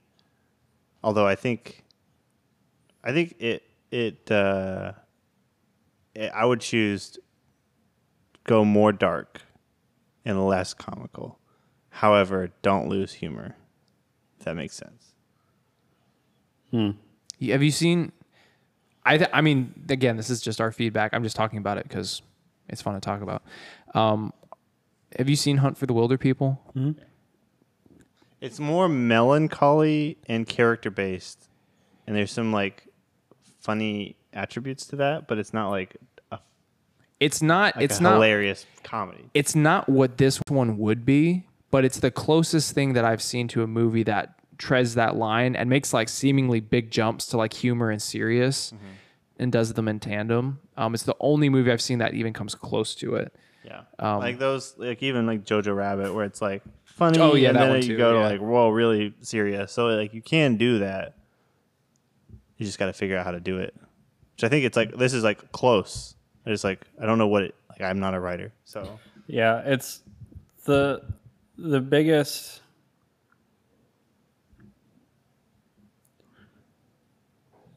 Although 1.03 1.28
I 1.28 1.36
think, 1.36 1.84
I 3.03 3.11
think 3.11 3.36
it 3.40 3.64
it, 3.91 4.32
uh, 4.32 4.94
it 6.15 6.32
I 6.34 6.45
would 6.45 6.61
choose 6.61 7.18
go 8.44 8.64
more 8.64 8.91
dark 8.91 9.41
and 10.26 10.45
less 10.48 10.74
comical. 10.74 11.40
However, 11.98 12.52
don't 12.61 12.88
lose 12.88 13.14
humor. 13.14 13.56
If 14.38 14.45
that 14.45 14.56
makes 14.56 14.76
sense. 14.76 15.14
You- 16.72 17.52
have 17.53 17.64
you 17.64 17.72
seen? 17.72 18.11
I 19.06 19.18
th- 19.18 19.30
I 19.34 19.41
mean, 19.41 19.74
again, 19.90 20.15
this 20.18 20.30
is 20.30 20.41
just 20.41 20.60
our 20.61 20.72
feedback. 20.72 21.14
I'm 21.14 21.24
just 21.24 21.36
talking 21.36 21.57
about 21.60 21.78
it 21.78 21.88
because 21.88 22.22
it's 22.68 22.82
fun 22.82 22.94
to 22.94 22.99
talk 22.99 23.22
about. 23.22 23.41
Um, 23.95 24.32
have 25.18 25.28
you 25.30 25.36
seen 25.36 25.57
Hunt 25.57 25.78
for 25.78 25.86
the 25.88 25.94
Wilderpeople? 25.94 26.57
It's 28.41 28.60
more 28.60 28.88
melancholy 28.88 30.18
and 30.28 30.48
character 30.48 30.91
based, 30.91 31.49
and 32.06 32.15
there's 32.15 32.32
some 32.32 32.52
like 32.53 32.84
funny 33.60 34.18
attributes 34.34 34.86
to 34.88 34.98
that, 34.98 35.28
but 35.28 35.40
it's 35.40 35.53
not 35.53 35.69
like 35.69 35.95
a, 36.32 36.38
it's 37.19 37.41
not 37.41 37.76
like 37.78 37.86
it's 37.86 37.99
a 37.99 38.03
not 38.03 38.14
hilarious 38.15 38.68
comedy. 38.84 39.30
it's 39.34 39.56
not 39.56 39.90
what 39.90 40.18
this 40.18 40.40
one 40.49 40.78
would 40.78 41.06
be, 41.06 41.47
but 41.72 41.84
it's 41.85 41.99
the 41.99 42.11
closest 42.11 42.73
thing 42.73 42.94
that 42.94 43.06
I've 43.06 43.22
seen 43.22 43.48
to 43.49 43.64
a 43.64 43.68
movie 43.68 44.03
that 44.03 44.34
treads 44.57 44.95
that 44.95 45.15
line 45.15 45.56
and 45.56 45.69
makes 45.69 45.94
like 45.94 46.10
seemingly 46.10 46.60
big 46.60 46.89
jumps 46.91 47.27
to 47.27 47.38
like 47.38 47.53
humor 47.53 47.89
and 47.91 48.02
serious 48.02 48.72
Mm-hmm. 48.72 48.85
and 49.39 49.52
does 49.52 49.73
them 49.73 49.88
in 49.88 49.99
tandem. 49.99 50.60
Um, 50.77 50.94
it's 50.95 51.03
the 51.03 51.15
only 51.19 51.49
movie 51.49 51.72
I've 51.72 51.81
seen 51.81 51.99
that 51.99 52.14
even 52.15 52.34
comes 52.34 52.56
close 52.56 52.95
to 52.95 53.15
it. 53.15 53.34
Yeah, 53.64 53.81
Um, 53.99 54.19
like 54.19 54.39
those, 54.39 54.73
like 54.77 55.03
even 55.03 55.27
like 55.27 55.44
Jojo 55.44 55.76
Rabbit, 55.76 56.14
where 56.14 56.26
it's 56.26 56.41
like 56.41 56.64
funny, 56.85 57.19
Oh, 57.19 57.35
yeah, 57.35 57.49
and 57.49 57.57
that 57.57 57.61
then 57.61 57.69
one 57.72 57.81
you 57.81 57.88
too, 57.89 57.98
go 57.98 58.14
yeah. 58.22 58.23
to 58.30 58.34
like 58.35 58.41
whoa, 58.41 58.69
really 58.69 59.14
serious. 59.22 59.72
So 59.73 59.88
like 59.88 60.14
you 60.14 60.22
can 60.22 60.56
do 60.57 60.80
that. 60.80 61.15
You 62.57 62.65
just 62.65 62.80
got 62.80 62.88
to 62.88 62.94
figure 62.94 63.18
out 63.18 63.26
how 63.26 63.31
to 63.31 63.39
do 63.39 63.57
it. 63.60 63.76
Which 64.35 64.44
I 64.44 64.49
think 64.49 64.65
it's 64.65 64.77
like 64.77 64.95
this 64.98 65.14
is 65.14 65.23
like 65.23 65.52
close. 65.52 66.15
I 66.45 66.49
just 66.49 66.64
like 66.64 66.88
I 67.02 67.06
don't 67.06 67.18
know 67.18 67.27
what 67.27 67.44
it. 67.44 67.56
Like 67.69 67.81
I'm 67.81 67.99
not 67.99 68.14
a 68.15 68.19
writer, 68.19 68.53
so 68.65 68.99
Yeah, 69.27 69.61
it's 69.65 70.02
the 70.65 71.02
the 71.57 71.79
biggest 71.81 72.61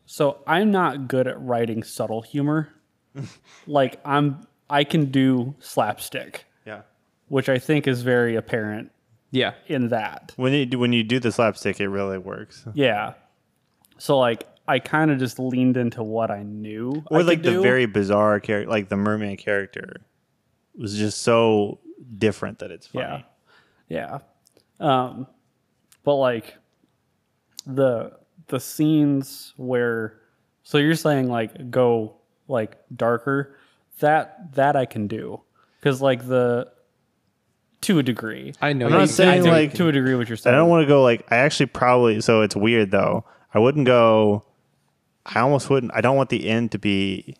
So 0.07 0.39
I'm 0.47 0.71
not 0.71 1.09
good 1.09 1.27
at 1.27 1.41
writing 1.41 1.83
subtle 1.83 2.23
humor. 2.23 2.69
like 3.67 4.01
I'm 4.05 4.47
I 4.69 4.85
can 4.85 5.07
do 5.11 5.55
slapstick, 5.59 6.47
yeah. 6.67 6.83
which 7.29 7.49
I 7.49 7.59
think 7.59 7.87
is 7.89 8.03
very 8.03 8.37
apparent 8.37 8.93
Yeah. 9.33 9.55
in 9.67 9.89
that. 9.89 10.33
When 10.37 10.53
you 10.53 10.67
do, 10.67 10.79
when 10.79 10.93
you 10.93 11.03
do 11.03 11.19
the 11.19 11.33
slapstick, 11.33 11.81
it 11.81 11.89
really 11.89 12.19
works. 12.19 12.65
Yeah. 12.75 13.15
So 13.99 14.19
like 14.19 14.47
I 14.69 14.79
kind 14.79 15.11
of 15.11 15.19
just 15.19 15.39
leaned 15.39 15.77
into 15.77 16.03
what 16.05 16.31
I 16.31 16.43
knew. 16.45 17.03
Or 17.11 17.19
I 17.19 17.23
like 17.23 17.43
the 17.43 17.53
do. 17.53 17.63
very 17.63 17.87
bizarre 17.87 18.39
character, 18.41 18.71
like 18.71 18.89
the 18.89 18.97
merman 18.97 19.37
character, 19.37 19.97
was 20.77 20.97
just 20.97 21.23
so 21.23 21.81
different 22.19 22.61
that 22.61 22.71
it's 22.71 22.87
funny. 22.87 23.05
Yeah. 23.07 23.23
Yeah. 23.91 24.21
Um, 24.79 25.27
but 26.05 26.15
like 26.15 26.57
the 27.67 28.13
the 28.47 28.59
scenes 28.59 29.53
where 29.59 30.19
so 30.63 30.79
you're 30.79 30.95
saying 30.95 31.29
like 31.29 31.71
go 31.71 32.17
like 32.49 32.79
darker 32.97 33.57
that 33.99 34.55
that 34.55 34.77
I 34.77 34.87
can 34.87 35.07
do 35.07 35.43
because 35.79 36.01
like 36.01 36.27
the 36.27 36.73
to 37.83 37.99
a 37.99 38.03
degree 38.03 38.55
I 38.63 38.73
know. 38.73 38.87
I'm 38.87 38.93
not 38.93 39.09
saying, 39.11 39.45
know- 39.45 39.51
like- 39.51 39.75
to 39.75 39.89
a 39.89 39.93
degree 39.93 40.15
what 40.15 40.29
you're 40.29 40.37
saying. 40.39 40.55
I 40.55 40.59
don't 40.59 40.71
want 40.71 40.83
to 40.85 40.89
go 40.89 41.03
like 41.03 41.31
I 41.31 41.37
actually 41.37 41.67
probably 41.67 42.21
so 42.23 42.41
it's 42.41 42.57
weird 42.57 42.91
though. 42.91 43.25
I 43.53 43.59
wouldn't 43.59 43.87
go. 43.87 44.45
I 45.27 45.41
almost 45.41 45.69
wouldn't. 45.69 45.93
I 45.95 46.01
don't 46.01 46.17
want 46.17 46.31
the 46.31 46.49
end 46.49 46.73
to 46.73 46.79
be. 46.79 47.37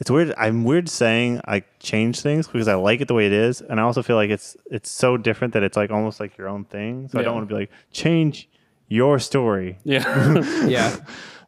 It's 0.00 0.10
weird. 0.10 0.32
I'm 0.38 0.62
weird 0.64 0.88
saying 0.88 1.40
I 1.46 1.64
change 1.80 2.20
things 2.20 2.46
because 2.46 2.68
I 2.68 2.74
like 2.74 3.00
it 3.00 3.08
the 3.08 3.14
way 3.14 3.26
it 3.26 3.32
is, 3.32 3.60
and 3.60 3.80
I 3.80 3.82
also 3.82 4.02
feel 4.02 4.14
like 4.16 4.30
it's 4.30 4.56
it's 4.70 4.90
so 4.90 5.16
different 5.16 5.54
that 5.54 5.64
it's 5.64 5.76
like 5.76 5.90
almost 5.90 6.20
like 6.20 6.38
your 6.38 6.48
own 6.48 6.64
thing. 6.64 7.08
So 7.08 7.18
I 7.18 7.22
don't 7.22 7.34
want 7.34 7.48
to 7.48 7.54
be 7.54 7.60
like 7.60 7.70
change 7.90 8.48
your 8.86 9.18
story. 9.18 9.78
Yeah. 9.82 10.38
yeah. 10.66 10.96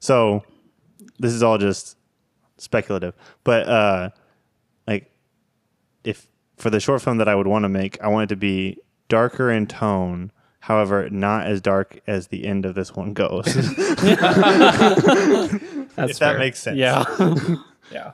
So 0.00 0.42
this 1.20 1.32
is 1.32 1.44
all 1.44 1.58
just 1.58 1.96
speculative, 2.58 3.14
but 3.44 3.68
uh, 3.68 4.10
like 4.88 5.12
if 6.02 6.26
for 6.56 6.70
the 6.70 6.80
short 6.80 7.02
film 7.02 7.18
that 7.18 7.28
I 7.28 7.36
would 7.36 7.46
want 7.46 7.62
to 7.62 7.68
make, 7.68 8.02
I 8.02 8.08
want 8.08 8.24
it 8.24 8.34
to 8.34 8.36
be 8.36 8.78
darker 9.08 9.50
in 9.50 9.66
tone. 9.66 10.32
However, 10.62 11.08
not 11.08 11.46
as 11.46 11.60
dark 11.62 12.00
as 12.06 12.26
the 12.28 12.44
end 12.44 12.66
of 12.66 12.74
this 12.74 12.94
one 12.94 13.14
goes. 13.14 13.46
If 15.98 16.18
fair. 16.18 16.32
that 16.32 16.38
makes 16.38 16.60
sense. 16.60 16.78
yeah. 16.78 17.04
yeah. 17.92 18.12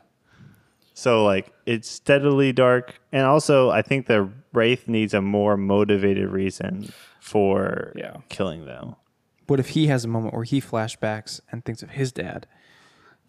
So 0.99 1.25
like 1.27 1.53
it's 1.67 1.89
steadily 1.91 2.55
dark, 2.55 2.95
and 3.13 3.27
also 3.27 3.69
I 3.71 3.83
think 3.83 4.07
the 4.07 4.31
wraith 4.55 4.89
needs 4.89 5.13
a 5.13 5.21
more 5.21 5.59
motivated 5.59 6.31
reason 6.31 6.89
for 7.21 7.93
Yeah. 7.95 8.17
killing 8.31 8.65
them. 8.65 8.97
What 9.47 9.61
if 9.61 9.69
he 9.71 9.89
has 9.89 10.07
a 10.07 10.09
moment 10.09 10.33
where 10.35 10.45
he 10.45 10.59
flashbacks 10.59 11.41
and 11.53 11.63
thinks 11.67 11.83
of 11.83 11.91
his 11.91 12.13
dad? 12.13 12.47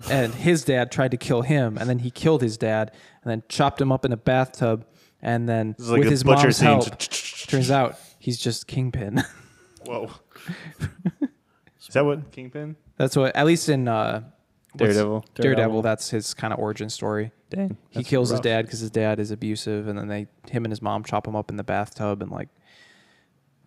And 0.10 0.34
his 0.34 0.64
dad 0.64 0.92
tried 0.94 1.12
to 1.12 1.18
kill 1.18 1.42
him, 1.42 1.78
and 1.78 1.90
then 1.90 2.00
he 2.00 2.10
killed 2.10 2.42
his 2.42 2.56
dad, 2.58 2.92
and 3.22 3.30
then 3.32 3.44
chopped 3.50 3.82
him 3.82 3.92
up 3.92 4.06
in 4.06 4.14
a 4.14 4.18
bathtub, 4.18 4.86
and 5.22 5.50
then 5.50 5.76
is 5.78 5.90
like 5.90 6.00
with 6.00 6.08
a 6.08 6.12
his 6.12 6.24
butcher 6.24 6.44
mom's 6.44 6.58
scene. 6.58 6.68
help, 6.68 6.98
turns 7.50 7.70
out 7.70 7.98
he's 8.18 8.38
just 8.38 8.68
Kingpin. 8.68 9.24
Whoa. 9.86 10.12
is 11.80 11.88
that 11.94 12.06
what 12.06 12.32
Kingpin? 12.32 12.76
that's 12.96 13.16
what, 13.18 13.36
at 13.36 13.46
least 13.46 13.68
in 13.70 13.88
uh, 13.88 14.22
what's- 14.22 14.78
Daredevil. 14.78 15.26
Daredevil, 15.36 15.56
Daredevil. 15.56 15.82
that's 15.82 16.10
his 16.12 16.34
kind 16.34 16.54
of 16.54 16.60
origin 16.60 16.90
story. 16.90 17.32
Dang. 17.50 17.78
He 17.90 18.00
that's 18.00 18.10
kills 18.10 18.30
his 18.30 18.40
dad 18.42 18.66
because 18.66 18.80
his 18.82 18.90
dad 18.92 19.20
is 19.20 19.32
abusive, 19.32 19.88
and 19.88 19.98
then 19.98 20.08
they, 20.08 20.28
him 20.50 20.66
and 20.66 20.72
his 20.72 20.82
mom, 20.82 21.04
chop 21.04 21.26
him 21.28 21.36
up 21.36 21.50
in 21.50 21.56
the 21.58 21.64
bathtub 21.64 22.22
and 22.22 22.30
like 22.32 22.50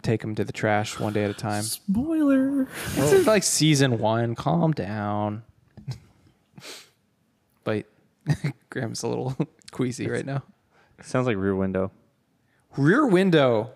take 0.02 0.22
him 0.22 0.34
to 0.34 0.44
the 0.44 0.52
trash 0.52 0.98
one 0.98 1.12
day 1.12 1.24
at 1.24 1.30
a 1.30 1.34
time. 1.34 1.62
Spoiler. 1.62 2.68
is 2.96 3.26
like 3.26 3.42
season 3.42 3.98
one. 3.98 4.34
Calm 4.34 4.72
down. 4.72 5.42
but 7.64 7.86
Graham's 8.70 9.02
a 9.02 9.08
little 9.08 9.34
queasy 9.70 10.08
right 10.08 10.26
now. 10.26 10.42
Sounds 11.02 11.26
like 11.26 11.36
Rear 11.38 11.54
Window. 11.56 11.90
Rear 12.76 13.06
Window. 13.06 13.70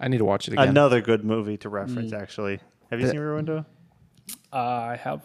I 0.00 0.08
need 0.08 0.18
to 0.18 0.24
watch 0.24 0.48
it 0.48 0.52
again. 0.54 0.68
Another 0.68 1.00
good 1.00 1.24
movie 1.24 1.56
to 1.58 1.68
reference, 1.68 2.12
actually. 2.12 2.60
Have 2.90 3.00
you 3.00 3.06
The- 3.06 3.12
seen 3.12 3.20
Rear 3.20 3.34
Window? 3.34 3.66
Uh, 4.52 4.56
I 4.56 4.96
have. 4.96 5.22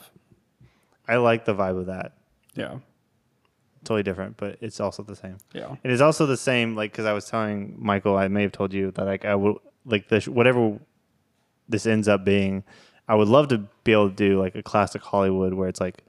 I 1.07 1.15
like 1.18 1.45
the 1.45 1.55
vibe 1.55 1.80
of 1.80 1.85
that. 1.88 2.13
Yeah. 2.56 2.80
Totally 3.84 4.03
different, 4.03 4.38
but 4.38 4.57
it's 4.61 4.80
also 4.80 5.03
the 5.03 5.15
same. 5.15 5.38
Yeah. 5.53 5.76
It 5.84 5.91
is 5.91 6.02
also 6.02 6.26
the 6.26 6.38
same, 6.38 6.76
like, 6.76 6.91
because 6.91 7.06
I 7.06 7.14
was 7.14 7.26
telling 7.26 7.76
Michael, 7.80 8.15
I 8.15 8.28
may 8.28 8.44
have 8.44 8.52
told 8.52 8.73
you 8.73 8.91
that, 8.91 9.06
like, 9.06 9.26
I 9.26 9.36
would, 9.36 9.57
like, 9.86 10.07
this, 10.10 10.28
whatever 10.28 10.80
this 11.68 11.86
ends 11.86 12.07
up 12.07 12.23
being, 12.23 12.64
I 13.07 13.15
would 13.15 13.28
love 13.28 13.48
to 13.49 13.60
be 13.84 13.91
able 13.94 14.10
to 14.10 14.15
do, 14.15 14.40
like, 14.40 14.56
a 14.56 14.61
classic 14.64 15.02
Hollywood 15.02 15.53
where 15.53 15.68
it's, 15.68 15.82
like, 15.82 16.03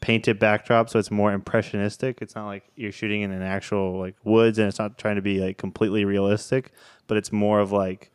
painted 0.00 0.38
backdrop, 0.38 0.90
so 0.90 0.98
it's 0.98 1.10
more 1.10 1.32
impressionistic. 1.32 2.20
It's 2.20 2.34
not 2.34 2.46
like 2.46 2.64
you're 2.76 2.92
shooting 2.92 3.22
in 3.22 3.32
an 3.32 3.40
actual, 3.42 3.98
like, 3.98 4.16
woods 4.24 4.58
and 4.58 4.68
it's 4.68 4.78
not 4.78 4.98
trying 4.98 5.16
to 5.16 5.22
be, 5.22 5.40
like, 5.40 5.56
completely 5.56 6.04
realistic, 6.04 6.72
but 7.06 7.16
it's 7.16 7.32
more 7.32 7.60
of, 7.60 7.72
like, 7.72 8.10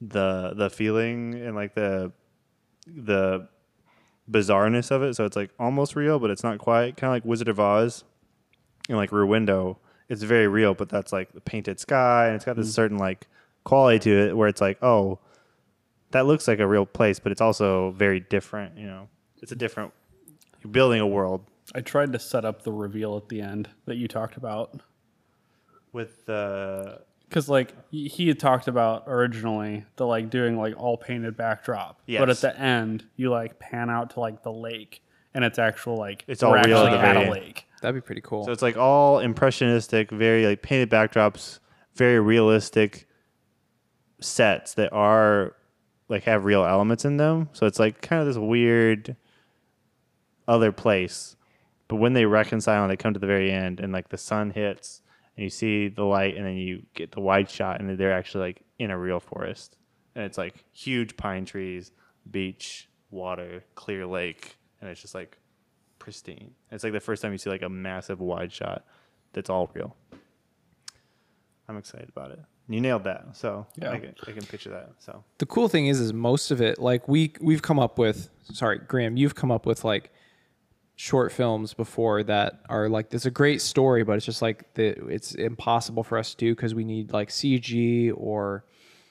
the 0.00 0.52
the 0.54 0.70
feeling 0.70 1.34
and 1.34 1.56
like 1.56 1.74
the 1.74 2.12
the 2.86 3.48
bizarreness 4.30 4.90
of 4.90 5.02
it. 5.02 5.14
So 5.14 5.24
it's 5.24 5.36
like 5.36 5.50
almost 5.58 5.96
real, 5.96 6.18
but 6.18 6.30
it's 6.30 6.42
not 6.42 6.58
quite. 6.58 6.96
Kind 6.96 7.10
of 7.10 7.14
like 7.14 7.24
Wizard 7.24 7.48
of 7.48 7.60
Oz 7.60 8.04
and 8.88 8.96
like 8.96 9.12
Rear 9.12 9.26
Window. 9.26 9.78
It's 10.08 10.22
very 10.22 10.48
real, 10.48 10.74
but 10.74 10.88
that's 10.88 11.12
like 11.12 11.32
the 11.32 11.40
painted 11.40 11.78
sky, 11.78 12.26
and 12.26 12.36
it's 12.36 12.44
got 12.44 12.56
this 12.56 12.66
mm-hmm. 12.66 12.72
certain 12.72 12.98
like 12.98 13.26
quality 13.64 13.98
to 13.98 14.28
it 14.28 14.36
where 14.36 14.48
it's 14.48 14.60
like, 14.60 14.82
oh, 14.82 15.18
that 16.12 16.26
looks 16.26 16.48
like 16.48 16.60
a 16.60 16.66
real 16.66 16.86
place, 16.86 17.18
but 17.18 17.30
it's 17.30 17.42
also 17.42 17.90
very 17.90 18.20
different. 18.20 18.78
You 18.78 18.86
know, 18.86 19.08
it's 19.42 19.52
a 19.52 19.56
different. 19.56 19.92
You're 20.62 20.72
building 20.72 21.00
a 21.00 21.06
world 21.06 21.44
I 21.74 21.80
tried 21.80 22.12
to 22.12 22.18
set 22.18 22.44
up 22.44 22.62
the 22.62 22.72
reveal 22.72 23.16
at 23.16 23.28
the 23.28 23.42
end 23.42 23.68
that 23.84 23.96
you 23.96 24.08
talked 24.08 24.36
about. 24.36 24.80
with 25.92 26.24
the. 26.26 27.00
Because 27.28 27.48
like 27.48 27.74
he 27.90 28.08
he 28.08 28.28
had 28.28 28.38
talked 28.38 28.68
about 28.68 29.04
originally 29.06 29.84
the 29.96 30.06
like 30.06 30.30
doing 30.30 30.56
like 30.56 30.74
all 30.76 30.96
painted 30.96 31.36
backdrop, 31.36 32.00
but 32.06 32.30
at 32.30 32.38
the 32.38 32.58
end 32.58 33.04
you 33.16 33.30
like 33.30 33.58
pan 33.58 33.90
out 33.90 34.10
to 34.10 34.20
like 34.20 34.42
the 34.42 34.52
lake, 34.52 35.02
and 35.34 35.44
it's 35.44 35.58
actual 35.58 35.96
like 35.96 36.24
It's 36.26 36.42
all 36.42 36.52
we're 36.52 36.62
real 36.62 36.78
at 36.78 36.94
actually 36.94 37.16
the 37.16 37.20
at 37.20 37.28
a 37.28 37.30
lake. 37.30 37.66
That'd 37.82 38.02
be 38.02 38.04
pretty 38.04 38.22
cool. 38.22 38.44
So 38.44 38.52
it's 38.52 38.62
like 38.62 38.76
all 38.76 39.18
impressionistic, 39.18 40.10
very 40.10 40.46
like 40.46 40.62
painted 40.62 40.90
backdrops, 40.90 41.58
very 41.94 42.18
realistic 42.18 43.06
sets 44.20 44.74
that 44.74 44.92
are 44.92 45.54
like 46.08 46.24
have 46.24 46.44
real 46.44 46.64
elements 46.64 47.04
in 47.04 47.18
them. 47.18 47.50
So 47.52 47.66
it's 47.66 47.78
like 47.78 48.00
kind 48.00 48.20
of 48.20 48.26
this 48.26 48.38
weird 48.38 49.16
other 50.46 50.72
place. 50.72 51.36
But 51.88 51.96
when 51.96 52.14
they 52.14 52.24
reconcile 52.26 52.82
and 52.82 52.90
they 52.90 52.96
come 52.96 53.14
to 53.14 53.20
the 53.20 53.26
very 53.26 53.52
end 53.52 53.80
and 53.80 53.92
like 53.92 54.08
the 54.08 54.18
sun 54.18 54.50
hits 54.50 55.02
and 55.38 55.44
you 55.44 55.50
see 55.50 55.86
the 55.86 56.02
light 56.02 56.36
and 56.36 56.44
then 56.44 56.56
you 56.56 56.82
get 56.94 57.12
the 57.12 57.20
wide 57.20 57.48
shot 57.48 57.80
and 57.80 57.96
they're 57.96 58.12
actually 58.12 58.40
like 58.40 58.62
in 58.80 58.90
a 58.90 58.98
real 58.98 59.20
forest. 59.20 59.76
And 60.16 60.24
it's 60.24 60.36
like 60.36 60.64
huge 60.72 61.16
pine 61.16 61.44
trees, 61.44 61.92
beach, 62.28 62.88
water, 63.12 63.62
clear 63.76 64.04
lake, 64.04 64.56
and 64.80 64.90
it's 64.90 65.00
just 65.00 65.14
like 65.14 65.38
pristine. 66.00 66.50
It's 66.72 66.82
like 66.82 66.92
the 66.92 66.98
first 66.98 67.22
time 67.22 67.30
you 67.30 67.38
see 67.38 67.50
like 67.50 67.62
a 67.62 67.68
massive 67.68 68.18
wide 68.18 68.52
shot 68.52 68.84
that's 69.32 69.48
all 69.48 69.70
real. 69.74 69.94
I'm 71.68 71.76
excited 71.76 72.08
about 72.08 72.32
it. 72.32 72.40
You 72.68 72.80
nailed 72.80 73.04
that. 73.04 73.36
So 73.36 73.64
Yeah. 73.76 73.92
I, 73.92 73.98
can, 74.00 74.14
I 74.26 74.32
can 74.32 74.44
picture 74.44 74.70
that. 74.70 74.90
So 74.98 75.22
the 75.38 75.46
cool 75.46 75.68
thing 75.68 75.86
is 75.86 76.00
is 76.00 76.12
most 76.12 76.50
of 76.50 76.60
it 76.60 76.80
like 76.80 77.06
we 77.06 77.32
we've 77.40 77.62
come 77.62 77.78
up 77.78 77.96
with 77.96 78.28
sorry 78.52 78.80
graham 78.88 79.16
you've 79.16 79.36
come 79.36 79.52
up 79.52 79.66
with 79.66 79.84
like 79.84 80.12
short 81.00 81.30
films 81.30 81.74
before 81.74 82.24
that 82.24 82.60
are 82.68 82.88
like 82.88 83.08
there's 83.08 83.24
a 83.24 83.30
great 83.30 83.62
story 83.62 84.02
but 84.02 84.16
it's 84.16 84.26
just 84.26 84.42
like 84.42 84.74
the 84.74 84.88
it's 85.06 85.32
impossible 85.36 86.02
for 86.02 86.18
us 86.18 86.32
to 86.32 86.36
do 86.36 86.52
because 86.56 86.74
we 86.74 86.82
need 86.82 87.12
like 87.12 87.28
cg 87.28 88.12
or 88.16 88.64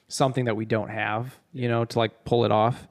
something 0.10 0.44
that 0.44 0.56
we 0.58 0.66
don't 0.66 0.90
have 0.90 1.40
you 1.54 1.70
know 1.70 1.86
to 1.86 1.98
like 1.98 2.26
pull 2.26 2.44
it 2.44 2.52
off 2.52 2.90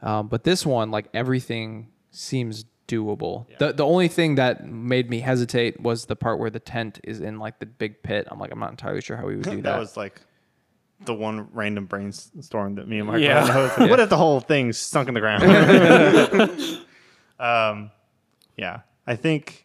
um, 0.00 0.28
but 0.28 0.44
this 0.44 0.64
one 0.64 0.90
like 0.90 1.08
everything 1.12 1.88
seems 2.10 2.64
doable. 2.86 3.46
The 3.58 3.72
the 3.74 3.84
only 3.84 4.08
thing 4.08 4.36
that 4.36 4.66
made 4.66 5.10
me 5.10 5.20
hesitate 5.20 5.78
was 5.80 6.06
the 6.06 6.16
part 6.16 6.38
where 6.38 6.48
the 6.48 6.60
tent 6.60 7.00
is 7.04 7.20
in 7.20 7.38
like 7.38 7.58
the 7.58 7.66
big 7.66 8.02
pit. 8.02 8.26
I'm 8.30 8.38
like 8.38 8.50
I'm 8.50 8.58
not 8.60 8.70
entirely 8.70 9.02
sure 9.02 9.16
how 9.18 9.26
we 9.26 9.36
would 9.36 9.44
do 9.44 9.56
that, 9.56 9.62
that. 9.64 9.78
was 9.78 9.96
like 9.96 10.22
the 11.04 11.12
one 11.14 11.48
random 11.52 11.84
brainstorm 11.86 12.76
that 12.76 12.88
me 12.88 12.98
and 12.98 13.06
Mark 13.08 13.20
Yeah. 13.20 13.44
had. 13.46 13.50
I 13.56 13.62
was 13.62 13.78
like, 13.78 13.90
What 13.90 14.00
if 14.00 14.08
the 14.08 14.16
whole 14.16 14.40
thing 14.40 14.72
sunk 14.72 15.08
in 15.08 15.14
the 15.14 15.20
ground? 15.20 15.42
um, 17.40 17.90
yeah, 18.58 18.80
I 19.06 19.16
think. 19.16 19.64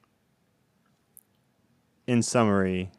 In 2.05 2.21
summary, 2.21 2.91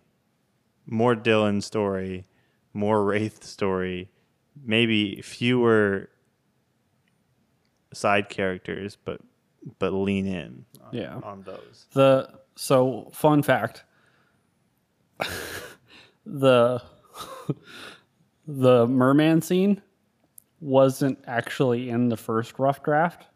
more 0.86 1.14
Dylan 1.14 1.62
story, 1.62 2.24
more 2.72 3.04
Wraith 3.08 3.44
story, 3.44 4.10
maybe 4.64 5.20
fewer 5.20 6.08
side 7.92 8.28
characters, 8.30 8.96
but 9.04 9.20
but 9.78 9.92
lean 9.92 10.26
in 10.26 10.64
on, 10.82 10.88
Yeah. 10.92 11.20
on 11.22 11.42
those. 11.42 11.86
The 11.92 12.30
so 12.56 13.10
fun 13.12 13.42
fact. 13.42 13.84
the 16.26 16.82
the 18.46 18.86
merman 18.86 19.42
scene 19.42 19.82
wasn't 20.60 21.18
actually 21.26 21.90
in 21.90 22.08
the 22.08 22.16
first 22.16 22.58
rough 22.58 22.82
draft. 22.82 23.26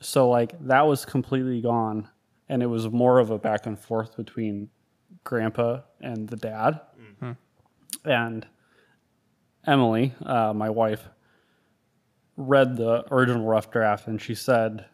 So 0.00 0.28
like 0.28 0.58
that 0.66 0.86
was 0.86 1.04
completely 1.04 1.60
gone 1.60 2.08
and 2.48 2.62
it 2.62 2.66
was 2.66 2.88
more 2.90 3.18
of 3.18 3.30
a 3.30 3.38
back 3.38 3.66
and 3.66 3.78
forth 3.78 4.16
between 4.16 4.70
grandpa 5.24 5.80
and 6.00 6.28
the 6.28 6.36
dad. 6.36 6.80
And 8.04 8.46
Emily, 9.66 10.14
uh, 10.24 10.52
my 10.54 10.70
wife, 10.70 11.06
read 12.36 12.76
the 12.76 13.04
original 13.12 13.46
rough 13.46 13.70
draft 13.70 14.06
and 14.06 14.20
she 14.20 14.34
said 14.34 14.86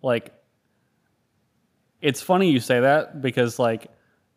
like 0.00 0.32
it's 2.00 2.22
funny 2.22 2.50
you 2.50 2.60
say 2.60 2.80
that 2.80 3.20
because 3.20 3.58
like 3.58 3.88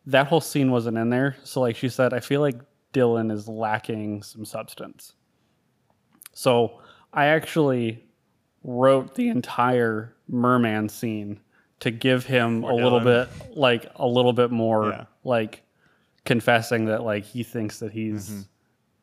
that 0.06 0.26
whole 0.26 0.40
scene 0.40 0.70
wasn't 0.70 0.96
in 0.96 1.10
there. 1.10 1.36
So 1.44 1.60
like 1.60 1.76
she 1.76 1.90
said, 1.90 2.14
I 2.14 2.20
feel 2.20 2.40
like 2.40 2.56
Dylan 2.94 3.30
is 3.30 3.46
lacking 3.46 4.22
some 4.22 4.46
substance. 4.46 5.12
So 6.32 6.80
I 7.12 7.26
actually 7.26 8.07
wrote 8.64 9.14
the 9.14 9.28
entire 9.28 10.14
merman 10.28 10.88
scene 10.88 11.40
to 11.80 11.90
give 11.90 12.26
him 12.26 12.64
a 12.64 12.74
little 12.74 13.00
bit 13.00 13.28
like 13.56 13.86
a 13.96 14.06
little 14.06 14.32
bit 14.32 14.50
more 14.50 14.88
Yeah. 14.90 15.04
like 15.24 15.62
confessing 16.24 16.86
that 16.86 17.02
like 17.04 17.24
he 17.24 17.42
thinks 17.42 17.78
that 17.78 17.92
he's 17.92 18.46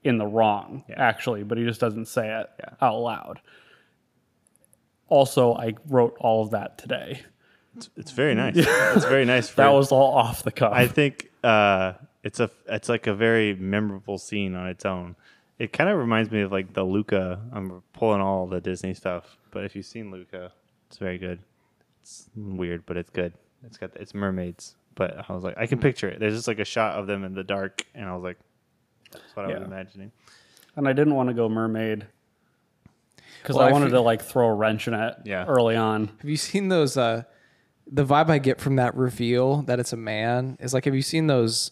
in 0.04 0.18
the 0.18 0.28
wrong 0.28 0.84
actually, 0.96 1.44
but 1.44 1.58
he 1.58 1.64
just 1.64 1.80
doesn't 1.80 2.08
say 2.08 2.40
it 2.42 2.50
out 2.82 3.00
loud. 3.00 3.40
Also, 5.08 5.54
I 5.54 5.74
wrote 5.88 6.16
all 6.20 6.44
of 6.44 6.52
that 6.52 6.78
today. 6.78 7.22
It's 7.96 8.12
very 8.12 8.36
nice. 8.44 8.56
it's 8.58 9.06
very 9.06 9.26
nice. 9.26 9.50
For, 9.50 9.58
That 9.58 9.70
was 9.70 9.92
all 9.92 10.14
off 10.16 10.44
the 10.44 10.52
cuff. 10.52 10.74
I 10.74 10.88
think 10.88 11.30
uh, 11.44 11.94
it's 12.24 12.40
a 12.40 12.50
it's 12.68 12.90
like 12.90 13.08
a 13.08 13.14
very 13.14 13.56
memorable 13.56 14.18
scene 14.18 14.56
on 14.56 14.68
its 14.68 14.86
own. 14.86 15.16
It 15.58 15.72
kind 15.72 15.90
of 15.90 15.98
reminds 15.98 16.32
me 16.32 16.42
of 16.42 16.52
like 16.52 16.74
the 16.74 16.84
Luca. 16.84 17.40
I'm 17.54 17.82
pulling 17.94 18.22
all 18.22 18.46
the 18.48 18.60
Disney 18.60 18.94
stuff, 18.94 19.38
but 19.52 19.64
if 19.64 19.76
you've 19.76 19.86
seen 19.86 20.12
Luca, 20.12 20.52
it's 20.88 20.98
very 20.98 21.18
good. 21.18 21.40
It's 22.02 22.30
weird, 22.36 22.86
but 22.86 22.98
it's 22.98 23.10
good. 23.10 23.34
It's 23.66 23.78
got 23.78 23.92
it's 23.96 24.14
mermaids, 24.14 24.76
but 24.96 25.26
I 25.30 25.34
was 25.34 25.44
like, 25.44 25.58
I 25.58 25.66
can 25.66 25.80
picture 25.80 26.10
it. 26.10 26.20
There's 26.20 26.36
just 26.36 26.48
like 26.48 26.60
a 26.60 26.66
shot 26.66 27.00
of 27.00 27.08
them 27.08 27.24
in 27.24 27.34
the 27.34 27.44
dark, 27.44 27.86
and 27.96 28.06
I 28.08 28.14
was 28.14 28.24
like, 28.24 28.38
that's 29.12 29.36
what 29.36 29.46
I 29.46 29.54
was 29.58 29.64
imagining. 29.66 30.12
and 30.76 30.88
I 30.88 30.94
didn't 30.94 31.16
want 31.16 31.30
to 31.30 31.34
go 31.34 31.48
mermaid 31.48 32.06
because 33.42 33.56
Well, 33.56 33.66
I 33.66 33.70
I 33.70 33.72
wanted 33.72 33.86
fe- 33.86 33.92
to 33.92 34.02
like 34.02 34.22
throw 34.22 34.48
a 34.48 34.54
wrench 34.54 34.88
in 34.88 34.94
it 34.94 35.16
Yeah. 35.24 35.46
early 35.46 35.76
on. 35.76 36.08
Have 36.20 36.30
you 36.30 36.38
seen 36.38 36.68
those? 36.68 36.98
Uh, 36.98 37.24
the 37.92 38.04
vibe 38.06 38.30
I 38.30 38.40
get 38.40 38.60
from 38.60 38.76
that 38.78 38.96
reveal 38.96 39.62
that 39.64 39.80
it's 39.80 39.94
a 39.94 39.98
man 39.98 40.58
is 40.60 40.74
like, 40.74 40.86
have 40.86 40.96
you 40.96 41.02
seen 41.04 41.28
those 41.28 41.72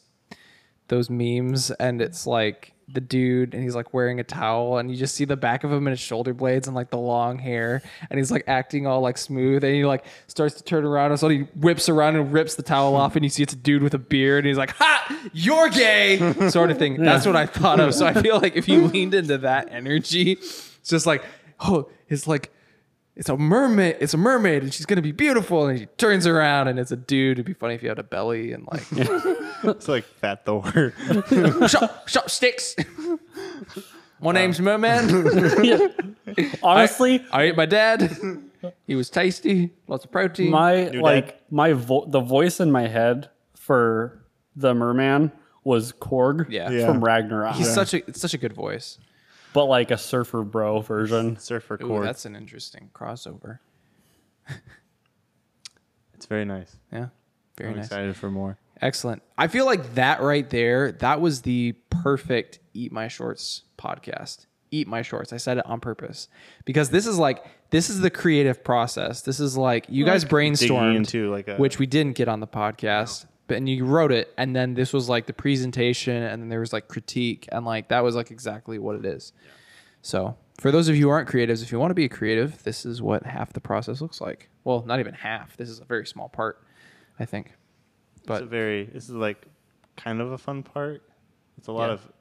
those 0.88 1.10
memes? 1.10 1.70
And 1.72 2.02
it's 2.02 2.26
like 2.28 2.73
the 2.88 3.02
dude, 3.02 3.54
and 3.54 3.64
he's 3.64 3.76
like 3.76 3.94
wearing 3.94 4.20
a 4.20 4.24
towel, 4.24 4.78
and 4.78 4.90
you 4.92 4.98
just 4.98 5.16
see 5.16 5.26
the 5.26 5.38
back 5.38 5.64
of 5.64 5.72
him 5.72 5.88
and 5.88 5.92
his 5.92 6.00
shoulder 6.00 6.34
blades 6.34 6.68
and 6.68 6.76
like 6.76 6.90
the 6.90 6.98
long 6.98 7.40
hair, 7.40 7.82
and 8.10 8.20
he's 8.20 8.32
like 8.32 8.44
acting 8.48 8.86
all 8.88 9.02
like 9.02 9.18
smooth, 9.18 9.64
and 9.64 9.74
he 9.74 9.86
like 9.86 10.06
starts 10.28 10.56
to 10.56 10.64
turn 10.64 10.86
around, 10.86 11.12
and 11.12 11.20
so 11.20 11.30
he 11.30 11.40
whips 11.56 11.90
around 11.90 12.16
and 12.16 12.32
rips 12.32 12.56
the 12.56 12.64
towel 12.64 12.96
off, 12.96 13.16
and 13.16 13.26
you 13.26 13.30
see 13.30 13.44
it's 13.44 13.54
a 13.54 13.58
dude 13.58 13.84
with 13.84 13.94
a 13.94 14.00
beard, 14.00 14.40
and 14.46 14.48
he's 14.48 14.58
like, 14.58 14.72
"Ha, 14.72 15.30
you're 15.34 15.70
gay," 15.70 16.18
sort 16.50 16.72
of 16.72 16.78
thing. 16.78 17.02
That's 17.02 17.26
what 17.26 17.36
I 17.36 17.46
thought 17.46 17.80
of. 17.80 17.94
So 17.94 18.06
I 18.06 18.14
feel 18.14 18.40
like 18.40 18.56
if 18.56 18.68
you 18.68 18.82
leaned 18.88 19.14
into 19.14 19.38
that 19.40 19.70
energy, 19.72 20.34
it's 20.34 20.90
just 20.90 21.06
like, 21.06 21.24
oh, 21.60 21.90
it's 22.10 22.28
like 22.28 22.52
it's 23.16 23.30
a 23.30 23.38
mermaid. 23.38 23.98
It's 24.00 24.14
a 24.14 24.18
mermaid, 24.18 24.64
and 24.64 24.74
she's 24.74 24.86
gonna 24.86 25.02
be 25.02 25.12
beautiful. 25.12 25.68
And 25.68 25.80
she 25.80 25.86
turns 25.98 26.26
around, 26.28 26.68
and 26.68 26.80
it's 26.80 26.92
a 26.92 26.96
dude. 26.96 27.34
It'd 27.38 27.46
be 27.46 27.54
funny 27.54 27.76
if 27.76 27.84
you 27.84 27.90
had 27.90 28.00
a 28.00 28.04
belly 28.04 28.54
and 28.54 28.68
like, 28.72 28.84
It's 29.64 29.88
like 29.88 30.04
Fat 30.06 30.46
Thor. 30.46 30.94
shut, 31.68 32.04
shut 32.08 32.30
sticks. 32.32 32.76
My 34.22 34.32
name's 34.32 34.60
uh. 34.60 34.64
Merman. 34.64 36.16
Honestly, 36.64 37.24
I 37.32 37.44
ate 37.44 37.58
my 37.58 37.66
dad. 37.66 38.16
He 38.88 38.96
was 38.96 39.10
tasty, 39.10 39.72
lots 39.88 40.06
of 40.06 40.12
protein. 40.12 40.52
my 40.52 40.86
New 40.90 41.02
like 41.02 41.28
dad. 41.28 41.36
my 41.52 41.74
vo- 41.74 42.06
the 42.06 42.22
voice 42.22 42.60
in 42.60 42.72
my 42.72 42.88
head 42.88 43.30
for 43.56 44.24
the 44.56 44.74
merman 44.74 45.32
was 45.66 45.92
Korg 45.94 46.48
Yeah. 46.50 46.70
Yeah. 46.70 46.86
from 46.88 47.04
Ragnarok, 47.04 47.56
He's 47.56 47.74
such 47.74 47.94
a 47.94 47.98
it's 48.08 48.22
such 48.22 48.34
a 48.34 48.38
good 48.38 48.54
voice. 48.54 48.98
But 49.54 49.66
like 49.66 49.92
a 49.92 49.98
surfer 49.98 50.44
bro 50.44 50.82
version. 50.82 51.38
Surfer 51.38 51.76
Ooh, 51.76 51.88
cord. 51.88 52.06
that's 52.06 52.26
an 52.26 52.36
interesting 52.36 52.90
crossover. 52.94 53.60
It's 56.16 56.26
very 56.26 56.46
nice. 56.46 56.76
Yeah, 56.92 57.08
very 57.58 57.72
I'm 57.72 57.76
nice. 57.78 57.88
excited 57.88 58.16
for 58.16 58.32
more. 58.32 58.58
Excellent. 58.82 59.22
I 59.38 59.48
feel 59.48 59.66
like 59.66 59.96
that 59.96 60.22
right 60.22 60.50
there, 60.50 60.92
that 60.94 61.22
was 61.22 61.42
the 61.42 61.74
perfect 61.90 62.60
Eat 62.74 62.92
My 62.92 63.08
Shorts 63.08 63.64
podcast. 63.78 64.46
Eat 64.72 64.88
My 64.88 65.02
Shorts. 65.02 65.32
I 65.34 65.38
said 65.38 65.58
it 65.58 65.66
on 65.66 65.80
purpose 65.80 66.28
because 66.66 66.90
this 66.90 67.06
is 67.06 67.18
like 67.18 67.46
this 67.70 67.90
is 67.90 68.00
the 68.00 68.10
creative 68.10 68.64
process. 68.64 69.22
This 69.22 69.40
is 69.40 69.58
like 69.58 69.86
you 69.90 70.06
guys 70.06 70.24
Digging 70.24 70.54
brainstormed 70.54 70.96
into 70.96 71.32
like 71.32 71.48
a 71.48 71.58
which 71.58 71.78
we 71.78 71.86
didn't 71.86 72.16
get 72.16 72.28
on 72.28 72.40
the 72.40 72.48
podcast. 72.48 73.26
But 73.48 73.58
and 73.58 73.68
you 73.68 73.86
wrote 73.86 74.12
it, 74.12 74.34
and 74.38 74.56
then 74.56 74.74
this 74.74 74.94
was 74.94 75.10
like 75.10 75.26
the 75.26 75.34
presentation, 75.34 76.24
and 76.24 76.42
then 76.42 76.50
there 76.50 76.62
was 76.62 76.72
like 76.74 76.88
critique, 76.88 77.48
and 77.52 77.66
like 77.66 77.90
that 77.90 78.04
was 78.04 78.16
like 78.16 78.32
exactly 78.32 78.80
what 78.80 78.96
it 78.96 79.06
is. 79.06 79.34
So 80.02 80.38
for 80.60 80.72
those 80.72 80.88
of 80.88 80.96
you 80.96 81.04
who 81.04 81.10
aren't 81.10 81.28
creatives, 81.30 81.62
if 81.62 81.72
you 81.72 81.80
want 81.80 81.92
to 81.92 81.96
be 81.96 82.06
a 82.06 82.10
creative, 82.10 82.64
this 82.64 82.86
is 82.86 83.02
what 83.02 83.24
half 83.26 83.52
the 83.54 83.60
process 83.60 84.00
looks 84.02 84.22
like. 84.22 84.50
Well, 84.64 84.84
not 84.86 85.00
even 85.00 85.14
half. 85.14 85.58
This 85.58 85.70
is 85.70 85.80
a 85.80 85.86
very 85.86 86.06
small 86.06 86.30
part, 86.30 86.64
I 87.20 87.26
think. 87.26 87.54
it's 88.18 88.26
But 88.26 88.44
a 88.44 88.46
very 88.46 88.86
this 88.86 89.06
is 89.06 89.16
like 89.16 89.46
kind 89.98 90.22
of 90.22 90.32
a 90.32 90.38
fun 90.38 90.64
part. 90.64 91.04
It's 91.58 91.68
a 91.68 91.72
lot 91.72 91.88
Yeah. 91.88 91.94
of 91.94 92.12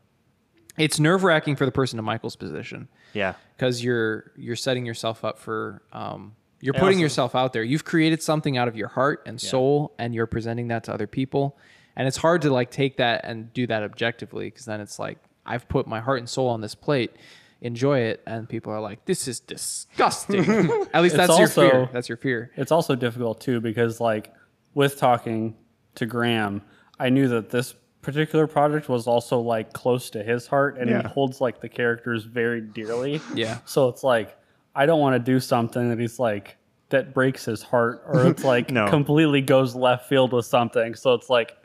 it's 0.79 0.99
nerve 0.99 1.23
wracking 1.23 1.55
for 1.55 1.67
the 1.67 1.73
person 1.73 1.99
in 1.99 2.05
Michael's 2.05 2.35
position 2.35 2.89
yeah. 3.13 3.35
because 3.57 3.85
you're 3.85 4.33
you're 4.37 4.57
setting 4.57 4.87
yourself 4.87 5.25
up 5.25 5.39
for 5.39 5.83
um, 5.93 6.35
you're 6.63 6.73
putting 6.73 6.97
also- 6.97 7.03
yourself 7.03 7.35
out 7.35 7.53
there. 7.53 7.63
You've 7.63 7.85
created 7.85 8.23
something 8.23 8.57
out 8.57 8.69
of 8.69 8.77
your 8.77 8.89
heart 8.89 9.23
and 9.27 9.39
soul, 9.39 9.95
and 9.99 10.15
you're 10.15 10.27
presenting 10.27 10.69
that 10.69 10.85
to 10.85 10.95
other 10.95 11.07
people. 11.07 11.59
And 11.97 12.09
it's 12.09 12.17
hard 12.17 12.41
to 12.43 12.51
like 12.51 12.71
take 12.71 12.97
that 12.97 13.21
and 13.25 13.53
do 13.53 13.67
that 13.67 13.83
objectively 13.83 14.47
because 14.47 14.65
then 14.65 14.81
it's 14.81 14.99
like 14.99 15.19
I've 15.45 15.69
put 15.69 15.87
my 15.87 16.01
heart 16.01 16.21
and 16.21 16.29
soul 16.29 16.49
on 16.49 16.61
this 16.63 16.75
plate. 16.75 17.13
Enjoy 17.61 17.99
it, 18.01 18.23
and 18.27 18.49
people 18.49 18.73
are 18.73 18.81
like, 18.81 19.05
"This 19.05 19.29
is 19.29 19.39
disgusting." 19.41 20.41
At 20.95 21.03
least 21.03 21.15
It's 21.15 21.27
that's 21.29 21.39
your 21.39 21.49
fear. 21.49 21.89
That's 21.93 22.09
your 22.09 22.17
fear. 22.17 22.51
It's 22.57 22.73
also 22.73 22.95
difficult 22.95 23.41
too 23.41 23.61
because 23.61 24.01
like 24.01 24.33
with 24.75 24.99
talking 24.99 25.55
to 25.97 26.07
Graham, 26.07 26.63
I 26.99 27.09
knew 27.11 27.29
that 27.29 27.51
this 27.51 27.75
particular 28.01 28.47
project 28.49 28.89
was 28.89 29.07
also 29.07 29.39
like 29.39 29.73
close 29.73 30.11
to 30.11 30.23
his 30.25 30.47
heart 30.49 30.77
and 30.79 30.91
Yeah. 30.91 31.03
he 31.03 31.09
holds 31.09 31.41
like 31.41 31.61
the 31.61 31.69
characters 31.69 32.25
very 32.25 32.61
dearly. 32.61 33.21
Yeah. 33.35 33.59
So 33.65 33.89
it's 33.89 34.03
like 34.03 34.37
I 34.75 34.87
don't 34.87 35.01
want 35.01 35.15
to 35.15 35.19
do 35.33 35.39
something 35.41 35.89
that 35.91 35.99
he's 35.99 36.19
like 36.19 36.57
that 36.89 37.15
breaks 37.15 37.45
his 37.45 37.63
heart 37.63 38.03
or 38.07 38.27
it's 38.27 38.45
like 38.55 38.71
No. 38.71 38.89
completely 38.89 39.41
goes 39.41 39.75
left 39.75 40.09
field 40.09 40.33
with 40.33 40.47
something. 40.47 40.95
So 40.95 41.15
it's 41.15 41.29
like 41.31 41.57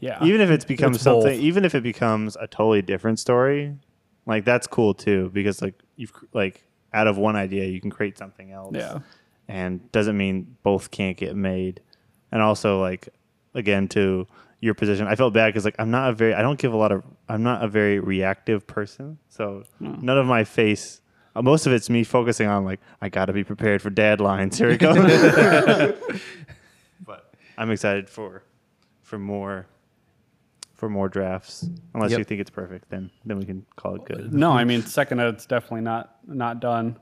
yeah. 0.00 0.22
even 0.24 0.40
if 0.40 0.50
it's 0.50 0.64
become 0.64 0.94
It's 0.94 1.02
something 1.02 1.32
both. 1.36 1.40
even 1.40 1.64
if 1.64 1.74
it 1.74 1.82
becomes 1.82 2.36
a 2.36 2.46
totally 2.46 2.82
different 2.82 3.18
story 3.18 3.74
like 4.26 4.44
that's 4.44 4.66
cool 4.66 4.94
too 4.94 5.30
because 5.32 5.60
like 5.62 5.74
you've 5.96 6.12
like 6.32 6.64
out 6.92 7.06
of 7.06 7.18
one 7.18 7.34
idea 7.36 7.64
you 7.66 7.80
can 7.80 7.90
create 7.90 8.16
something 8.18 8.52
else 8.52 8.74
Yeah. 8.76 8.98
and 9.48 9.90
doesn't 9.92 10.16
mean 10.16 10.56
both 10.62 10.90
can't 10.90 11.16
get 11.16 11.34
made 11.34 11.80
and 12.30 12.40
also 12.42 12.80
like 12.80 13.08
again 13.54 13.88
to 13.88 14.26
your 14.60 14.74
position 14.74 15.06
i 15.08 15.14
felt 15.16 15.32
bad 15.34 15.46
because 15.48 15.64
like 15.64 15.76
i'm 15.78 15.90
not 15.90 16.10
a 16.10 16.12
very 16.12 16.34
i 16.34 16.42
don't 16.42 16.58
give 16.58 16.72
a 16.72 16.76
lot 16.76 16.92
of 16.92 17.02
i'm 17.28 17.42
not 17.42 17.64
a 17.64 17.68
very 17.68 17.98
reactive 17.98 18.66
person 18.66 19.18
so 19.28 19.64
Hmm. 19.78 19.94
none 20.04 20.18
of 20.18 20.26
my 20.26 20.44
face 20.44 21.00
Uh, 21.38 21.42
most 21.42 21.66
of 21.66 21.72
it's 21.72 21.88
me 21.88 22.02
focusing 22.02 22.48
on 22.48 22.64
like 22.64 22.80
i 23.00 23.08
gotta 23.08 23.32
be 23.32 23.44
prepared 23.44 23.80
for 23.80 23.90
deadlines 23.90 24.56
here 24.56 24.70
it 24.70 24.78
goes 24.78 24.96
but 27.06 27.32
i'm 27.56 27.70
excited 27.70 28.10
for 28.10 28.42
for 29.02 29.18
more 29.18 29.66
for 30.74 30.88
more 30.88 31.08
drafts. 31.08 31.68
Unless 31.94 32.12
Yep. 32.12 32.18
you 32.18 32.24
think 32.24 32.40
it's 32.40 32.50
perfect, 32.50 32.88
then 32.88 33.10
then 33.24 33.36
we 33.36 33.44
can 33.44 33.66
call 33.74 33.96
it 33.96 34.04
good. 34.04 34.32
No, 34.32 34.52
I 34.52 34.62
mean 34.64 34.82
second 34.82 35.18
it's 35.18 35.44
definitely 35.44 35.80
not 35.80 36.18
not 36.26 36.60
done. 36.60 36.96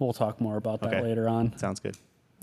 we'll 0.00 0.12
talk 0.12 0.40
more 0.40 0.56
about 0.56 0.80
that 0.80 0.92
Okay. 0.94 1.02
later 1.02 1.28
on. 1.28 1.56
Sounds 1.56 1.78
good. 1.78 1.96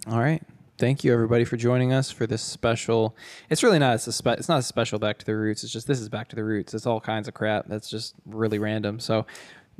All 0.07 0.19
right. 0.19 0.41
Thank 0.77 1.03
you 1.03 1.11
everybody 1.13 1.43
for 1.43 1.57
joining 1.57 1.91
us 1.91 2.09
for 2.11 2.25
this 2.25 2.41
special. 2.41 3.13
It's 3.49 3.61
really 3.61 3.77
not 3.77 3.95
a 3.95 3.99
spe- 4.13 4.27
it's 4.39 4.47
not 4.47 4.59
a 4.59 4.63
special 4.63 4.99
back 4.99 5.17
to 5.19 5.25
the 5.25 5.35
roots. 5.35 5.65
It's 5.65 5.73
just 5.73 5.85
this 5.85 5.99
is 5.99 6.07
back 6.07 6.29
to 6.29 6.35
the 6.37 6.45
roots. 6.45 6.73
It's 6.73 6.85
all 6.85 7.01
kinds 7.01 7.27
of 7.27 7.33
crap. 7.33 7.67
That's 7.67 7.89
just 7.89 8.15
really 8.25 8.59
random. 8.59 9.01
So, 9.01 9.25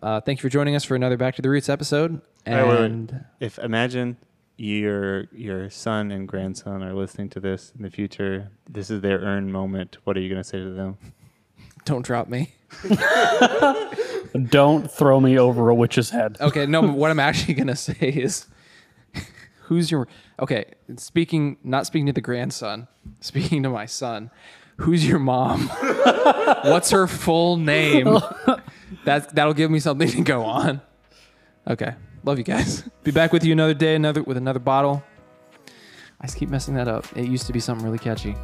uh, 0.02 0.22
thank 0.22 0.40
you 0.40 0.42
for 0.42 0.50
joining 0.50 0.76
us 0.76 0.84
for 0.84 0.96
another 0.96 1.18
back 1.18 1.36
to 1.36 1.42
the 1.42 1.50
roots 1.50 1.70
episode. 1.70 2.22
And 2.46 3.26
If 3.40 3.58
imagine 3.60 4.18
your 4.58 5.26
your 5.32 5.70
son 5.70 6.12
and 6.12 6.28
grandson 6.28 6.84
are 6.84 6.94
listening 6.94 7.30
to 7.30 7.40
this 7.40 7.72
in 7.76 7.84
the 7.84 7.90
future, 7.90 8.50
this 8.70 8.90
is 8.90 9.02
their 9.02 9.20
earned 9.20 9.52
moment. 9.54 9.98
What 10.04 10.18
are 10.18 10.20
you 10.20 10.30
gonna 10.30 10.44
say 10.44 10.60
to 10.60 10.70
them? 10.72 10.98
don't 11.86 12.06
drop 12.06 12.28
me. 12.28 12.54
Don't 14.50 14.90
throw 14.90 15.20
me 15.20 15.38
over 15.38 15.70
a 15.70 15.76
witch's 15.76 16.10
head. 16.10 16.38
Okay, 16.42 16.66
no. 16.66 16.82
but 16.82 16.94
what 16.94 17.12
I'm 17.12 17.20
actually 17.30 17.54
gonna 17.54 17.76
say 17.76 17.94
is, 18.00 18.48
who's 19.64 19.92
your 19.92 20.08
okay? 20.40 20.66
Speaking, 20.98 21.58
not 21.64 21.86
speaking 21.86 22.08
to 22.08 22.14
the 22.14 22.22
grandson, 22.22 22.88
speaking 23.20 23.62
to 23.64 23.70
my 23.70 23.86
son. 23.86 24.32
Who's 24.78 25.08
your 25.08 25.20
mom? 25.20 25.68
What's 26.64 26.90
her 26.90 27.06
full 27.06 27.58
name? 27.58 28.18
That 29.06 29.34
that'll 29.36 29.54
give 29.54 29.72
me 29.72 29.80
something 29.80 30.08
to 30.10 30.22
go 30.22 30.44
on. 30.44 30.82
Okay, 31.68 31.96
love 32.24 32.38
you 32.38 32.44
guys. 32.44 32.88
Be 33.04 33.12
back 33.12 33.32
with 33.32 33.44
you 33.44 33.54
another 33.54 33.74
day, 33.74 33.96
another 33.96 34.24
with 34.24 34.38
another 34.38 34.60
bottle. 34.60 35.04
I 36.22 36.28
just 36.28 36.38
keep 36.38 36.50
messing 36.50 36.76
that 36.76 36.88
up. 36.88 37.06
It 37.16 37.28
used 37.28 37.48
to 37.48 37.54
be 37.54 37.60
something 37.60 37.86
really 37.86 38.00
catchy. 38.00 38.36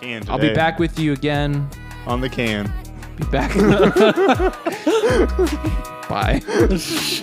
Can 0.00 0.28
I'll 0.28 0.38
be 0.38 0.52
back 0.52 0.78
with 0.78 0.98
you 0.98 1.12
again. 1.12 1.68
on 2.06 2.20
the 2.20 2.28
can. 2.28 2.70
Be 3.16 3.24
back. 3.24 3.54
Bye. 6.08 6.42